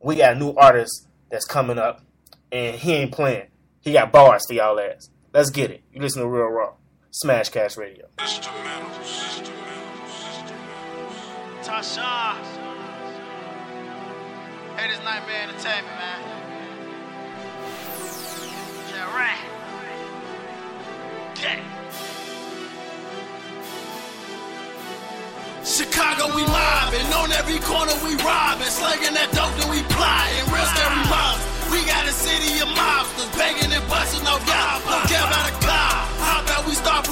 we 0.00 0.16
got 0.16 0.36
a 0.36 0.38
new 0.38 0.52
artist 0.54 1.06
that's 1.30 1.44
coming 1.44 1.78
up, 1.78 2.02
and 2.50 2.76
he 2.76 2.94
ain't 2.94 3.12
playing. 3.12 3.48
He 3.80 3.92
got 3.92 4.12
bars 4.12 4.42
for 4.46 4.54
y'all 4.54 4.78
ass. 4.78 5.08
Let's 5.32 5.50
get 5.50 5.70
it. 5.70 5.82
You 5.92 6.00
listen 6.00 6.22
to 6.22 6.28
Real 6.28 6.46
Raw, 6.46 6.74
Smash 7.14 7.50
Cash 7.50 7.76
Radio. 7.76 8.06
Tasha. 11.60 12.32
Hey, 14.76 14.88
this 14.88 14.98
Nightmare 15.04 15.42
Entertainment, 15.42 15.94
man. 16.00 16.20
Yeah, 18.88 19.12
right. 19.12 19.44
Yeah. 21.36 21.60
Chicago, 25.62 26.34
we 26.34 26.46
mobbing. 26.46 27.12
On 27.12 27.30
every 27.32 27.58
corner, 27.58 27.92
we 28.02 28.16
robbing. 28.24 28.72
Slanging 28.72 29.12
that 29.12 29.28
dope, 29.36 29.52
then 29.60 29.68
we 29.68 29.82
plotting. 29.92 30.48
Real 30.48 30.64
scary 30.64 31.04
mobs. 31.12 31.44
We 31.70 31.84
got 31.84 32.08
a 32.08 32.12
city 32.12 32.56
of 32.64 32.68
mobsters 32.72 33.28
begging 33.36 33.70
and 33.70 33.86
busting 33.90 34.26
off 34.26 34.40
y'all. 34.48 34.80
Don't 34.88 35.06
care 35.10 35.20
about 35.20 35.50
a 35.50 35.66
car. 35.66 36.01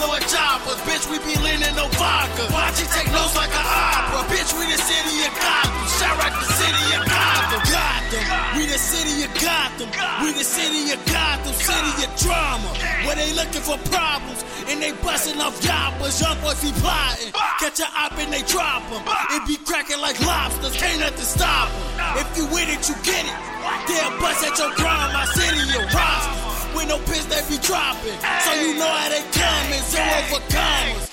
We 0.00 0.16
choppers? 0.32 0.80
Bitch, 0.88 1.04
we 1.12 1.20
be 1.28 1.36
leaning 1.44 1.76
no 1.76 1.84
vodka. 2.00 2.48
Watch 2.56 2.80
it 2.80 2.88
take 2.88 3.12
notes 3.12 3.36
like 3.36 3.52
an 3.52 3.66
opera. 3.68 4.24
Bitch, 4.32 4.48
we 4.56 4.64
the 4.64 4.80
city 4.80 5.16
of 5.28 5.32
Gotham. 5.36 5.84
Shout 6.00 6.16
out 6.24 6.34
the 6.40 6.48
city 6.56 6.84
of 6.96 7.02
Gotham. 7.04 7.62
Gotham. 7.68 8.24
We 8.56 8.64
the 8.64 8.80
city 8.80 9.28
of 9.28 9.32
Gotham. 9.36 9.88
We 10.24 10.32
the 10.32 10.44
city 10.44 10.96
of 10.96 11.00
Gotham. 11.04 11.52
City 11.52 11.92
of 12.00 12.10
drama. 12.16 12.72
Where 13.04 13.16
they 13.16 13.28
looking 13.36 13.60
for 13.60 13.76
problems. 13.92 14.40
And 14.72 14.80
they 14.80 14.92
busting 15.04 15.36
off 15.36 15.60
yoppers. 15.60 16.16
Young 16.16 16.40
boys 16.40 16.64
be 16.64 16.72
plotting. 16.80 17.36
Catch 17.60 17.84
a 17.84 17.88
op 17.92 18.16
and 18.16 18.32
they 18.32 18.40
drop 18.48 18.80
them. 18.88 19.04
It 19.36 19.44
be 19.44 19.60
cracking 19.68 20.00
like 20.00 20.16
lobsters. 20.24 20.80
Can't 20.80 21.00
nothing 21.00 21.28
stop 21.28 21.68
them. 21.68 22.24
If 22.24 22.28
you 22.40 22.48
with 22.48 22.72
it, 22.72 22.80
you 22.88 22.96
get 23.04 23.20
it. 23.20 23.38
They'll 23.84 24.16
bust 24.16 24.48
at 24.48 24.56
your 24.56 24.72
crime. 24.80 25.12
My 25.12 25.28
city, 25.28 25.60
your 25.76 25.84
roster. 25.92 26.49
With 26.74 26.88
no 26.88 26.98
piss, 27.06 27.26
they 27.26 27.42
be 27.50 27.58
dropping. 27.62 28.14
So 28.46 28.50
you 28.54 28.78
know 28.78 28.86
how 28.86 29.08
they 29.10 29.22
coming. 29.34 29.82
Zero 29.90 30.18
for 30.30 30.42
commas. 30.52 31.10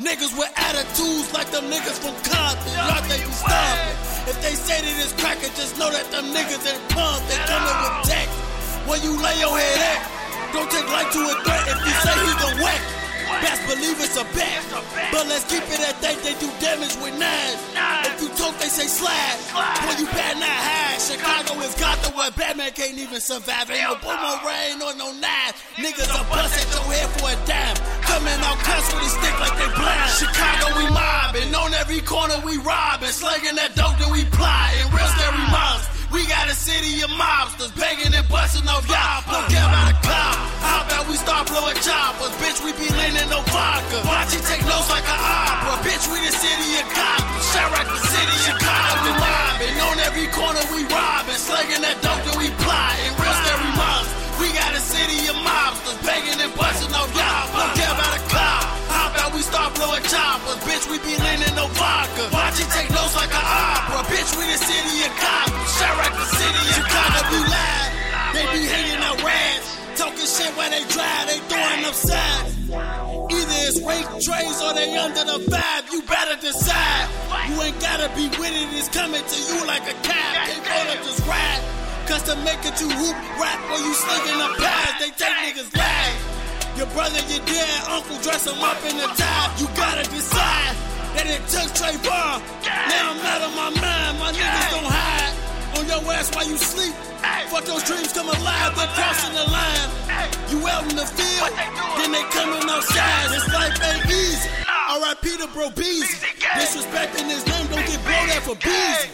Niggas 0.00 0.32
with 0.38 0.48
attitudes 0.56 1.28
like 1.34 1.50
them 1.50 1.68
niggas 1.68 2.00
from 2.00 2.16
Compton. 2.24 2.72
Y'all 2.72 3.04
they 3.04 3.20
be 3.20 3.32
stomping. 3.36 3.96
If 4.32 4.40
they 4.40 4.54
say 4.56 4.80
that 4.80 4.96
it's 4.96 5.12
cracking, 5.20 5.52
just 5.58 5.76
know 5.78 5.90
that 5.90 6.08
them 6.10 6.32
niggas 6.32 6.64
ain't 6.64 6.80
pumped. 6.88 7.28
They 7.28 7.36
coming 7.44 7.76
with 7.84 8.08
tech. 8.08 8.28
When 8.88 9.02
you 9.02 9.12
lay 9.20 9.36
your 9.40 9.52
head 9.52 9.78
at, 9.92 10.00
don't 10.54 10.70
take 10.70 10.88
life 10.88 11.12
to 11.12 11.20
a 11.20 11.34
threat 11.44 11.64
if 11.68 11.78
you 11.84 11.94
say 12.00 12.14
he 12.16 12.32
gon' 12.40 12.56
whack. 12.64 12.99
Best 13.38 13.62
believe 13.70 13.98
it's 14.02 14.18
a 14.18 14.26
bet. 14.34 14.58
But 15.14 15.30
let's 15.30 15.46
keep 15.46 15.62
it 15.62 15.80
at 15.86 15.96
that 16.02 16.16
they 16.26 16.34
do 16.42 16.50
damage 16.58 16.96
with 16.98 17.14
knives. 17.18 17.62
If 18.10 18.18
you 18.22 18.28
talk, 18.34 18.58
they 18.58 18.68
say 18.68 18.90
slide. 18.90 19.38
When 19.86 19.98
you 19.98 20.06
bad 20.10 20.36
not 20.42 20.50
high. 20.50 20.98
Chicago 21.00 21.58
is 21.64 21.74
got 21.80 21.96
Gotham 21.96 22.16
where 22.16 22.30
Batman 22.30 22.70
can't 22.72 22.98
even 22.98 23.20
survive. 23.20 23.70
Ain't 23.70 23.82
no 23.82 23.96
boomerang 23.98 24.78
or 24.82 24.94
no 24.94 25.12
knife. 25.18 25.58
Niggas 25.76 26.10
are 26.12 26.26
bust 26.28 26.54
at 26.54 26.68
your 26.70 26.86
head 26.92 27.08
for 27.18 27.30
a 27.30 27.36
dime. 27.46 27.76
Coming 28.06 28.38
out 28.46 28.58
cuss 28.62 28.86
with 28.94 29.06
a 29.06 29.10
stick 29.10 29.36
like 29.40 29.56
they 29.58 29.70
blind. 29.74 30.10
Chicago, 30.14 30.66
we 30.78 30.86
mobbing. 30.90 31.54
On 31.54 31.74
every 31.74 32.00
corner, 32.02 32.38
we 32.44 32.58
robbing. 32.58 33.10
Slanging 33.10 33.56
that 33.56 33.74
dope, 33.74 33.98
then 33.98 34.12
we 34.12 34.24
plotting. 34.30 34.86
Real 34.94 35.10
scary 35.18 35.44
mobs. 35.50 35.89
We 36.10 36.26
got 36.26 36.50
a 36.50 36.56
city 36.58 37.06
of 37.06 37.10
mobsters 37.14 37.70
begging 37.78 38.10
and 38.10 38.26
busting 38.26 38.66
off 38.66 38.82
y'all. 38.90 39.22
Don't 39.30 39.46
care 39.46 39.62
about 39.62 39.94
a 39.94 39.96
cop. 40.02 40.36
How 40.58 40.82
about 40.82 41.06
we 41.06 41.14
start 41.14 41.46
blowing 41.46 41.78
choppers? 41.86 42.34
Bitch, 42.42 42.58
we 42.66 42.74
be 42.74 42.90
leaning 42.98 43.30
no 43.30 43.38
vodka. 43.46 44.02
Watch 44.02 44.34
it 44.34 44.42
take 44.42 44.66
notes 44.66 44.90
like 44.90 45.06
an 45.06 45.20
opera. 45.22 45.78
Bitch, 45.86 46.10
we 46.10 46.18
the 46.26 46.34
city 46.34 46.82
of 46.82 46.86
cops. 46.90 47.54
Shout 47.54 47.70
out 47.78 47.86
the 47.86 48.02
city 48.02 48.38
of 48.50 48.58
cops. 48.58 49.00
We 49.06 49.10
mobbing. 49.22 49.76
On 49.86 49.96
every 50.02 50.26
corner, 50.34 50.58
we 50.74 50.82
robbing. 50.90 51.38
Slanging 51.38 51.82
that 51.86 52.02
dope, 52.02 52.18
then 52.26 52.42
we 52.42 52.50
plotting. 52.58 53.14
Real 53.14 53.36
scary 53.46 53.70
mobs. 53.78 54.10
We 54.42 54.50
got 54.50 54.74
a 54.74 54.82
city 54.82 55.30
of 55.30 55.38
mobsters 55.46 55.94
begging 56.02 56.42
and 56.42 56.50
busting 56.58 56.90
off 56.90 57.06
y'all. 57.14 57.54
Don't 57.54 57.70
care 57.78 57.94
about 57.94 58.18
a 58.18 58.22
cop. 58.26 58.66
How 58.90 59.14
about 59.14 59.30
we 59.30 59.46
start 59.46 59.78
blowing 59.78 60.02
choppers? 60.10 60.58
Bitch, 60.66 60.90
we 60.90 60.98
be 61.06 61.14
leaning 61.22 61.54
no 61.54 61.70
vodka. 61.78 62.26
Watch 62.34 62.58
it 62.58 62.66
take 62.74 62.90
notes 62.90 63.14
like 63.14 63.30
an 63.30 63.46
opera. 63.46 63.79
Bitch, 64.10 64.34
we 64.34 64.42
the 64.42 64.58
city 64.58 65.06
of 65.06 65.14
Gotham. 65.22 65.62
Shout 65.78 65.94
out 66.02 66.10
the 66.18 66.26
city 66.34 66.62
of 66.66 66.74
Chicago. 66.82 67.18
Be 67.30 67.40
live. 67.46 67.90
They 68.34 68.44
be 68.50 68.62
hanging 68.66 69.02
out 69.06 69.22
rats. 69.22 69.70
Talking 69.94 70.26
shit 70.26 70.50
while 70.58 70.66
they 70.66 70.82
drive, 70.90 71.30
they 71.30 71.38
throwing 71.46 71.86
up 71.86 71.94
signs. 71.94 72.50
Either 73.30 73.58
it's 73.70 73.78
rape 73.86 74.10
trays 74.18 74.58
or 74.66 74.74
they 74.74 74.98
under 74.98 75.22
the 75.22 75.38
vibe. 75.46 75.84
You 75.94 76.02
better 76.10 76.34
decide. 76.42 77.06
You 77.46 77.62
ain't 77.62 77.78
gotta 77.78 78.10
be 78.18 78.26
with 78.34 78.50
it, 78.50 78.74
it's 78.74 78.90
coming 78.90 79.22
to 79.22 79.38
you 79.46 79.62
like 79.70 79.86
a 79.86 79.94
cab. 80.02 80.58
Can't 80.58 80.90
to 80.90 80.98
just 81.06 81.22
ride. 81.30 81.62
Cause 82.10 82.26
to 82.26 82.34
make 82.42 82.58
it 82.66 82.74
you 82.82 82.90
hoop 82.90 83.14
rap 83.38 83.62
or 83.70 83.78
you 83.78 83.94
slinging 83.94 84.38
the 84.42 84.50
pads, 84.58 84.98
they 84.98 85.14
take 85.14 85.54
niggas 85.54 85.70
lives. 85.70 86.22
Your 86.74 86.90
brother, 86.98 87.22
your 87.30 87.46
dad, 87.46 87.78
uncle 87.94 88.18
dress 88.26 88.42
them 88.42 88.58
up 88.58 88.82
in 88.90 88.98
the 88.98 89.06
tie. 89.14 89.54
You 89.62 89.70
gotta 89.78 90.02
decide 90.10 90.74
that 91.14 91.26
it 91.26 91.42
took 91.50 91.68
Trayvon. 91.74 92.42
Now 92.64 93.14
I'm 93.14 93.20
out 93.22 93.42
of 93.42 93.52
my 93.54 93.70
mind, 93.80 94.18
my 94.18 94.30
niggas 94.32 94.70
don't 94.70 94.86
hide. 94.86 95.34
On 95.78 95.86
your 95.86 96.02
ass 96.12 96.34
while 96.34 96.46
you 96.46 96.56
sleep. 96.56 96.94
Fuck 97.50 97.64
those 97.64 97.84
dreams 97.84 98.12
come 98.12 98.28
alive, 98.28 98.74
they're 98.76 98.90
crossing 98.94 99.34
the 99.34 99.46
line. 99.50 99.88
You 100.50 100.66
out 100.66 100.82
in 100.90 100.96
the 100.96 101.06
field, 101.06 101.50
then 101.98 102.10
they 102.12 102.22
coming 102.34 102.62
outside. 102.68 103.30
This 103.30 103.46
life 103.52 103.78
ain't 103.82 104.06
easy. 104.06 104.48
R.I.P. 104.90 105.38
to 105.38 105.46
Bro 105.54 105.70
Beezy. 105.70 106.26
Disrespecting 106.58 107.30
his 107.30 107.46
name, 107.46 107.66
don't 107.70 107.86
get 107.86 108.02
blown 108.02 108.30
out 108.34 108.42
for 108.42 108.56
Beezy. 108.56 109.10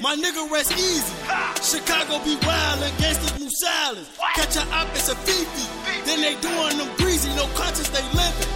My 0.00 0.14
nigga 0.14 0.48
rest 0.48 0.70
easy. 0.78 1.10
Chicago 1.58 2.22
be 2.22 2.38
wild 2.46 2.82
and 2.86 2.94
gangsters 2.98 3.34
move 3.40 3.50
silent. 3.50 4.06
Catch 4.36 4.54
a 4.54 4.62
op, 4.70 4.86
it's 4.94 5.08
a 5.08 5.16
Fifi. 5.26 5.66
Then 6.06 6.22
they 6.22 6.38
doing 6.38 6.78
them 6.78 6.86
breezy, 6.98 7.28
no 7.34 7.46
conscience 7.58 7.90
they 7.90 8.06
living. 8.14 8.50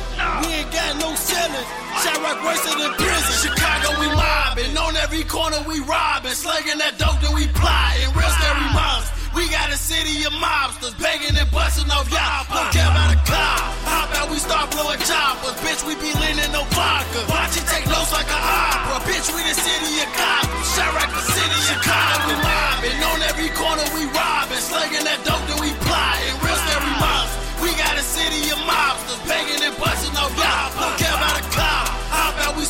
We 0.46 0.62
ain't 0.62 0.70
got 0.70 1.02
no 1.02 1.10
sellers. 1.18 1.66
Shot 1.98 2.22
rock 2.22 2.38
worse 2.46 2.62
than 2.62 2.94
prison. 2.94 3.34
Chicago 3.50 3.90
we 3.98 4.06
mobbing. 4.14 4.76
On 4.78 4.94
every 5.02 5.24
corner 5.24 5.58
we 5.66 5.80
robbing. 5.80 6.30
Slanging 6.30 6.78
that 6.78 6.94
dope, 6.98 7.18
then 7.18 7.34
we 7.34 7.48
plotting. 7.58 8.14
Real 8.14 8.30
scary 8.38 8.66
mobs. 8.70 9.21
We 9.32 9.48
got 9.48 9.72
a 9.72 9.78
city 9.80 10.28
of 10.28 10.32
mobsters 10.36 10.92
begging 11.00 11.32
and 11.32 11.48
busting 11.50 11.88
off 11.88 12.04
y'all. 12.12 12.44
Don't 12.52 12.68
care 12.68 12.84
about 12.84 13.16
a 13.16 13.18
cop. 13.24 13.64
How 13.88 14.04
about 14.04 14.28
we 14.28 14.36
start 14.36 14.68
blowing 14.76 15.00
choppers? 15.08 15.56
Bitch, 15.64 15.80
we 15.88 15.96
be 15.96 16.12
leaning 16.20 16.52
no 16.52 16.68
vodka. 16.76 17.24
Watch 17.32 17.56
it 17.56 17.64
take 17.64 17.88
notes 17.88 18.12
like 18.12 18.28
an 18.28 18.42
opera. 18.44 19.00
Bitch, 19.08 19.32
we 19.32 19.40
the 19.40 19.56
city 19.56 20.04
of 20.04 20.10
Gotham. 20.12 20.52
Shout 20.76 20.92
out 21.00 21.10
the 21.16 21.24
city 21.24 21.48
of 21.48 21.64
Chicago. 21.64 22.28
We 22.28 22.34
mobbing. 22.44 23.00
On 23.08 23.20
every 23.24 23.48
corner 23.56 23.88
we 23.96 24.04
robbing. 24.12 24.60
Slanging 24.60 25.04
that 25.08 25.24
dope, 25.24 25.40
then 25.48 25.56
we 25.64 25.72
plotting. 25.80 26.36
Real 26.44 26.58
scary 26.68 26.92
mobs. 27.00 27.32
We 27.64 27.72
got 27.80 27.96
a 27.96 28.04
city 28.04 28.52
of 28.52 28.60
mobsters 28.68 29.22
begging 29.24 29.64
and 29.64 29.72
busting 29.80 30.12
off 30.12 30.36
y'all. 30.36 30.81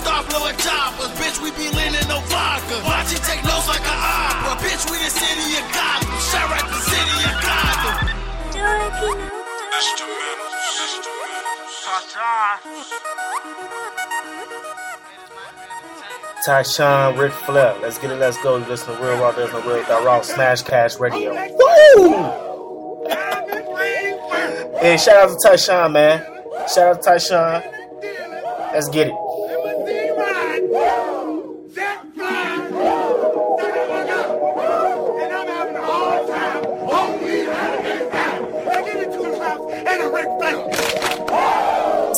How 0.02 0.18
about 0.18 0.26
we 0.26 0.30
blowing 0.34 0.56
choppers? 0.56 1.10
Bitch, 1.14 1.38
we 1.42 1.50
be 1.52 1.70
leaning 1.70 2.06
no 2.08 2.18
vodka. 2.26 2.74
Watch 2.84 3.12
it 3.12 3.22
take 3.22 3.42
notes 3.44 3.68
like 3.68 3.82
an 3.86 3.94
opera. 3.94 4.58
Bitch, 4.58 4.90
we 4.90 4.98
the 4.98 5.10
city 5.10 5.62
of 5.62 5.66
Gotham. 5.70 6.10
Shout 6.18 6.50
out 6.50 6.66
the 6.66 6.82
city 6.82 7.18
of 7.22 7.36
Gotham. 7.38 8.12
Tyshawn, 16.44 17.18
Ric 17.18 17.32
Flair. 17.32 17.76
Let's 17.80 17.98
get 17.98 18.10
it, 18.10 18.16
let's 18.16 18.42
go. 18.42 18.56
You 18.56 18.64
listen 18.64 18.96
to 18.96 19.02
Real 19.02 19.18
Raw, 19.18 19.30
there's 19.30 19.52
no 19.52 19.60
real 19.62 19.78
without 19.78 20.04
Raw. 20.04 20.20
Smash 20.22 20.62
Cash 20.62 20.98
Radio. 20.98 21.32
Woo! 21.32 23.06
Hey, 24.80 24.96
shout 24.96 25.30
out 25.30 25.38
to 25.38 25.48
Tyshawn, 25.48 25.92
man. 25.92 26.26
Shout 26.74 26.96
out 26.96 27.02
to 27.02 27.10
Tyshawn. 27.10 27.62
Let's 28.72 28.88
get 28.88 29.08
it. 29.08 29.31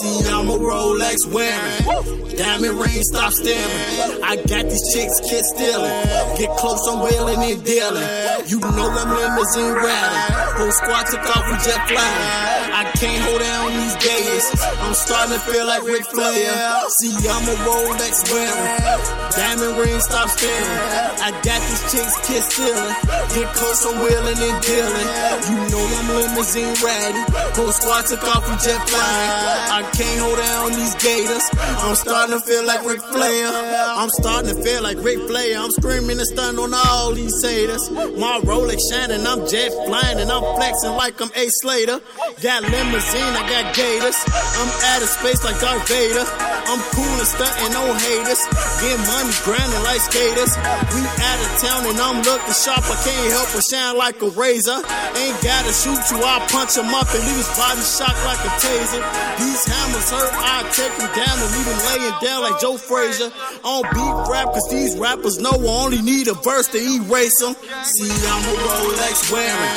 I'm 0.03 0.49
a 0.49 0.59
Rolex 0.59 1.25
wearing. 1.33 2.37
Diamond 2.37 2.81
ring, 2.81 3.03
stop 3.03 3.33
staring. 3.33 4.23
I 4.25 4.35
got 4.37 4.65
these 4.65 4.83
chicks 4.93 5.21
kiss 5.21 5.47
stealing. 5.55 5.91
Get 6.37 6.51
close, 6.59 6.85
I'm 6.89 6.99
wailing 6.99 7.39
and 7.39 7.65
dealing. 7.65 8.03
You 8.49 8.59
know 8.59 8.91
I'm 8.91 9.11
limousine 9.15 9.73
riding. 9.73 10.35
Whole 10.59 10.73
squad 10.73 11.07
took 11.07 11.25
off 11.37 11.47
with 11.47 11.63
jet 11.63 11.87
flying. 11.87 12.73
I 12.75 12.91
can't 12.97 13.23
hold 13.23 13.41
down 13.41 13.71
these 13.71 13.95
days. 14.03 14.51
I'm 14.81 14.95
starting 14.95 15.35
to 15.35 15.41
feel 15.41 15.67
like 15.67 15.85
Ric 15.85 16.05
Flair. 16.07 16.81
See, 16.99 17.15
I'm 17.29 17.49
a 17.49 17.55
Rolex 17.63 18.33
wearing. 18.33 19.24
Diamond 19.35 19.79
ring, 19.79 19.99
stop 20.01 20.29
staring. 20.31 20.79
I 21.19 21.31
got 21.43 21.61
these 21.67 21.83
chicks 21.91 22.15
kiss 22.27 22.45
stealing. 22.55 22.95
Get 23.35 23.51
close, 23.55 23.83
I'm 23.83 23.99
wailing 23.99 24.39
and 24.39 24.59
dealing. 24.63 25.09
You 25.51 25.59
know 25.75 25.83
I'm 25.83 26.09
limousine 26.15 26.75
ready. 26.79 27.23
Whole 27.59 27.73
squad 27.73 28.07
took 28.07 28.23
off 28.31 28.47
with 28.47 28.63
jet 28.63 28.79
flying. 28.87 29.31
I 29.75 29.91
can't 29.91 30.21
hold 30.23 30.39
down 30.39 30.71
these 30.79 30.95
gators. 31.03 31.47
I'm 31.83 31.97
starting 31.97 32.39
to 32.39 32.43
feel 32.47 32.65
like 32.65 32.87
Ric 32.87 33.01
Flair. 33.01 33.51
I'm 33.99 34.11
starting 34.11 34.55
to 34.55 34.63
feel 34.63 34.83
like 34.83 34.99
Ric 35.03 35.19
Flair. 35.27 35.59
I'm 35.59 35.71
screaming 35.71 36.19
and 36.19 36.29
stun 36.31 36.59
on 36.59 36.73
all 36.75 37.13
these 37.13 37.35
haters. 37.43 37.91
My 37.91 38.39
Rolex 38.45 38.79
shining, 38.91 39.27
I'm 39.27 39.49
jet 39.49 39.73
flying, 39.87 40.21
and 40.21 40.31
I'm 40.31 40.45
flexing 40.55 40.95
like 40.95 41.21
I'm 41.21 41.31
A 41.35 41.49
Slater. 41.49 41.99
Got 42.43 42.63
limousine, 42.71 43.35
I 43.35 43.43
got 43.51 43.75
gators. 43.75 44.19
I'm 44.31 44.71
out 44.95 45.03
of 45.03 45.09
space 45.09 45.43
like 45.43 45.59
Darth 45.59 45.89
Vader. 45.89 46.27
I'm 46.71 46.81
cool 46.95 47.17
and 47.19 47.27
stunting, 47.27 47.73
no 47.73 47.83
haters. 47.99 48.43
Get 48.79 48.99
money, 48.99 49.24
grinding 49.45 49.83
like 49.85 50.01
skaters. 50.01 50.53
We 50.93 51.01
out 51.01 51.39
of 51.41 51.51
town 51.63 51.81
and 51.89 51.99
I'm 52.01 52.19
looking 52.25 52.57
sharp. 52.57 52.85
I 52.85 52.97
can't 53.01 53.31
help 53.33 53.49
but 53.55 53.65
shine 53.65 53.97
like 53.97 54.21
a 54.21 54.31
razor. 54.35 54.83
Ain't 55.17 55.39
gotta 55.41 55.73
shoot 55.73 56.03
you, 56.11 56.19
I 56.21 56.43
punch 56.51 56.77
him 56.77 56.93
up 56.93 57.09
and 57.15 57.23
leave 57.25 57.41
his 57.41 57.53
body 57.57 57.81
shocked 57.81 58.21
like 58.29 58.43
a 58.45 58.53
taser. 58.61 59.03
These 59.39 59.65
hammers 59.65 60.09
hurt, 60.11 60.33
I 60.35 60.67
take 60.75 60.95
him 60.99 61.11
down 61.15 61.37
and 61.39 61.51
leave 61.55 61.69
him 61.71 61.81
laying 61.89 62.17
down 62.21 62.39
like 62.43 62.61
Joe 62.61 62.77
Frazier. 62.77 63.31
Don't 63.63 63.87
beat 63.95 64.15
rap 64.29 64.53
cause 64.53 64.69
these 64.71 64.99
rappers 64.99 65.39
know 65.39 65.55
I 65.55 65.73
only 65.85 66.03
need 66.03 66.29
a 66.29 66.35
verse 66.35 66.69
to 66.75 66.79
erase 66.79 67.39
them. 67.41 67.55
See, 67.85 68.11
I'm 68.11 68.43
a 68.45 68.55
Rolex 68.67 69.31
wearing. 69.33 69.75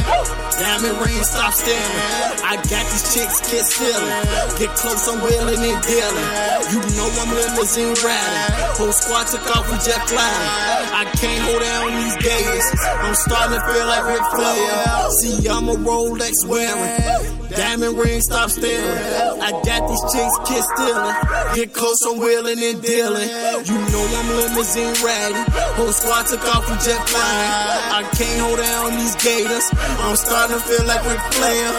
Diamond 0.58 0.98
ring, 1.06 1.22
stop 1.24 1.54
staring. 1.54 2.42
I 2.44 2.58
got 2.68 2.84
these 2.90 3.06
chicks 3.14 3.38
get 3.52 3.66
stealing. 3.66 4.10
Get 4.58 4.74
close, 4.76 5.08
I'm 5.08 5.22
willing 5.22 5.62
and 5.62 5.82
dealing. 5.86 6.28
You 6.74 6.80
know 6.98 7.08
I'm 7.22 7.30
limousine 7.30 7.94
riding. 8.02 8.76
Whole 8.78 8.92
squad 8.92 9.28
took 9.38 9.58
off 9.58 9.70
with 9.70 9.84
flying. 10.10 10.90
I 10.94 11.06
can't 11.18 11.42
hold 11.44 11.62
down 11.62 11.92
these 12.02 12.18
days. 12.18 12.66
I'm 12.86 13.16
starting 13.16 13.60
to 13.60 13.66
feel 13.66 13.86
like 13.86 14.06
Ric 14.06 14.24
Flair. 14.36 15.10
See, 15.22 15.48
I'm 15.48 15.70
a 15.70 15.76
Rolex 15.76 16.34
wearing. 16.48 17.47
Diamond 17.50 17.98
ring, 17.98 18.22
stop 18.22 18.50
staring. 18.50 19.42
I 19.42 19.52
got 19.64 19.88
these 19.88 20.04
chicks 20.12 20.36
kiss 20.48 20.66
stealing. 20.76 21.16
Get 21.56 21.74
close, 21.74 22.02
I'm 22.04 22.20
wheeling 22.20 22.60
and 22.60 22.82
dealing. 22.82 23.30
You 23.64 23.78
know 23.88 24.04
I'm 24.04 24.30
limousine 24.36 24.94
riding. 25.00 25.46
Whole 25.80 25.94
squad 25.96 26.28
took 26.28 26.44
off 26.54 26.70
with 26.70 26.84
jet 26.84 27.00
flying. 27.08 28.04
I 28.04 28.10
can't 28.12 28.40
hold 28.42 28.60
down 28.60 28.92
these 29.00 29.16
gators. 29.24 29.66
I'm 30.04 30.16
starting 30.16 30.58
to 30.58 30.64
feel 30.64 30.86
like 30.86 31.04
Ric 31.08 31.20
Flair. 31.34 31.72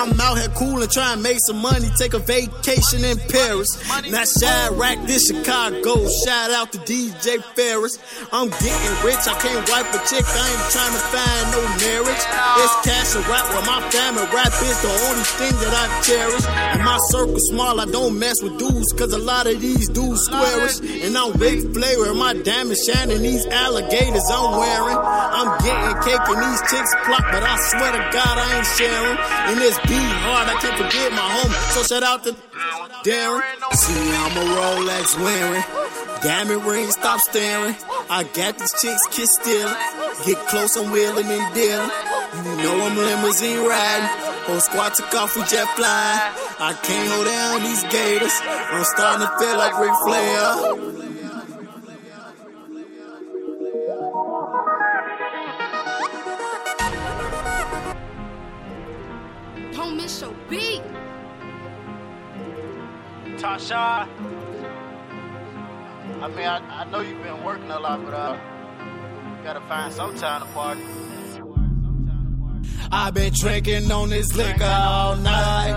I'm 0.00 0.18
out 0.20 0.38
here 0.38 0.48
cool 0.56 0.80
trying 0.86 1.16
to 1.18 1.22
make 1.22 1.38
some 1.44 1.60
money. 1.60 1.90
Take 1.98 2.14
a 2.14 2.18
vacation 2.18 3.04
in 3.04 3.18
Paris. 3.28 3.68
Not 4.08 4.24
Chiraq, 4.24 5.06
this 5.06 5.28
Chicago. 5.28 6.08
Shout 6.24 6.50
out 6.50 6.72
to 6.72 6.78
DJ 6.78 7.42
Ferris. 7.54 7.98
I'm 8.32 8.48
getting 8.48 8.94
rich. 9.04 9.20
I 9.28 9.36
can't 9.36 9.68
wipe 9.68 9.92
a 9.92 10.00
chick. 10.08 10.24
I 10.24 10.44
ain't 10.48 10.66
trying 10.72 10.94
to 10.96 11.04
find 11.12 11.44
no 11.52 11.60
marriage. 11.84 12.24
It's 12.64 12.76
cash 12.88 13.12
and 13.16 13.26
rap 13.28 13.44
with 13.52 13.66
my 13.66 13.80
family. 13.92 14.24
Rap 14.32 14.54
is 14.64 14.80
the 14.80 14.88
only 14.88 15.09
thing 15.16 15.54
that 15.58 15.74
I 15.74 15.86
cherish. 16.02 16.46
And 16.46 16.84
my 16.84 16.98
circle 17.10 17.38
small. 17.50 17.80
I 17.80 17.86
don't 17.86 18.18
mess 18.18 18.42
with 18.42 18.58
dudes. 18.58 18.92
Cause 18.92 19.12
a 19.12 19.18
lot 19.18 19.46
of 19.46 19.60
these 19.60 19.88
dudes 19.88 20.24
squarish. 20.24 20.80
And 20.80 21.16
I'm 21.16 21.32
Flair. 21.32 22.10
And 22.10 22.18
my 22.18 22.34
diamond 22.34 22.78
shining. 22.78 23.22
These 23.22 23.46
alligators 23.46 24.24
I'm 24.30 24.58
wearing. 24.58 24.98
I'm 24.98 25.58
getting 25.64 26.02
cake 26.02 26.26
and 26.28 26.42
these 26.42 26.62
chicks 26.70 26.92
plot. 27.04 27.24
But 27.32 27.42
I 27.42 27.56
swear 27.70 27.92
to 27.92 28.02
God 28.12 28.34
I 28.38 28.56
ain't 28.58 28.70
sharing. 28.78 29.18
And 29.50 29.60
it's 29.60 29.78
beat 29.88 30.12
hard. 30.22 30.48
I 30.48 30.54
can't 30.60 30.76
forget 30.78 31.12
my 31.12 31.26
home. 31.40 31.52
So 31.74 31.82
shout 31.82 32.02
out 32.02 32.24
to 32.24 32.32
Darren. 33.04 33.42
See, 33.72 34.12
I'm 34.12 34.36
a 34.36 34.44
Rolex 34.54 35.16
wearing. 35.18 35.64
Diamond 36.22 36.64
ring, 36.66 36.90
stop 36.90 37.18
staring. 37.20 37.74
I 38.10 38.24
got 38.24 38.58
these 38.58 38.72
chicks 38.82 39.06
kiss 39.10 39.30
stealing. 39.40 39.74
Get 40.26 40.36
close, 40.48 40.76
I'm 40.76 40.90
wheeling 40.90 41.24
and 41.24 41.54
dealing. 41.54 41.90
You 42.44 42.62
know 42.62 42.76
I'm 42.84 42.96
limousine 42.96 43.64
riding. 43.64 44.39
Whole 44.50 44.58
squad 44.58 44.94
took 44.94 45.14
off 45.14 45.36
with 45.36 45.48
jet 45.48 45.68
flying. 45.76 46.34
I 46.58 46.72
can't 46.82 47.08
hold 47.12 47.24
down 47.24 47.62
these 47.62 47.84
gators. 47.84 48.32
I'm 48.42 48.82
starting 48.82 49.24
to 49.24 49.32
feel 49.38 49.56
like 49.56 49.78
Ric 49.78 49.94
Flair. 50.02 50.42
Don't 59.72 59.96
miss 59.96 60.20
your 60.20 60.34
beat. 60.48 60.82
Tasha. 63.38 64.08
I 66.20 66.28
mean, 66.28 66.38
I, 66.44 66.58
I 66.80 66.84
know 66.90 67.00
you've 67.02 67.22
been 67.22 67.44
working 67.44 67.70
a 67.70 67.78
lot, 67.78 68.04
but 68.04 68.14
uh, 68.14 68.36
gotta 69.44 69.60
find 69.68 69.92
some 69.94 70.16
time 70.16 70.40
to 70.40 70.48
party. 70.48 70.82
I've 72.92 73.14
been 73.14 73.32
drinking 73.32 73.90
on 73.92 74.10
this 74.10 74.34
liquor 74.34 74.64
all 74.64 75.14
night. 75.16 75.72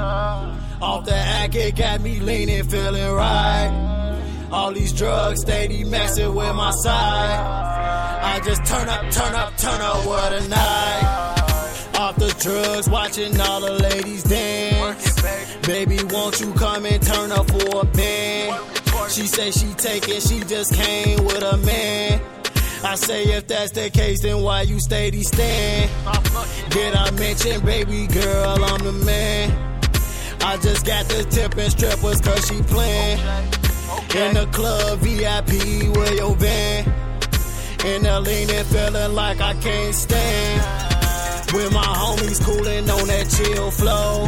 Off 0.81 1.05
the 1.05 1.15
act, 1.15 1.55
it 1.55 1.75
got 1.75 2.01
me 2.01 2.19
leaning, 2.19 2.63
feeling 2.63 3.11
right. 3.11 4.49
All 4.51 4.73
these 4.73 4.91
drugs 4.93 5.41
steady 5.41 5.83
messing 5.83 6.33
with 6.33 6.55
my 6.55 6.71
side. 6.71 7.39
I 8.23 8.39
just 8.43 8.65
turn 8.65 8.89
up, 8.89 9.11
turn 9.11 9.35
up, 9.35 9.55
turn 9.57 9.79
up, 9.81 10.05
what 10.07 10.33
a 10.33 10.47
night. 10.47 11.93
Off 11.99 12.15
the 12.15 12.35
drugs, 12.39 12.89
watching 12.89 13.39
all 13.39 13.61
the 13.61 13.73
ladies 13.73 14.23
dance. 14.23 15.21
Baby, 15.67 15.99
won't 16.09 16.39
you 16.41 16.51
come 16.53 16.85
and 16.85 17.01
turn 17.01 17.31
up 17.31 17.49
for 17.49 17.81
a 17.81 17.85
band? 17.85 18.63
She 19.11 19.27
say 19.27 19.51
she 19.51 19.67
taking, 19.75 20.19
she 20.19 20.39
just 20.39 20.73
came 20.73 21.23
with 21.23 21.43
a 21.43 21.57
man. 21.57 22.21
I 22.85 22.95
say 22.95 23.23
if 23.23 23.47
that's 23.47 23.71
the 23.71 23.89
case, 23.89 24.21
then 24.21 24.41
why 24.41 24.63
you 24.63 24.79
steady 24.79 25.23
stand? 25.23 25.89
Did 26.69 26.93
I 26.95 27.11
mention, 27.11 27.65
baby 27.65 28.07
girl, 28.07 28.63
I'm 28.63 28.83
the 28.83 28.91
man? 29.05 29.79
I 30.41 30.57
just 30.57 30.85
got 30.85 31.05
the 31.05 31.23
tipping 31.23 31.69
strippers 31.69 32.19
cause 32.19 32.45
she 32.47 32.61
playing. 32.63 33.19
In 34.15 34.33
the 34.35 34.49
club, 34.51 34.99
VIP 34.99 35.95
with 35.95 36.19
your 36.19 36.35
van. 36.35 36.83
In 37.85 38.03
the 38.03 38.19
leaning, 38.19 38.63
feeling 38.65 39.15
like 39.15 39.39
I 39.39 39.53
can't 39.61 39.95
stand. 39.95 40.61
With 41.53 41.71
my 41.71 41.83
homies 41.83 42.43
cooling 42.43 42.89
on 42.89 43.07
that 43.07 43.29
chill 43.29 43.71
flow. 43.71 44.27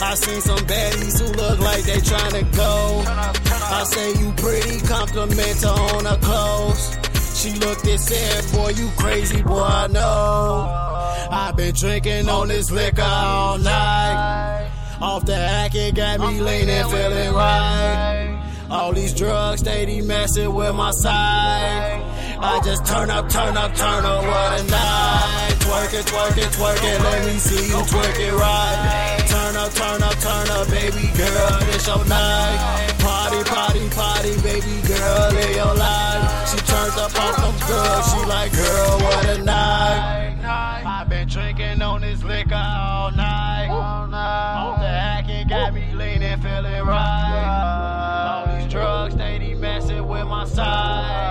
I 0.00 0.14
seen 0.14 0.40
some 0.42 0.58
baddies 0.58 1.18
who 1.18 1.32
look 1.32 1.58
like 1.60 1.84
they 1.84 1.96
tryna 1.96 2.54
go. 2.54 3.02
I 3.06 3.84
say 3.84 4.12
you 4.20 4.32
pretty, 4.32 4.86
compliment 4.86 5.62
her 5.62 5.96
on 5.96 6.04
her 6.04 6.18
clothes. 6.18 7.07
She 7.38 7.52
looked 7.52 7.86
and 7.86 8.00
said, 8.00 8.52
boy, 8.52 8.70
you 8.70 8.90
crazy, 8.96 9.42
boy, 9.42 9.62
I 9.62 9.86
know. 9.86 11.28
I've 11.30 11.54
been 11.54 11.72
drinking 11.72 12.28
on 12.28 12.48
this 12.48 12.68
liquor 12.72 13.00
all 13.00 13.58
night. 13.58 14.68
Off 15.00 15.24
the 15.24 15.36
act, 15.36 15.76
it 15.76 15.94
got 15.94 16.18
me 16.18 16.40
leaning, 16.40 16.88
feeling 16.88 17.32
right. 17.32 18.44
All 18.68 18.92
these 18.92 19.14
drugs, 19.14 19.60
steady 19.60 20.00
messing 20.00 20.52
with 20.52 20.74
my 20.74 20.90
side. 20.90 22.02
I 22.40 22.60
just 22.62 22.86
turn 22.86 23.10
up, 23.10 23.28
turn 23.28 23.56
up, 23.56 23.74
turn 23.74 24.04
up, 24.04 24.22
what 24.22 24.60
a 24.60 24.62
night. 24.70 25.54
Twerk 25.58 25.92
it, 25.92 26.06
twerk 26.06 26.38
it, 26.38 26.50
twerk 26.54 26.82
it, 26.84 27.02
let 27.02 27.26
me 27.26 27.38
see 27.38 27.66
you 27.66 27.82
twerk 27.82 28.18
it 28.18 28.32
right. 28.32 29.24
Turn 29.26 29.56
up, 29.56 29.72
turn 29.74 30.02
up, 30.02 30.14
turn 30.22 30.48
up, 30.54 30.68
baby 30.70 31.10
girl, 31.18 31.58
it's 31.74 31.86
your 31.86 32.04
night. 32.06 32.94
Party, 33.00 33.42
party, 33.42 33.88
party, 33.90 34.34
baby 34.42 34.86
girl, 34.86 35.30
live 35.32 35.56
your 35.56 35.74
life. 35.74 36.48
She 36.48 36.58
turned 36.62 36.98
up 36.98 37.12
on 37.18 37.34
them 37.42 37.56
drugs, 37.66 38.12
she 38.12 38.24
like, 38.26 38.52
girl, 38.52 38.98
what 39.00 39.26
a 39.26 39.42
night. 39.42 40.38
I've 40.40 41.08
been 41.08 41.26
drinking 41.26 41.82
on 41.82 42.02
this 42.02 42.22
liquor 42.22 42.54
all 42.54 43.10
night. 43.10 43.68
All 43.68 44.04
oh. 44.04 44.06
night. 44.06 44.64
Off 44.64 44.80
the 44.80 44.86
act, 44.86 45.28
it 45.28 45.48
got 45.48 45.74
me 45.74 45.92
leaning, 45.92 46.40
feeling 46.40 46.86
right. 46.86 48.46
All 48.46 48.56
these 48.56 48.70
drugs, 48.70 49.14
steady 49.14 49.54
messing 49.54 50.06
with 50.06 50.26
my 50.26 50.44
side. 50.44 51.27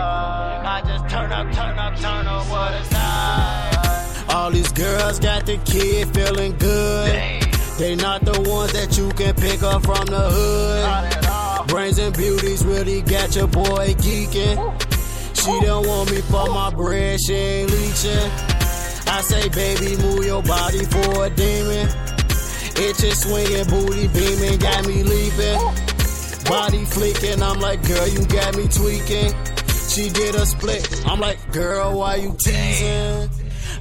I 1.37 1.43
just 1.43 1.55
turn 1.55 1.77
up, 1.77 1.77
turn 1.77 1.77
up, 1.77 1.99
turn 1.99 2.27
up, 2.27 2.49
what 2.49 2.73
a 2.73 2.93
night. 2.93 4.25
All 4.29 4.49
these 4.49 4.71
girls 4.71 5.19
got 5.19 5.45
the 5.45 5.57
kid 5.65 6.07
feeling 6.15 6.57
good. 6.57 7.43
They 7.77 7.95
not 7.95 8.25
the 8.25 8.41
ones 8.49 8.73
that 8.73 8.97
you 8.97 9.09
can 9.09 9.35
pick 9.35 9.61
up 9.61 9.85
from 9.85 10.07
the 10.07 10.17
hood. 10.17 11.67
Brains 11.67 11.99
and 11.99 12.17
beauties 12.17 12.65
really 12.65 13.03
got 13.03 13.35
your 13.35 13.45
boy 13.45 13.93
geeking. 14.01 14.57
She 15.35 15.59
don't 15.63 15.85
want 15.85 16.09
me 16.09 16.21
for 16.21 16.47
my 16.47 16.71
bread, 16.71 17.19
she 17.21 17.33
ain't 17.33 17.69
leeching. 17.69 18.31
I 19.05 19.21
say, 19.21 19.47
baby, 19.49 19.95
move 20.01 20.25
your 20.25 20.41
body 20.41 20.85
for 20.85 21.25
a 21.25 21.29
demon. 21.29 21.87
It's 22.79 23.03
Itching, 23.03 23.13
swinging, 23.13 23.67
booty 23.69 24.07
beaming, 24.07 24.57
got 24.57 24.87
me 24.87 25.03
leaping. 25.03 25.59
Body 26.45 26.83
flicking, 26.85 27.43
I'm 27.43 27.59
like, 27.59 27.87
girl, 27.87 28.07
you 28.07 28.25
got 28.25 28.57
me 28.57 28.67
tweaking. 28.67 29.35
She 29.97 30.09
did 30.09 30.35
a 30.35 30.45
split, 30.45 31.03
I'm 31.07 31.19
like, 31.19 31.51
girl, 31.51 31.97
why 31.97 32.17
you 32.17 32.35
teasing? 32.37 33.31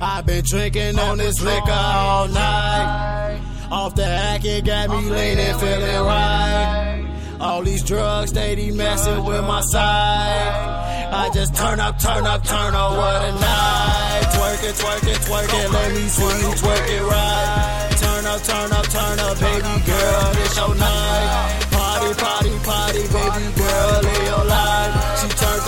I've 0.00 0.24
been 0.24 0.42
drinking 0.44 0.98
on 0.98 1.18
this 1.18 1.42
liquor 1.42 1.70
all 1.70 2.26
night. 2.28 3.38
Off 3.70 3.94
the 3.96 4.06
act, 4.06 4.42
it 4.46 4.64
got 4.64 4.88
me 4.88 5.10
leaning, 5.10 5.58
feeling 5.58 6.06
right. 6.06 7.36
All 7.38 7.62
these 7.62 7.84
drugs, 7.84 8.30
steady 8.30 8.70
messing 8.70 9.26
with 9.26 9.44
my 9.44 9.60
side. 9.60 11.12
I 11.12 11.28
just 11.34 11.54
turn 11.54 11.80
up, 11.80 11.98
turn 11.98 12.26
up, 12.26 12.42
turn 12.44 12.74
up, 12.74 12.92
what 12.96 13.22
a 13.22 13.32
night. 13.32 14.22
Twerk 14.32 14.64
it, 14.70 14.74
twerk 14.74 15.06
it, 15.12 15.18
twerk 15.20 15.64
it, 15.64 15.70
let 15.70 15.92
me 15.92 16.08
see 16.08 16.22
you 16.22 16.52
twerk 16.56 16.88
it 16.96 17.02
right. 17.02 17.92
Turn 18.00 18.24
up, 18.24 18.42
turn 18.42 18.72
up, 18.72 18.86
turn 18.88 19.18
up, 19.20 19.38
baby 19.38 19.84
girl, 19.84 20.32
it's 20.40 20.56
your 20.56 20.74
night. 20.76 21.66
Party, 21.72 22.14
party, 22.14 22.56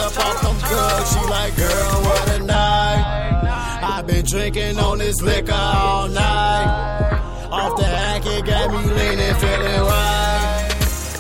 up 0.09 0.27
off 0.27 0.43
them 0.43 0.59
drugs. 0.69 1.13
She 1.13 1.21
like, 1.29 1.57
girl, 1.57 2.03
what 2.03 2.41
a 2.41 2.45
night. 2.45 3.81
I've 3.83 4.07
been 4.07 4.25
drinking 4.25 4.79
on 4.79 4.99
this 4.99 5.21
liquor 5.21 5.53
all 5.53 6.09
night. 6.09 7.21
Off 7.51 7.77
the 7.77 7.85
hack, 7.85 8.23
it 8.27 8.45
got 8.45 8.71
me 8.71 8.79
leaning, 8.93 9.35
feeling 9.37 9.83
right. 9.83 10.69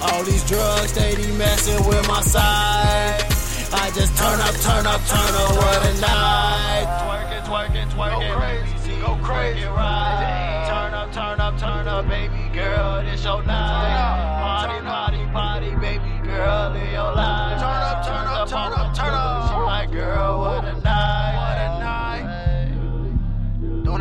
All 0.03 0.23
these 0.25 0.45
drugs, 0.49 0.93
they 0.93 1.17
be 1.17 1.27
messing 1.33 1.87
with 1.87 2.07
my 2.09 2.21
side. 2.23 3.25
I 3.71 3.91
just 3.95 4.17
turn 4.17 4.41
up, 4.41 4.55
turn 4.57 4.87
up, 4.87 5.01
turn 5.07 5.33
up, 5.43 5.51
what 5.57 5.87
a 5.87 6.01
night. 6.01 6.87
Twerking, 7.05 7.45
twerking, 7.45 7.89
twerking, 7.91 8.31
go 8.31 8.39
crazy, 8.39 9.01
go 9.01 9.19
crazy, 9.23 9.67
right. 9.67 10.65
Turn 10.69 10.95
up, 10.95 11.13
turn 11.13 11.41
up, 11.41 11.59
turn 11.59 11.89
up, 11.89 12.09
baby 12.09 12.55
girl, 12.55 13.03
this 13.05 13.25
your 13.25 13.43
night. 13.43 14.41
Party, 14.41 14.87
party, 14.87 15.27
party, 15.33 15.71
baby 15.77 16.27
girl, 16.27 16.71
live 16.71 16.93
your 16.93 17.13
life. 17.15 17.61
Turn 17.61 17.83
up. 17.83 17.98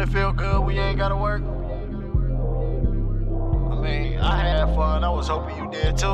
It 0.08 0.14
feel 0.14 0.32
good 0.32 0.62
we 0.62 0.78
ain't 0.80 0.98
gotta 0.98 1.16
work? 1.16 1.42
I 3.72 3.80
mean, 3.82 4.20
I 4.20 4.38
had 4.38 4.76
fun. 4.76 5.04
I 5.04 5.10
was 5.10 5.28
hoping 5.28 5.58
you 5.58 5.70
did 5.72 5.98
too. 5.98 6.08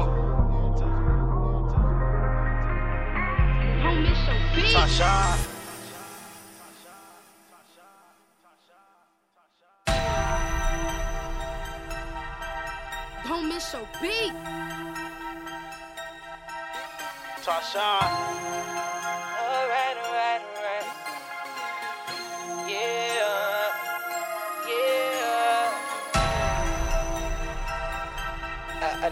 Don't 3.83 4.03
miss 4.03 4.17
so 4.25 4.33
beat, 4.55 4.75
Tasha. 4.75 5.49
Don't 13.27 13.47
miss 13.47 13.73
your 13.73 13.87
beat. 14.01 14.33
Tasha. 17.43 18.72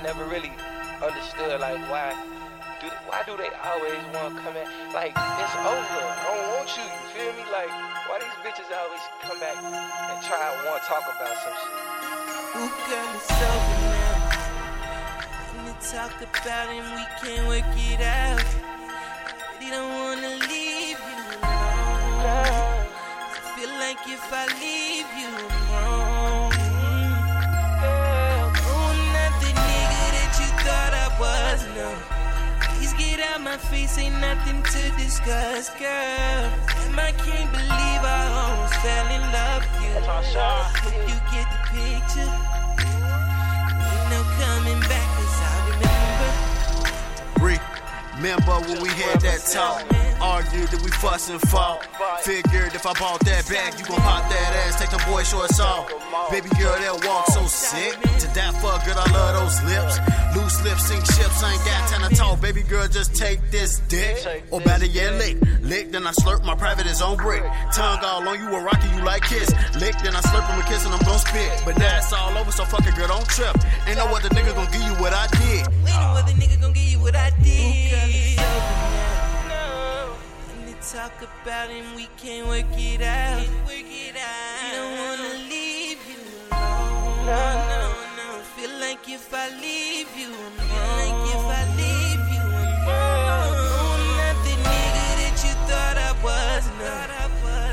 Never 0.03 0.25
really 0.25 0.51
understood 1.01 1.61
like 1.61 1.77
why 1.89 2.09
do 2.81 2.89
why 3.05 3.21
do 3.25 3.37
they 3.37 3.53
always 3.61 4.01
want 4.13 4.33
to 4.33 4.41
come 4.41 4.57
in 4.57 4.65
like 4.93 5.13
it's 5.13 5.55
over. 5.61 6.01
I 6.01 6.25
don't 6.25 6.57
want 6.57 6.69
you. 6.73 6.81
You 6.81 7.05
feel 7.13 7.33
me? 7.37 7.45
Like 7.53 7.69
why 8.09 8.17
these 8.17 8.37
bitches 8.41 8.65
always 8.73 9.01
come 9.21 9.39
back 9.39 9.57
and 9.61 10.17
try 10.25 10.41
and 10.41 10.65
want 10.65 10.81
to 10.81 10.87
talk 10.89 11.05
about 11.05 11.37
some 11.45 11.53
shit. 11.53 11.91
Ooh, 12.57 12.73
girl, 12.89 13.13
it's 13.13 13.29
over 13.29 13.77
now. 13.93 14.41
Let 15.53 15.61
me 15.69 15.73
talk 15.85 16.17
about 16.17 16.65
it 16.73 16.81
and 16.81 16.89
we 16.97 17.05
can't 17.21 17.45
work 17.47 17.69
it 17.77 18.01
out. 18.01 18.41
Really 19.59 19.69
don't 19.69 19.93
wanna 19.93 20.33
leave 20.49 20.97
you 20.97 21.37
alone. 21.45 22.89
I 22.89 23.53
feel 23.53 23.69
like 23.77 24.01
if 24.09 24.25
I 24.33 24.49
leave 24.57 25.09
you, 25.21 25.29
I'm 25.29 25.70
was, 31.81 31.91
no. 31.91 32.21
Please 32.61 32.93
get 32.93 33.19
out 33.19 33.41
my 33.41 33.57
face, 33.57 33.97
ain't 33.97 34.19
nothing 34.19 34.61
to 34.63 34.91
discuss, 34.97 35.69
girl. 35.71 36.51
Damn, 36.67 36.99
I 36.99 37.11
can't 37.11 37.51
believe 37.51 38.01
I 38.03 38.27
almost 38.41 38.75
fell 38.75 39.07
in 39.07 39.21
love 39.31 39.63
with 39.73 39.81
you. 39.83 39.93
Hope 40.81 41.01
you 41.09 41.17
get 41.31 41.47
the 41.51 41.59
picture. 41.71 42.31
Ain't 43.81 44.07
no 44.09 44.21
coming 44.39 44.81
back, 44.81 45.07
cause 45.17 45.39
I 45.41 45.55
remember. 45.69 46.31
Remember 48.15 48.55
when 48.67 48.81
we 48.81 48.89
had 48.89 49.21
that 49.21 49.39
talk? 49.51 50.10
Argued 50.21 50.69
that 50.69 50.81
we 50.83 50.91
fuss 50.91 51.29
and 51.29 51.41
fought. 51.49 51.81
Figured 52.21 52.75
if 52.75 52.85
I 52.85 52.93
bought 52.93 53.19
that 53.25 53.49
bag, 53.49 53.73
you 53.79 53.85
gon' 53.85 53.97
pop 54.05 54.29
that 54.29 54.49
ass, 54.67 54.77
take 54.77 54.91
the 54.93 55.01
boy 55.09 55.23
shorts 55.23 55.59
off. 55.59 55.89
Baby 56.29 56.49
girl, 56.61 56.77
that 56.77 57.01
walk 57.09 57.25
so 57.33 57.41
sick. 57.47 57.97
To 58.21 58.27
that 58.37 58.53
for 58.61 58.69
good, 58.85 58.97
I 58.97 59.09
love 59.09 59.33
those 59.41 59.57
lips. 59.65 59.97
Loose 60.37 60.63
lips, 60.63 60.85
sink 60.85 61.05
ships, 61.05 61.41
I 61.41 61.53
ain't 61.53 61.65
got 61.65 61.89
time 61.89 62.07
to 62.07 62.15
talk. 62.15 62.39
Baby 62.39 62.61
girl, 62.61 62.87
just 62.87 63.15
take 63.15 63.41
this 63.49 63.79
dick. 63.89 64.45
Or 64.51 64.61
better 64.61 64.85
yet, 64.85 65.15
lick. 65.15 65.41
Lick, 65.61 65.91
then 65.91 66.05
I 66.05 66.11
slurp, 66.11 66.45
my 66.45 66.53
private 66.53 66.85
is 66.85 67.01
on 67.01 67.17
brick. 67.17 67.41
Tongue 67.73 67.99
all 68.03 68.27
on 68.27 68.37
you, 68.37 68.47
a 68.53 68.61
rocky, 68.61 68.89
you 68.95 69.03
like 69.03 69.23
kiss. 69.23 69.49
Lick, 69.81 69.97
then 70.03 70.15
I 70.15 70.21
slurp 70.21 70.45
him 70.53 70.59
a 70.59 70.63
kiss 70.69 70.85
and 70.85 70.93
I'm 70.93 71.01
gon' 71.01 71.17
spit. 71.17 71.49
But 71.65 71.79
now 71.79 71.97
it's 71.97 72.13
all 72.13 72.37
over, 72.37 72.51
so 72.51 72.63
fuck 72.65 72.85
it, 72.85 72.95
girl, 72.95 73.07
don't 73.07 73.27
trip. 73.27 73.57
Ain't 73.87 73.97
no 73.97 74.05
other 74.05 74.29
nigga 74.29 74.53
gon' 74.53 74.69
give 74.71 74.85
you 74.85 74.93
what 75.01 75.13
I 75.13 75.25
did. 75.33 75.67
Ain't 75.67 75.97
no 75.97 76.13
other 76.13 76.33
nigga 76.33 76.61
gon' 76.61 76.73
give 76.73 76.83
you 76.83 76.99
what 76.99 77.15
I 77.15 77.31
did. 77.41 79.10
Talk 80.91 81.21
about 81.21 81.69
it 81.69 81.85
and 81.85 81.95
we 81.95 82.09
can't 82.17 82.47
work 82.47 82.65
it 82.71 83.01
out. 83.01 83.39
We 83.39 83.79
don't 83.79 84.97
wanna 84.99 85.47
leave 85.47 85.97
you 86.03 86.19
alone. 86.51 87.25
No, 87.25 87.43
no, 87.71 87.81
no. 88.19 88.43
Feel 88.57 88.75
like 88.81 89.07
if 89.07 89.33
I 89.33 89.47
leave 89.55 90.11
you, 90.19 90.27
I'm 90.27 90.57
wrong. 90.59 90.99
Like 90.99 91.31
if 91.31 91.47
I 91.47 91.63
leave 91.79 92.25
you, 92.35 92.43
I'm. 92.43 92.91
Oh, 92.91 93.95
not 94.19 94.35
the 94.43 94.51
nigga 94.51 95.07
that 95.21 95.37
you 95.45 95.53
thought 95.63 95.97
I 95.97 96.11
was. 96.21 96.67
No. 96.77 96.91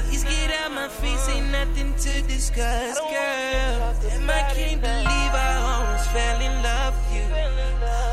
Please 0.06 0.22
get 0.22 0.52
out 0.60 0.70
my 0.70 0.86
face, 0.86 1.28
ain't 1.28 1.50
nothing 1.50 1.94
to 1.94 2.22
discuss, 2.22 3.00
girl. 3.00 3.96
Damn, 4.00 4.30
I 4.30 4.42
can't 4.54 4.80
believe 4.80 5.32
I 5.34 5.54
almost 5.58 6.08
fell 6.10 6.40
in 6.40 6.62
love 6.62 6.94
with 6.94 7.16
you. 7.16 7.26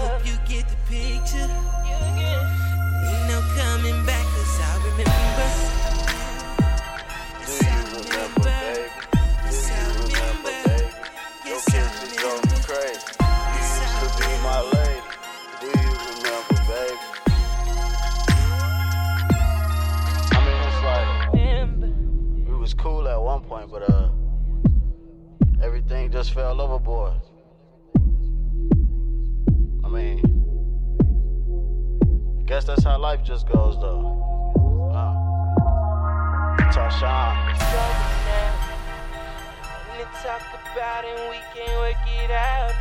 Hope 0.02 0.26
you 0.26 0.36
get 0.48 0.68
the 0.68 0.78
picture. 0.90 1.65
At 23.16 23.22
one 23.24 23.40
point, 23.40 23.72
but 23.72 23.90
uh, 23.90 24.10
everything 25.64 26.12
just 26.12 26.34
fell 26.34 26.60
overboard. 26.60 27.14
I 29.86 29.88
mean, 29.88 30.20
I 32.42 32.44
guess 32.44 32.66
that's 32.66 32.84
how 32.84 33.00
life 33.00 33.24
just 33.24 33.48
goes, 33.48 33.80
though. 33.80 34.04
Uh, 34.94 35.14
me 39.98 40.04
talk 40.22 40.44
about 40.52 41.06
it 41.06 41.18
we 41.30 41.40
can 41.56 41.72
work 41.80 41.96
it 42.22 42.32
out. 42.32 42.74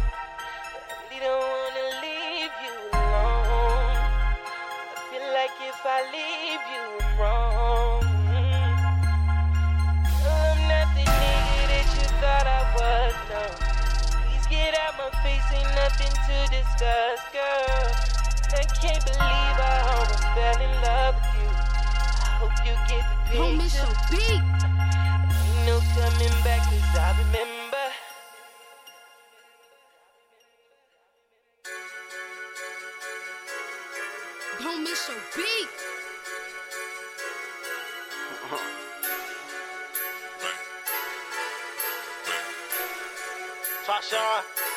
Don't 1.20 1.40
wanna 1.40 1.86
leave 2.02 2.50
you 2.64 2.74
alone. 2.92 3.96
I 4.90 5.00
feel 5.10 5.26
like 5.32 5.56
if 5.62 5.80
I 5.86 6.00
leave 6.10 6.64
you, 6.74 7.03
Please 14.94 15.02
get 15.02 15.06
out 15.06 15.12
my 15.12 15.22
face, 15.22 15.48
ain't 15.52 15.74
nothing 15.74 16.12
to 16.26 16.36
discuss, 16.50 17.20
girl. 17.32 17.86
I 18.52 18.64
can't 18.80 19.04
believe 19.04 19.18
I 19.18 19.82
almost 19.90 20.22
fell 20.34 20.60
in 20.60 20.72
love 20.82 21.14
with 21.14 21.34
you. 21.34 21.48
I 21.50 22.30
hope 22.38 22.56
you 22.64 22.74
get 22.88 23.04
the 23.10 23.16
picture. 23.24 23.38
Don't 23.38 23.56
miss 23.56 23.74
your 23.76 23.94
beat. 24.10 24.42
Ain't 25.42 25.66
no 25.66 25.76
coming 25.94 26.36
back, 26.44 26.62
cause 26.70 26.96
I 26.96 27.10
remember. 27.18 27.86
Don't 34.62 34.82
miss 34.84 35.08
your 35.08 35.18
beat. 35.36 35.68
Uh-huh. 38.30 38.58
Tasha. 43.86 44.73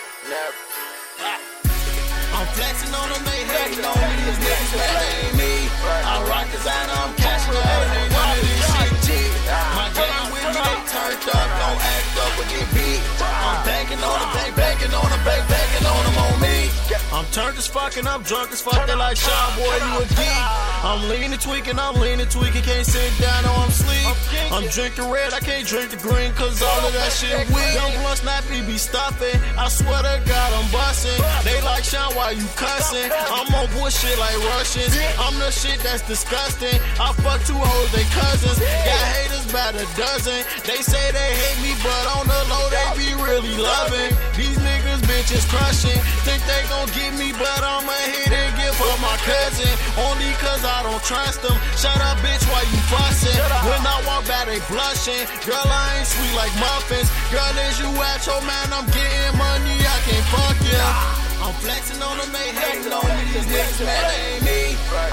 I'm 2.34 2.48
flexing 2.57 2.89
on 2.89 3.10
them, 3.10 3.22
they 3.22 3.45
hating 3.45 3.85
on 3.85 3.94
me. 3.94 4.18
Niggas 4.26 4.41
say 4.73 4.81
they 4.81 5.30
ain't 5.30 5.38
me. 5.38 5.69
I 5.85 6.26
rock 6.26 6.49
designer, 6.49 6.98
I'm 7.06 7.14
out, 7.14 7.85
and 7.85 7.94
ain't 8.02 8.11
none 8.11 8.41
this 8.41 8.65
shit. 9.06 9.30
My 9.77 9.94
gang 9.94 10.34
with 10.34 10.41
me, 10.41 10.65
turned 10.89 11.22
up, 11.22 11.49
don't 11.61 11.77
act 11.77 12.16
get 12.45 12.65
beat. 12.73 13.01
I'm 13.22 13.65
banking 13.65 14.01
on 14.03 14.18
them, 14.19 14.31
they 14.38 14.51
banking 14.53 14.93
on 14.93 15.09
them, 15.09 15.22
bank 15.23 15.43
banking 15.49 15.85
on 15.88 16.01
them 16.05 16.18
on 16.18 16.35
me. 16.41 16.69
I'm 17.11 17.26
turned 17.31 17.57
as 17.57 17.68
fuck 17.68 17.97
and 17.97 18.07
I'm 18.07 18.22
drunk 18.23 18.51
as 18.51 18.61
fuck. 18.61 18.85
They 18.85 18.95
like 18.95 19.18
Sean, 19.18 19.55
boy, 19.57 19.73
you 19.73 20.03
a 20.03 20.05
geek. 20.14 20.43
I'm 20.84 21.09
leaning, 21.09 21.39
tweaking, 21.39 21.80
I'm 21.80 21.95
leaning, 21.95 22.27
tweaking. 22.27 22.61
Can't 22.61 22.85
sit 22.85 23.11
down 23.19 23.45
or 23.45 23.57
I'm 23.65 23.72
sleep. 23.72 24.05
I'm 24.51 24.68
drinking 24.69 25.09
red, 25.09 25.34
I 25.34 25.39
can't 25.39 25.65
drink 25.65 25.91
the 25.91 25.97
green, 25.97 26.31
cause 26.34 26.61
all 26.61 26.85
of 26.85 26.93
that 26.93 27.11
shit 27.11 27.47
weak. 27.49 27.73
Young 27.73 27.91
blood 28.03 28.18
snappy 28.18 28.61
be 28.61 28.77
stuffing. 28.77 29.39
I 29.57 29.68
swear 29.69 30.03
to 30.03 30.22
God, 30.27 30.49
I'm 30.53 30.69
busting. 30.72 31.18
They 31.43 31.59
like 31.64 31.84
Sean, 31.84 32.14
why 32.15 32.31
you 32.31 32.45
cussing? 32.55 33.09
I'm 33.09 33.49
on 33.55 33.68
bullshit 33.73 34.18
like 34.19 34.38
Russians. 34.53 34.93
I'm 35.18 35.39
the 35.39 35.49
shit 35.49 35.80
that's 35.80 36.05
disgusting. 36.07 36.77
I 36.99 37.11
fuck 37.23 37.41
two 37.47 37.57
hoes, 37.57 37.91
they 37.91 38.05
cousins. 38.14 38.59
Got 38.59 39.03
haters, 39.18 39.47
by 39.51 39.72
the 39.72 39.85
dozen. 39.97 40.43
They 40.68 40.84
say 40.84 41.11
they 41.11 41.31
hate 41.34 41.59
me, 41.64 41.73
but 41.81 42.03
on 42.19 42.27
the 42.28 42.40
low 42.52 42.66
they 42.70 42.88
be 42.99 43.10
really 43.16 43.56
loving. 43.56 44.12
These 44.36 44.60
niggas 44.60 45.02
bitches 45.08 45.48
crushing. 45.48 45.98
Think 46.28 46.44
they 46.44 46.62
gon' 46.68 46.91
get 46.91 47.16
me, 47.16 47.32
but 47.34 47.62
I'ma 47.64 47.95
hit 48.12 48.32
and 48.32 48.52
give 48.60 48.76
for 48.76 48.91
my 48.99 49.16
cousin. 49.24 49.72
Only 49.98 50.32
cause 50.44 50.64
I 50.64 50.84
don't 50.84 51.02
trust 51.04 51.41
them. 51.41 51.56
Shut 51.80 51.95
up, 51.98 52.20
bitch, 52.20 52.44
why 52.52 52.62
you 52.68 52.80
fussing? 52.91 53.40
When 53.66 53.82
I 53.82 53.98
walk 54.06 54.28
by, 54.28 54.45
they 54.45 54.60
blushing. 54.68 55.24
Girl, 55.48 55.64
I 55.64 56.04
ain't 56.04 56.08
sweet 56.08 56.36
like 56.36 56.54
muffins. 56.60 57.10
Girl, 57.32 57.56
is 57.66 57.80
you 57.80 57.90
at 57.95 58.22
your 58.28 58.41
man? 58.44 58.68
I'm 58.76 58.86
getting 58.91 59.36
money, 59.40 59.78
I 59.88 59.98
can't 60.06 60.28
fuck 60.30 60.58
ya. 60.68 61.28
I'm 61.48 61.56
flexing 61.64 62.02
on 62.02 62.18
them, 62.18 62.32
they 62.34 62.52
hating 62.52 62.91
on 62.91 63.08
me. 63.08 63.24
These 63.32 63.48
niggas, 63.48 63.80
man, 63.86 64.04
they 64.04 64.20
ain't 64.36 64.44
me. 64.44 64.62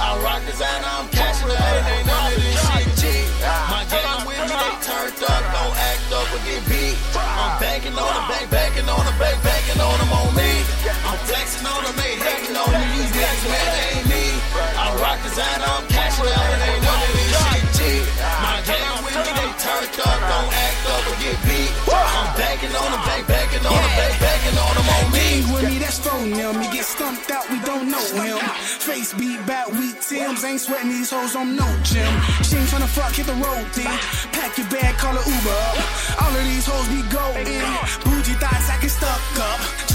I 0.02 0.18
rock 0.18 0.42
designer, 0.46 0.88
I'm 0.88 1.08
cashing 1.08 1.48
and 1.48 1.86
ain't 1.86 2.06
none 2.06 2.32
of 2.32 2.42
this 2.42 2.58
shit 2.58 2.93
turned 4.82 5.18
up, 5.22 5.42
don't 5.54 5.76
act 5.76 6.10
up 6.10 6.26
or 6.34 6.40
get 6.42 6.62
beat. 6.66 6.96
I'm 7.14 7.60
banking 7.60 7.94
on 7.94 8.08
them, 8.08 8.26
bank, 8.26 8.50
banking 8.50 8.88
on 8.88 9.02
them, 9.04 9.16
bank, 9.18 9.38
banking 9.42 9.80
on 9.80 9.96
them 9.98 10.10
on 10.10 10.30
me. 10.34 10.50
I'm 11.06 11.18
flexing 11.28 11.66
on 11.66 11.80
them, 11.84 11.94
they 11.94 12.16
hating 12.18 12.56
on 12.56 12.70
me. 12.72 12.84
These 12.98 13.12
niggas, 13.14 13.44
man, 13.50 13.68
they 13.74 13.86
ain't 13.98 14.08
me. 14.08 14.24
I 14.78 14.94
rock 14.98 15.18
designer, 15.22 15.68
I'm 15.68 15.86
cashing 15.88 16.26
out, 16.26 16.48
and 16.54 16.62
ain't 16.70 16.83
I'm 22.34 22.40
banking 22.40 22.74
on 22.74 22.90
them, 22.90 23.00
bank, 23.06 23.26
banking 23.28 23.64
on 23.64 23.72
them, 23.72 23.94
bank, 23.94 24.18
banking 24.18 24.58
on 24.58 24.74
them 24.74 24.88
on 24.90 25.12
me. 25.12 25.54
With 25.54 25.70
me, 25.70 25.78
that's 25.78 26.00
phone 26.00 26.32
them. 26.32 26.60
You 26.62 26.72
get 26.72 26.84
stumped 26.84 27.30
out, 27.30 27.48
we 27.48 27.60
don't 27.60 27.88
know 27.88 28.02
him. 28.18 28.38
Face 28.58 29.14
beat 29.14 29.38
back, 29.46 29.70
weak 29.70 30.00
Tim's. 30.00 30.42
Ain't 30.42 30.60
sweating 30.60 30.90
these 30.90 31.10
hoes 31.12 31.36
on 31.36 31.54
no 31.54 31.66
gym. 31.84 32.10
She 32.42 32.56
ain't 32.56 32.68
tryna 32.68 32.90
fuck, 32.90 33.12
hit 33.14 33.26
the 33.26 33.34
road 33.34 33.66
thing. 33.70 33.86
Pack 34.32 34.58
your 34.58 34.66
bag, 34.66 34.96
call 34.96 35.14
her 35.14 35.22
Uber 35.22 35.58
up. 35.70 36.22
All 36.22 36.34
of 36.34 36.44
these 36.44 36.66
hoes 36.66 36.88
be 36.90 37.02
going. 37.06 38.13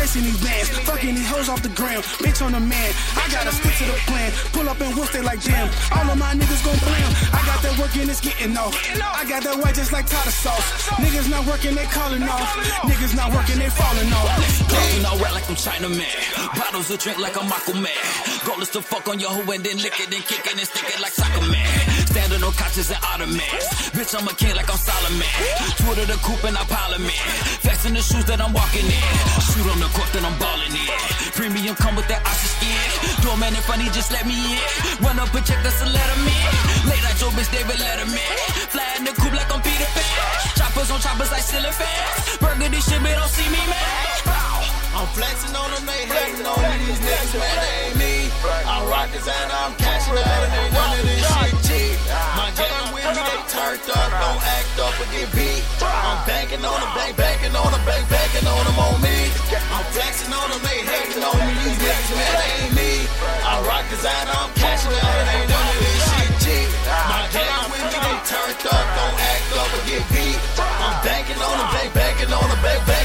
Chasing 0.09 0.25
these 0.25 0.41
bands, 0.41 0.69
fucking 0.89 1.13
these 1.13 1.29
hoes 1.29 1.49
off 1.49 1.61
the 1.61 1.69
ground. 1.69 2.01
Bitch 2.17 2.41
on 2.43 2.53
the 2.53 2.59
man, 2.59 2.89
I 3.13 3.29
gotta 3.29 3.51
stick 3.53 3.77
to 3.77 3.85
the 3.85 3.97
plan. 4.09 4.31
Pull 4.53 4.67
up 4.67 4.81
and 4.81 4.89
whoop 4.95 5.07
they 5.11 5.21
like 5.21 5.39
jam. 5.39 5.69
All 5.93 6.09
of 6.09 6.17
my 6.17 6.33
niggas 6.33 6.65
gon' 6.65 6.81
blam. 6.81 7.09
I 7.29 7.45
got 7.45 7.61
that 7.61 7.77
working, 7.77 8.09
it's 8.09 8.19
getting 8.19 8.57
off. 8.57 8.73
I 8.97 9.21
got 9.29 9.43
that 9.43 9.61
white 9.61 9.75
just 9.75 9.93
like 9.93 10.07
tartar 10.07 10.31
sauce. 10.31 10.65
Niggas 10.97 11.29
not 11.29 11.45
working, 11.45 11.75
they 11.75 11.85
calling 11.85 12.23
off. 12.23 12.41
Niggas 12.89 13.15
not 13.15 13.29
working, 13.37 13.59
they 13.59 13.69
falling 13.69 14.09
off. 14.09 14.33
Talking 14.65 15.05
all 15.05 15.17
rap 15.21 15.33
like 15.37 15.47
I'm 15.47 15.55
Chinaman. 15.55 16.09
Bottles 16.57 16.89
of 16.89 16.97
drink 16.97 17.19
like 17.19 17.37
I'm 17.37 17.47
Michael 17.47 17.77
Man. 17.77 18.01
Goal 18.45 18.61
is 18.65 18.69
to 18.69 18.81
fuck 18.81 19.07
on 19.09 19.19
your 19.19 19.29
hoe 19.29 19.51
and 19.51 19.63
then 19.63 19.77
lick 19.77 19.99
it 19.99 20.09
and 20.09 20.25
kick 20.25 20.41
it 20.41 20.57
and 20.57 20.65
stick 20.65 20.89
it 20.89 20.99
like 20.99 21.13
soccer 21.13 21.45
man. 21.53 21.98
Standing 22.09 22.41
on 22.41 22.53
couches 22.57 22.89
and 22.89 22.97
ottomans. 23.05 23.65
Bitch, 23.93 24.17
I'm 24.17 24.25
a 24.25 24.33
king 24.33 24.55
like 24.57 24.65
I'm 24.65 24.81
Solomon. 24.81 25.29
Twitter 25.77 26.09
the 26.09 26.17
coupe 26.25 26.41
and 26.49 26.57
I 26.57 26.65
parliament. 26.65 27.21
Flexing 27.61 27.93
the 27.93 28.01
shoes 28.01 28.25
that 28.25 28.41
I'm 28.41 28.49
walking 28.49 28.89
in. 28.89 29.05
Shoot 29.45 29.69
on 29.69 29.77
the 29.77 29.89
court 29.93 30.09
that 30.17 30.25
I'm 30.25 30.33
balling 30.41 30.73
in. 30.73 30.89
Premium 31.37 31.77
come 31.77 31.93
with 31.93 32.09
that 32.09 32.25
icy 32.25 32.49
skin. 32.49 32.81
Doorman 33.21 33.53
if 33.53 33.69
I 33.69 33.77
need, 33.77 33.93
just 33.93 34.09
let 34.09 34.25
me 34.25 34.33
in. 34.33 34.61
Run 35.05 35.21
up 35.21 35.29
and 35.37 35.45
check, 35.45 35.61
that's 35.61 35.85
a 35.85 35.89
letter 35.89 36.19
man. 36.25 36.49
Late 36.89 37.03
night, 37.05 37.21
your 37.21 37.29
bitch, 37.29 37.51
David 37.53 37.77
Letterman. 37.77 38.33
Fly 38.73 38.89
in 38.97 39.05
the 39.05 39.13
coupe 39.13 39.37
like 39.37 39.53
I'm 39.53 39.61
Peter 39.61 39.89
Pan. 39.93 40.09
Choppers 40.57 40.89
on 40.89 40.99
choppers 41.05 41.29
like 41.29 41.45
fans. 41.45 42.41
Burgundy 42.41 42.81
shit, 42.81 42.97
but 43.05 43.13
don't 43.13 43.29
see 43.29 43.45
me, 43.53 43.61
man. 43.69 44.78
I'm 44.99 45.07
flexing 45.15 45.55
on 45.55 45.71
them, 45.71 45.87
they 45.87 46.03
hating 46.11 46.43
on 46.43 46.59
me. 46.59 46.75
These 46.83 46.99
niggas, 46.99 47.31
man, 47.39 47.55
they 47.55 47.71
ain't 47.87 47.95
me. 47.95 48.27
I 48.67 48.83
rock 48.83 49.07
designer, 49.15 49.55
I'm 49.63 49.71
cashing 49.79 50.11
out, 50.11 50.43
and 50.43 50.51
ain't 50.51 50.75
none 50.75 50.91
of 50.91 51.03
this 51.07 51.23
shit 51.23 51.55
cheap. 51.71 51.95
My 52.35 52.51
gang 52.59 52.91
with 52.91 53.07
me, 53.07 53.23
they 53.23 53.39
turned 53.47 53.79
up, 53.95 54.11
don't 54.11 54.43
act 54.43 54.75
up 54.75 54.91
or 54.99 55.07
get 55.15 55.31
beat. 55.31 55.63
I'm 55.79 56.19
banking 56.27 56.59
on 56.67 56.75
them, 56.83 56.91
bank, 56.99 57.15
banking 57.15 57.55
on 57.55 57.71
them, 57.71 57.79
bank, 57.87 58.11
banking 58.11 58.43
on 58.43 58.59
them 58.67 58.75
on 58.75 58.99
me. 58.99 59.31
I'm 59.71 59.87
flexing 59.95 60.35
on 60.35 60.51
them, 60.51 60.59
they 60.67 60.83
hating 60.83 61.23
on 61.23 61.39
me. 61.47 61.53
These 61.63 61.79
niggas, 61.79 62.11
man, 62.19 62.33
they 62.35 62.51
ain't 62.59 62.75
me. 62.75 62.91
I 63.23 63.55
rock 63.63 63.87
designer, 63.87 64.35
I'm 64.35 64.51
cashing 64.59 64.99
out, 64.99 65.15
and 65.15 65.27
ain't 65.31 65.47
none 65.47 65.63
of 65.63 65.79
this 65.79 65.99
shit 66.11 66.31
cheap. 66.43 66.67
My 67.07 67.23
gang 67.31 67.71
with 67.71 67.87
me, 67.87 67.97
they 68.03 68.17
turned 68.27 68.63
up, 68.67 68.85
don't 68.99 69.15
act 69.15 69.47
up 69.63 69.71
or 69.79 69.83
get 69.87 70.03
beat. 70.11 70.39
I'm 70.59 70.95
banking 71.07 71.39
on 71.39 71.55
them, 71.55 71.71
bank, 71.71 71.89
banking 71.95 72.31
on 72.35 72.43
them, 72.51 72.59
bank, 72.59 72.83
banking 72.83 72.98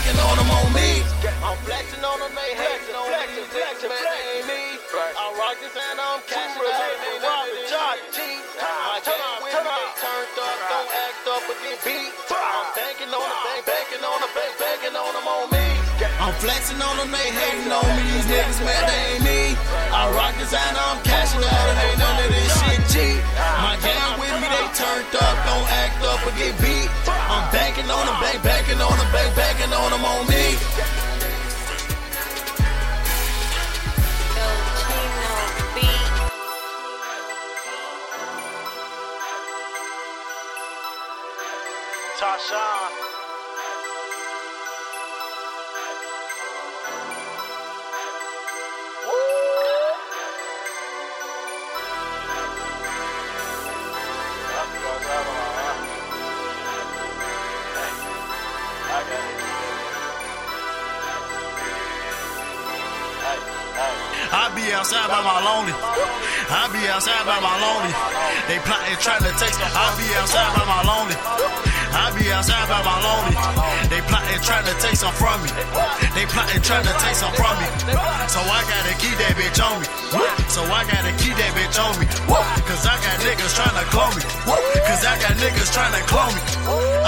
I'm 1.44 1.60
flexing 1.60 2.00
on 2.00 2.16
them, 2.24 2.32
they 2.32 2.56
hating 2.56 2.96
on 2.96 3.04
me. 3.04 3.20
These 3.36 3.52
niggas, 3.52 3.84
man, 3.84 4.00
they 4.00 4.20
ain't 4.40 4.48
me. 4.48 4.80
I 4.96 5.24
rock 5.36 5.60
this 5.60 5.76
and 5.76 6.00
I'm 6.00 6.24
cashing 6.24 6.64
out. 6.64 6.96
They 7.04 7.20
rob 7.20 7.44
the 7.52 7.60
job, 7.68 8.00
G. 8.16 8.18
My 8.56 8.96
gang 9.04 9.44
with 9.44 9.52
me, 9.52 9.68
they 9.68 9.88
turned 10.00 10.38
up, 10.40 10.56
don't 10.72 10.88
act 10.88 11.24
up 11.28 11.44
or 11.44 11.56
get 11.60 11.76
beat. 11.84 12.08
I'm 12.32 12.68
banking 12.72 13.12
on 13.12 13.28
them, 13.28 13.40
bank, 13.44 13.62
banking 13.68 14.00
on 14.00 14.18
them, 14.24 14.32
bank, 14.32 14.52
banking 14.56 14.96
on 14.96 15.12
them 15.12 15.26
on 15.28 15.44
me. 15.52 15.66
I'm 16.16 16.32
flexing 16.40 16.80
on 16.80 16.96
them, 16.96 17.12
they 17.12 17.28
hating 17.28 17.68
on 17.68 17.92
me. 17.92 18.02
These 18.08 18.28
niggas, 18.32 18.60
man, 18.64 18.82
they 18.88 19.00
ain't 19.12 19.24
me. 19.28 19.40
I 19.92 20.00
rock 20.16 20.32
designer, 20.40 20.80
I'm 20.80 21.00
cashing 21.04 21.44
out, 21.44 21.66
and 21.68 21.76
ain't 21.76 22.00
none 22.00 22.24
of 22.24 22.28
this 22.32 22.52
shit 22.56 22.82
G. 22.88 22.96
My 23.60 23.76
gang 23.84 24.16
with 24.16 24.32
me, 24.40 24.48
they 24.48 24.66
turned 24.72 25.12
up, 25.12 25.36
don't 25.44 25.68
act 25.76 26.00
up 26.08 26.24
or 26.24 26.32
get 26.40 26.56
beat. 26.56 26.88
I'm 27.04 27.44
banking 27.52 27.84
on 27.92 28.00
them, 28.08 28.16
bank, 28.16 28.40
banking 28.40 28.80
on 28.80 28.96
them, 28.96 29.10
bank, 29.12 29.28
banking 29.36 29.72
on 29.76 29.92
them 29.92 30.04
on 30.08 30.24
me. 30.24 30.56
Tashawn. 42.24 42.92
I 64.36 64.50
be 64.56 64.72
outside 64.72 65.08
by 65.08 65.20
my 65.20 65.44
lonely. 65.44 65.72
I 66.50 66.68
be 66.72 66.82
outside 66.92 67.24
by 67.24 67.40
my 67.40 67.54
lonely. 67.56 67.92
They 68.48 68.58
plotting 68.68 68.98
trying 69.00 69.24
to 69.24 69.32
take. 69.40 69.54
Some 69.56 69.70
I 69.72 69.86
be 69.96 70.06
outside 70.20 70.50
by 70.52 70.64
my 70.68 70.80
lonely. 70.84 71.16
I 71.94 72.10
be 72.12 72.26
outside 72.34 72.66
by 72.68 72.80
my 72.84 72.96
lonely. 73.00 73.34
They 73.88 74.02
plotting 74.10 74.42
trying 74.44 74.66
to 74.68 74.74
take 74.82 74.98
some 74.98 75.14
from 75.16 75.40
me. 75.40 75.50
They 76.12 76.26
plotting 76.28 76.60
trying 76.60 76.84
to 76.84 76.94
take 77.00 77.16
some 77.16 77.32
from 77.38 77.54
me. 77.56 77.68
So 78.28 78.40
I 78.44 78.60
gotta 78.66 78.94
keep 79.00 79.16
that 79.16 79.34
bitch 79.38 79.58
on 79.62 79.80
me. 79.80 79.86
So 80.52 80.60
I 80.68 80.84
gotta 80.84 81.12
keep 81.16 81.32
that 81.38 81.52
bitch 81.56 81.76
on 81.80 81.94
me. 81.96 82.06
Cause 82.68 82.84
I 82.84 82.96
got 83.00 83.16
niggas 83.24 83.54
trying 83.56 83.76
to 83.80 83.86
clone 83.88 84.14
me. 84.18 84.24
Cause 84.84 85.02
I 85.06 85.14
got 85.22 85.32
niggas 85.40 85.70
trying 85.72 85.94
to 85.96 86.02
clone 86.10 86.34
me. 86.34 86.42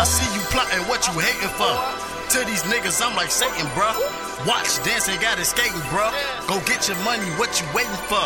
I 0.00 0.04
see 0.04 0.28
you 0.32 0.42
plotting 0.48 0.86
what 0.88 1.04
you 1.08 1.14
hating 1.20 1.52
for. 1.60 1.74
To 2.26 2.44
these 2.44 2.62
niggas, 2.64 2.98
I'm 3.06 3.14
like 3.14 3.30
Satan, 3.30 3.66
bruh. 3.78 3.94
Watch, 4.46 4.82
dancing, 4.82 5.14
got 5.20 5.38
it 5.38 5.46
skating, 5.46 5.78
bruh. 5.94 6.10
Go 6.48 6.58
get 6.66 6.88
your 6.88 6.98
money, 7.06 7.24
what 7.38 7.54
you 7.60 7.66
waiting 7.72 8.02
for? 8.10 8.18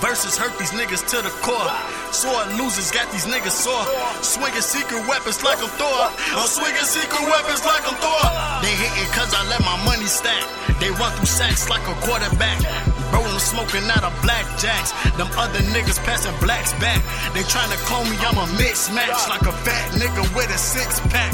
Versus 0.00 0.36
hurt 0.36 0.52
these 0.58 0.76
niggas 0.76 1.08
to 1.08 1.24
the 1.24 1.32
core. 1.40 1.72
Sore 2.12 2.44
losers 2.60 2.92
got 2.92 3.08
these 3.12 3.24
niggas 3.24 3.56
sore. 3.56 3.84
Swinging 4.20 4.60
secret 4.60 5.00
weapons 5.08 5.40
like 5.42 5.56
I'm 5.56 5.72
Thor. 5.80 6.02
I'm 6.36 6.48
swinging 6.48 6.84
secret 6.84 7.24
weapons 7.24 7.64
like 7.64 7.80
I'm 7.88 7.96
Thor. 7.96 8.24
They 8.60 8.76
hating 8.76 9.10
cause 9.16 9.32
I 9.32 9.40
let 9.48 9.64
my 9.64 9.76
money 9.88 10.04
stack. 10.04 10.44
They 10.80 10.92
run 11.00 11.12
through 11.16 11.32
sacks 11.32 11.72
like 11.72 11.80
a 11.88 11.96
quarterback. 12.04 12.60
Bro, 13.08 13.24
I'm 13.24 13.40
smoking 13.40 13.88
out 13.88 14.04
of 14.04 14.12
blackjacks. 14.20 14.92
Them 15.16 15.32
other 15.40 15.64
niggas 15.72 15.96
passing 16.04 16.36
blacks 16.44 16.76
back. 16.76 17.00
They 17.32 17.40
tryna 17.48 17.80
clone 17.88 18.04
me, 18.12 18.20
I'm 18.20 18.36
a 18.36 18.46
mismatch. 18.60 19.28
Like 19.32 19.48
a 19.48 19.54
fat 19.64 19.96
nigga 19.96 20.28
with 20.36 20.52
a 20.52 20.58
six 20.60 21.00
pack. 21.08 21.32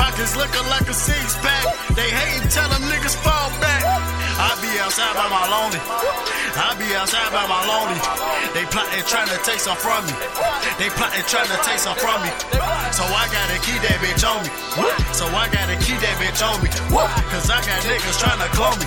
Pockets 0.00 0.32
looking 0.34 0.64
like 0.72 0.88
a 0.88 0.96
six 0.96 1.36
pack. 1.44 1.64
They 1.92 2.08
hating, 2.08 2.48
tell 2.48 2.68
them 2.72 2.82
niggas 2.88 3.16
fall 3.20 3.52
back. 3.60 4.17
I 4.38 4.54
be 4.62 4.70
outside 4.78 5.14
by 5.18 5.26
my 5.26 5.50
lonely. 5.50 5.82
I 5.82 6.70
be 6.78 6.86
outside 6.94 7.30
by 7.34 7.42
my 7.50 7.58
lonely. 7.66 7.98
They 8.54 8.62
plotting 8.70 9.02
trying 9.10 9.26
to 9.34 9.38
take 9.42 9.58
some 9.58 9.74
from 9.74 10.06
me. 10.06 10.14
They 10.78 10.86
plotting 10.94 11.26
trying 11.26 11.50
to 11.50 11.58
take 11.66 11.82
some 11.82 11.98
from 11.98 12.22
me. 12.22 12.30
So 12.94 13.02
I 13.02 13.26
gotta 13.34 13.58
keep 13.66 13.82
that 13.82 13.98
bitch 13.98 14.22
on 14.22 14.38
me. 14.46 14.50
So 15.10 15.26
I 15.26 15.50
gotta 15.50 15.74
keep 15.82 15.98
that 15.98 16.16
bitch 16.22 16.38
on 16.38 16.54
me. 16.62 16.70
Cause 17.34 17.50
I 17.50 17.58
got 17.66 17.82
niggas 17.82 18.18
trying 18.22 18.38
to 18.38 18.50
clone 18.54 18.78
me. 18.78 18.86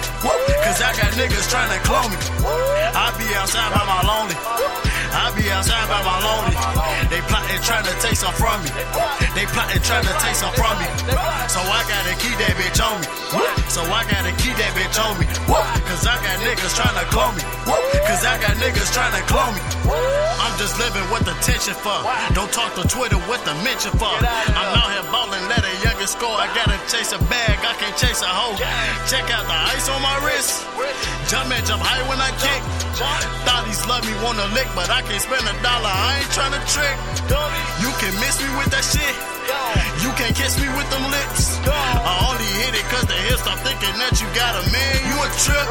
Cause 0.64 0.80
I 0.80 0.96
got 0.96 1.12
niggas 1.20 1.48
trying 1.52 1.72
to 1.76 1.80
clone 1.84 2.12
me. 2.12 2.18
I 2.96 3.12
be 3.20 3.28
outside 3.36 3.76
by 3.76 3.84
my 3.84 4.02
lonely. 4.08 4.40
I 5.12 5.28
be 5.36 5.52
outside 5.52 5.88
by 5.92 6.00
my 6.08 6.18
lonely. 6.24 6.56
They 7.12 7.20
plotting 7.28 7.60
trying 7.68 7.84
to 7.84 7.96
take 8.00 8.16
some 8.16 8.32
from 8.40 8.64
me. 8.64 8.72
They 9.36 9.44
plotting 9.52 9.84
trying 9.84 10.08
to 10.08 10.16
take 10.24 10.36
some 10.36 10.56
from 10.56 10.80
me. 10.80 10.88
So 11.52 11.60
I 11.60 11.84
gotta 11.88 12.16
keep 12.20 12.36
that 12.40 12.56
bitch 12.56 12.80
on 12.80 12.96
me. 13.04 13.08
So 13.68 13.84
I 13.84 14.08
gotta 14.08 14.32
keep 14.40 14.56
that 14.56 14.72
bitch 14.76 14.96
on 15.00 15.20
me. 15.20 15.28
Niggas 16.72 16.80
niggas 16.80 16.88
tryna 16.88 17.06
clone 17.12 17.36
me. 17.36 17.44
Cause 18.08 18.24
I 18.24 18.40
got 18.40 18.56
niggas 18.64 18.92
tryna 18.96 19.22
clone 19.28 19.56
me. 19.56 19.62
I'm 20.40 20.56
just 20.58 20.80
living 20.80 21.04
with 21.12 21.28
attention 21.28 21.74
for. 21.76 22.00
Don't 22.34 22.52
talk 22.52 22.74
to 22.76 22.88
Twitter 22.88 23.18
with 23.28 23.44
the 23.44 23.54
mention 23.64 23.92
for. 24.00 24.08
I'm 24.08 24.72
out 24.80 24.92
here 24.92 25.04
ballin', 25.12 25.44
let 25.50 25.64
a 25.64 25.74
youngest 25.84 26.16
score. 26.16 26.32
I 26.32 26.48
gotta 26.56 26.80
chase 26.88 27.12
a 27.12 27.20
bag, 27.28 27.60
I 27.60 27.74
can't 27.76 27.98
chase 27.98 28.22
a 28.22 28.32
hoe. 28.32 28.56
Check 29.08 29.28
out 29.32 29.46
the 29.52 29.60
ice 29.76 29.90
on 29.90 30.02
my 30.02 30.16
wrist. 30.24 30.64
Jump 31.28 31.52
and 31.52 31.66
jump 31.68 31.84
high 31.84 32.04
when 32.08 32.20
I 32.24 32.32
kick. 32.40 32.62
Thotties 33.44 33.84
love 33.88 34.08
me, 34.08 34.14
wanna 34.24 34.48
lick, 34.56 34.68
but 34.76 34.90
I 34.90 35.02
can't 35.04 35.22
spend 35.22 35.44
a 35.44 35.56
dollar. 35.60 35.92
I 35.92 36.24
ain't 36.24 36.32
tryna 36.32 36.62
trick. 36.72 36.96
You 37.84 37.92
can 38.00 38.16
miss 38.24 38.40
me 38.40 38.48
with 38.56 38.72
that 38.72 38.86
shit. 38.88 39.41
You 40.02 40.12
can't 40.18 40.36
kiss 40.36 40.60
me 40.60 40.68
with 40.78 40.90
them 40.90 41.06
lips. 41.10 41.58
I 41.66 42.30
only 42.30 42.50
hit 42.62 42.74
it 42.78 42.86
cause 42.90 43.06
the 43.06 43.18
hips 43.30 43.42
stop 43.42 43.58
thinking 43.66 43.94
that 44.02 44.18
you 44.22 44.28
got 44.34 44.54
a 44.58 44.64
man, 44.70 44.96
you 45.08 45.16
a 45.18 45.30
trip. 45.42 45.68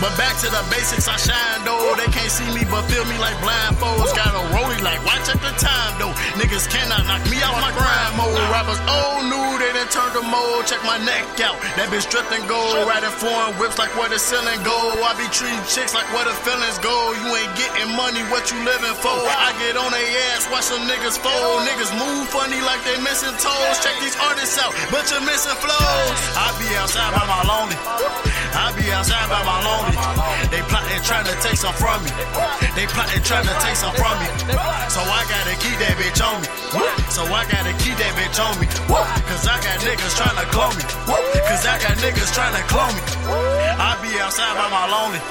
But 0.00 0.16
back 0.16 0.32
to 0.40 0.48
the 0.48 0.64
basics, 0.72 1.08
I 1.08 1.16
shine 1.20 1.60
though. 1.68 1.92
They 2.00 2.08
can't 2.08 2.32
see 2.32 2.48
me 2.56 2.64
but 2.68 2.88
feel 2.88 3.04
me 3.04 3.16
like 3.20 3.36
blindfolds. 3.44 4.16
Got 4.16 4.32
a 4.32 4.42
rollie 4.56 4.80
like, 4.80 5.00
watch 5.04 5.28
at 5.28 5.40
the 5.44 5.52
time 5.60 5.92
though. 6.00 6.12
Niggas 6.40 6.72
cannot 6.72 7.04
knock 7.04 7.20
me 7.28 7.36
out 7.44 7.52
my 7.60 7.72
grind 7.76 8.16
mode. 8.16 8.32
Rappers 8.48 8.80
old 8.88 9.28
new, 9.28 9.48
they 9.60 9.70
done 9.76 9.88
turned 9.92 10.16
the 10.16 10.24
mold. 10.24 10.64
Check 10.64 10.80
my 10.88 10.96
neck 11.04 11.28
out. 11.44 11.60
That 11.76 11.92
bitch 11.92 12.08
dripped 12.08 12.32
and 12.32 12.44
gold. 12.48 12.88
Riding 12.88 13.12
foreign 13.20 13.52
whips 13.60 13.76
like 13.76 13.92
where 14.00 14.08
the 14.08 14.16
ceiling 14.16 14.60
go. 14.64 14.76
I 15.04 15.12
be 15.20 15.28
treating 15.36 15.60
chicks 15.68 15.92
like 15.92 16.08
where 16.16 16.24
the 16.24 16.36
feelings 16.48 16.80
go. 16.80 16.96
You 17.20 17.28
ain't 17.36 17.54
getting 17.60 17.92
money, 17.92 18.24
what 18.32 18.48
you 18.48 18.58
living 18.64 18.96
for? 19.04 19.12
I 19.12 19.52
get 19.60 19.76
on 19.76 19.92
they 19.92 20.08
ass, 20.32 20.48
watch 20.48 20.72
some 20.72 20.80
niggas 20.88 21.20
fold. 21.20 21.68
Niggas 21.68 21.92
move 22.00 22.24
funny 22.32 22.60
like 22.64 22.80
they 22.88 22.89
missing 22.98 23.34
toes. 23.38 23.76
Check 23.78 23.94
these 24.02 24.16
artists 24.18 24.58
out, 24.58 24.74
but 24.90 25.06
you're 25.10 25.22
missing 25.22 25.54
flows. 25.62 26.18
I 26.34 26.50
be 26.58 26.66
outside 26.74 27.14
by 27.14 27.24
my 27.30 27.42
lonely. 27.46 27.78
I 28.50 28.74
be 28.74 28.90
outside 28.90 29.30
by 29.30 29.42
my 29.46 29.58
lonely. 29.62 29.94
They 30.50 30.62
plotting 30.66 31.02
trying 31.06 31.26
to 31.30 31.36
take 31.38 31.54
some 31.54 31.74
from 31.78 32.02
me. 32.02 32.10
They 32.74 32.90
plotting 32.90 33.22
trying 33.22 33.46
to 33.46 33.54
take 33.62 33.78
some 33.78 33.94
from 33.94 34.14
me. 34.18 34.28
So 34.90 35.00
I 35.02 35.22
gotta 35.30 35.54
keep 35.62 35.76
that 35.78 35.94
bitch 35.94 36.18
on 36.18 36.42
me. 36.42 36.48
So 37.14 37.22
I 37.30 37.46
gotta 37.46 37.74
keep 37.78 37.94
that 38.02 38.12
bitch 38.18 38.38
on 38.42 38.54
me. 38.58 38.66
Cause 39.30 39.46
I 39.46 39.56
got 39.62 39.78
niggas 39.86 40.14
trying 40.18 40.38
to 40.38 40.46
clone 40.50 40.74
me. 40.74 40.84
Cause 41.46 41.62
I 41.66 41.78
got 41.78 41.94
niggas 42.02 42.30
trying 42.34 42.54
to 42.58 42.64
clone 42.66 42.94
me. 42.94 43.02
I 43.78 43.94
be 44.02 44.10
outside 44.18 44.54
by 44.58 44.66
my 44.70 44.86
lonely. 44.90 45.22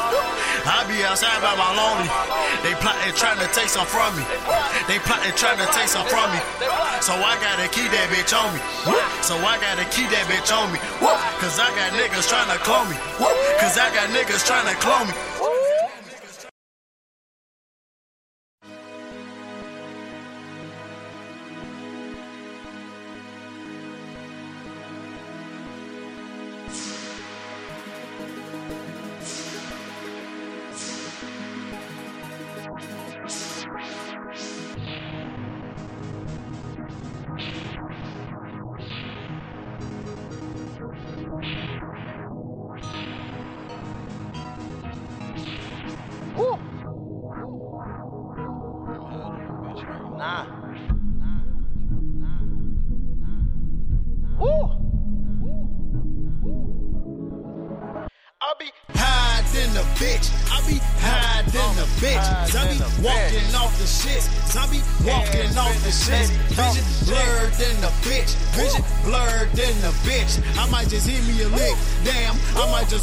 I 0.64 0.86
be 0.88 1.04
outside 1.04 1.40
by 1.44 1.56
my 1.56 1.72
lonely. 1.76 2.08
They 2.64 2.76
plotting 2.80 3.16
trying 3.16 3.40
to 3.40 3.48
take 3.52 3.68
some 3.68 3.88
from 3.88 4.16
me. 4.16 4.24
They 4.88 5.00
plotting 5.04 5.36
trying 5.36 5.60
to 5.60 5.68
take 5.76 5.88
some 5.88 6.08
from 6.08 6.28
me. 6.32 6.40
So 7.04 7.16
I 7.16 7.36
gotta 7.50 7.68
keep 7.74 7.90
that 7.90 8.10
bitch 8.14 8.30
on 8.30 8.54
me. 8.54 8.62
So 9.26 9.34
I 9.42 9.58
gotta 9.58 9.86
keep 9.90 10.10
that 10.14 10.30
bitch 10.30 10.54
on 10.54 10.70
me. 10.72 10.78
Cause 11.42 11.58
I 11.58 11.74
got 11.74 11.90
niggas 11.98 12.30
trying 12.30 12.46
to 12.54 12.62
clone 12.62 12.86
me. 12.90 12.98
Cause 13.58 13.78
I 13.78 13.90
got 13.90 14.10
niggas 14.14 14.46
trying 14.46 14.70
to 14.70 14.78
clone 14.78 15.10
me. 15.10 15.39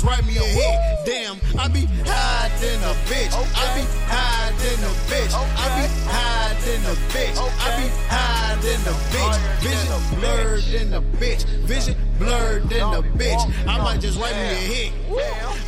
Write 0.07 0.25
me 0.25 0.37
a 0.37 0.43
hit. 0.43 0.79
Damn, 1.05 1.37
I 1.59 1.69
be 1.69 1.87
hiding 2.07 2.81
a 2.87 2.95
bitch. 3.11 3.35
I 3.35 3.67
be 3.75 3.85
hiding 4.07 4.83
a 4.87 4.93
bitch. 5.11 5.35
I 5.35 5.67
be 5.75 5.87
hiding 6.07 6.85
a 6.87 6.95
bitch. 7.11 7.37
I 7.59 7.69
be 7.77 7.89
hiding 8.07 8.83
a 8.87 8.95
bitch. 9.11 9.37
Vision 9.61 10.21
blurred 10.21 10.67
in 10.69 10.91
the 10.91 11.03
bitch. 11.19 11.45
Vision 11.67 11.97
blurred 12.19 12.63
in 12.73 12.91
the 12.91 13.03
bitch. 13.19 13.43
I 13.67 13.79
might 13.79 14.01
just 14.01 14.19
write 14.21 14.37
me 14.37 14.49
a 14.49 14.55
hit. 14.55 14.93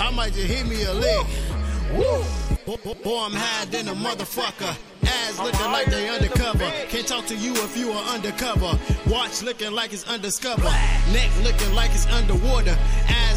I 0.00 0.10
might 0.10 0.32
just 0.32 0.46
hit 0.46 0.66
me 0.66 0.82
a 0.84 0.94
lick. 0.94 1.26
Woo. 1.92 2.24
Boy, 3.02 3.18
I'm 3.24 3.32
high 3.32 3.64
than 3.66 3.88
a 3.88 3.94
motherfucker. 3.94 4.76
Ass 5.02 5.38
looking 5.38 5.72
like 5.72 5.86
they 5.86 6.08
undercover. 6.08 6.70
Can't 6.88 7.06
talk 7.06 7.24
to 7.26 7.34
you 7.34 7.54
if 7.54 7.76
you 7.76 7.90
are 7.92 8.04
undercover. 8.14 8.78
Watch 9.08 9.42
looking 9.42 9.72
like 9.72 9.94
it's 9.94 10.06
undiscovered. 10.06 10.64
Neck 11.12 11.30
looking 11.42 11.74
like 11.74 11.90
it's 11.92 12.06
underwater. 12.08 12.76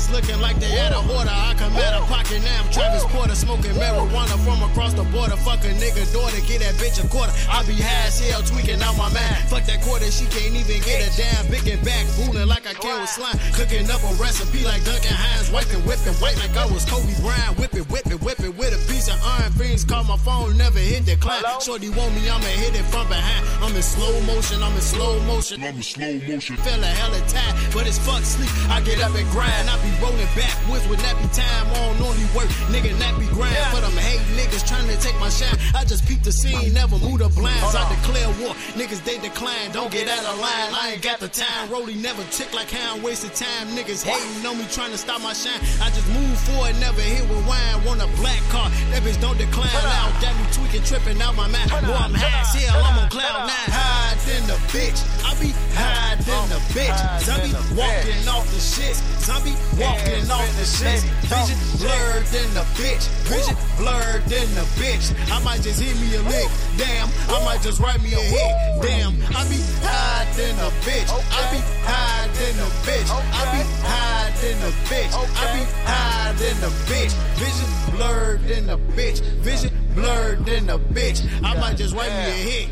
Ass 0.01 0.09
looking 0.11 0.39
like 0.41 0.59
they 0.59 0.79
out 0.79 0.93
of 0.93 1.09
order. 1.09 1.29
I 1.29 1.53
come 1.57 1.75
out 1.77 1.93
of 1.93 2.07
pocket 2.07 2.41
now. 2.43 2.63
I'm 2.63 2.71
Travis 2.71 3.05
Porter 3.05 3.35
smoking 3.35 3.73
marijuana 3.77 4.37
from 4.41 4.61
across 4.63 4.93
the 4.93 5.03
border. 5.13 5.37
Fuck 5.37 5.61
a 5.65 5.73
nigga 5.77 6.01
daughter, 6.13 6.41
get 6.47 6.61
that 6.61 6.75
bitch 6.81 7.03
a 7.03 7.07
quarter. 7.07 7.31
I 7.49 7.63
be 7.65 7.75
high 7.77 8.07
as 8.07 8.17
hell, 8.19 8.41
tweaking 8.41 8.81
out 8.81 8.97
my 8.97 9.09
mind. 9.13 9.45
Fuck 9.49 9.65
that 9.65 9.81
quarter, 9.81 10.09
she 10.09 10.25
can't 10.25 10.55
even 10.55 10.81
get 10.81 11.05
it 11.05 11.13
down. 11.17 11.45
Big 11.51 11.67
and 11.67 11.83
back, 11.85 12.05
fooling 12.17 12.47
like 12.47 12.65
I 12.65 12.73
can 12.73 13.01
with 13.01 13.09
slime. 13.09 13.37
Cooking 13.53 13.89
up 13.91 14.01
a 14.01 14.11
recipe 14.17 14.65
like 14.65 14.83
Duncan 14.85 15.13
Hines. 15.13 15.51
Wiping, 15.51 15.85
whipping, 15.85 16.17
white 16.17 16.37
like 16.41 16.55
I 16.57 16.65
was 16.65 16.85
Kobe 16.85 17.13
Bryant. 17.21 17.59
Whip 17.59 17.73
it, 17.75 17.85
whip 17.91 18.07
it, 18.09 18.21
whip 18.21 18.39
it 18.41 18.53
with 18.57 18.73
a 18.73 18.81
piece 18.89 19.07
of 19.07 19.19
iron. 19.21 19.51
Fiends 19.53 19.85
call 19.85 20.03
my 20.05 20.17
phone, 20.17 20.57
never 20.57 20.79
hit 20.79 21.05
the 21.05 21.13
decline. 21.13 21.45
Shorty 21.61 21.89
want 21.93 22.15
me, 22.17 22.25
I'ma 22.25 22.49
hit 22.57 22.73
it 22.73 22.85
from 22.89 23.05
behind. 23.07 23.45
I'm 23.61 23.75
in 23.75 23.83
slow 23.83 24.13
motion, 24.25 24.63
I'm 24.63 24.73
in 24.73 24.81
slow 24.81 25.19
motion. 25.29 25.61
I'm 25.61 25.77
in 25.77 25.83
slow 25.83 26.13
motion. 26.25 26.57
Feel 26.57 26.81
a 26.81 26.89
hella 26.89 27.21
tired, 27.29 27.55
but 27.73 27.85
it's 27.85 27.99
fuck 28.01 28.23
sleep. 28.23 28.49
I 28.71 28.81
get 28.81 28.97
up 29.03 29.13
and 29.13 29.29
grind, 29.29 29.69
I 29.69 29.77
be 29.83 29.90
rolling 29.99 30.29
backwards 30.35 30.87
with 30.87 31.01
nappy 31.01 31.27
time 31.33 31.67
on 31.83 31.97
only 32.01 32.27
work. 32.35 32.49
Nigga, 32.71 32.93
nappy 33.01 33.27
grind 33.33 33.57
for 33.73 33.81
them 33.81 33.95
hate 33.97 34.21
niggas 34.37 34.67
trying 34.67 34.87
to 34.87 34.97
take 35.01 35.17
my 35.19 35.29
shine. 35.29 35.57
I 35.75 35.83
just 35.85 36.07
peep 36.07 36.23
the 36.23 36.31
scene, 36.31 36.73
never 36.73 36.97
move 36.97 37.19
the 37.19 37.29
blinds. 37.29 37.75
I 37.75 37.83
declare 37.89 38.27
war. 38.39 38.55
Niggas, 38.77 39.03
they 39.03 39.17
decline, 39.19 39.71
don't 39.71 39.91
get 39.91 40.07
out 40.07 40.23
of 40.25 40.39
line. 40.39 40.69
I 40.73 40.93
ain't 40.93 41.01
got 41.01 41.19
the 41.19 41.27
time. 41.27 41.69
Rolly 41.69 41.95
never 41.95 42.23
tick 42.31 42.53
like 42.53 42.69
how 42.69 42.95
I'm 42.95 43.03
wasting 43.03 43.31
time. 43.31 43.67
Niggas 43.75 44.03
hating 44.03 44.45
on 44.45 44.57
me, 44.57 44.65
trying 44.71 44.91
to 44.91 44.97
stop 44.97 45.21
my 45.21 45.33
shine. 45.33 45.59
I 45.81 45.89
just 45.91 46.07
move 46.09 46.37
forward, 46.47 46.75
never 46.79 47.01
hit 47.01 47.27
with 47.29 47.45
wine. 47.47 47.83
Want 47.85 48.01
a 48.01 48.09
black 48.21 48.41
car, 48.49 48.69
that 48.91 49.01
bitch 49.03 49.19
don't 49.21 49.37
decline 49.37 49.71
loud. 49.83 50.11
Got 50.21 50.35
me 50.37 50.45
tweaking, 50.53 50.83
tripping 50.83 51.21
out 51.21 51.35
my 51.35 51.47
mind. 51.47 51.69
Boy, 51.71 51.97
I'm 51.97 52.13
high 52.13 52.41
as 52.41 52.53
hell, 52.53 52.83
I'm 52.83 52.99
on 52.99 53.09
cloud 53.09 53.47
nine. 53.47 53.69
Hide 53.71 54.21
in 54.37 54.43
the 54.47 54.57
bitch, 54.71 54.99
I 55.25 55.33
be 55.39 55.51
hide 55.73 56.19
in 56.19 56.49
the 56.49 56.59
bitch. 56.75 56.99
Zombie 57.23 57.53
walking 57.75 58.27
off 58.27 58.45
the 58.51 58.59
shit. 58.59 58.95
Zombie 59.21 59.53
walking 59.77 60.25
off 60.33 60.49
the 60.57 60.65
shit. 60.65 61.05
Vision 61.29 61.57
blurred 61.77 62.25
in 62.33 62.49
the 62.57 62.65
bitch. 62.73 63.05
Vision 63.29 63.55
blurred 63.77 64.25
in 64.25 64.49
the 64.57 64.65
bitch. 64.81 65.13
I 65.31 65.37
might 65.43 65.61
just 65.61 65.79
hit 65.79 65.95
me 66.01 66.15
a 66.15 66.21
lick. 66.25 66.49
Damn, 66.77 67.07
I 67.29 67.37
might 67.45 67.61
just 67.61 67.79
write 67.79 68.01
me 68.01 68.13
a 68.13 68.17
hit. 68.17 68.81
Damn, 68.81 69.13
I 69.37 69.45
be 69.45 69.61
hiding 69.85 70.57
a 70.57 70.69
bitch. 70.81 71.05
I 71.05 71.41
be 71.53 71.61
hiding 71.85 72.57
a 72.57 72.69
bitch. 72.81 73.09
I 73.13 73.43
be 73.53 73.61
hiding 73.85 74.57
a 74.65 74.71
bitch. 74.89 75.13
I 75.37 75.45
be 75.53 75.63
hiding 75.85 76.57
a 76.65 76.71
bitch. 76.89 77.13
Vision 77.37 77.95
blurred 77.95 78.49
in 78.49 78.65
the 78.65 78.77
bitch. 78.97 79.21
Vision 79.45 79.71
blurred 79.93 80.47
in 80.47 80.65
the 80.65 80.79
bitch. 80.79 81.21
I 81.43 81.53
might 81.59 81.77
just 81.77 81.93
write 81.93 82.09
me 82.09 82.25
a 82.25 82.33
hit. 82.33 82.69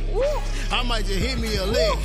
I 0.72 0.84
might 0.84 1.06
just 1.06 1.20
hit 1.20 1.38
me 1.40 1.56
a 1.58 1.66
lick. 1.66 2.00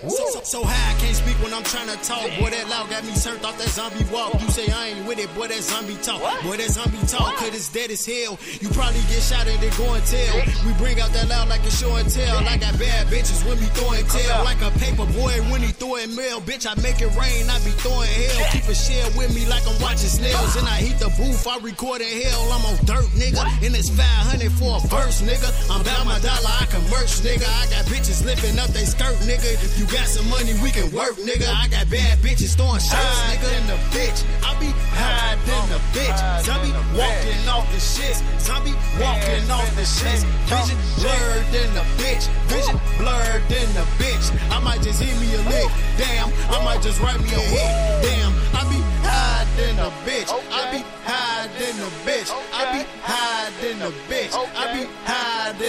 So, 0.00 0.24
so, 0.32 0.40
so 0.40 0.60
high, 0.64 0.96
I 0.96 0.96
can't 0.96 1.12
speak 1.12 1.36
when 1.44 1.52
I'm 1.52 1.62
trying 1.62 1.92
to 1.92 1.98
talk. 2.00 2.24
Boy, 2.40 2.48
that 2.48 2.72
loud 2.72 2.88
got 2.88 3.04
me 3.04 3.12
turned 3.20 3.44
off 3.44 3.60
that 3.60 3.68
zombie 3.68 4.00
walk. 4.08 4.32
You 4.40 4.48
say 4.48 4.64
I 4.72 4.96
ain't 4.96 5.04
with 5.04 5.20
it, 5.20 5.28
boy, 5.36 5.52
that 5.52 5.60
zombie 5.60 6.00
talk. 6.00 6.24
Boy, 6.40 6.56
that 6.56 6.72
zombie 6.72 6.96
talk, 7.04 7.36
cause 7.36 7.52
it's 7.52 7.68
dead 7.68 7.92
as 7.92 8.08
hell. 8.08 8.40
You 8.64 8.72
probably 8.72 9.04
get 9.12 9.20
shot 9.20 9.44
and 9.44 9.60
they 9.60 9.68
go 9.76 9.92
and 9.92 10.04
tell. 10.08 10.36
We 10.64 10.72
bring 10.80 11.04
out 11.04 11.12
that 11.12 11.28
loud 11.28 11.52
like 11.52 11.60
a 11.68 11.70
show 11.70 11.92
and 12.00 12.08
tell. 12.08 12.40
I 12.48 12.56
got 12.56 12.80
bad 12.80 13.12
bitches 13.12 13.44
when 13.44 13.60
we 13.60 13.68
throwing 13.76 14.00
tail. 14.08 14.40
Like 14.40 14.64
a 14.64 14.72
paper 14.80 15.04
boy 15.20 15.36
when 15.52 15.60
he 15.60 15.68
throwing 15.76 16.16
mail. 16.16 16.40
Bitch, 16.40 16.64
I 16.64 16.72
make 16.80 17.04
it 17.04 17.12
rain, 17.12 17.44
I 17.52 17.60
be 17.60 17.76
throwing 17.84 18.08
hell. 18.08 18.56
Keep 18.56 18.72
a 18.72 18.74
shell 18.74 19.04
with 19.20 19.36
me 19.36 19.44
like 19.52 19.68
I'm 19.68 19.76
watching 19.84 20.08
snails. 20.08 20.56
And 20.56 20.64
I 20.64 20.80
heat 20.80 20.96
the 20.96 21.12
booth, 21.20 21.44
I 21.44 21.60
record 21.60 22.00
in 22.00 22.08
hell. 22.24 22.48
I'm 22.56 22.64
on 22.72 22.80
dirt, 22.88 23.04
nigga. 23.20 23.44
And 23.60 23.76
it's 23.76 23.92
500 23.92 24.48
for 24.56 24.80
a 24.80 24.82
verse, 24.88 25.20
nigga. 25.20 25.52
I'm 25.68 25.84
about 25.84 26.08
my 26.08 26.16
dollar, 26.24 26.56
I 26.56 26.64
can 26.72 26.80
merch, 26.88 27.20
nigga. 27.20 27.44
I 27.44 27.68
got 27.68 27.84
bitches 27.92 28.24
lifting 28.24 28.56
up 28.56 28.72
they 28.72 28.88
skirt, 28.88 29.20
nigga. 29.28 29.60
If 29.60 29.76
you 29.76 29.89
got 29.90 30.06
some 30.06 30.28
money, 30.30 30.54
we 30.62 30.70
can 30.70 30.86
work, 30.94 31.18
nigga. 31.18 31.50
I 31.50 31.66
got 31.66 31.90
bad 31.90 32.18
bitches 32.22 32.54
throwing 32.54 32.78
shots, 32.78 33.20
nigga. 33.26 33.50
In 33.58 33.66
the 33.66 33.78
bitch, 33.90 34.22
I 34.46 34.54
be 34.62 34.70
high 34.94 35.34
than 35.44 35.66
uh, 35.66 35.74
the 35.74 35.80
bitch. 35.90 36.18
Zombie 36.46 36.72
walking 36.94 37.42
off 37.50 37.66
the 37.74 37.82
shit. 37.82 38.14
Zombie 38.38 38.74
walking 39.02 39.50
off 39.50 39.66
the 39.74 39.84
shit. 39.84 40.22
Vision 40.46 40.78
blurred 41.02 41.46
than 41.50 41.68
the 41.74 41.84
bitch. 41.98 42.30
Vision 42.46 42.78
blurred 42.98 43.42
than 43.50 43.66
the 43.74 43.84
bitch. 43.98 44.30
I 44.50 44.62
might 44.62 44.80
just 44.80 45.02
hit 45.02 45.14
me 45.18 45.34
a 45.34 45.42
lick. 45.50 45.70
Damn, 45.98 46.30
I 46.54 46.62
might 46.64 46.82
just 46.82 47.00
write 47.02 47.18
me 47.20 47.30
a 47.34 47.42
hit. 47.42 47.74
Damn, 48.06 48.32
I 48.54 48.62
be 48.70 48.78
high 49.02 49.46
than 49.58 49.74
a 49.82 49.90
bitch. 50.06 50.30
I 50.30 50.70
be 50.70 50.80
high 51.02 51.50
than 51.58 51.74
a 51.82 51.90
bitch. 52.06 52.30
I 52.54 52.62
be 52.78 52.82
high 53.02 53.50
than 53.60 53.82
a 53.82 53.90
bitch. 54.06 54.32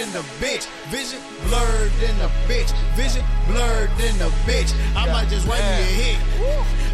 I 0.02 0.04
be 0.04 0.10
high 0.10 0.10
than 0.10 0.12
the 0.12 0.22
bitch. 0.44 0.66
Vision 0.90 1.20
blurred 1.46 1.92
than 2.00 2.18
the 2.18 2.28
bitch. 2.48 2.72
Vision 2.94 3.24
blurred 3.46 3.90
than 3.98 4.18
the 4.18 4.30
bitch. 4.46 4.74
I 4.96 5.06
might 5.12 5.28
just 5.28 5.46
write 5.46 5.60
me 5.60 5.64
a 5.64 5.66
hit. 5.84 6.18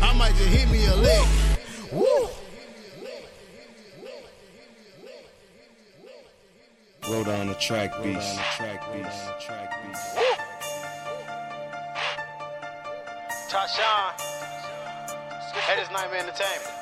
I 0.02 0.12
might 0.14 0.34
just 0.34 0.48
hit 0.48 0.68
me 0.70 0.84
a 0.86 0.96
lick. 0.96 1.26
Woo. 1.92 2.28
Roll 7.10 7.24
down 7.24 7.46
the 7.46 7.54
track 7.54 8.02
beast. 8.02 8.38
Tyshawn. 13.48 14.12
That 15.66 15.78
is 15.80 15.90
Nightmare 15.90 16.20
Entertainment. 16.20 16.74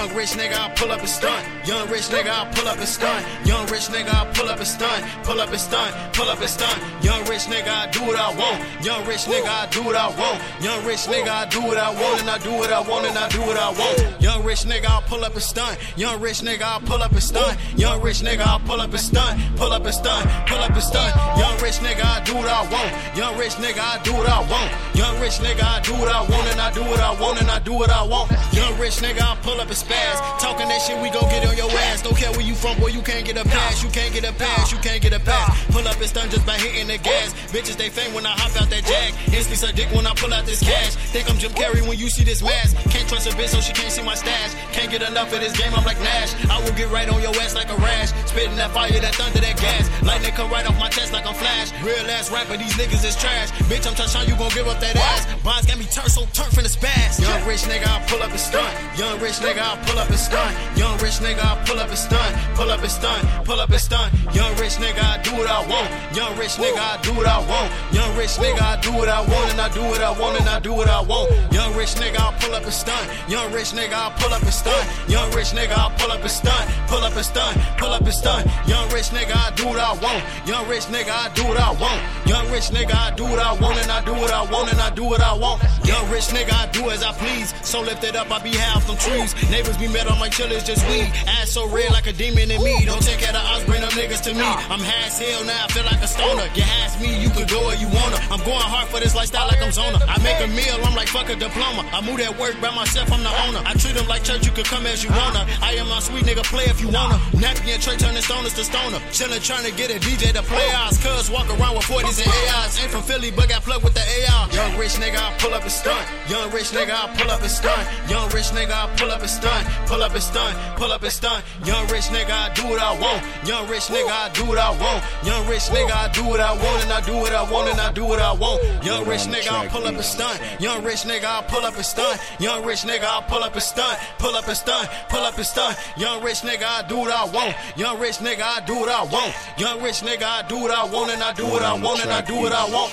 Young 0.00 0.16
rich 0.16 0.30
nigga, 0.30 0.56
I 0.56 0.70
pull 0.70 0.90
up 0.92 1.00
and 1.00 1.08
stunt. 1.10 1.46
Young 1.66 1.86
rich 1.90 2.08
nigga, 2.08 2.30
I 2.30 2.50
pull 2.54 2.66
up 2.66 2.78
and 2.78 2.88
stunt. 2.88 3.22
Young 3.44 3.66
rich 3.66 3.92
nigga, 3.92 4.08
I 4.08 4.32
pull 4.32 4.48
up 4.48 4.56
and 4.56 4.66
stunt. 4.66 5.04
Pull 5.24 5.38
up 5.38 5.50
and 5.50 5.60
stunt. 5.60 5.94
Pull 6.14 6.26
up 6.26 6.40
and 6.40 6.48
stunt. 6.48 7.04
Young 7.04 7.20
rich 7.26 7.44
nigga, 7.52 7.68
I 7.68 7.86
do 7.90 8.00
what 8.06 8.16
I 8.16 8.34
want. 8.34 8.64
Young 8.82 9.04
rich 9.06 9.28
nigga, 9.28 9.44
I 9.46 9.66
do 9.66 9.82
what 9.84 9.96
I 9.96 10.08
want. 10.08 10.40
Young 10.64 10.82
rich 10.86 11.04
nigga, 11.04 11.28
I 11.28 11.44
do 11.50 11.60
what 11.60 11.76
I 11.76 11.92
want 11.92 12.20
and 12.22 12.30
I 12.30 12.38
do 12.38 12.50
what 12.50 12.72
I 12.72 12.80
want 12.80 13.04
and 13.04 13.18
I 13.18 13.28
do 13.28 13.40
what 13.42 13.58
I 13.58 13.68
want. 13.76 14.22
Young 14.22 14.42
rich 14.42 14.64
nigga, 14.64 14.88
I 14.88 15.02
pull 15.02 15.22
up 15.22 15.34
and 15.34 15.42
stunt. 15.42 15.76
Young 15.98 16.18
rich 16.18 16.40
nigga, 16.40 16.62
I 16.62 16.80
pull 16.80 17.02
up 17.02 17.12
and 17.12 17.22
stunt. 17.22 17.58
Young 17.76 18.00
rich 18.00 18.22
nigga, 18.22 18.46
I 18.46 18.58
pull 18.64 18.80
up 18.80 18.90
and 18.90 19.00
stunt. 19.00 19.38
Pull 19.56 19.70
up 19.70 19.84
and 19.84 19.94
stunt. 19.94 20.24
Pull 20.48 20.60
up 20.60 20.70
and 20.70 20.82
stunt. 20.82 21.14
Young 21.36 21.60
rich 21.60 21.76
nigga, 21.84 22.04
I 22.04 22.24
do 22.24 22.36
what 22.36 22.48
I 22.48 22.62
want. 22.72 23.16
Young 23.18 23.36
rich 23.36 23.52
nigga, 23.60 23.80
I 23.80 24.02
do 24.02 24.14
what 24.14 24.30
I 24.30 24.40
want. 24.48 24.96
Young 24.96 25.20
rich 25.20 25.44
nigga, 25.44 25.62
I 25.62 25.80
do 25.80 25.92
what 25.92 26.08
I 26.08 26.22
want 26.22 26.48
and 26.48 26.58
I 26.58 26.72
do 26.72 26.80
what 26.84 27.00
I 27.00 27.20
want 27.20 27.40
and 27.42 27.50
I 27.50 27.58
do 27.58 27.74
what 27.74 27.90
I 27.90 28.02
want. 28.02 28.30
Young 28.54 28.78
rich 28.78 28.96
nigga, 29.04 29.20
I 29.20 29.36
pull 29.42 29.60
up 29.60 29.68
and 29.68 29.76
spaz. 29.90 30.38
Talking 30.38 30.68
that 30.68 30.80
shit, 30.80 30.96
we 31.02 31.10
gon' 31.10 31.28
get 31.28 31.46
on 31.46 31.56
your 31.56 31.70
ass. 31.90 32.02
Don't 32.02 32.16
care 32.16 32.30
where 32.32 32.46
you 32.46 32.54
from, 32.54 32.78
boy, 32.78 32.88
you 32.88 33.02
can't 33.02 33.26
get 33.26 33.36
a 33.36 33.44
pass. 33.44 33.82
You 33.82 33.90
can't 33.90 34.14
get 34.14 34.24
a 34.24 34.32
pass, 34.32 34.72
you 34.72 34.78
can't 34.78 35.02
get 35.02 35.12
a 35.12 35.20
pass. 35.20 35.50
Pull 35.66 35.86
up 35.86 35.98
and 35.98 36.06
stun 36.06 36.30
just 36.30 36.46
by 36.46 36.54
hitting 36.54 36.86
the 36.86 36.98
gas. 36.98 37.34
Bitches, 37.50 37.76
they 37.76 37.90
faint 37.90 38.14
when 38.14 38.24
I 38.24 38.30
hop 38.30 38.54
out 38.60 38.70
that 38.70 38.84
jag. 38.86 39.12
Instantly 39.34 39.56
suck 39.56 39.74
dick 39.74 39.90
when 39.92 40.06
I 40.06 40.14
pull 40.14 40.32
out 40.32 40.46
this 40.46 40.62
cash. 40.62 40.94
Think 41.12 41.28
I'm 41.28 41.38
Jim 41.38 41.52
Carrey 41.52 41.82
when 41.86 41.98
you 41.98 42.08
see 42.08 42.24
this 42.24 42.42
mask. 42.42 42.76
Can't 42.90 43.08
trust 43.08 43.26
a 43.26 43.30
bitch, 43.34 43.50
so 43.50 43.60
she 43.60 43.72
can't 43.72 43.92
see 43.92 44.02
my 44.02 44.14
stash. 44.14 44.54
Can't 44.72 44.90
get 44.90 45.02
enough 45.02 45.32
of 45.32 45.40
this 45.40 45.56
game, 45.58 45.72
I'm 45.74 45.84
like 45.84 45.98
Nash. 46.00 46.32
I 46.48 46.62
will 46.62 46.72
get 46.72 46.90
right 46.90 47.08
on 47.08 47.20
your 47.20 47.34
ass 47.42 47.54
like 47.54 47.70
a 47.70 47.76
rash. 47.76 48.12
Spitting 48.26 48.56
that 48.56 48.70
fire, 48.70 48.92
that 48.92 49.14
thunder, 49.14 49.40
that 49.40 49.56
gas. 49.58 49.90
Lightning 50.02 50.32
come 50.32 50.50
right 50.50 50.66
off 50.66 50.78
my 50.78 50.88
chest 50.88 51.12
like 51.12 51.26
I'm 51.26 51.34
Flash. 51.34 51.72
Real 51.82 52.06
ass 52.10 52.30
rapper, 52.30 52.56
these 52.56 52.74
niggas 52.74 53.04
is 53.04 53.16
trash. 53.16 53.50
Bitch, 53.68 53.86
I'm 53.86 53.94
touching 53.94 54.28
you 54.28 54.36
gon' 54.36 54.50
give 54.50 54.68
up 54.68 54.80
that 54.80 54.96
ass. 54.96 55.26
Bonds 55.42 55.66
got 55.66 55.78
me 55.78 55.84
turned 55.86 56.10
so 56.10 56.24
turf 56.32 56.56
in 56.56 56.64
the 56.64 56.72
spaz. 56.72 57.20
Young 57.20 57.42
rich 57.46 57.62
nigga, 57.64 57.88
I 57.88 58.00
pull 58.06 58.22
up 58.22 58.30
and 58.30 58.40
stunt. 58.40 58.72
Young 58.96 59.18
rich 59.20 59.38
nigga, 59.44 59.60
I 59.60 59.69
pull 59.86 59.98
up 59.98 60.08
and 60.08 60.18
stunt. 60.18 60.56
Young 60.76 60.98
rich 60.98 61.18
nigga, 61.20 61.42
I 61.44 61.62
pull 61.64 61.78
up 61.78 61.88
and 61.88 61.98
stunt. 61.98 62.36
Pull 62.54 62.70
up 62.70 62.80
and 62.80 62.90
stunt. 62.90 63.22
Pull 63.44 63.60
up 63.60 63.70
and 63.70 63.80
stunt. 63.80 64.12
Young 64.34 64.52
rich 64.56 64.76
nigga, 64.82 65.02
I 65.02 65.20
do 65.22 65.32
what 65.36 65.48
I 65.48 65.60
want. 65.66 65.88
Young 66.16 66.36
rich 66.38 66.56
nigga, 66.56 66.78
I 66.78 66.98
do 67.02 67.12
what 67.14 67.26
I 67.26 67.38
want. 67.50 67.72
Young 67.92 68.16
rich 68.16 68.36
nigga, 68.42 68.60
I 68.60 68.80
do 68.80 68.92
what 68.92 69.08
I 69.08 69.20
want 69.20 69.50
and 69.50 69.60
I 69.60 69.68
do 69.74 69.82
what 69.82 70.02
I 70.02 70.10
want 70.18 70.40
and 70.40 70.48
I 70.48 70.60
do 70.60 70.72
what 70.72 70.88
I 70.88 71.00
want. 71.00 71.30
Young 71.52 71.74
rich 71.76 71.94
nigga, 71.96 72.20
I 72.20 72.32
pull 72.40 72.54
up 72.54 72.64
and 72.64 72.72
stunt. 72.72 73.06
Young 73.28 73.52
rich 73.52 73.72
nigga, 73.72 73.94
I 73.94 74.10
pull 74.18 74.32
up 74.32 74.42
and 74.42 74.52
stunt. 74.52 74.84
Young 75.08 75.30
rich 75.32 75.52
nigga, 75.52 75.76
I 75.76 75.92
pull 75.98 76.12
up 76.12 76.20
and 76.20 76.30
stunt. 76.30 76.64
Pull 76.88 77.04
up 77.04 77.16
and 77.16 77.24
stunt. 77.24 77.56
Pull 77.78 77.92
up 77.92 78.02
and 78.02 78.14
stunt. 78.14 78.46
Young 78.66 78.88
rich 78.90 79.10
nigga, 79.10 79.34
I 79.34 79.50
do 79.54 79.66
what 79.66 79.78
I 79.78 79.92
want. 80.02 80.22
Young 80.46 80.66
rich 80.68 80.84
nigga, 80.84 81.10
I 81.10 81.28
do 81.34 81.44
what 81.46 81.58
I 81.58 81.70
want. 81.72 82.00
Young 82.26 82.50
rich 82.50 82.70
nigga, 82.70 82.94
I 82.94 83.10
do 83.14 83.24
what 83.24 83.38
I 83.38 83.52
want 83.60 83.78
and 83.82 83.90
I 83.90 84.04
do 84.04 84.12
what 84.12 84.30
I 84.30 84.42
want 84.50 84.70
and 84.70 84.80
I 84.80 84.90
do 84.90 85.04
what 85.04 85.20
I 85.20 85.34
want. 85.34 85.62
Young 85.84 86.08
rich 86.10 86.28
nigga, 86.28 86.52
I 86.52 86.66
do 86.72 86.90
as 86.90 87.02
I 87.02 87.12
please. 87.12 87.54
So 87.62 87.80
lifted 87.80 88.16
up, 88.16 88.30
I 88.30 88.38
be 88.38 88.56
off 88.58 88.86
them 88.86 88.96
trees. 88.96 89.34
Neighbors 89.60 89.76
be 89.76 89.92
on 90.08 90.18
my 90.18 90.30
chillers, 90.30 90.64
just 90.64 90.80
weed. 90.88 91.12
Ass 91.28 91.52
so 91.52 91.68
red 91.68 91.92
like 91.92 92.06
a 92.06 92.14
demon 92.14 92.50
in 92.50 92.64
me. 92.64 92.86
Don't 92.86 93.02
take 93.02 93.18
care 93.18 93.36
of 93.36 93.44
us, 93.52 93.62
bring 93.64 93.82
them 93.82 93.90
niggas 93.90 94.22
to 94.24 94.32
me. 94.32 94.48
I'm 94.72 94.80
high 94.80 95.12
hell 95.12 95.44
now, 95.44 95.64
I 95.64 95.68
feel 95.68 95.84
like 95.84 96.00
a 96.00 96.08
stoner. 96.08 96.48
You 96.56 96.64
ask 96.80 96.96
me, 96.96 97.12
you 97.20 97.28
can 97.28 97.44
go 97.44 97.60
where 97.68 97.76
you 97.76 97.84
wanna. 97.92 98.16
I'm 98.32 98.40
going 98.40 98.64
hard 98.64 98.88
for 98.88 99.04
this 99.04 99.12
lifestyle 99.12 99.52
like 99.52 99.60
I'm 99.60 99.68
Zona. 99.68 100.00
I 100.08 100.16
make 100.24 100.40
a 100.40 100.48
meal, 100.48 100.80
I'm 100.80 100.96
like 100.96 101.12
fuck 101.12 101.28
a 101.28 101.36
diploma. 101.36 101.84
I 101.92 102.00
move 102.00 102.24
that 102.24 102.32
work 102.40 102.56
by 102.56 102.72
myself, 102.72 103.12
I'm 103.12 103.20
the 103.20 103.28
owner. 103.44 103.60
I 103.68 103.76
treat 103.76 103.92
them 103.92 104.08
like 104.08 104.24
church, 104.24 104.48
you 104.48 104.52
can 104.56 104.64
come 104.64 104.86
as 104.88 105.04
you 105.04 105.10
wanna. 105.12 105.44
I 105.60 105.76
am 105.76 105.92
my 105.92 106.00
sweet 106.00 106.24
nigga, 106.24 106.40
play 106.48 106.64
if 106.64 106.80
you 106.80 106.88
wanna. 106.88 107.20
Nappy 107.36 107.68
and 107.68 107.82
Trey 107.84 108.00
turning 108.00 108.24
stoners 108.24 108.56
to 108.56 108.64
stoner. 108.64 108.96
Chillin' 109.12 109.44
trying 109.44 109.68
to 109.68 109.72
get 109.76 109.92
a 109.92 110.00
DJ 110.00 110.32
to 110.32 110.40
play 110.40 110.72
ours. 110.72 110.96
Cuz 111.04 111.28
walk 111.28 111.52
around 111.52 111.76
with 111.76 111.84
40s 111.84 112.16
and 112.24 112.32
AIs. 112.32 112.80
Ain't 112.80 112.88
from 112.88 113.04
Philly, 113.04 113.28
but 113.28 113.52
got 113.52 113.60
plugged 113.60 113.84
with 113.84 113.92
the 113.92 114.04
AR. 114.24 114.48
Young 114.56 114.72
rich 114.80 114.96
nigga, 114.96 115.20
I 115.20 115.36
pull 115.36 115.52
up 115.52 115.68
and 115.68 115.72
stunt. 115.72 116.06
Young 116.32 116.48
rich 116.48 116.72
nigga, 116.72 116.96
I 116.96 117.12
pull 117.12 117.28
up 117.28 117.44
and 117.44 117.52
stunt. 117.52 117.84
Young 118.08 118.24
rich 118.32 118.48
nigga, 118.56 118.72
I 118.72 118.88
pull 118.96 119.10
up 119.12 119.20
and 119.20 119.28
stunt. 119.28 119.49
Pull 119.86 120.02
up 120.02 120.14
and 120.14 120.22
stunt. 120.22 120.56
Pull 120.76 120.92
up 120.92 121.02
and 121.02 121.12
stunt. 121.12 121.44
Young 121.64 121.86
rich 121.88 122.04
nigga, 122.14 122.30
I 122.30 122.54
do 122.54 122.64
what 122.68 122.80
I 122.80 122.92
want. 122.98 123.20
Young 123.46 123.68
rich 123.68 123.86
nigga, 123.90 124.10
I 124.10 124.30
do 124.32 124.44
what 124.46 124.58
I 124.58 124.70
want. 124.70 125.04
Young 125.24 125.46
rich 125.48 125.66
nigga, 125.74 125.92
I 125.92 126.08
do 126.12 126.24
what 126.24 126.40
I 126.40 126.52
want 126.52 126.82
and 126.84 126.92
I 126.92 127.00
do 127.00 127.14
what 127.16 127.34
I 127.34 127.42
want 127.50 127.68
and 127.68 127.80
I 127.80 127.92
do 127.92 128.04
what 128.04 128.20
I 128.20 128.32
want. 128.32 128.62
Young 128.84 129.06
rich 129.06 129.22
nigga, 129.22 129.50
I 129.50 129.68
pull 129.68 129.86
up 129.86 129.94
and 129.94 130.04
stunt. 130.04 130.40
Young 130.60 130.84
rich 130.84 131.02
nigga, 131.02 131.24
I 131.24 131.42
pull 131.42 131.64
up 131.64 131.74
and 131.74 131.84
stunt. 131.84 132.20
Young 132.38 132.64
rich 132.64 132.82
nigga, 132.82 133.04
I 133.04 133.22
pull 133.28 133.42
up 133.42 133.54
and 133.54 133.62
stunt. 133.62 133.98
Pull 134.18 134.34
up 134.36 134.46
and 134.46 134.56
stunt. 134.56 134.88
Pull 135.08 135.20
up 135.20 135.36
and 135.36 135.46
stunt. 135.46 135.76
Young 135.96 136.22
rich 136.22 136.42
nigga, 136.42 136.64
I 136.64 136.86
do 136.88 136.98
what 136.98 137.10
I 137.10 137.24
want. 137.24 137.56
Young 137.76 137.98
rich 137.98 138.18
nigga, 138.18 138.42
I 138.42 138.60
do 138.64 138.74
what 138.76 138.88
I 138.88 139.02
want. 139.04 139.34
Young 139.58 139.82
rich 139.82 140.02
nigga, 140.02 140.22
I 140.22 140.42
do 140.48 140.58
what 140.58 140.70
I 140.70 140.84
want 140.84 141.10
and 141.10 141.22
I 141.22 141.32
do 141.32 141.46
what 141.46 141.62
I 141.62 141.74
want 141.74 142.00
and 142.02 142.10
I 142.10 142.20
do 142.20 142.36
what 142.36 142.52
I 142.52 142.64
want. 142.70 142.92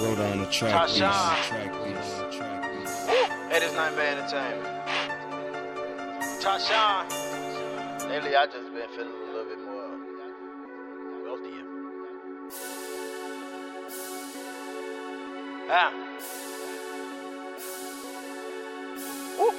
Roll 0.00 0.16
down 0.16 0.38
the 0.38 0.46
track 0.46 0.86
beast. 0.86 0.98
Tyshawn. 1.02 1.36
That 3.50 3.62
is 3.62 3.72
Nightmare 3.74 4.16
Entertainment. 4.16 4.66
Tyshawn. 6.40 7.04
Lately, 8.08 8.34
I 8.34 8.46
just 8.46 8.72
been 8.72 8.88
feeling 8.96 9.12
a 9.12 9.30
little 9.30 9.44
bit 9.44 9.58
more 9.60 9.98
wealthier. 11.22 11.66
Ah. 15.68 15.92
Woo. 19.38 19.50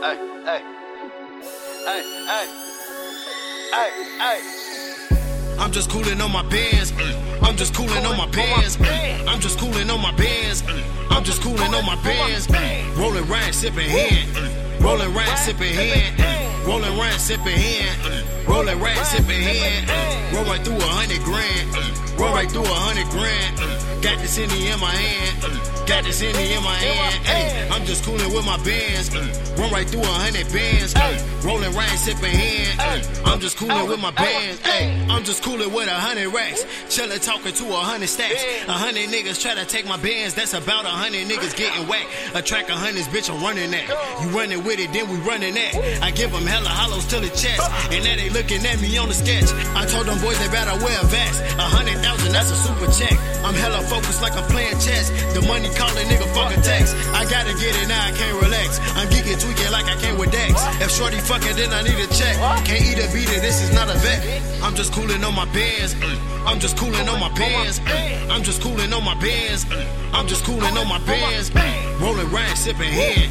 Hey, 0.00 0.16
hey. 0.46 0.60
Hey, 1.84 2.02
hey. 2.28 2.46
Hey, 3.72 3.90
hey. 4.18 4.63
I'm 5.58 5.72
just 5.72 5.90
cooling 5.90 6.20
on 6.20 6.32
my 6.32 6.42
bands. 6.48 6.92
I'm 7.42 7.56
just 7.56 7.74
cooling 7.74 8.04
on 8.04 8.16
my 8.16 8.28
bands. 8.30 8.78
I'm 9.26 9.40
just 9.40 9.58
cooling 9.58 9.90
on 9.90 10.00
my 10.00 10.12
bands. 10.16 10.62
I'm 11.10 11.24
just 11.24 11.42
cooling 11.42 11.74
on 11.74 11.84
my 11.86 11.96
bands. 12.02 12.48
Rolling 12.96 13.26
rhyme, 13.28 13.52
sipping 13.52 13.88
hand. 13.88 14.82
Rolling 14.82 15.12
rhyme, 15.14 15.36
sipping 15.36 15.72
hand. 15.72 16.66
Rolling 16.66 16.96
rhyme, 16.98 17.18
sipping 17.18 17.56
hand. 17.56 18.48
Rolling 18.48 18.80
rhyme, 18.80 19.04
sipping 19.04 19.40
hand. 19.40 20.34
Roll 20.34 20.44
right 20.44 20.60
through 20.64 20.76
a 20.76 20.82
hundred 20.82 21.22
grand. 21.22 22.18
Roll 22.18 22.32
right 22.34 22.50
through 22.50 22.64
a 22.64 22.78
hundred 22.86 23.08
grand. 23.10 23.56
Got 24.02 24.18
this 24.18 24.36
Henny 24.36 24.68
in 24.68 24.80
my 24.80 24.90
hand. 24.90 25.86
Got 25.86 26.04
this 26.04 26.20
Henny 26.20 26.52
in 26.52 26.62
my 26.62 26.74
hand. 26.74 27.72
I'm 27.72 27.84
just 27.84 28.04
cooling 28.04 28.32
with 28.32 28.44
my 28.44 28.56
bands. 28.64 29.14
Run 29.58 29.70
right 29.72 29.88
through 29.88 30.02
a 30.02 30.14
hundred 30.22 30.52
bands. 30.52 30.94
Rolling 31.44 31.74
rhyme, 31.74 31.96
sipping 31.98 32.32
hand. 32.32 32.80
I'm 33.24 33.38
just 33.38 33.58
cooling 33.58 33.88
with 33.88 34.00
my 34.00 34.10
bands. 34.12 34.60
Ay, 34.64 35.06
I'm 35.10 35.24
just 35.24 35.42
cooling 35.44 35.72
with 35.72 35.88
a 35.88 35.92
hundred 35.92 36.32
racks. 36.32 36.64
Chillin' 36.88 37.20
talking 37.20 37.52
to 37.52 37.64
a 37.68 37.84
hundred 37.84 38.08
stacks. 38.08 38.42
A 38.66 38.72
hundred 38.72 39.12
niggas 39.12 39.42
try 39.42 39.54
to 39.54 39.64
take 39.66 39.84
my 39.84 39.98
bands. 39.98 40.32
That's 40.32 40.54
about 40.54 40.86
a 40.86 40.88
hundred 40.88 41.28
niggas 41.28 41.54
getting 41.54 41.86
whacked. 41.86 42.08
A 42.34 42.40
track 42.40 42.70
of 42.70 42.76
hundreds, 42.80 43.08
bitch, 43.08 43.28
I'm 43.28 43.42
running 43.44 43.70
that. 43.72 43.88
You 44.22 44.28
running 44.32 44.64
with 44.64 44.80
it, 44.80 44.92
then 44.92 45.04
we 45.10 45.16
running 45.28 45.52
that. 45.52 46.00
I 46.02 46.10
give 46.12 46.32
them 46.32 46.46
hella 46.46 46.68
hollows 46.68 47.04
to 47.12 47.20
the 47.20 47.28
chest. 47.28 47.60
Uh. 47.60 47.92
And 47.92 48.04
now 48.04 48.16
they 48.16 48.30
looking 48.30 48.64
at 48.64 48.80
me 48.80 48.96
on 48.96 49.08
the 49.08 49.14
sketch. 49.14 49.52
I 49.76 49.84
told 49.84 50.06
them 50.06 50.16
boys 50.24 50.40
they 50.40 50.48
better 50.48 50.72
wear 50.80 50.96
a 50.96 51.06
vest. 51.12 51.44
A 51.60 51.68
hundred 51.68 52.00
thousand, 52.00 52.32
that's 52.32 52.50
a 52.50 52.56
super 52.56 52.88
check. 52.88 53.12
I'm 53.44 53.52
hella 53.52 53.84
focused 53.84 54.22
like 54.24 54.32
I'm 54.32 54.48
playing 54.48 54.80
chess. 54.80 55.12
The 55.36 55.44
money 55.44 55.68
calling 55.76 56.08
nigga 56.08 56.24
fucking 56.32 56.64
text. 56.64 56.96
I 57.12 57.28
gotta 57.28 57.52
get 57.60 57.76
it 57.76 57.88
now, 57.92 58.00
I 58.00 58.16
can't 58.16 58.40
relax. 58.40 58.80
I'm 58.96 59.12
geeking, 59.12 59.36
tweaking 59.36 59.68
like 59.68 59.84
I 59.84 60.00
came 60.00 60.16
with 60.16 60.32
Dex. 60.32 60.56
If 60.80 60.88
shorty 60.88 61.20
fucking, 61.34 61.56
then 61.56 61.72
I 61.72 61.82
need 61.82 61.98
a 61.98 62.08
check. 62.14 62.36
Can't 62.64 62.82
eat 62.82 62.98
a 62.98 63.06
beat 63.12 63.30
it, 63.30 63.42
this 63.42 63.62
is 63.62 63.72
not 63.74 63.88
a 63.88 63.98
vet. 63.98 64.20
I'm 64.62 64.74
just 64.74 64.92
cooling 64.92 65.22
on 65.24 65.34
my 65.34 65.46
bands. 65.52 65.94
Uh. 65.94 66.44
I'm 66.46 66.60
just 66.60 66.76
cooling 66.76 67.08
on 67.08 67.20
my 67.20 67.32
bands. 67.34 67.80
Uh. 67.80 68.28
I'm 68.30 68.42
just 68.42 68.62
cooling 68.62 68.92
on 68.92 69.04
my 69.04 69.14
bands. 69.20 69.64
Uh. 69.70 69.84
I'm 70.12 70.26
just 70.26 70.44
cooling 70.44 70.76
on 70.76 70.88
my 70.88 70.98
bands. 71.06 71.50
Rolling 72.00 72.30
rhyme, 72.30 72.56
sipping 72.56 72.92
hand. 72.92 73.30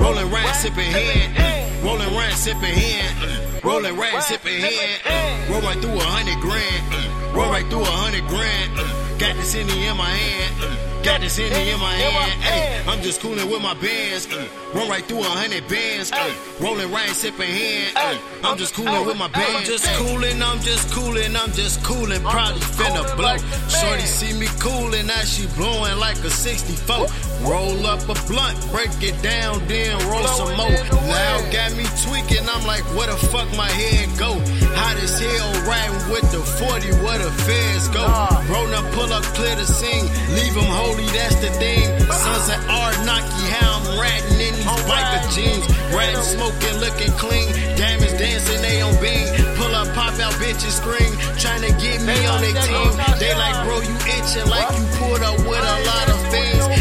Rolling 0.00 0.30
round, 0.30 0.54
sipping 0.54 0.92
hand. 0.92 1.84
Rolling 1.84 2.14
round, 2.14 2.36
sipping 2.36 2.74
hand. 2.74 3.64
Rolling 3.64 3.96
round, 3.96 4.22
sipping 4.22 4.60
hand. 4.60 5.50
Roll 5.50 5.62
right 5.62 5.78
through 5.80 5.96
a 5.96 6.04
hundred 6.04 6.40
grand. 6.40 7.34
Roll 7.34 7.50
right 7.50 7.66
through 7.70 7.82
a 7.82 7.96
hundred 8.02 8.26
grand. 8.28 8.76
Got 9.18 9.36
the 9.36 9.42
city 9.42 9.86
in 9.86 9.96
my 9.96 10.10
hand. 10.10 10.97
Got 11.08 11.22
in 11.22 11.80
my 11.80 11.92
hand. 11.92 12.42
Ay, 12.44 12.92
I'm 12.92 13.00
just 13.00 13.22
cooling 13.22 13.50
with 13.50 13.62
my 13.62 13.72
bands. 13.80 14.28
Run 14.74 14.88
right 14.90 15.02
through 15.04 15.20
a 15.20 15.24
hundred 15.24 15.66
bands. 15.66 16.12
Rolling 16.60 16.92
right, 16.92 17.08
sipping 17.10 17.48
hand. 17.48 17.96
Ay, 17.96 18.20
I'm 18.44 18.58
just 18.58 18.74
cooling 18.74 19.06
with 19.06 19.16
my 19.16 19.28
bands. 19.28 19.56
I'm 19.56 19.64
just 19.64 19.88
cooling, 19.96 20.42
I'm 20.42 20.60
just 20.60 20.92
cooling, 20.92 21.34
I'm 21.34 21.52
just 21.52 21.82
cooling. 21.82 22.20
Probably 22.20 22.60
finna 22.60 23.16
blow. 23.16 23.36
Shorty 23.72 24.04
see 24.04 24.38
me 24.38 24.48
cooling, 24.60 25.06
now 25.06 25.24
she 25.24 25.46
blowing 25.56 25.96
like 25.98 26.18
a 26.18 26.30
64. 26.30 27.06
Roll 27.40 27.86
up 27.86 28.04
a 28.04 28.16
blunt, 28.28 28.58
break 28.70 28.92
it 29.00 29.16
down, 29.22 29.64
then 29.66 29.96
roll 30.10 30.26
some 30.26 30.56
more. 30.56 30.76
Loud 31.08 31.52
got 31.52 31.72
me 31.72 31.88
tweaking, 32.04 32.44
I'm 32.44 32.66
like, 32.66 32.84
where 32.92 33.08
the 33.08 33.16
fuck 33.32 33.48
my 33.56 33.70
head 33.70 34.12
go? 34.18 34.36
Hot 34.76 34.96
as 35.00 35.18
hell, 35.18 35.52
riding 35.64 36.12
with 36.12 36.26
the 36.32 36.42
40, 36.42 37.00
where 37.00 37.18
the 37.18 37.30
feds 37.48 37.88
go? 37.88 38.04
Roll 38.52 38.68
up, 38.74 38.84
pull 38.92 39.12
up, 39.12 39.24
clear 39.38 39.54
the 39.56 39.64
scene, 39.64 40.04
leave 40.34 40.52
them 40.52 40.68
holy, 40.98 41.10
that's 41.12 41.34
the 41.36 41.50
thing. 41.58 41.84
Sons 42.10 42.48
of 42.48 42.70
R, 42.70 42.92
how 42.92 43.80
I'm 43.80 44.00
ratting 44.00 44.40
in 44.40 44.54
these 44.54 44.66
biker 44.86 45.22
jeans. 45.34 45.64
Ratting, 45.94 46.22
smoking, 46.22 46.78
looking 46.80 47.12
clean. 47.18 47.52
Diamonds 47.76 48.14
dancing, 48.18 48.60
they 48.62 48.80
on 48.82 48.94
beam. 49.00 49.26
Pull 49.56 49.74
up, 49.74 49.88
pop 49.94 50.18
out, 50.20 50.32
bitches 50.34 50.76
scream. 50.80 51.12
Trying 51.38 51.62
to 51.62 51.72
get 51.80 52.02
me 52.02 52.26
on 52.26 52.40
their 52.40 52.62
team. 52.62 52.90
They 53.18 53.34
like, 53.34 53.64
bro, 53.64 53.80
you 53.80 53.94
itching 54.06 54.48
like 54.50 54.68
you 54.76 54.84
pulled 54.98 55.22
up 55.22 55.38
with 55.38 55.62
a 55.62 55.76
lot 55.86 56.08
of 56.10 56.20
things. 56.30 56.77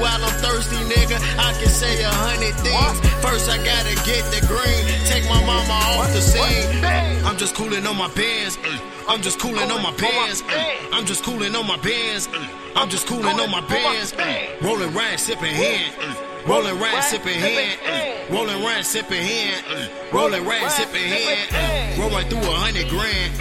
While 0.00 0.24
I'm 0.24 0.36
thirsty, 0.44 0.76
nigga. 0.92 1.16
I 1.38 1.52
can 1.58 1.68
say 1.68 2.02
a 2.02 2.08
hundred 2.08 2.54
things. 2.60 3.00
First, 3.24 3.48
I 3.48 3.56
gotta 3.64 3.94
get 4.04 4.22
the 4.32 4.44
green. 4.46 4.82
Take 5.08 5.24
my 5.24 5.40
mama 5.44 5.72
off 5.96 6.12
the 6.12 6.20
scene. 6.20 6.84
I'm 7.24 7.36
just 7.36 7.54
cooling 7.54 7.86
on 7.86 7.96
my 7.96 8.08
bands. 8.14 8.58
I'm 9.08 9.22
just 9.22 9.38
cooling 9.40 9.70
on 9.70 9.82
my 9.82 9.94
bands. 9.96 10.42
I'm 10.92 11.06
just 11.06 11.24
cooling 11.24 11.54
on 11.54 11.66
my 11.66 11.78
bands. 11.78 12.28
I'm 12.74 12.90
just 12.90 13.06
cooling 13.06 13.40
on 13.40 13.50
my 13.50 13.60
bands. 13.68 14.14
Rolling 14.62 14.92
round, 14.92 15.18
sipping 15.18 15.54
hand. 15.54 15.94
Rolling 16.46 16.78
round, 16.78 17.02
sipping 17.04 17.40
hand. 17.40 18.30
Rolling 18.30 18.62
round, 18.62 18.84
sipping 18.84 19.22
hand. 19.22 19.90
Rolling 20.12 20.44
round, 20.44 20.70
sipping 20.72 21.02
hand. 21.02 21.98
Roll 21.98 22.10
right 22.10 22.26
through 22.28 22.38
a 22.38 22.54
hundred 22.54 22.88
grand. 22.88 23.32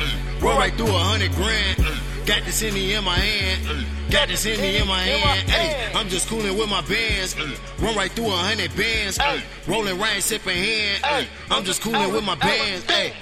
Roll 0.41 0.57
right 0.57 0.73
through 0.73 0.87
a 0.87 0.99
hundred 0.99 1.31
grand. 1.33 2.04
Got 2.25 2.43
the 2.43 2.51
city 2.51 2.93
in 2.93 3.03
my 3.03 3.13
hand. 3.13 3.65
Mm. 3.67 4.11
Got 4.11 4.27
the 4.29 4.35
city 4.35 4.77
in 4.77 4.87
my 4.87 4.99
hand. 4.99 5.49
Ay, 5.49 5.91
I'm 5.99 6.09
just 6.09 6.27
cooling 6.27 6.57
with 6.57 6.69
my 6.69 6.81
bands. 6.81 7.35
Run 7.79 7.95
right 7.95 8.11
through 8.11 8.27
a 8.27 8.37
hundred 8.37 8.75
bands. 8.75 9.19
Rolling 9.67 9.99
round, 9.99 10.23
sipping 10.23 10.57
hand. 10.57 11.27
I'm 11.51 11.63
just 11.63 11.81
cooling 11.81 12.11
with 12.11 12.23
my 12.23 12.35
bands. 12.35 12.83
Mm. 12.85 12.93
Ay. 12.93 13.13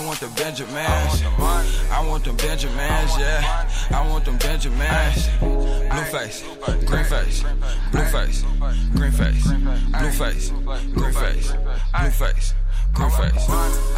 I 0.00 0.06
want 0.06 0.18
the 0.18 0.28
Benjamins. 0.28 1.22
I 1.92 2.06
want 2.08 2.24
them 2.24 2.34
Benjamins, 2.36 3.18
yeah. 3.18 3.68
I 3.90 4.08
want 4.08 4.24
them 4.24 4.38
Benjamins. 4.38 5.28
Blue 5.38 6.04
face, 6.08 6.42
green 6.86 7.04
face, 7.04 7.44
blue 7.92 8.04
face, 8.04 8.42
green 8.94 9.12
face, 9.12 9.52
blue 9.92 10.10
face, 10.10 10.48
green 10.94 11.12
face, 11.12 11.52
blue 11.92 12.10
face. 12.10 12.54
Green 12.94 13.10
face. 13.10 13.48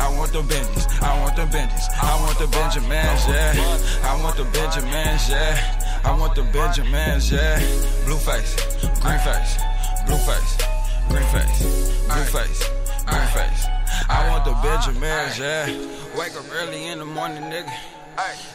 I 0.00 0.14
want 0.18 0.32
them 0.32 0.48
Benjis, 0.48 1.02
I 1.02 1.22
want 1.22 1.36
them 1.36 1.48
Benjis, 1.50 1.88
I 2.02 2.20
want 2.20 2.36
the 2.36 2.48
Benjamins, 2.48 3.28
yeah. 3.28 4.00
I 4.02 4.20
want 4.24 4.36
the 4.36 4.44
Benjamins, 4.46 5.30
yeah. 5.30 6.00
I 6.04 6.18
want 6.18 6.34
the 6.34 6.42
Benjamins, 6.42 7.30
yeah. 7.30 7.60
Blue 8.06 8.18
face, 8.18 8.56
green 9.00 9.20
face, 9.20 9.56
blue 10.06 10.18
face, 10.18 10.58
green 11.08 11.22
face, 11.30 11.62
blue 12.08 12.24
face, 12.24 12.70
green 13.06 13.26
face. 13.28 13.71
I 14.22 14.28
want 14.28 14.44
the 14.44 14.54
Benjamins, 14.62 15.36
yeah. 15.36 15.66
Wake 16.16 16.36
up 16.36 16.44
early 16.52 16.86
in 16.86 17.00
the 17.00 17.04
morning, 17.04 17.42
nigga. 17.42 17.72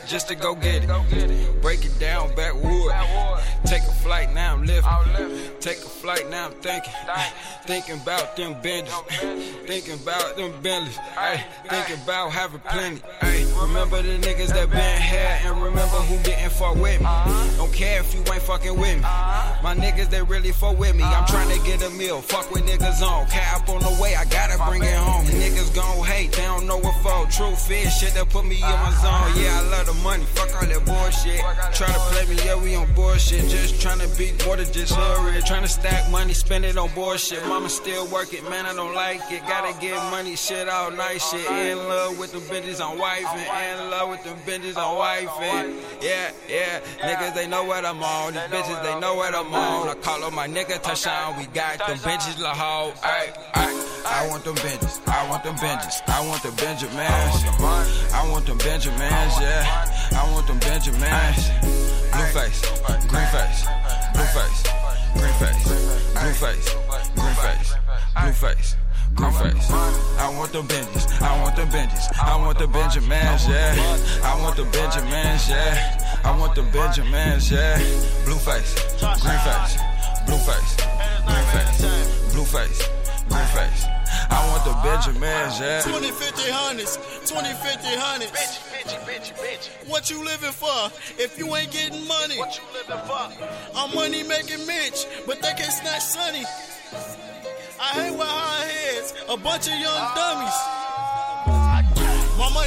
Just 0.07 0.29
to 0.29 0.35
go 0.35 0.55
get 0.55 0.84
it. 0.84 1.61
Break 1.61 1.85
it 1.85 1.99
down, 1.99 2.34
backwood. 2.35 2.93
Take 3.65 3.84
a 3.84 3.95
flight, 4.03 4.34
now 4.34 4.53
I'm 4.53 4.65
living. 4.65 4.89
Take 5.59 5.77
a 5.77 5.89
flight, 5.89 6.29
now 6.29 6.45
I'm 6.47 6.53
thinking. 6.53 6.93
Thinking 7.65 8.01
about 8.01 8.35
them 8.38 8.55
Bentleys. 8.61 8.93
Thinking 9.67 9.95
about 9.95 10.38
them 10.38 10.53
Bentleys. 10.61 10.97
Ay, 11.17 11.43
Thinking 11.67 12.01
about 12.03 12.31
having 12.31 12.61
plenty. 12.61 13.01
Remember 13.59 14.01
the 14.01 14.17
niggas 14.19 14.53
that 14.53 14.69
been 14.69 15.01
here 15.01 15.39
and 15.43 15.61
remember 15.61 15.97
who 16.07 16.17
didn't 16.23 16.51
fuck 16.51 16.75
with 16.75 16.99
me. 17.01 17.07
Don't 17.57 17.73
care 17.73 17.99
if 17.99 18.13
you 18.13 18.21
ain't 18.31 18.43
fucking 18.43 18.77
with 18.79 18.95
me. 18.95 19.01
My 19.01 19.75
niggas, 19.75 20.09
they 20.09 20.21
really 20.21 20.51
fuck 20.51 20.77
with 20.77 20.95
me. 20.95 21.03
I'm 21.03 21.25
trying 21.25 21.49
to 21.49 21.65
get 21.65 21.81
a 21.84 21.89
meal. 21.89 22.21
Fuck 22.21 22.51
with 22.51 22.63
niggas 22.65 23.01
on. 23.01 23.27
Cap 23.27 23.67
on 23.67 23.81
the 23.81 23.97
way, 24.01 24.15
I 24.15 24.25
gotta 24.25 24.57
bring 24.69 24.84
it 24.84 24.93
home. 24.95 25.25
Niggas 25.25 25.75
gon' 25.75 26.05
hate, 26.05 26.31
they 26.31 26.43
don't 26.43 26.67
know 26.67 26.77
what 26.77 26.95
for. 27.01 27.29
Truth 27.31 27.71
is 27.71 27.97
shit 27.97 28.13
that 28.13 28.29
put 28.29 28.45
me 28.45 28.55
in 28.55 28.61
my 28.61 28.91
zone. 29.01 29.43
Yeah, 29.43 29.47
I 29.48 29.61
love 29.69 29.86
the 29.86 29.94
money. 30.03 30.26
Fuck 30.26 30.53
all 30.56 30.68
that 30.68 30.86
bullshit. 30.86 31.40
Try 31.74 31.88
to 31.88 31.99
play 32.11 32.26
me, 32.26 32.41
yeah, 32.45 32.56
we 32.56 32.76
on 32.76 32.91
bullshit. 32.94 33.48
Just 33.49 33.82
trying 33.82 33.99
to 33.99 34.07
be 34.18 34.34
more 34.45 34.56
than 34.56 34.72
just 34.72 34.94
hurry. 34.94 35.41
Trying 35.44 35.64
to 35.64 35.68
stack 35.68 36.10
money, 36.11 36.34
spend 36.34 36.65
it 36.65 36.78
on 36.78 36.90
bullshit. 36.94 37.45
Mama 37.48 37.69
still 37.69 38.07
working, 38.07 38.44
man, 38.49 38.65
I 38.65 38.74
don't 38.74 38.94
like 38.94 39.22
it. 39.32 39.41
Gotta 39.48 39.80
get 39.80 39.95
money, 40.11 40.36
shit 40.36 40.68
all 40.68 40.91
night, 40.91 41.22
shit. 41.22 41.49
In 41.49 41.78
love 41.78 42.18
with 42.19 42.32
them 42.32 42.41
bitches 42.41 42.80
wife 42.98 43.26
and 43.28 43.80
in 43.80 43.90
love 43.90 44.10
with 44.10 44.24
them 44.24 44.38
bitches 44.45 44.76
wife 44.76 45.30
and 45.41 45.76
yeah, 46.02 46.32
yeah. 46.49 46.80
Niggas, 47.02 47.36
they 47.36 47.48
know 47.48 47.64
what 47.64 47.86
I'm 47.86 48.02
on. 48.02 48.34
These 48.34 48.41
bitches, 48.44 48.84
they 48.84 48.99
know 48.99 49.15
what 49.15 49.36
I'm 49.36 49.53
on. 49.53 49.90
I 49.90 49.95
call 49.95 50.24
on 50.24 50.34
my 50.34 50.48
nigga 50.48 50.82
Tyshawn. 50.82 51.38
We 51.38 51.45
got 51.48 51.80
them 51.80 51.98
bitches 51.98 52.40
la 52.41 52.53
hoe. 52.53 52.94
I 54.10 54.26
want 54.30 54.44
them 54.45 54.56
Benjis, 54.56 55.06
I 55.07 55.30
want 55.30 55.44
them 55.44 55.56
Benjis, 55.56 56.02
I 56.07 56.26
want 56.26 56.41
the 56.41 56.52
Benjamins. 56.52 56.98
I 58.14 58.30
want 58.32 58.45
them 58.45 58.57
Benjamins, 58.57 59.36
yeah. 59.39 59.65
I 60.11 60.31
want 60.31 60.47
them 60.47 60.59
Benjamins. 60.59 61.49
Blue 62.11 62.26
face, 62.34 62.61
green 63.07 63.27
face, 63.27 63.65
blue 64.14 64.26
face, 64.35 64.64
green 65.14 65.34
face, 65.34 65.64
blue 66.14 66.34
face, 66.34 66.76
green 67.15 67.35
face, 67.35 67.76
blue 68.15 68.34
face. 68.34 68.76
Green 69.15 69.31
face. 69.31 69.72
I 69.72 70.30
want 70.38 70.51
the 70.51 70.61
Benjis. 70.61 71.22
I 71.22 71.41
want 71.41 71.55
the 71.55 71.64
Benjis. 71.64 72.05
I 72.22 72.38
want 72.38 72.59
the 72.59 72.68
Benjamins, 72.68 73.47
yeah. 73.47 73.73
I 74.23 74.39
want 74.41 74.55
the 74.55 74.64
Benjamins, 74.65 75.49
yeah. 75.49 76.22
I 76.23 76.38
want 76.38 76.53
the 76.53 76.61
Benjamins, 76.61 77.51
yeah. 77.51 77.77
Blue 78.26 78.38
face, 78.38 78.76
green 78.99 79.39
face, 79.41 79.77
blue 80.27 80.38
face, 80.38 80.77
green 81.26 81.45
face, 81.49 82.34
blue 82.34 82.45
face, 82.45 82.89
green 83.30 83.45
face. 83.54 83.86
I 84.30 84.40
want 84.52 84.64
the 84.66 84.74
Benjamins, 84.84 85.60
yeah. 85.60 85.82
20, 85.82 86.12
50, 86.12 86.52
hundreds, 86.52 86.98
20, 87.30 87.54
50, 87.54 87.88
hundreds. 87.95 88.32
Bitch, 88.32 88.56
bitch, 88.72 88.94
bitch, 89.06 89.28
bitch. 89.38 89.90
What 89.90 90.10
you 90.10 90.24
living 90.24 90.52
for 90.52 90.91
if 91.22 91.38
you 91.38 91.56
ain't 91.56 91.72
getting 91.72 92.06
money? 92.08 92.40
What 92.40 92.58
you 92.58 92.64
living 92.74 93.04
for? 93.08 93.32
I'm 93.76 93.94
money 93.94 94.24
making 94.24 94.66
Mitch, 94.66 95.06
but 95.26 95.41
they 95.41 95.54
can't 95.54 95.72
snatch 95.72 96.04
Sonny. 96.04 96.44
I 97.80 97.94
hate 97.94 98.12
with 98.12 98.28
high 98.28 98.66
heads, 98.66 99.14
a 99.30 99.38
bunch 99.38 99.68
of 99.68 99.78
young 99.80 100.04
dummies. 100.16 100.97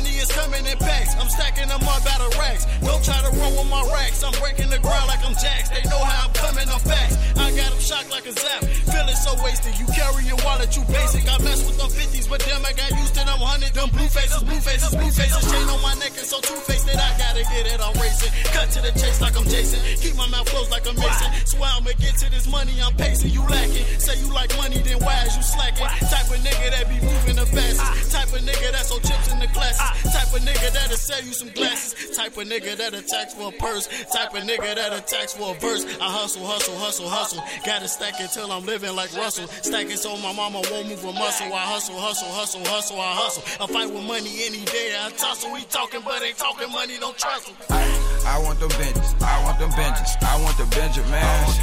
Money 0.01 0.17
is 0.17 0.33
coming 0.33 0.65
in 0.65 0.79
packs. 0.79 1.13
I'm 1.21 1.29
stacking 1.29 1.69
them 1.69 1.85
up 1.85 2.01
out 2.09 2.25
of 2.25 2.33
racks. 2.41 2.65
Don't 2.81 3.05
try 3.05 3.21
to 3.21 3.29
run 3.37 3.53
with 3.53 3.69
my 3.69 3.85
racks. 3.93 4.25
I'm 4.25 4.33
breaking 4.41 4.73
the 4.73 4.81
ground 4.81 5.13
like 5.13 5.21
I'm 5.21 5.37
Jax. 5.37 5.69
They 5.69 5.85
know 5.93 6.01
how 6.01 6.25
I'm 6.25 6.33
coming, 6.33 6.65
I'm 6.73 6.81
fast. 6.81 7.21
I 7.37 7.53
got 7.53 7.69
them 7.69 7.81
shocked 7.85 8.09
like 8.09 8.25
a 8.25 8.33
zap. 8.33 8.65
Feeling 8.89 9.21
so 9.21 9.37
wasted. 9.45 9.77
You 9.77 9.85
carry 9.93 10.25
your 10.25 10.41
wallet, 10.41 10.73
you 10.73 10.89
basic. 10.89 11.29
I 11.29 11.37
mess 11.45 11.61
with 11.69 11.77
them 11.77 11.93
50s, 11.93 12.33
but 12.33 12.41
damn, 12.49 12.65
I 12.65 12.73
got 12.73 12.97
used 12.97 13.13
to 13.13 13.29
them 13.29 13.45
100. 13.45 13.77
Them 13.77 13.93
blue 13.93 14.09
faces, 14.09 14.41
blue 14.41 14.57
faces, 14.65 14.89
blue 14.89 15.13
faces. 15.13 15.45
Chain 15.53 15.69
on 15.69 15.85
my 15.85 15.93
neck 16.01 16.17
and 16.17 16.25
so 16.25 16.41
two 16.41 16.57
faced 16.65 16.89
that 16.89 16.97
I 16.97 17.13
gotta 17.21 17.45
get 17.53 17.69
it. 17.69 17.77
I'm 17.77 17.93
racing. 18.01 18.33
Cut 18.57 18.73
to 18.73 18.81
the 18.81 18.97
chase 18.97 19.21
like 19.21 19.37
I'm 19.37 19.45
Jason. 19.53 19.85
Keep 20.01 20.17
my 20.17 20.33
mouth 20.33 20.49
closed 20.49 20.73
like 20.73 20.89
I'm 20.89 20.97
Mason. 20.97 21.29
Swear 21.45 21.69
I'ma 21.77 21.93
get 22.01 22.17
to 22.25 22.33
this 22.33 22.49
money, 22.49 22.73
I'm 22.81 22.97
pacing. 22.97 23.37
You 23.37 23.45
lacking. 23.45 23.85
Say 24.01 24.17
you 24.17 24.33
like 24.33 24.49
money, 24.57 24.81
then 24.81 24.97
why 25.05 25.29
is 25.29 25.37
you 25.37 25.45
slacking? 25.45 25.85
Type 26.09 26.33
of 26.33 26.41
nigga 26.41 26.73
that 26.73 26.89
be 26.89 26.97
moving 27.05 27.37
the 27.37 27.45
fastest. 27.45 28.17
Type 28.17 28.33
of 28.33 28.41
nigga 28.49 28.73
that's 28.73 28.89
on 28.89 29.05
chips 29.05 29.29
in 29.29 29.45
the 29.45 29.51
glasses. 29.53 29.90
Type 30.13 30.33
of 30.35 30.43
nigga 30.43 30.73
that'll 30.73 30.97
sell 30.97 31.23
you 31.25 31.33
some 31.33 31.51
glasses. 31.51 32.17
Type 32.17 32.37
of 32.37 32.47
nigga 32.47 32.77
that 32.77 32.95
attacks 32.95 33.35
for 33.35 33.49
a 33.49 33.53
purse. 33.53 33.89
Type 34.13 34.35
of 34.35 34.43
nigga 34.43 34.75
that 34.75 34.93
attacks 34.93 35.35
for 35.35 35.55
a 35.55 35.59
verse. 35.59 35.85
I 36.01 36.11
hustle, 36.11 36.47
hustle, 36.47 36.77
hustle, 36.77 37.09
hustle. 37.09 37.43
Gotta 37.65 37.89
stack 37.89 38.21
it 38.21 38.31
till 38.31 38.51
I'm 38.51 38.65
living 38.65 38.95
like 38.95 39.15
Russell. 39.17 39.47
Stack 39.49 39.87
it 39.87 39.99
so 39.99 40.17
my 40.19 40.33
mama 40.33 40.63
won't 40.71 40.89
move 40.89 41.05
a 41.05 41.13
muscle. 41.13 41.53
I 41.53 41.65
hustle, 41.67 41.99
hustle, 41.99 42.29
hustle, 42.29 42.65
hustle, 42.65 43.01
I 43.01 43.13
hustle. 43.15 43.43
I 43.61 43.67
fight 43.67 43.93
with 43.93 44.05
money 44.05 44.31
any 44.47 44.65
day. 44.65 44.97
I 44.99 45.11
tussle. 45.11 45.53
We 45.53 45.63
talking, 45.65 46.01
but 46.05 46.23
ain't 46.23 46.37
talking 46.37 46.71
money, 46.71 46.99
don't 46.99 47.17
trust. 47.17 47.53
I 47.71 48.39
want 48.45 48.61
them 48.61 48.71
Benjis. 48.71 49.23
I 49.23 49.43
want 49.45 49.59
them 49.59 49.71
Benjis. 49.71 50.23
I 50.23 50.41
want 50.43 50.57
the 50.57 50.67
Benjamins. 50.67 51.61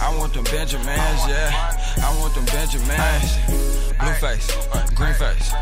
I 0.00 0.16
want 0.18 0.32
them 0.34 0.44
Benjamins, 0.44 1.22
yeah. 1.28 1.52
I 2.02 2.18
want 2.18 2.34
them 2.34 2.44
Benjamins. 2.46 3.36
Blue 3.98 4.14
face, 4.14 4.50
green 4.96 5.14
face, 5.14 5.52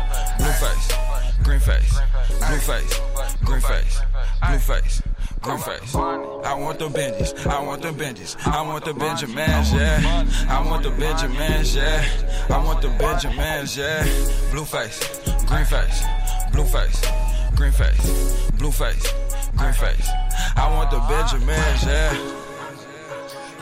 face, 1.61 1.99
blue 2.47 2.59
face, 2.59 3.01
green 3.43 3.61
face, 3.61 4.01
blue 4.41 4.59
face. 4.59 5.01
Green 5.41 5.57
face. 5.57 5.95
I 5.95 6.53
want 6.53 6.77
the 6.77 6.87
Benjis. 6.87 7.47
I 7.47 7.63
want 7.63 7.81
the 7.81 7.87
Benjis. 7.91 8.35
I 8.45 8.61
want 8.61 8.85
the 8.85 8.93
Benjamins, 8.93 9.73
yeah. 9.73 10.25
I 10.47 10.63
want 10.63 10.83
the 10.83 10.91
Benjamins, 10.91 11.75
yeah. 11.75 12.05
I 12.49 12.63
want 12.63 12.83
the 12.83 12.89
Benjamins, 12.89 13.75
yeah. 13.75 14.03
Blue 14.51 14.65
face, 14.65 14.99
green 15.47 15.65
face, 15.65 16.03
blue 16.51 16.65
face, 16.65 17.01
green 17.55 17.71
face, 17.71 18.49
blue 18.51 18.71
face, 18.71 19.13
green 19.57 19.73
face. 19.73 20.09
I 20.55 20.69
want 20.69 20.91
the 20.91 20.99
Benjamins, 21.09 21.85
yeah. 21.85 22.40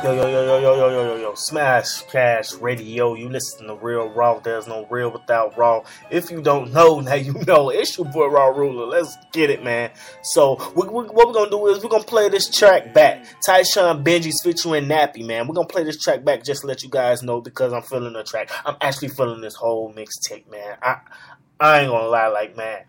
Yo, 0.02 0.14
yo, 0.14 0.30
yo, 0.30 0.46
yo, 0.46 0.60
yo, 0.60 0.76
yo, 0.78 0.90
yo, 0.90 1.04
yo, 1.04 1.16
yo. 1.18 1.34
Smash 1.36 2.04
Cash 2.04 2.54
Radio. 2.54 3.16
You 3.16 3.28
listen 3.28 3.68
to 3.68 3.76
Real 3.76 4.08
Raw. 4.08 4.40
There's 4.40 4.66
no 4.66 4.88
real 4.90 5.12
without 5.12 5.58
Raw. 5.58 5.84
If 6.10 6.32
you 6.32 6.42
don't 6.42 6.72
know, 6.72 7.00
now 7.02 7.16
you 7.16 7.34
know. 7.46 7.70
It's 7.70 7.98
your 7.98 8.08
boy 8.08 8.28
Raw 8.28 8.48
Ruler. 8.48 8.86
Let's 8.86 9.18
get 9.34 9.50
it, 9.50 9.62
man. 9.62 9.92
So, 10.24 10.56
we, 10.74 10.88
we, 10.88 11.04
what 11.04 11.28
we're 11.28 11.34
going 11.34 11.50
to 11.50 11.58
do 11.58 11.68
is 11.68 11.84
we're 11.84 11.90
going 11.90 12.04
to 12.04 12.08
play 12.08 12.30
this 12.30 12.50
track 12.50 12.94
back. 12.94 13.26
Tyshawn 13.46 14.06
Benji's 14.06 14.42
featuring 14.42 14.86
Nappy, 14.86 15.26
man. 15.26 15.50
We're 15.50 15.56
going 15.56 15.68
to 15.68 15.74
play 15.74 15.84
this 15.84 16.02
track 16.02 16.24
back 16.24 16.46
just 16.46 16.62
to 16.62 16.68
let 16.68 16.82
you 16.82 16.90
guys 16.90 17.22
know 17.22 17.42
because 17.42 17.74
I'm 17.74 17.82
feeling 17.82 18.14
the 18.14 18.24
track. 18.24 18.50
I'm 18.64 18.78
actually 18.80 19.10
feeling 19.10 19.42
this 19.42 19.56
whole 19.56 19.94
mixtape, 19.94 20.50
man. 20.50 20.78
I, 20.82 21.00
I 21.60 21.82
ain't 21.82 21.90
going 21.90 22.04
to 22.04 22.10
lie, 22.10 22.28
like, 22.28 22.56
man. 22.56 22.86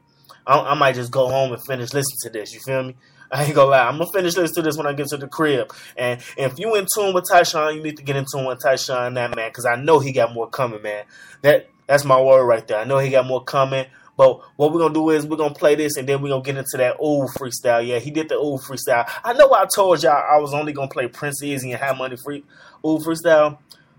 I, 0.46 0.60
I 0.60 0.74
might 0.74 0.94
just 0.94 1.10
go 1.10 1.26
home 1.26 1.52
and 1.52 1.64
finish 1.64 1.92
listening 1.92 2.18
to 2.22 2.30
this. 2.30 2.54
You 2.54 2.60
feel 2.60 2.84
me? 2.84 2.94
I 3.32 3.44
ain't 3.44 3.54
gonna 3.54 3.70
lie. 3.70 3.86
I'm 3.86 3.98
gonna 3.98 4.10
finish 4.12 4.36
listening 4.36 4.54
to 4.54 4.62
this 4.62 4.76
when 4.76 4.86
I 4.86 4.92
get 4.92 5.08
to 5.08 5.16
the 5.16 5.28
crib. 5.28 5.72
And 5.96 6.20
if 6.36 6.58
you 6.58 6.74
in 6.74 6.86
tune 6.94 7.14
with 7.14 7.24
Tyshawn, 7.30 7.76
you 7.76 7.82
need 7.82 7.96
to 7.96 8.02
get 8.02 8.16
in 8.16 8.24
tune 8.30 8.44
with 8.44 8.60
Tyshawn 8.60 9.14
that 9.14 9.36
man, 9.36 9.50
because 9.50 9.66
I 9.66 9.76
know 9.76 10.00
he 10.00 10.12
got 10.12 10.34
more 10.34 10.48
coming, 10.48 10.82
man. 10.82 11.04
That 11.42 11.68
that's 11.86 12.04
my 12.04 12.20
word 12.20 12.44
right 12.44 12.66
there. 12.66 12.78
I 12.78 12.84
know 12.84 12.98
he 12.98 13.10
got 13.10 13.26
more 13.26 13.44
coming. 13.44 13.86
But 14.16 14.38
what 14.56 14.70
we're 14.70 14.80
gonna 14.80 14.92
do 14.92 15.08
is 15.08 15.26
we're 15.26 15.38
gonna 15.38 15.54
play 15.54 15.76
this 15.76 15.96
and 15.96 16.06
then 16.06 16.20
we're 16.20 16.28
gonna 16.28 16.42
get 16.42 16.56
into 16.56 16.76
that 16.76 16.96
old 16.98 17.30
freestyle. 17.30 17.86
Yeah, 17.86 18.00
he 18.00 18.10
did 18.10 18.28
the 18.28 18.36
old 18.36 18.60
freestyle. 18.60 19.10
I 19.24 19.32
know 19.32 19.50
I 19.54 19.66
told 19.74 20.02
y'all 20.02 20.12
I 20.12 20.38
was 20.38 20.52
only 20.52 20.74
gonna 20.74 20.88
play 20.88 21.08
Prince 21.08 21.42
Easy 21.42 21.72
and 21.72 21.80
Have 21.80 21.96
Money 21.96 22.16
Free 22.22 22.44
old 22.82 23.02
freestyle. 23.02 23.58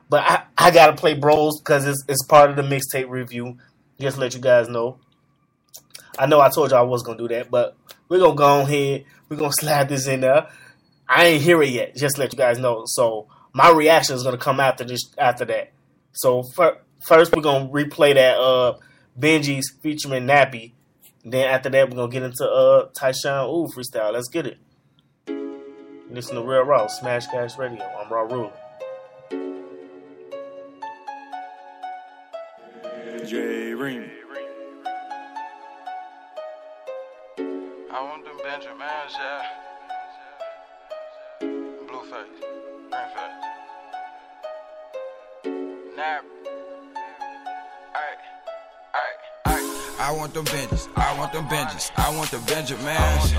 But 0.09 0.23
I, 0.23 0.43
I 0.57 0.71
gotta 0.71 0.93
play 0.93 1.15
Bros 1.15 1.59
because 1.59 1.87
it's 1.87 2.03
it's 2.07 2.23
part 2.25 2.51
of 2.51 2.55
the 2.55 2.61
mixtape 2.61 3.09
review. 3.09 3.57
Just 3.99 4.19
let 4.19 4.35
you 4.35 4.41
guys 4.41 4.67
know. 4.67 4.99
I 6.19 6.27
know 6.27 6.39
I 6.39 6.49
told 6.49 6.69
y'all 6.69 6.79
I 6.79 6.83
was 6.83 7.01
gonna 7.01 7.17
do 7.17 7.27
that, 7.29 7.49
but 7.49 7.75
we're 8.11 8.19
gonna 8.19 8.35
go 8.35 8.43
on 8.43 8.61
ahead. 8.63 9.05
We're 9.29 9.38
gonna 9.38 9.53
slide 9.53 9.88
this 9.88 10.05
in 10.05 10.19
there. 10.19 10.49
I 11.07 11.27
ain't 11.27 11.41
hear 11.41 11.63
it 11.63 11.69
yet. 11.69 11.95
Just 11.95 12.17
let 12.17 12.33
you 12.33 12.38
guys 12.38 12.59
know. 12.59 12.83
So 12.85 13.27
my 13.53 13.71
reaction 13.71 14.17
is 14.17 14.23
gonna 14.23 14.38
come 14.38 14.59
after 14.59 14.83
this. 14.83 15.13
After 15.17 15.45
that. 15.45 15.71
So 16.11 16.43
fir- 16.43 16.79
first 17.07 17.33
we're 17.33 17.41
gonna 17.41 17.69
replay 17.69 18.13
that 18.15 18.38
uh 18.38 18.77
Benji's 19.17 19.73
featuring 19.81 20.27
Nappy. 20.27 20.73
Then 21.23 21.47
after 21.47 21.69
that 21.69 21.89
we're 21.89 21.95
gonna 21.95 22.11
get 22.11 22.23
into 22.23 22.43
uh 22.45 22.89
Tyshawn 22.89 23.47
Ooh 23.47 23.69
freestyle. 23.73 24.11
Let's 24.11 24.27
get 24.27 24.45
it. 24.45 24.57
Listen 26.09 26.35
to 26.35 26.41
Real 26.41 26.63
Raw 26.63 26.88
Smash 26.88 27.27
Cash 27.27 27.57
Radio. 27.57 27.81
I'm 27.97 28.11
Raw 28.11 28.23
Ruler. 28.23 28.51
J 33.25 33.73
Ring. 33.73 34.20
Them 38.51 38.59
Benjamins, 38.59 39.15
yeah. 39.17 39.43
Uh, 41.41 41.45
blue 41.87 42.03
face, 42.03 42.39
green 42.91 43.09
face. 43.15 43.39
Nap. 45.95 46.23
I 49.99 50.11
want 50.11 50.33
them 50.33 50.45
Benjis, 50.45 50.89
I 50.97 51.17
want 51.17 51.31
them 51.31 51.47
Benjis, 51.47 51.91
I 51.95 52.13
want 52.17 52.31
the 52.31 52.39
Benjamins. 52.39 53.33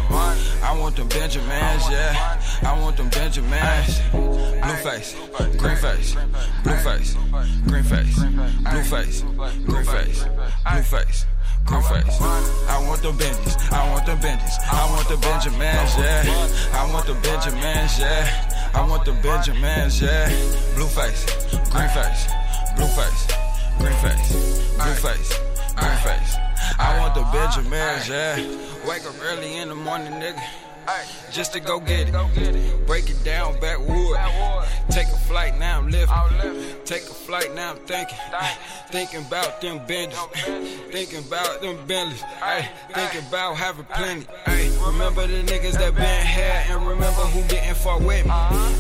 I 0.63 0.79
want 0.81 0.97
them 0.97 1.09
Benjamins, 1.09 1.91
yeah. 1.91 2.41
I 2.63 2.81
want 2.81 2.97
them 2.97 3.11
Benjamins. 3.11 4.01
Blue 4.13 4.77
face, 4.77 5.15
green 5.59 5.77
face, 5.77 6.17
blue 6.63 6.77
face, 6.77 7.17
green 7.67 7.83
face, 7.85 8.19
blue 8.65 8.83
face, 8.83 9.23
green 9.23 9.45
face, 9.45 9.57
blue 9.67 9.85
face. 9.85 10.25
Green 10.65 10.85
face. 10.85 11.27
I 11.69 12.85
want 12.87 13.03
the 13.03 13.13
Benjis. 13.13 13.73
I 13.73 13.91
want 13.91 14.07
the 14.07 14.13
Benjis. 14.13 14.59
I 14.71 14.91
want 14.91 15.09
the 15.09 15.17
Benjamins, 15.17 15.97
yeah. 15.97 16.49
I 16.73 16.93
want 16.93 17.07
the 17.07 17.15
Benjamins, 17.15 17.99
yeah. 17.99 18.71
I 18.75 18.87
want 18.87 19.05
the 19.05 19.13
Benjamins, 19.13 20.01
yeah. 20.01 20.29
Blue 20.75 20.87
face, 20.87 21.25
green 21.71 21.89
face, 21.89 22.27
blue 22.77 22.87
face, 22.87 23.27
green 23.79 23.97
face, 24.01 24.33
blue 24.77 24.95
face, 24.95 25.41
green 25.77 25.97
face. 25.99 26.37
I 26.79 26.99
want 27.01 27.15
the 27.15 27.23
Benjamins, 27.33 28.09
yeah. 28.09 28.37
Wake 28.89 29.05
up 29.07 29.15
early 29.23 29.59
in 29.59 29.69
the 29.69 29.75
morning, 29.75 30.13
nigga. 30.15 30.43
Just 31.31 31.53
to 31.55 31.61
go 31.61 31.81
get 31.81 32.09
it. 32.09 32.87
Break 32.87 33.09
it 33.09 33.23
down 33.25 33.59
backwood. 33.61 34.19
Take 34.91 35.09
a 35.09 35.19
flight, 35.29 35.59
now 35.59 35.79
I'm 35.79 35.91
living. 35.91 36.15
Take 36.85 37.03
a 37.03 37.15
flight, 37.15 37.55
now 37.55 37.71
I'm 37.71 37.77
thinking. 37.79 38.19
Thinking 38.91 39.25
about 39.27 39.61
them 39.61 39.81
benders. 39.87 40.19
Thinking 40.91 41.21
about 41.27 41.63
them 41.63 41.79
Bentleys. 41.87 42.23
Ay, 42.43 42.69
Thinking 42.93 43.27
about 43.29 43.57
having 43.57 43.87
plenty. 43.87 44.27
Remember 44.85 45.27
the 45.27 45.43
niggas 45.45 45.79
that 45.79 45.95
been 45.95 46.27
here 46.27 46.65
and 46.69 46.87
remember 46.87 47.23
who 47.33 47.43
didn't 47.49 47.77
fuck 47.77 48.01
with 48.01 48.25
me. 48.25 48.33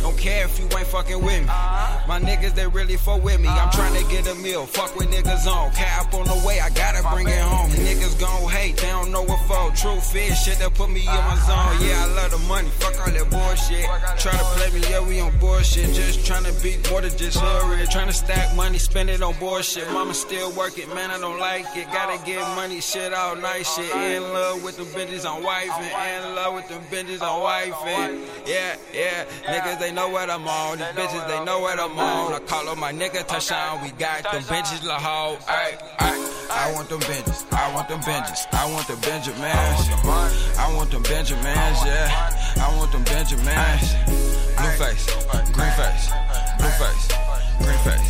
Don't 0.03 0.19
care 0.19 0.45
if 0.45 0.59
you 0.59 0.66
ain't 0.77 0.87
fucking 0.89 1.23
with 1.24 1.41
me. 1.41 1.47
My 1.47 2.20
niggas, 2.20 2.55
they 2.55 2.66
really 2.66 2.97
fuck 2.97 3.23
with 3.23 3.41
me. 3.41 3.49
I'm 3.49 3.70
trying 3.70 3.95
to 3.95 4.11
get 4.11 4.27
a 4.27 4.35
meal. 4.35 4.66
Fuck 4.66 4.97
with 4.97 5.09
niggas 5.11 5.47
on. 5.47 5.73
Cap 5.73 6.12
on 6.12 6.27
the 6.27 6.43
way, 6.47 6.61
I 6.61 6.70
gotta 6.70 7.03
bring 7.15 7.29
it 7.29 7.39
home. 7.41 7.70
Niggas 7.70 8.19
gon' 8.20 8.51
hate, 8.51 8.77
they 8.77 8.89
don't 8.89 9.11
know 9.11 9.23
what 9.23 9.41
for. 9.47 9.74
Truth 9.77 10.15
is 10.16 10.39
shit 10.43 10.59
that 10.59 10.74
put 10.74 10.91
me 10.91 11.01
in 11.01 11.07
my 11.07 11.37
zone. 11.47 11.89
Yeah, 11.89 11.91
I 11.93 12.06
love 12.06 12.31
the 12.31 12.39
money. 12.48 12.69
Fuck 12.81 12.98
all 13.01 13.12
that 13.12 13.31
bullshit. 13.31 13.85
Try 14.19 14.32
to 14.32 14.44
play 14.56 14.70
me, 14.70 14.86
yeah, 14.90 15.01
we 15.01 15.20
on 15.20 15.36
bullshit. 15.39 15.94
Just 15.94 16.27
trying 16.27 16.44
to 16.44 16.52
be 16.62 16.77
more 16.90 17.01
than 17.01 17.16
just 17.16 17.39
hurry. 17.39 17.86
Trying 17.86 18.09
to 18.09 18.12
stack 18.12 18.55
money, 18.56 18.78
spend 18.78 19.10
it 19.10 19.23
on 19.23 19.35
bullshit. 19.39 19.90
Mama 19.93 20.14
still 20.14 20.52
working, 20.52 20.89
man, 20.94 21.10
I 21.10 21.19
don't 21.19 21.39
like 21.39 21.66
it. 21.77 21.86
Gotta 21.93 22.24
get 22.24 22.40
money, 22.56 22.81
shit 22.81 23.12
all 23.12 23.36
night, 23.36 23.66
shit. 23.66 23.94
In 23.94 24.23
love 24.23 24.62
with 24.62 24.77
them 24.77 24.86
bitches 24.86 25.24
wife 25.43 25.70
and 25.70 26.24
in 26.24 26.35
love 26.35 26.55
with 26.55 26.69
them 26.69 26.82
bitches 26.90 27.20
wife 27.20 27.74
and 27.86 28.20
yeah, 28.47 28.77
yeah. 28.93 29.24
Niggas, 29.47 29.78
they 29.78 29.93
know 29.93 30.09
what 30.09 30.31
I'm 30.31 30.47
on. 30.47 30.78
These 30.78 30.86
bitches, 30.89 31.28
they 31.28 31.44
know 31.44 31.60
what 31.60 31.78
I'm 31.78 31.98
on. 31.98 32.32
I 32.32 32.39
call 32.40 32.69
up 32.69 32.78
my 32.78 32.93
nigga 32.93 33.27
Tyshawn. 33.27 33.82
We 33.82 33.90
got 33.93 34.23
them 34.24 34.43
bitches 34.43 34.85
la 34.85 34.98
ay. 35.48 35.78
I 36.52 36.70
want 36.74 36.89
them 36.89 37.01
Benjis. 37.01 37.51
I 37.52 37.74
want 37.74 37.89
them 37.89 38.01
Benjis. 38.01 38.47
I 38.52 38.70
want 38.70 38.86
the 38.86 38.97
Benjamins. 38.97 39.43
I 40.59 40.74
want 40.77 40.90
them 40.90 41.02
Benjamins, 41.02 41.81
yeah. 41.84 42.62
I 42.62 42.76
want 42.76 42.92
them 42.92 43.04
Benjamins. 43.04 43.94
Blue 44.56 44.70
face, 44.78 45.06
green 45.52 45.72
face, 45.72 46.10
blue 46.59 46.70
face, 46.80 47.09
green 47.59 47.78
face, 47.84 48.09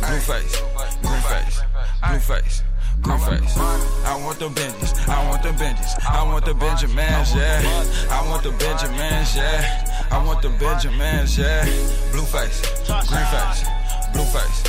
blue 0.00 0.20
face, 0.20 0.62
green 1.02 1.20
face, 1.22 1.62
blue 2.02 2.18
face. 2.18 2.62
Green 3.04 3.18
face. 3.18 3.58
I 3.58 4.16
want 4.24 4.38
the 4.38 4.48
Benjis. 4.48 5.08
I 5.08 5.28
want 5.28 5.42
the 5.42 5.50
Benjis. 5.50 6.04
I 6.08 6.22
want 6.22 6.44
the 6.46 6.54
Benjamins, 6.54 7.34
yeah. 7.34 7.84
I 8.10 8.26
want 8.28 8.42
the 8.42 8.50
Benjamins, 8.52 9.36
yeah. 9.36 10.06
I 10.10 10.24
want 10.24 10.40
the 10.40 10.48
Benjamins, 10.48 11.36
yeah. 11.36 11.64
Blue 12.12 12.24
face, 12.24 12.62
green 12.86 13.26
face, 13.28 13.64
blue 14.12 14.24
face, 14.24 14.62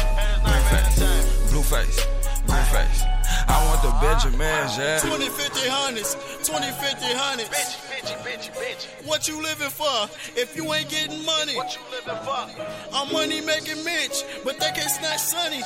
green 0.44 0.64
face, 0.68 1.49
blue 1.49 1.64
face, 1.64 2.07
green 2.45 2.64
face. 2.65 3.15
I 3.56 3.65
want 3.69 3.82
the 3.82 3.91
Benjamins, 4.03 4.77
yeah. 4.77 4.99
20, 4.99 5.30
50, 5.30 5.69
hundreds. 5.69 6.14
20, 6.44 6.72
50, 6.72 7.06
hundreds. 7.15 7.49
Bitch, 7.49 7.80
bitch, 7.88 8.11
bitch, 8.19 8.52
bitch. 8.52 9.07
What 9.07 9.30
you 9.30 9.41
living 9.41 9.69
for 9.69 10.10
if 10.36 10.57
you 10.57 10.73
ain't 10.73 10.90
getting 10.90 11.23
money? 11.23 11.56
What 11.56 11.73
you 11.73 11.82
living 11.90 12.22
for? 12.27 12.52
I'm 12.94 13.14
money 13.14 13.40
making 13.40 13.82
Mitch, 13.86 14.23
but 14.44 14.60
they 14.60 14.72
can't 14.76 14.91
snatch 14.91 15.19
Sonny. 15.19 15.64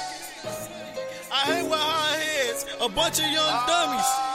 I 1.31 1.41
hang 1.49 1.67
with 1.67 1.79
high 1.79 2.17
heads, 2.17 2.67
a 2.79 2.87
bunch 2.87 3.17
of 3.17 3.25
young 3.25 3.57
dummies. 3.65 4.28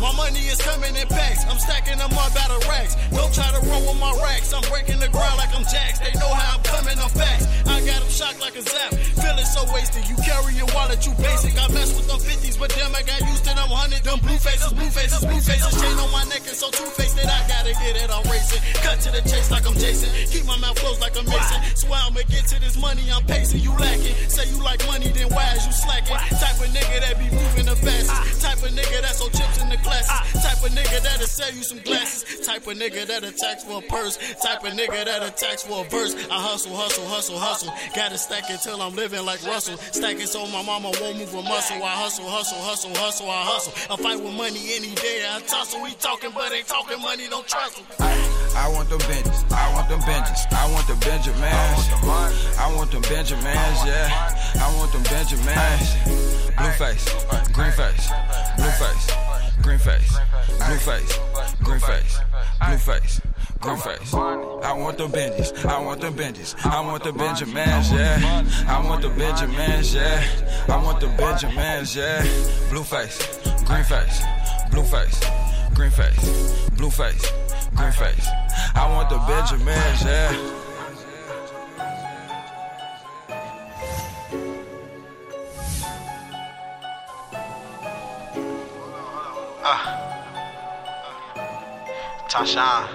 My 0.00 0.16
money 0.16 0.40
is 0.48 0.56
coming 0.64 0.96
in 0.96 1.06
packs. 1.08 1.44
I'm 1.44 1.58
stacking 1.58 1.98
them 1.98 2.12
up 2.16 2.32
out 2.32 2.50
of 2.50 2.64
racks. 2.64 2.96
Don't 3.12 3.32
try 3.34 3.52
to 3.52 3.60
run 3.68 3.84
with 3.84 4.00
my 4.00 4.16
racks. 4.24 4.48
I'm 4.52 4.64
breaking 4.72 4.98
the 4.98 5.12
ground 5.12 5.36
like 5.36 5.52
I'm 5.52 5.64
jacks. 5.68 6.00
They 6.00 6.12
know 6.16 6.32
how 6.32 6.56
I'm 6.56 6.64
coming, 6.64 6.96
I'm 6.96 7.12
fast. 7.12 7.44
I 7.68 7.84
got 7.84 8.00
them 8.00 8.08
shocked 8.08 8.40
like 8.40 8.56
a 8.56 8.62
zap. 8.64 8.96
Feeling 9.20 9.44
so 9.44 9.68
wasted. 9.76 10.08
You 10.08 10.16
carry 10.24 10.56
your 10.56 10.72
wallet, 10.72 11.04
you 11.04 11.12
basic. 11.20 11.52
I 11.60 11.68
mess 11.76 11.92
with 11.92 12.08
them 12.08 12.16
50s, 12.16 12.56
but 12.58 12.72
damn, 12.72 12.96
I 12.96 13.04
got 13.04 13.20
used 13.28 13.44
to 13.44 13.52
them 13.52 13.68
100. 13.68 14.00
Them 14.00 14.18
blue 14.24 14.40
faces, 14.40 14.72
blue 14.72 14.88
faces, 14.88 15.20
blue 15.20 15.40
faces. 15.44 15.68
Chain 15.76 15.92
on 16.00 16.08
my 16.08 16.24
neck 16.32 16.48
and 16.48 16.56
so 16.56 16.72
two 16.72 16.88
faced 16.96 17.20
that 17.20 17.28
I 17.28 17.44
gotta 17.44 17.76
get 17.76 18.00
it. 18.00 18.08
I'm 18.08 18.24
racing. 18.32 18.64
Cut 18.80 19.04
to 19.04 19.12
the 19.12 19.20
chase 19.28 19.52
like 19.52 19.68
I'm 19.68 19.76
Jason. 19.76 20.08
Keep 20.32 20.48
my 20.48 20.56
mouth 20.64 20.80
closed 20.80 21.04
like 21.04 21.12
I'm 21.12 21.28
Mason. 21.28 21.60
Swear 21.76 22.00
I'ma 22.08 22.24
get 22.32 22.48
to 22.48 22.56
this 22.56 22.80
money, 22.80 23.04
I'm 23.12 23.24
pacing. 23.28 23.60
You 23.60 23.76
lacking. 23.76 24.16
Say 24.32 24.48
you 24.48 24.64
like 24.64 24.80
money, 24.88 25.12
then 25.12 25.28
why 25.28 25.44
is 25.60 25.68
you 25.68 25.76
slacking? 25.76 26.16
Type 26.40 26.56
of 26.56 26.72
nigga 26.72 27.04
that 27.04 27.20
be 27.20 27.28
moving 27.28 27.68
the 27.68 27.76
fastest. 27.76 28.40
Type 28.40 28.64
of 28.64 28.72
nigga 28.72 29.04
that's 29.04 29.20
on 29.20 29.28
chips 29.36 29.60
in 29.60 29.68
the 29.68 29.76
Type 29.90 30.64
of 30.64 30.70
nigga 30.72 31.02
that'll 31.02 31.26
sell 31.26 31.52
you 31.54 31.62
some 31.62 31.78
glasses. 31.78 32.46
Type 32.46 32.66
of 32.66 32.76
nigga 32.76 33.06
that 33.06 33.24
attacks 33.24 33.64
for 33.64 33.78
a 33.78 33.82
purse. 33.82 34.16
Type 34.42 34.64
of 34.64 34.72
nigga 34.72 35.04
that 35.04 35.22
attacks 35.22 35.62
for 35.62 35.84
a 35.84 35.88
verse. 35.88 36.14
I 36.30 36.40
hustle, 36.40 36.74
hustle, 36.76 37.06
hustle, 37.06 37.38
hustle. 37.38 37.72
Gotta 37.94 38.18
stack 38.18 38.50
it 38.50 38.60
I'm 38.66 38.94
living 38.94 39.24
like 39.24 39.44
Russell. 39.44 39.76
Stack 39.76 40.16
it 40.16 40.28
so 40.28 40.46
my 40.46 40.62
mama 40.62 40.90
won't 41.00 41.18
move 41.18 41.34
a 41.34 41.42
muscle. 41.42 41.82
I 41.82 41.94
hustle, 41.96 42.28
hustle, 42.28 42.58
hustle, 42.58 42.94
hustle, 42.94 43.30
I 43.30 43.42
hustle. 43.44 43.72
I 43.92 43.96
fight 43.96 44.22
with 44.22 44.34
money 44.34 44.60
any 44.76 44.94
day. 44.94 45.26
I 45.28 45.40
tussle. 45.40 45.82
We 45.82 45.92
talking, 45.94 46.30
but 46.34 46.52
ain't 46.52 46.66
talking 46.66 47.00
money, 47.00 47.28
don't 47.28 47.46
him. 47.50 47.84
I 48.56 48.68
want 48.68 48.88
them 48.88 48.98
Benjis. 49.00 49.52
I 49.52 49.72
want 49.74 49.88
them 49.88 50.00
Benjis. 50.00 50.52
I 50.52 50.72
want 50.72 50.86
them 50.86 50.98
Benjamins. 51.00 51.40
I 52.58 52.74
want 52.76 52.90
them 52.90 53.02
Benjamins, 53.02 53.80
yeah. 53.86 54.10
I 54.60 54.76
want 54.76 54.92
them 54.92 55.02
Benjamins. 55.04 56.29
Blue 56.60 56.70
face, 56.72 57.04
green 57.52 57.72
face, 57.72 58.10
blue 58.56 58.70
face, 58.70 59.06
green 59.62 59.78
face, 59.78 60.18
blue 60.66 60.78
face, 60.78 61.18
green 61.62 61.80
face, 61.80 62.20
blue 62.60 62.78
face. 62.78 63.20
Green 63.60 63.76
face. 63.76 64.14
I 64.14 64.72
want 64.72 64.96
the 64.96 65.06
Benjis. 65.06 65.66
I 65.66 65.82
want 65.82 66.00
the 66.00 66.08
Benjis. 66.08 66.54
I 66.64 66.80
want 66.80 67.04
the 67.04 67.12
Benjamins, 67.12 67.92
yeah. 67.92 68.44
I 68.66 68.82
want 68.86 69.02
the 69.02 69.10
Benjamins, 69.10 69.94
yeah. 69.94 70.24
I 70.66 70.82
want 70.82 71.00
the 71.00 71.08
Benjamins, 71.08 71.94
yeah. 71.94 72.22
Blue 72.70 72.82
face, 72.82 73.18
green 73.66 73.84
face, 73.84 74.22
blue 74.70 74.84
face, 74.84 75.20
green 75.74 75.90
face, 75.90 76.68
blue 76.70 76.90
face, 76.90 77.32
green 77.76 77.92
face. 77.92 78.28
I 78.74 78.88
want 78.90 79.10
the 79.10 79.18
Benjamins, 79.28 80.04
yeah. 80.04 80.69
Tyshawn. 92.30 92.88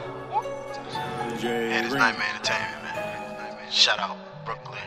Yeah, 1.44 1.82
this 1.84 1.94
Nightmare 1.94 2.26
Entertainment, 2.34 2.82
man. 2.84 3.72
Shout 3.72 4.00
out 4.00 4.18
Brooklyn. 4.46 4.82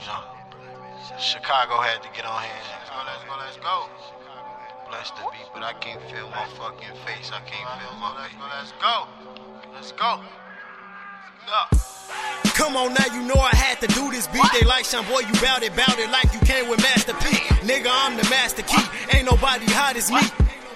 You 0.00 1.18
Chicago 1.18 1.80
had 1.80 2.02
to 2.02 2.08
get 2.16 2.24
on 2.24 2.42
here. 2.42 2.50
Let's 2.72 2.88
go, 2.88 2.96
let's 3.04 3.24
go, 3.24 3.36
let's 3.38 3.56
go. 3.58 3.88
Bless 4.88 5.10
the 5.10 5.28
beat, 5.30 5.48
but 5.52 5.62
I 5.62 5.74
can't 5.74 6.00
feel 6.10 6.28
my 6.30 6.46
fucking 6.56 6.96
face. 7.04 7.30
I 7.32 7.40
can't 7.44 7.68
feel 7.80 7.94
my 8.00 8.16
Let's 8.58 8.72
go, 8.80 9.06
let's 9.74 9.92
go. 9.92 9.92
Let's 9.92 9.92
go. 9.92 10.20
Look. 11.46 12.54
Come 12.54 12.76
on 12.76 12.94
now, 12.94 13.06
you 13.12 13.22
know 13.22 13.40
I 13.40 13.54
had 13.54 13.80
to 13.80 13.86
do 13.88 14.10
this 14.10 14.26
beat. 14.28 14.44
They 14.52 14.66
like 14.66 14.84
Sean, 14.84 15.04
boy, 15.06 15.20
you 15.20 15.32
bout 15.40 15.62
it, 15.62 15.76
bout 15.76 15.98
it 15.98 16.10
like 16.10 16.32
you 16.32 16.40
came 16.40 16.68
with 16.68 16.80
Master 16.80 17.14
P. 17.14 17.36
Nigga, 17.66 17.90
I'm 17.90 18.16
the 18.16 18.28
master 18.30 18.62
key. 18.62 18.82
Ain't 19.12 19.26
nobody 19.26 19.66
hot 19.66 19.96
as 19.96 20.10
me. 20.10 20.20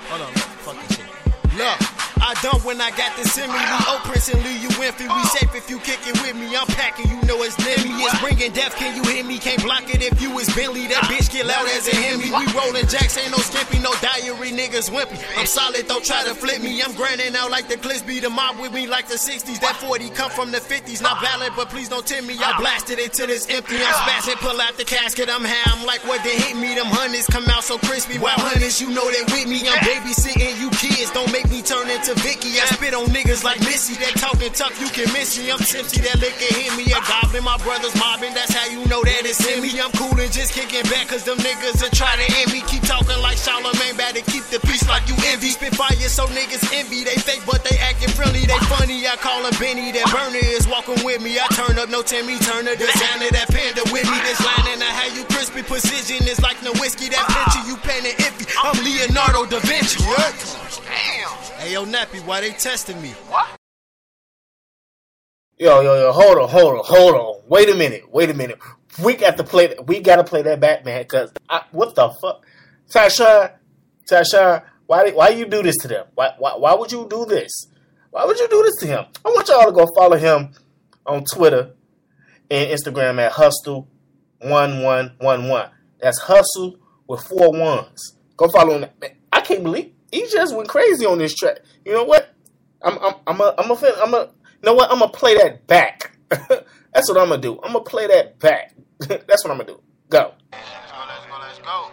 Hold 0.08 0.22
on, 0.22 0.32
fucking 0.32 0.96
shit. 0.96 1.58
Look. 1.58 2.05
I 2.26 2.34
dump 2.42 2.64
when 2.66 2.80
I 2.80 2.90
got 2.90 3.14
this 3.14 3.38
in 3.38 3.46
me. 3.46 3.54
We 3.54 3.78
old 3.86 4.02
Prince 4.02 4.26
and 4.34 4.42
Lee, 4.42 4.58
you 4.58 4.66
Winfrey. 4.82 5.06
We 5.06 5.22
safe 5.30 5.54
if 5.54 5.70
you 5.70 5.78
kick 5.78 6.02
it 6.10 6.18
with 6.26 6.34
me. 6.34 6.50
I'm 6.58 6.66
packing, 6.74 7.06
you 7.06 7.22
know 7.22 7.38
it's 7.46 7.54
near 7.62 7.78
me. 7.86 8.02
It's 8.02 8.18
bringing 8.18 8.50
death, 8.50 8.74
can 8.74 8.98
you 8.98 9.06
hear 9.06 9.22
me? 9.22 9.38
Can't 9.38 9.62
block 9.62 9.86
it 9.86 10.02
if 10.02 10.20
you 10.20 10.34
is 10.42 10.50
Bentley. 10.50 10.90
That 10.90 11.06
bitch 11.06 11.30
get 11.30 11.46
loud 11.46 11.70
as 11.70 11.86
a 11.86 11.94
Hemi. 11.94 12.26
We 12.34 12.44
rolling 12.50 12.90
jacks, 12.90 13.14
ain't 13.14 13.30
no 13.30 13.38
skimpy, 13.38 13.78
no 13.78 13.94
diary, 14.02 14.50
niggas 14.50 14.90
wimpy. 14.90 15.22
I'm 15.38 15.46
solid, 15.46 15.86
don't 15.86 16.02
try 16.02 16.24
to 16.24 16.34
flip 16.34 16.60
me. 16.60 16.82
I'm 16.82 16.98
grinding 16.98 17.36
out 17.36 17.52
like 17.52 17.68
the 17.68 17.76
clips 17.76 18.02
be 18.02 18.18
the 18.18 18.30
mob 18.30 18.58
with 18.58 18.74
me 18.74 18.88
like 18.88 19.06
the 19.06 19.22
60s. 19.22 19.60
That 19.62 19.76
40 19.78 20.10
come 20.10 20.30
from 20.34 20.50
the 20.50 20.58
50s. 20.58 21.00
Not 21.00 21.22
valid, 21.22 21.52
but 21.54 21.70
please 21.70 21.88
don't 21.88 22.04
tempt 22.04 22.26
me. 22.26 22.34
I 22.42 22.58
blasted 22.58 22.98
it 22.98 23.12
till 23.12 23.30
it's 23.30 23.46
empty. 23.46 23.78
I'm 23.78 23.94
spazzing, 24.02 24.42
pull 24.42 24.58
out 24.60 24.74
the 24.76 24.84
casket. 24.84 25.30
I'm 25.30 25.46
high, 25.46 25.70
I'm 25.70 25.86
like 25.86 26.02
what 26.02 26.24
they 26.26 26.34
hit 26.34 26.56
me. 26.58 26.74
Them 26.74 26.90
hundreds 26.90 27.26
come 27.30 27.46
out 27.46 27.62
so 27.62 27.78
crispy. 27.78 28.18
While 28.18 28.34
hundreds, 28.34 28.80
you 28.82 28.90
know 28.90 29.06
they 29.14 29.22
with 29.30 29.46
me. 29.46 29.62
I'm 29.70 29.78
babysitting 29.86 30.58
you 30.58 30.74
kids. 30.74 31.14
Don't 31.14 31.30
make 31.30 31.46
me 31.54 31.62
turn 31.62 31.86
into 31.88 32.15
Vicky. 32.22 32.60
I 32.60 32.66
spit 32.72 32.94
on 32.94 33.06
niggas 33.12 33.44
like 33.44 33.60
Missy. 33.60 33.94
That 34.00 34.16
talking 34.16 34.52
tough, 34.52 34.76
you 34.80 34.88
can 34.88 35.10
miss 35.12 35.38
me. 35.38 35.50
I'm 35.50 35.58
tipsy, 35.58 36.00
that 36.06 36.18
liquor 36.20 36.50
hit 36.54 36.72
me. 36.76 36.88
A 36.92 37.00
goblin, 37.04 37.44
my 37.44 37.56
brothers 37.64 37.94
mobbing. 37.96 38.34
That's 38.34 38.52
how 38.52 38.66
you 38.68 38.84
know 38.86 39.02
that 39.04 39.24
it's 39.24 39.40
in 39.46 39.62
me. 39.62 39.72
I'm 39.80 39.92
cool 39.96 40.14
and 40.18 40.32
just 40.32 40.52
kicking 40.52 40.84
back, 40.90 41.08
cause 41.08 41.24
them 41.24 41.38
niggas 41.38 41.82
are 41.84 41.92
try 41.94 42.12
to 42.16 42.26
end 42.40 42.52
me. 42.52 42.60
Keep 42.66 42.84
talking 42.84 43.18
like 43.22 43.38
Charlemagne, 43.38 43.96
better 43.96 44.22
keep 44.24 44.44
the 44.52 44.60
peace 44.66 44.86
like 44.88 45.06
you 45.08 45.16
envy. 45.32 45.50
Spit 45.52 45.74
fire 45.74 45.94
so 46.08 46.26
niggas 46.32 46.64
envy. 46.72 47.04
They 47.04 47.16
fake, 47.16 47.42
but 47.46 47.64
they 47.64 47.76
acting 47.78 48.12
friendly. 48.12 48.44
They 48.46 48.58
funny. 48.66 49.06
I 49.06 49.16
call 49.16 49.44
him 49.44 49.54
Benny. 49.58 49.92
That 49.92 50.08
burner 50.10 50.42
is 50.42 50.66
walking 50.68 50.98
with 51.04 51.22
me. 51.22 51.38
I 51.38 51.46
turn 51.54 51.78
up, 51.78 51.88
no 51.88 52.02
Timmy 52.02 52.38
Turner. 52.38 52.74
Designer 52.74 53.30
that 53.32 53.48
panda 53.48 53.82
with 53.92 54.06
me. 54.08 54.18
This 54.26 54.40
line 54.42 54.66
and 54.74 54.82
I 54.82 54.90
how 54.90 55.14
you 55.14 55.24
crispy 55.32 55.62
precision 55.62 56.26
is 56.26 56.40
like 56.40 56.60
no 56.62 56.72
whiskey. 56.80 57.08
That 57.08 57.26
picture 57.28 57.64
you 57.68 57.76
painting 57.84 58.16
iffy. 58.18 58.46
I'm 58.62 58.76
Leonardo 58.82 59.46
da 59.46 59.60
Vinci. 59.60 60.02
Damn. 60.02 61.45
Hey, 61.66 61.72
yo, 61.72 61.84
Nappy, 61.84 62.24
why 62.24 62.42
they 62.42 62.50
testing 62.50 63.02
me? 63.02 63.08
What? 63.28 63.48
Yo, 65.58 65.80
yo, 65.80 66.00
yo, 66.00 66.12
hold 66.12 66.38
on, 66.38 66.48
hold 66.48 66.78
on, 66.78 66.84
hold 66.84 67.14
on. 67.16 67.42
Wait 67.48 67.68
a 67.68 67.74
minute, 67.74 68.04
wait 68.12 68.30
a 68.30 68.34
minute. 68.34 68.56
We 69.02 69.16
got 69.16 69.36
to 69.36 69.42
play. 69.42 69.74
We 69.84 69.98
got 69.98 70.14
to 70.14 70.22
play 70.22 70.42
that 70.42 70.60
Batman 70.60 71.02
because 71.02 71.32
what 71.72 71.96
the 71.96 72.14
fuck, 72.22 72.46
Tasha, 72.88 73.54
Tasha, 74.08 74.62
why 74.86 75.10
why 75.10 75.30
you 75.30 75.44
do 75.44 75.60
this 75.64 75.76
to 75.78 75.88
them? 75.88 76.06
Why, 76.14 76.34
why 76.38 76.54
why 76.56 76.72
would 76.74 76.92
you 76.92 77.04
do 77.10 77.26
this? 77.26 77.66
Why 78.12 78.24
would 78.24 78.38
you 78.38 78.46
do 78.46 78.62
this 78.62 78.76
to 78.82 78.86
him? 78.86 79.06
I 79.24 79.28
want 79.30 79.48
y'all 79.48 79.66
to 79.66 79.72
go 79.72 79.92
follow 79.92 80.16
him 80.16 80.52
on 81.04 81.24
Twitter 81.24 81.74
and 82.48 82.70
Instagram 82.70 83.18
at 83.18 83.32
Hustle 83.32 83.88
one 84.40 84.84
one 84.84 85.16
one 85.18 85.48
one. 85.48 85.70
That's 86.00 86.20
Hustle 86.20 86.78
with 87.08 87.22
four 87.22 87.50
ones. 87.50 88.16
Go 88.36 88.46
follow 88.50 88.78
him. 88.78 88.88
I 89.32 89.40
can't 89.40 89.64
believe 89.64 89.95
he 90.10 90.26
just 90.30 90.54
went 90.54 90.68
crazy 90.68 91.06
on 91.06 91.18
this 91.18 91.34
track. 91.34 91.58
You 91.84 91.92
know 91.92 92.04
what? 92.04 92.34
I'm 92.82 92.98
I'm 92.98 93.14
I'm 93.26 93.40
a 93.40 93.54
I'm 93.58 93.70
a 93.70 93.74
I'm 94.02 94.14
a 94.14 94.20
you 94.20 94.62
know 94.62 94.74
what? 94.74 94.90
I'm 94.90 94.98
gonna 94.98 95.10
play 95.10 95.36
that 95.36 95.66
back. 95.66 96.16
That's 96.28 97.08
what 97.08 97.18
I'm 97.18 97.28
gonna 97.28 97.40
do. 97.40 97.60
I'm 97.62 97.72
gonna 97.72 97.84
play 97.84 98.06
that 98.06 98.38
back. 98.38 98.74
That's 98.98 99.44
what 99.44 99.50
I'm 99.50 99.58
gonna 99.58 99.64
do. 99.64 99.80
Go. 100.08 100.32
Let's 100.52 100.62
go, 100.90 100.98
let's 101.08 101.26
go, 101.26 101.38
let's 101.40 101.58
go. 101.58 101.90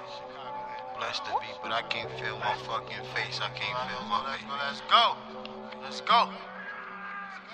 Bless 0.97 1.19
the 1.19 1.25
beat, 1.41 1.57
but 1.61 1.71
I 1.71 1.81
can't 1.83 2.09
feel 2.19 2.37
my 2.39 2.55
fucking 2.65 3.03
face. 3.13 3.39
I 3.41 3.49
can't 3.49 3.89
feel 3.89 4.07
my. 4.07 4.37
Let's 4.67 4.81
go, 4.81 5.15
let's 5.83 6.01
go. 6.01 6.29
Let's 6.29 6.29
go. 6.29 6.29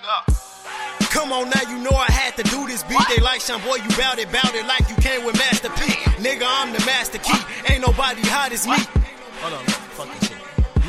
Look. 0.02 0.36
Come 1.10 1.32
on 1.32 1.50
now, 1.50 1.62
you 1.68 1.78
know 1.78 1.90
I 1.90 2.10
had 2.10 2.36
to 2.36 2.42
do 2.44 2.66
this 2.66 2.82
beat. 2.84 3.00
They 3.08 3.20
like 3.20 3.40
Sean, 3.40 3.60
boy, 3.62 3.76
you 3.76 3.88
bout 3.96 4.18
it, 4.18 4.30
bout 4.30 4.54
it 4.54 4.64
like 4.66 4.88
you 4.88 4.94
came 4.96 5.24
with 5.24 5.36
Master 5.36 5.68
P. 5.70 5.90
Nigga, 6.22 6.44
I'm 6.46 6.72
the 6.72 6.84
master 6.86 7.18
key. 7.18 7.38
Ain't 7.68 7.82
nobody 7.82 8.22
hot 8.22 8.52
as 8.52 8.66
me. 8.66 8.76
Hold 9.40 9.54
on, 9.54 9.64
fucking 9.64 10.28
shit. 10.28 10.29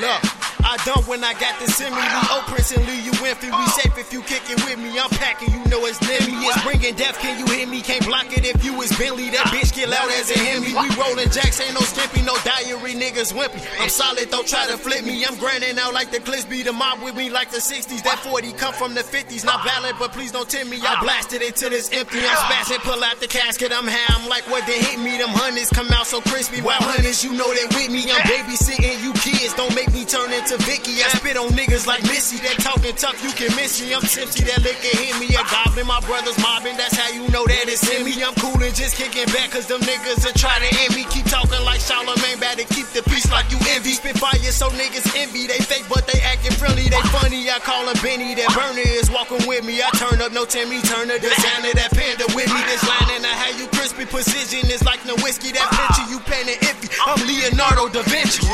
Look. 0.02 0.51
I 0.72 0.78
dump 0.88 1.06
when 1.06 1.22
I 1.22 1.34
got 1.36 1.60
this 1.60 1.84
in 1.84 1.92
me. 1.92 2.00
We 2.00 2.40
Prince 2.48 2.72
and 2.72 2.88
Lee, 2.88 3.04
you 3.04 3.12
Winfrey. 3.20 3.52
We 3.52 3.66
safe 3.76 3.92
if 4.00 4.14
you 4.16 4.24
kick 4.24 4.48
it 4.48 4.56
with 4.64 4.80
me. 4.80 4.96
I'm 4.96 5.12
packing, 5.20 5.52
you 5.52 5.60
know 5.68 5.84
it's 5.84 6.00
me. 6.00 6.16
It's 6.48 6.64
bringing 6.64 6.96
death, 6.96 7.20
can 7.20 7.36
you 7.36 7.44
hear 7.52 7.68
me? 7.68 7.82
Can't 7.82 8.08
block 8.08 8.32
it 8.32 8.48
if 8.48 8.64
you 8.64 8.72
was 8.80 8.88
Bentley. 8.96 9.28
That 9.36 9.52
bitch 9.52 9.76
get 9.76 9.90
loud 9.92 10.08
as 10.16 10.32
a 10.32 10.40
Hemi. 10.40 10.72
We 10.72 10.88
rolling 10.96 11.28
jacks, 11.28 11.60
ain't 11.60 11.76
no 11.76 11.84
skimpy, 11.84 12.24
no 12.24 12.40
diary, 12.48 12.96
niggas 12.96 13.36
wimpy. 13.36 13.60
I'm 13.84 13.90
solid, 13.90 14.32
don't 14.32 14.48
try 14.48 14.66
to 14.68 14.78
flip 14.78 15.04
me. 15.04 15.26
I'm 15.26 15.36
grinding 15.36 15.76
out 15.78 15.94
like 15.94 16.10
the 16.10 16.22
clips 16.24 16.46
be 16.46 16.64
the 16.64 16.72
mob 16.72 17.04
with 17.04 17.18
me 17.18 17.30
like 17.30 17.52
the 17.52 17.60
60s. 17.60 18.02
That 18.08 18.20
40 18.24 18.54
come 18.54 18.72
from 18.72 18.94
the 18.94 19.04
50s. 19.04 19.44
Not 19.44 19.68
valid, 19.68 20.00
but 20.00 20.14
please 20.14 20.32
don't 20.32 20.48
tempt 20.48 20.72
me. 20.72 20.80
I 20.80 20.96
blasted 21.04 21.42
it 21.42 21.58
till 21.58 21.74
it's 21.74 21.92
empty. 21.92 22.24
I'm 22.24 22.40
spazzing, 22.48 22.80
pull 22.88 23.04
out 23.04 23.20
the 23.20 23.28
casket. 23.28 23.74
I'm 23.76 23.92
high, 23.92 24.16
I'm 24.16 24.30
like 24.30 24.48
what 24.48 24.66
they 24.68 24.80
hit 24.80 25.04
me. 25.04 25.18
Them 25.20 25.36
hundreds 25.36 25.68
come 25.70 25.92
out 25.92 26.08
so 26.08 26.22
crispy. 26.32 26.62
While 26.62 26.80
hundreds, 26.80 27.26
you 27.26 27.34
know 27.36 27.52
they 27.52 27.68
with 27.76 27.92
me. 27.92 28.08
I'm 28.08 28.24
babysitting 28.24 29.04
you 29.04 29.12
kids. 29.20 29.52
Don't 29.60 29.76
make 29.76 29.92
me 29.92 30.06
turn 30.06 30.32
into 30.32 30.61
Vicky. 30.66 31.02
I 31.02 31.10
spit 31.18 31.38
on 31.38 31.50
niggas 31.54 31.88
like 31.88 32.04
Missy. 32.04 32.38
That 32.46 32.58
talking 32.60 32.96
tough, 32.96 33.18
you 33.24 33.32
can 33.32 33.56
miss 33.56 33.82
me. 33.82 33.94
I'm 33.94 34.02
tipsy, 34.02 34.44
that 34.46 34.62
liquor 34.62 34.94
hit 34.98 35.16
me. 35.20 35.28
A 35.36 35.44
goblin, 35.50 35.88
my 35.88 36.00
brothers 36.06 36.38
mobbing. 36.40 36.78
That's 36.78 36.96
how 36.96 37.10
you 37.10 37.28
know 37.30 37.46
that 37.46 37.66
it's 37.68 37.86
in 37.90 38.06
me. 38.06 38.18
I'm 38.24 38.36
cool 38.38 38.58
and 38.62 38.74
just 38.76 38.96
kicking 38.98 39.28
back, 39.34 39.52
cause 39.52 39.68
them 39.68 39.82
niggas 39.82 40.26
are 40.28 40.36
try 40.38 40.58
to 40.60 40.70
end 40.86 40.96
me. 40.96 41.06
Keep 41.10 41.26
talking 41.30 41.62
like 41.66 41.82
Charlemagne, 41.82 42.40
better 42.40 42.66
keep 42.70 42.88
the 42.94 43.04
peace 43.10 43.30
like 43.32 43.50
you 43.52 43.58
envy. 43.74 43.94
Spit 43.98 44.18
fire 44.18 44.38
so 44.52 44.70
niggas 44.78 45.08
envy. 45.18 45.48
They 45.48 45.60
fake, 45.60 45.86
but 45.90 46.08
they 46.08 46.20
acting 46.22 46.54
friendly. 46.54 46.90
They 46.90 47.02
funny. 47.10 47.50
I 47.50 47.60
call 47.60 47.88
him 47.88 47.98
Benny. 48.02 48.36
That 48.36 48.52
burner 48.54 48.86
is 48.86 49.10
walking 49.10 49.42
with 49.48 49.66
me. 49.66 49.82
I 49.82 49.90
turn 49.98 50.22
up, 50.22 50.32
no 50.32 50.46
Timmy 50.46 50.82
Turner. 50.82 51.18
Designer 51.18 51.74
that 51.76 51.92
panda 51.92 52.26
with 52.36 52.48
me. 52.48 52.62
This 52.68 52.84
line 52.88 53.12
and 53.18 53.26
I 53.26 53.34
how 53.34 53.52
you 53.58 53.68
crispy 53.74 54.06
precision 54.06 54.70
is 54.70 54.84
like 54.84 55.04
no 55.06 55.16
whiskey. 55.24 55.52
That 55.52 55.68
picture 55.72 56.08
you 56.12 56.20
painting 56.30 56.60
iffy. 56.62 56.90
I'm 57.02 57.20
Leonardo 57.26 57.90
da 57.90 58.02
Vinci. 58.06 58.46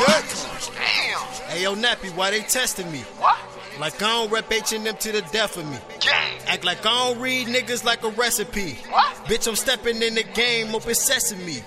Damn. 0.74 1.38
Hey, 1.58 1.64
yo, 1.64 1.74
Nappy, 1.74 2.14
why 2.14 2.30
they 2.30 2.42
testing 2.42 2.88
me? 2.92 3.00
What? 3.18 3.36
Like 3.80 4.00
I 4.00 4.12
don't 4.12 4.30
rep 4.30 4.52
H&M 4.52 4.84
to 4.84 5.10
the 5.10 5.22
death 5.32 5.56
of 5.56 5.68
me. 5.68 5.76
Gang. 5.98 6.38
Act 6.46 6.64
like 6.64 6.86
I 6.86 7.08
don't 7.08 7.20
read 7.20 7.48
niggas 7.48 7.84
like 7.84 8.04
a 8.04 8.10
recipe. 8.10 8.78
What? 8.88 9.16
Bitch, 9.24 9.48
I'm 9.48 9.56
stepping 9.56 10.00
in 10.00 10.14
the 10.14 10.22
game, 10.22 10.72
open 10.72 10.94
sesame. 10.94 11.64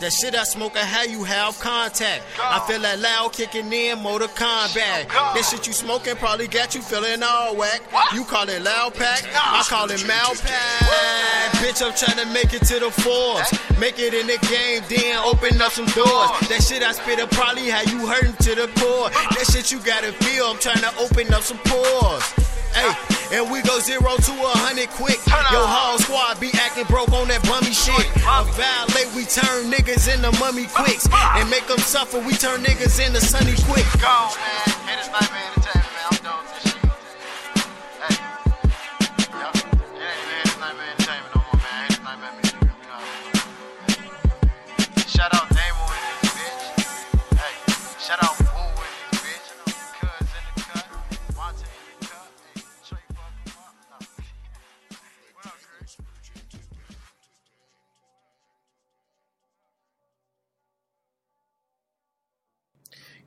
That 0.00 0.14
shit 0.14 0.34
I 0.34 0.44
smoke, 0.44 0.76
I 0.76 0.84
how 0.84 1.02
you 1.02 1.24
have 1.24 1.60
contact. 1.60 2.24
I 2.40 2.58
feel 2.66 2.80
that 2.80 3.00
loud 3.00 3.34
kicking 3.34 3.70
in, 3.70 4.02
motor 4.02 4.28
combat. 4.28 5.08
That 5.08 5.44
shit 5.44 5.66
you 5.66 5.74
smoking 5.74 6.16
probably 6.16 6.48
got 6.48 6.74
you 6.74 6.80
feeling 6.80 7.22
all 7.22 7.54
whack. 7.54 7.82
You 8.14 8.24
call 8.24 8.48
it 8.48 8.62
loud 8.62 8.94
pack, 8.94 9.24
I 9.34 9.62
call 9.68 9.90
it 9.90 10.00
mal 10.06 10.32
pack. 10.40 11.52
Bitch, 11.60 11.84
I'm 11.84 11.92
trying 11.92 12.16
to 12.16 12.32
make 12.32 12.54
it 12.54 12.64
to 12.72 12.80
the 12.80 12.90
fours. 12.90 13.44
Make 13.78 13.98
it 13.98 14.14
in 14.14 14.26
the 14.26 14.38
game, 14.48 14.82
then 14.88 15.18
open 15.18 15.60
up 15.60 15.72
some 15.72 15.84
doors. 15.92 16.32
That 16.48 16.64
shit 16.66 16.82
I 16.82 16.92
spit 16.92 17.20
up 17.20 17.30
probably 17.32 17.68
how 17.68 17.82
you 17.82 18.06
hurting 18.06 18.32
to 18.48 18.54
the 18.54 18.68
core. 18.80 19.10
That 19.10 19.52
shit 19.52 19.70
you 19.70 19.80
gotta 19.80 20.12
feel, 20.24 20.46
I'm 20.46 20.58
trying 20.58 20.80
to 20.80 20.96
open 20.96 21.28
up 21.34 21.42
some 21.42 21.58
pores. 21.66 22.24
Hey, 22.72 23.38
and 23.38 23.50
we 23.50 23.62
go 23.62 23.78
zero 23.80 24.16
to 24.16 24.32
a 24.32 24.54
hundred 24.62 24.90
quick. 24.90 25.18
Yo, 25.26 25.60
whole 25.62 25.98
squad 25.98 26.38
be 26.40 26.50
acting 26.54 26.84
broke 26.86 27.12
on 27.12 27.28
that 27.28 27.42
bummy 27.42 27.74
shit. 27.74 28.06
A 28.26 28.44
violate, 28.54 29.10
we 29.14 29.24
turn 29.24 29.70
niggas 29.70 30.06
into 30.12 30.30
mummy 30.38 30.66
quicks. 30.66 31.08
And 31.10 31.50
make 31.50 31.66
them 31.66 31.78
suffer, 31.78 32.18
we 32.18 32.32
turn 32.34 32.62
niggas 32.62 33.04
into 33.04 33.20
sunny 33.20 33.54
quick. 33.66 33.86
Go, 34.00 34.30
man. 34.36 34.80
Nightmare 35.10 35.79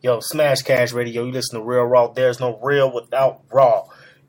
Yo, 0.04 0.20
Smash 0.20 0.64
Cash 0.64 0.92
Radio. 0.92 1.24
You 1.24 1.32
listen 1.32 1.58
to 1.58 1.66
Real 1.66 1.86
Raw. 1.86 2.08
There's 2.10 2.38
no 2.38 2.60
real 2.62 2.94
without 2.94 3.40
Raw. 3.50 3.86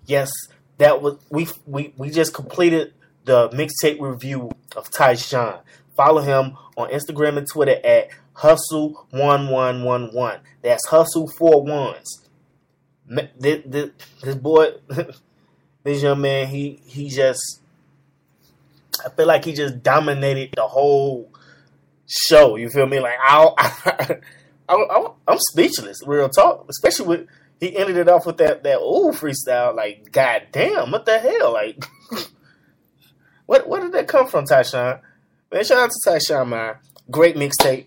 Yes, 0.07 0.31
that 0.79 1.03
was 1.03 1.17
we 1.31 1.49
we 1.67 1.93
we 1.97 2.11
just 2.11 2.33
completed 2.33 2.95
the 3.25 3.49
mixtape 3.49 4.01
review 4.01 4.53
of 4.77 4.89
Tyshawn. 4.93 5.63
Follow 5.97 6.23
him 6.23 6.57
on 6.77 6.91
Instagram 6.91 7.39
and 7.39 7.49
Twitter 7.51 7.77
at 7.85 8.11
Hustle 8.35 9.09
one 9.11 9.49
one 9.49 9.83
one 9.83 10.15
one. 10.15 10.39
That's 10.63 10.87
Hustle 10.87 11.27
four 11.27 11.65
ones. 11.65 12.29
This, 13.09 13.63
this, 13.67 13.91
this 14.23 14.37
boy, 14.37 14.75
this 15.83 16.05
young 16.05 16.21
man, 16.21 16.47
he 16.47 16.81
he 16.87 17.09
just. 17.09 17.61
I 19.05 19.09
feel 19.09 19.27
like 19.27 19.45
he 19.45 19.55
just 19.55 19.83
dominated 19.83 20.51
the 20.55 20.69
whole 20.69 21.33
show. 22.07 22.55
You 22.55 22.71
feel 22.71 22.87
me? 22.87 23.01
Like 23.01 23.19
I, 23.21 23.49
I, 23.59 24.17
I, 24.69 25.09
I'm 25.29 25.39
speechless. 25.51 26.07
Real 26.07 26.29
talk, 26.29 26.67
especially 26.69 27.07
with 27.07 27.29
he 27.61 27.77
ended 27.77 27.97
it 27.97 28.09
off 28.09 28.27
with 28.27 28.39
that 28.39 28.63
that 28.65 28.79
ooh 28.79 29.13
freestyle. 29.13 29.75
Like, 29.75 30.11
goddamn, 30.13 30.91
what 30.91 31.07
the 31.07 31.19
hell? 31.19 31.53
Like, 31.53 31.85
what 33.47 33.69
where 33.69 33.81
did 33.81 33.93
that 33.93 34.09
come 34.09 34.27
from, 34.27 34.47
Tyshawn? 34.47 35.01
Man, 35.53 35.65
shout 35.65 35.79
out 35.79 35.91
to 35.91 36.11
Tyshawn, 36.11 36.49
man. 36.49 36.77
Great 37.11 37.37
mixtape. 37.37 37.87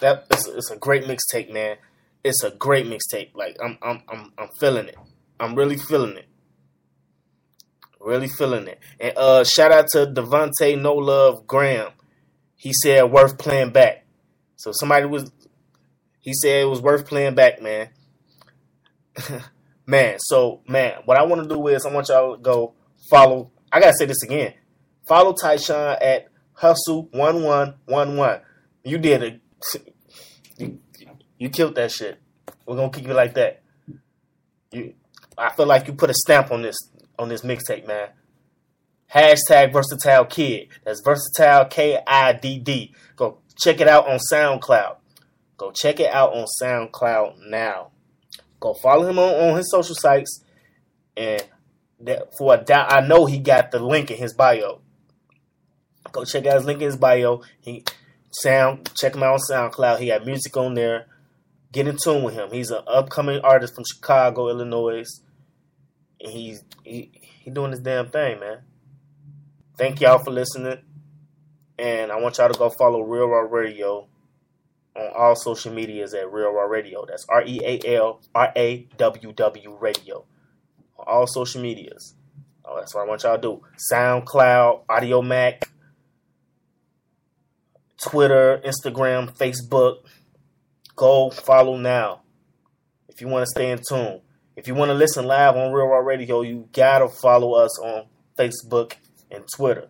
That 0.00 0.26
it's, 0.30 0.46
it's 0.48 0.70
a 0.70 0.76
great 0.76 1.04
mixtape, 1.04 1.52
man. 1.52 1.76
It's 2.22 2.42
a 2.44 2.50
great 2.50 2.86
mixtape. 2.86 3.34
Like, 3.34 3.56
I'm 3.62 3.78
I'm 3.82 4.02
I'm 4.08 4.32
I'm 4.36 4.48
feeling 4.58 4.88
it. 4.88 4.96
I'm 5.40 5.54
really 5.54 5.78
feeling 5.78 6.16
it. 6.16 6.26
Really 8.00 8.28
feeling 8.28 8.68
it. 8.68 8.78
And 9.00 9.16
uh, 9.16 9.44
shout 9.44 9.72
out 9.72 9.88
to 9.92 10.06
Devontae 10.06 10.80
No 10.80 10.94
Love 10.94 11.46
Graham. 11.46 11.92
He 12.56 12.72
said 12.72 13.04
worth 13.04 13.38
playing 13.38 13.70
back. 13.70 14.04
So 14.56 14.72
somebody 14.72 15.06
was 15.06 15.30
he 16.26 16.34
said 16.34 16.62
it 16.62 16.68
was 16.68 16.82
worth 16.82 17.06
playing 17.06 17.36
back, 17.36 17.62
man. 17.62 17.88
man, 19.86 20.16
so 20.18 20.60
man, 20.66 20.94
what 21.04 21.16
I 21.16 21.22
want 21.22 21.44
to 21.44 21.48
do 21.48 21.68
is 21.68 21.86
I 21.86 21.92
want 21.92 22.08
y'all 22.08 22.34
to 22.36 22.42
go 22.42 22.74
follow. 23.08 23.52
I 23.70 23.78
gotta 23.78 23.94
say 23.96 24.06
this 24.06 24.24
again. 24.24 24.54
Follow 25.06 25.34
Tyshawn 25.34 25.96
at 26.02 26.26
Hustle 26.52 27.08
one 27.12 27.44
one 27.44 27.74
one 27.84 28.16
one. 28.16 28.40
You 28.82 28.98
did 28.98 29.22
it. 29.22 29.40
You, 31.38 31.48
killed 31.48 31.76
that 31.76 31.92
shit. 31.92 32.20
We're 32.66 32.74
gonna 32.74 32.90
keep 32.90 33.06
it 33.06 33.14
like 33.14 33.34
that. 33.34 33.62
You, 34.72 34.94
I 35.38 35.52
feel 35.52 35.66
like 35.66 35.86
you 35.86 35.92
put 35.92 36.10
a 36.10 36.14
stamp 36.14 36.50
on 36.50 36.62
this 36.62 36.76
on 37.20 37.28
this 37.28 37.42
mixtape, 37.42 37.86
man. 37.86 38.08
Hashtag 39.14 39.72
versatile 39.72 40.24
kid. 40.24 40.70
That's 40.84 41.02
versatile 41.02 41.66
K 41.66 42.00
I 42.04 42.32
D 42.32 42.58
D. 42.58 42.96
Go 43.14 43.38
check 43.56 43.80
it 43.80 43.86
out 43.86 44.08
on 44.08 44.18
SoundCloud. 44.32 44.96
Go 45.56 45.70
check 45.70 46.00
it 46.00 46.12
out 46.12 46.34
on 46.34 46.46
SoundCloud 46.62 47.48
now. 47.48 47.90
Go 48.60 48.74
follow 48.74 49.08
him 49.08 49.18
on, 49.18 49.50
on 49.50 49.56
his 49.56 49.70
social 49.70 49.94
sites. 49.94 50.42
And 51.16 51.42
that 52.00 52.28
for 52.38 52.54
a 52.54 52.58
doubt, 52.58 52.92
I 52.92 53.06
know 53.06 53.26
he 53.26 53.38
got 53.38 53.70
the 53.70 53.78
link 53.78 54.10
in 54.10 54.18
his 54.18 54.34
bio. 54.34 54.80
Go 56.12 56.24
check 56.24 56.46
out 56.46 56.56
his 56.56 56.66
link 56.66 56.80
in 56.80 56.86
his 56.86 56.96
bio. 56.96 57.42
He 57.60 57.84
sound 58.30 58.90
check 58.94 59.14
him 59.14 59.22
out 59.22 59.34
on 59.34 59.40
SoundCloud. 59.50 59.98
He 59.98 60.08
got 60.08 60.26
music 60.26 60.56
on 60.56 60.74
there. 60.74 61.06
Get 61.72 61.88
in 61.88 61.96
tune 61.96 62.22
with 62.22 62.34
him. 62.34 62.50
He's 62.52 62.70
an 62.70 62.82
upcoming 62.86 63.40
artist 63.40 63.74
from 63.74 63.84
Chicago, 63.84 64.48
Illinois. 64.48 65.04
And 66.20 66.32
he's 66.32 66.62
he, 66.84 67.10
he 67.42 67.50
doing 67.50 67.70
his 67.70 67.80
damn 67.80 68.10
thing, 68.10 68.40
man. 68.40 68.58
Thank 69.76 70.00
y'all 70.00 70.18
for 70.18 70.30
listening. 70.30 70.78
And 71.78 72.10
I 72.10 72.16
want 72.20 72.38
y'all 72.38 72.48
to 72.48 72.58
go 72.58 72.70
follow 72.70 73.02
Real 73.02 73.26
Raw 73.26 73.40
Radio 73.40 74.08
on 74.96 75.12
all 75.16 75.36
social 75.36 75.72
medias 75.72 76.14
at 76.14 76.32
Real 76.32 76.52
Raw 76.52 76.64
Radio. 76.64 77.04
That's 77.06 77.26
R 77.28 77.44
E 77.44 77.60
A 77.64 77.96
L 77.96 78.20
R 78.34 78.52
A 78.56 78.88
W 78.96 79.32
W 79.32 79.78
Radio. 79.80 80.24
On 80.98 81.04
all 81.06 81.26
social 81.26 81.60
medias. 81.62 82.14
Oh, 82.64 82.76
that's 82.78 82.94
what 82.94 83.02
I 83.02 83.08
want 83.08 83.22
y'all 83.22 83.36
to 83.36 83.42
do. 83.42 83.62
SoundCloud, 83.92 84.86
Audiomack, 84.86 85.64
Twitter, 88.00 88.60
Instagram, 88.64 89.36
Facebook. 89.36 89.98
Go 90.96 91.30
follow 91.30 91.76
now. 91.76 92.22
If 93.08 93.20
you 93.20 93.28
want 93.28 93.44
to 93.44 93.50
stay 93.50 93.70
in 93.70 93.80
tune. 93.86 94.20
If 94.56 94.66
you 94.66 94.74
want 94.74 94.88
to 94.88 94.94
listen 94.94 95.26
live 95.26 95.54
on 95.54 95.72
Real 95.72 95.86
Raw 95.86 95.98
Radio, 95.98 96.40
you 96.40 96.68
gotta 96.72 97.08
follow 97.08 97.54
us 97.54 97.78
on 97.78 98.06
Facebook 98.38 98.94
and 99.30 99.44
Twitter. 99.54 99.88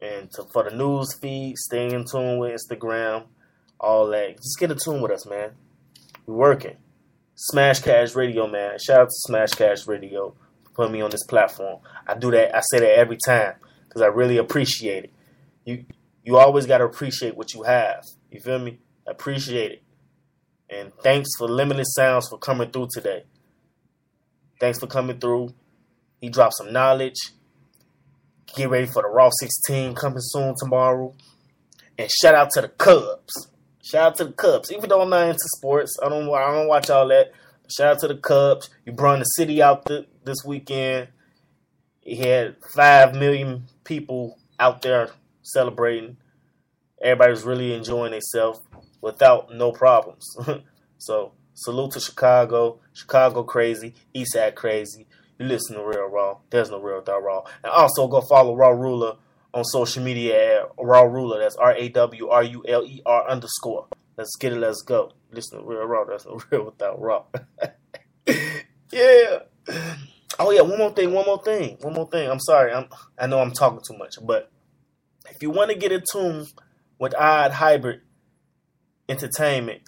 And 0.00 0.30
to, 0.32 0.44
for 0.52 0.68
the 0.68 0.76
news 0.76 1.14
feed, 1.14 1.56
stay 1.56 1.92
in 1.92 2.04
tune 2.04 2.38
with 2.38 2.52
Instagram, 2.52 3.24
all 3.80 4.06
that. 4.08 4.36
Just 4.36 4.58
get 4.58 4.70
in 4.70 4.78
tune 4.78 5.00
with 5.00 5.12
us, 5.12 5.26
man. 5.26 5.52
We're 6.26 6.34
working. 6.34 6.76
Smash 7.34 7.80
Cash 7.80 8.14
Radio, 8.14 8.46
man. 8.46 8.78
Shout 8.78 9.00
out 9.00 9.08
to 9.08 9.14
Smash 9.26 9.50
Cash 9.50 9.86
Radio 9.86 10.34
for 10.64 10.70
putting 10.72 10.92
me 10.92 11.00
on 11.00 11.10
this 11.10 11.24
platform. 11.24 11.80
I 12.06 12.14
do 12.14 12.30
that. 12.30 12.54
I 12.54 12.60
say 12.70 12.80
that 12.80 12.98
every 12.98 13.18
time 13.24 13.54
because 13.88 14.02
I 14.02 14.06
really 14.06 14.38
appreciate 14.38 15.04
it. 15.04 15.12
You 15.64 15.84
you 16.24 16.36
always 16.38 16.66
got 16.66 16.78
to 16.78 16.84
appreciate 16.84 17.36
what 17.36 17.54
you 17.54 17.62
have. 17.62 18.04
You 18.30 18.40
feel 18.40 18.58
me? 18.58 18.78
Appreciate 19.06 19.72
it. 19.72 19.82
And 20.70 20.92
thanks 21.02 21.28
for 21.38 21.46
Limitless 21.46 21.94
Sounds 21.94 22.28
for 22.28 22.38
coming 22.38 22.70
through 22.70 22.88
today. 22.92 23.24
Thanks 24.58 24.78
for 24.78 24.86
coming 24.86 25.20
through. 25.20 25.54
He 26.20 26.30
dropped 26.30 26.54
some 26.54 26.72
knowledge. 26.72 27.18
Get 28.56 28.70
ready 28.70 28.86
for 28.86 29.02
the 29.02 29.08
Raw 29.08 29.30
16 29.30 29.94
coming 29.94 30.20
soon 30.20 30.54
tomorrow. 30.56 31.14
And 31.98 32.10
shout 32.10 32.34
out 32.34 32.50
to 32.52 32.60
the 32.60 32.68
Cubs. 32.68 33.48
Shout 33.82 34.02
out 34.02 34.16
to 34.18 34.24
the 34.26 34.32
Cubs. 34.32 34.70
Even 34.72 34.88
though 34.88 35.02
I'm 35.02 35.10
not 35.10 35.28
into 35.28 35.38
sports, 35.56 35.96
I 36.02 36.08
don't 36.08 36.32
I 36.32 36.52
don't 36.52 36.68
watch 36.68 36.88
all 36.88 37.08
that. 37.08 37.32
Shout 37.68 37.96
out 37.96 37.98
to 38.00 38.08
the 38.08 38.16
Cubs. 38.16 38.70
You 38.84 38.92
brought 38.92 39.18
the 39.18 39.24
city 39.24 39.60
out 39.60 39.86
th- 39.86 40.08
this 40.24 40.44
weekend. 40.44 41.08
He 42.00 42.16
had 42.16 42.56
five 42.74 43.14
million 43.14 43.64
people 43.84 44.38
out 44.60 44.82
there 44.82 45.10
celebrating. 45.42 46.16
Everybody 47.02 47.30
was 47.30 47.44
really 47.44 47.74
enjoying 47.74 48.12
themselves 48.12 48.60
without 49.00 49.52
no 49.52 49.72
problems. 49.72 50.24
so 50.98 51.32
salute 51.54 51.92
to 51.92 52.00
Chicago. 52.00 52.80
Chicago 52.92 53.42
crazy. 53.42 53.94
Eastside 54.14 54.54
crazy. 54.54 55.06
You 55.38 55.46
listen 55.46 55.76
to 55.76 55.84
Real 55.84 56.08
Raw. 56.08 56.38
There's 56.50 56.70
no 56.70 56.80
Real 56.80 56.98
Without 56.98 57.22
Raw. 57.22 57.42
And 57.62 57.72
also 57.72 58.06
go 58.06 58.20
follow 58.20 58.54
Raw 58.54 58.70
Ruler 58.70 59.16
on 59.52 59.64
social 59.64 60.02
media 60.02 60.62
at 60.62 60.70
Raw 60.78 61.02
Ruler. 61.02 61.40
That's 61.40 61.56
R 61.56 61.74
A 61.74 61.88
W 61.88 62.28
R 62.28 62.42
U 62.42 62.64
L 62.68 62.84
E 62.84 63.02
R 63.04 63.28
underscore. 63.28 63.88
Let's 64.16 64.36
get 64.36 64.52
it. 64.52 64.58
Let's 64.58 64.82
go. 64.82 65.12
Listen 65.32 65.58
to 65.58 65.64
Real 65.64 65.84
Raw. 65.84 66.04
There's 66.04 66.26
no 66.26 66.40
Real 66.50 66.66
Without 66.66 67.00
Raw. 67.00 67.24
yeah. 68.92 69.38
Oh 70.38 70.50
yeah. 70.50 70.62
One 70.62 70.78
more 70.78 70.92
thing. 70.92 71.12
One 71.12 71.26
more 71.26 71.42
thing. 71.42 71.78
One 71.80 71.94
more 71.94 72.08
thing. 72.08 72.30
I'm 72.30 72.40
sorry. 72.40 72.72
I'm. 72.72 72.88
I 73.18 73.26
know 73.26 73.40
I'm 73.40 73.52
talking 73.52 73.80
too 73.86 73.98
much, 73.98 74.14
but 74.22 74.50
if 75.30 75.42
you 75.42 75.50
want 75.50 75.70
to 75.70 75.76
get 75.76 75.90
in 75.90 76.02
tune 76.10 76.46
with 76.98 77.14
Odd 77.16 77.50
Hybrid 77.50 78.02
Entertainment, 79.08 79.82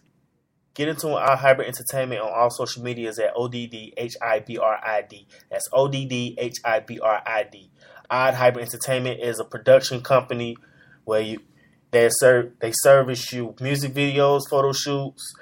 Get 0.77 0.89
into 0.89 1.09
our 1.09 1.37
hybrid 1.37 1.69
entertainment 1.69 2.21
on 2.21 2.31
all 2.31 2.51
social 2.51 2.83
medias 2.83 3.19
at 3.19 3.35
ODDHIBRID. 3.35 5.25
That's 5.51 5.71
ODDHIBRID. 5.71 7.69
Odd 8.11 8.35
Hybrid 8.35 8.67
Entertainment 8.67 9.21
is 9.21 9.41
a 9.41 9.45
production 9.45 10.03
company 10.03 10.55
where 11.05 11.23
you 11.23 11.41
they 11.93 12.11
serve 12.11 12.53
they 12.61 12.73
service 12.73 13.33
you 13.33 13.55
music 13.59 13.95
videos, 13.95 14.43
photo 14.51 14.73
shoots. 14.73 15.33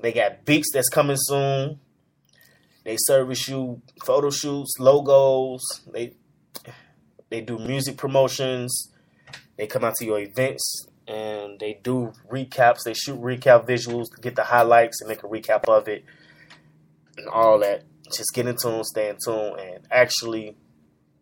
They 0.00 0.12
got 0.12 0.44
beats 0.44 0.72
that's 0.72 0.88
coming 0.88 1.16
soon. 1.16 1.78
They 2.82 2.96
service 2.98 3.48
you 3.48 3.82
photo 4.04 4.30
shoots, 4.30 4.72
logos. 4.80 5.62
They 5.92 6.16
they 7.30 7.40
do 7.40 7.58
music 7.60 7.96
promotions. 7.96 8.90
They 9.56 9.68
come 9.68 9.84
out 9.84 9.94
to 10.00 10.04
your 10.04 10.18
events 10.18 10.88
and 11.06 11.58
they 11.58 11.78
do 11.82 12.12
recaps. 12.30 12.84
They 12.84 12.94
shoot 12.94 13.20
recap 13.20 13.66
visuals 13.66 14.06
get 14.20 14.36
the 14.36 14.44
highlights 14.44 15.00
and 15.00 15.08
make 15.08 15.22
a 15.22 15.28
recap 15.28 15.64
of 15.64 15.88
it 15.88 16.04
and 17.16 17.28
all 17.28 17.58
that. 17.60 17.84
Just 18.14 18.34
get 18.34 18.46
in 18.46 18.56
tune, 18.56 18.84
stay 18.84 19.08
in 19.08 19.16
tune, 19.24 19.58
and 19.58 19.86
actually 19.90 20.56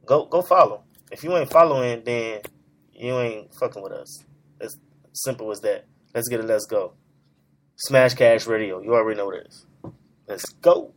go 0.07 0.27
go 0.27 0.43
follow. 0.43 0.83
If 1.11 1.23
you 1.23 1.37
ain't 1.37 1.51
following, 1.51 2.03
then 2.05 2.41
you 2.93 3.19
ain't 3.19 3.55
fucking 3.55 3.83
with 3.83 3.93
us. 3.93 4.25
It's 4.61 4.77
simple 5.13 5.51
as 5.51 5.61
that. 5.61 5.87
Let's 6.15 6.29
get 6.29 6.41
it. 6.41 6.47
Let's 6.47 6.67
go. 6.67 6.95
Smash 7.77 8.15
Cash 8.15 8.47
Radio. 8.47 8.81
You 8.81 8.95
already 8.95 9.19
know 9.19 9.31
this. 9.31 9.67
Let's 10.27 10.47
go. 10.53 10.93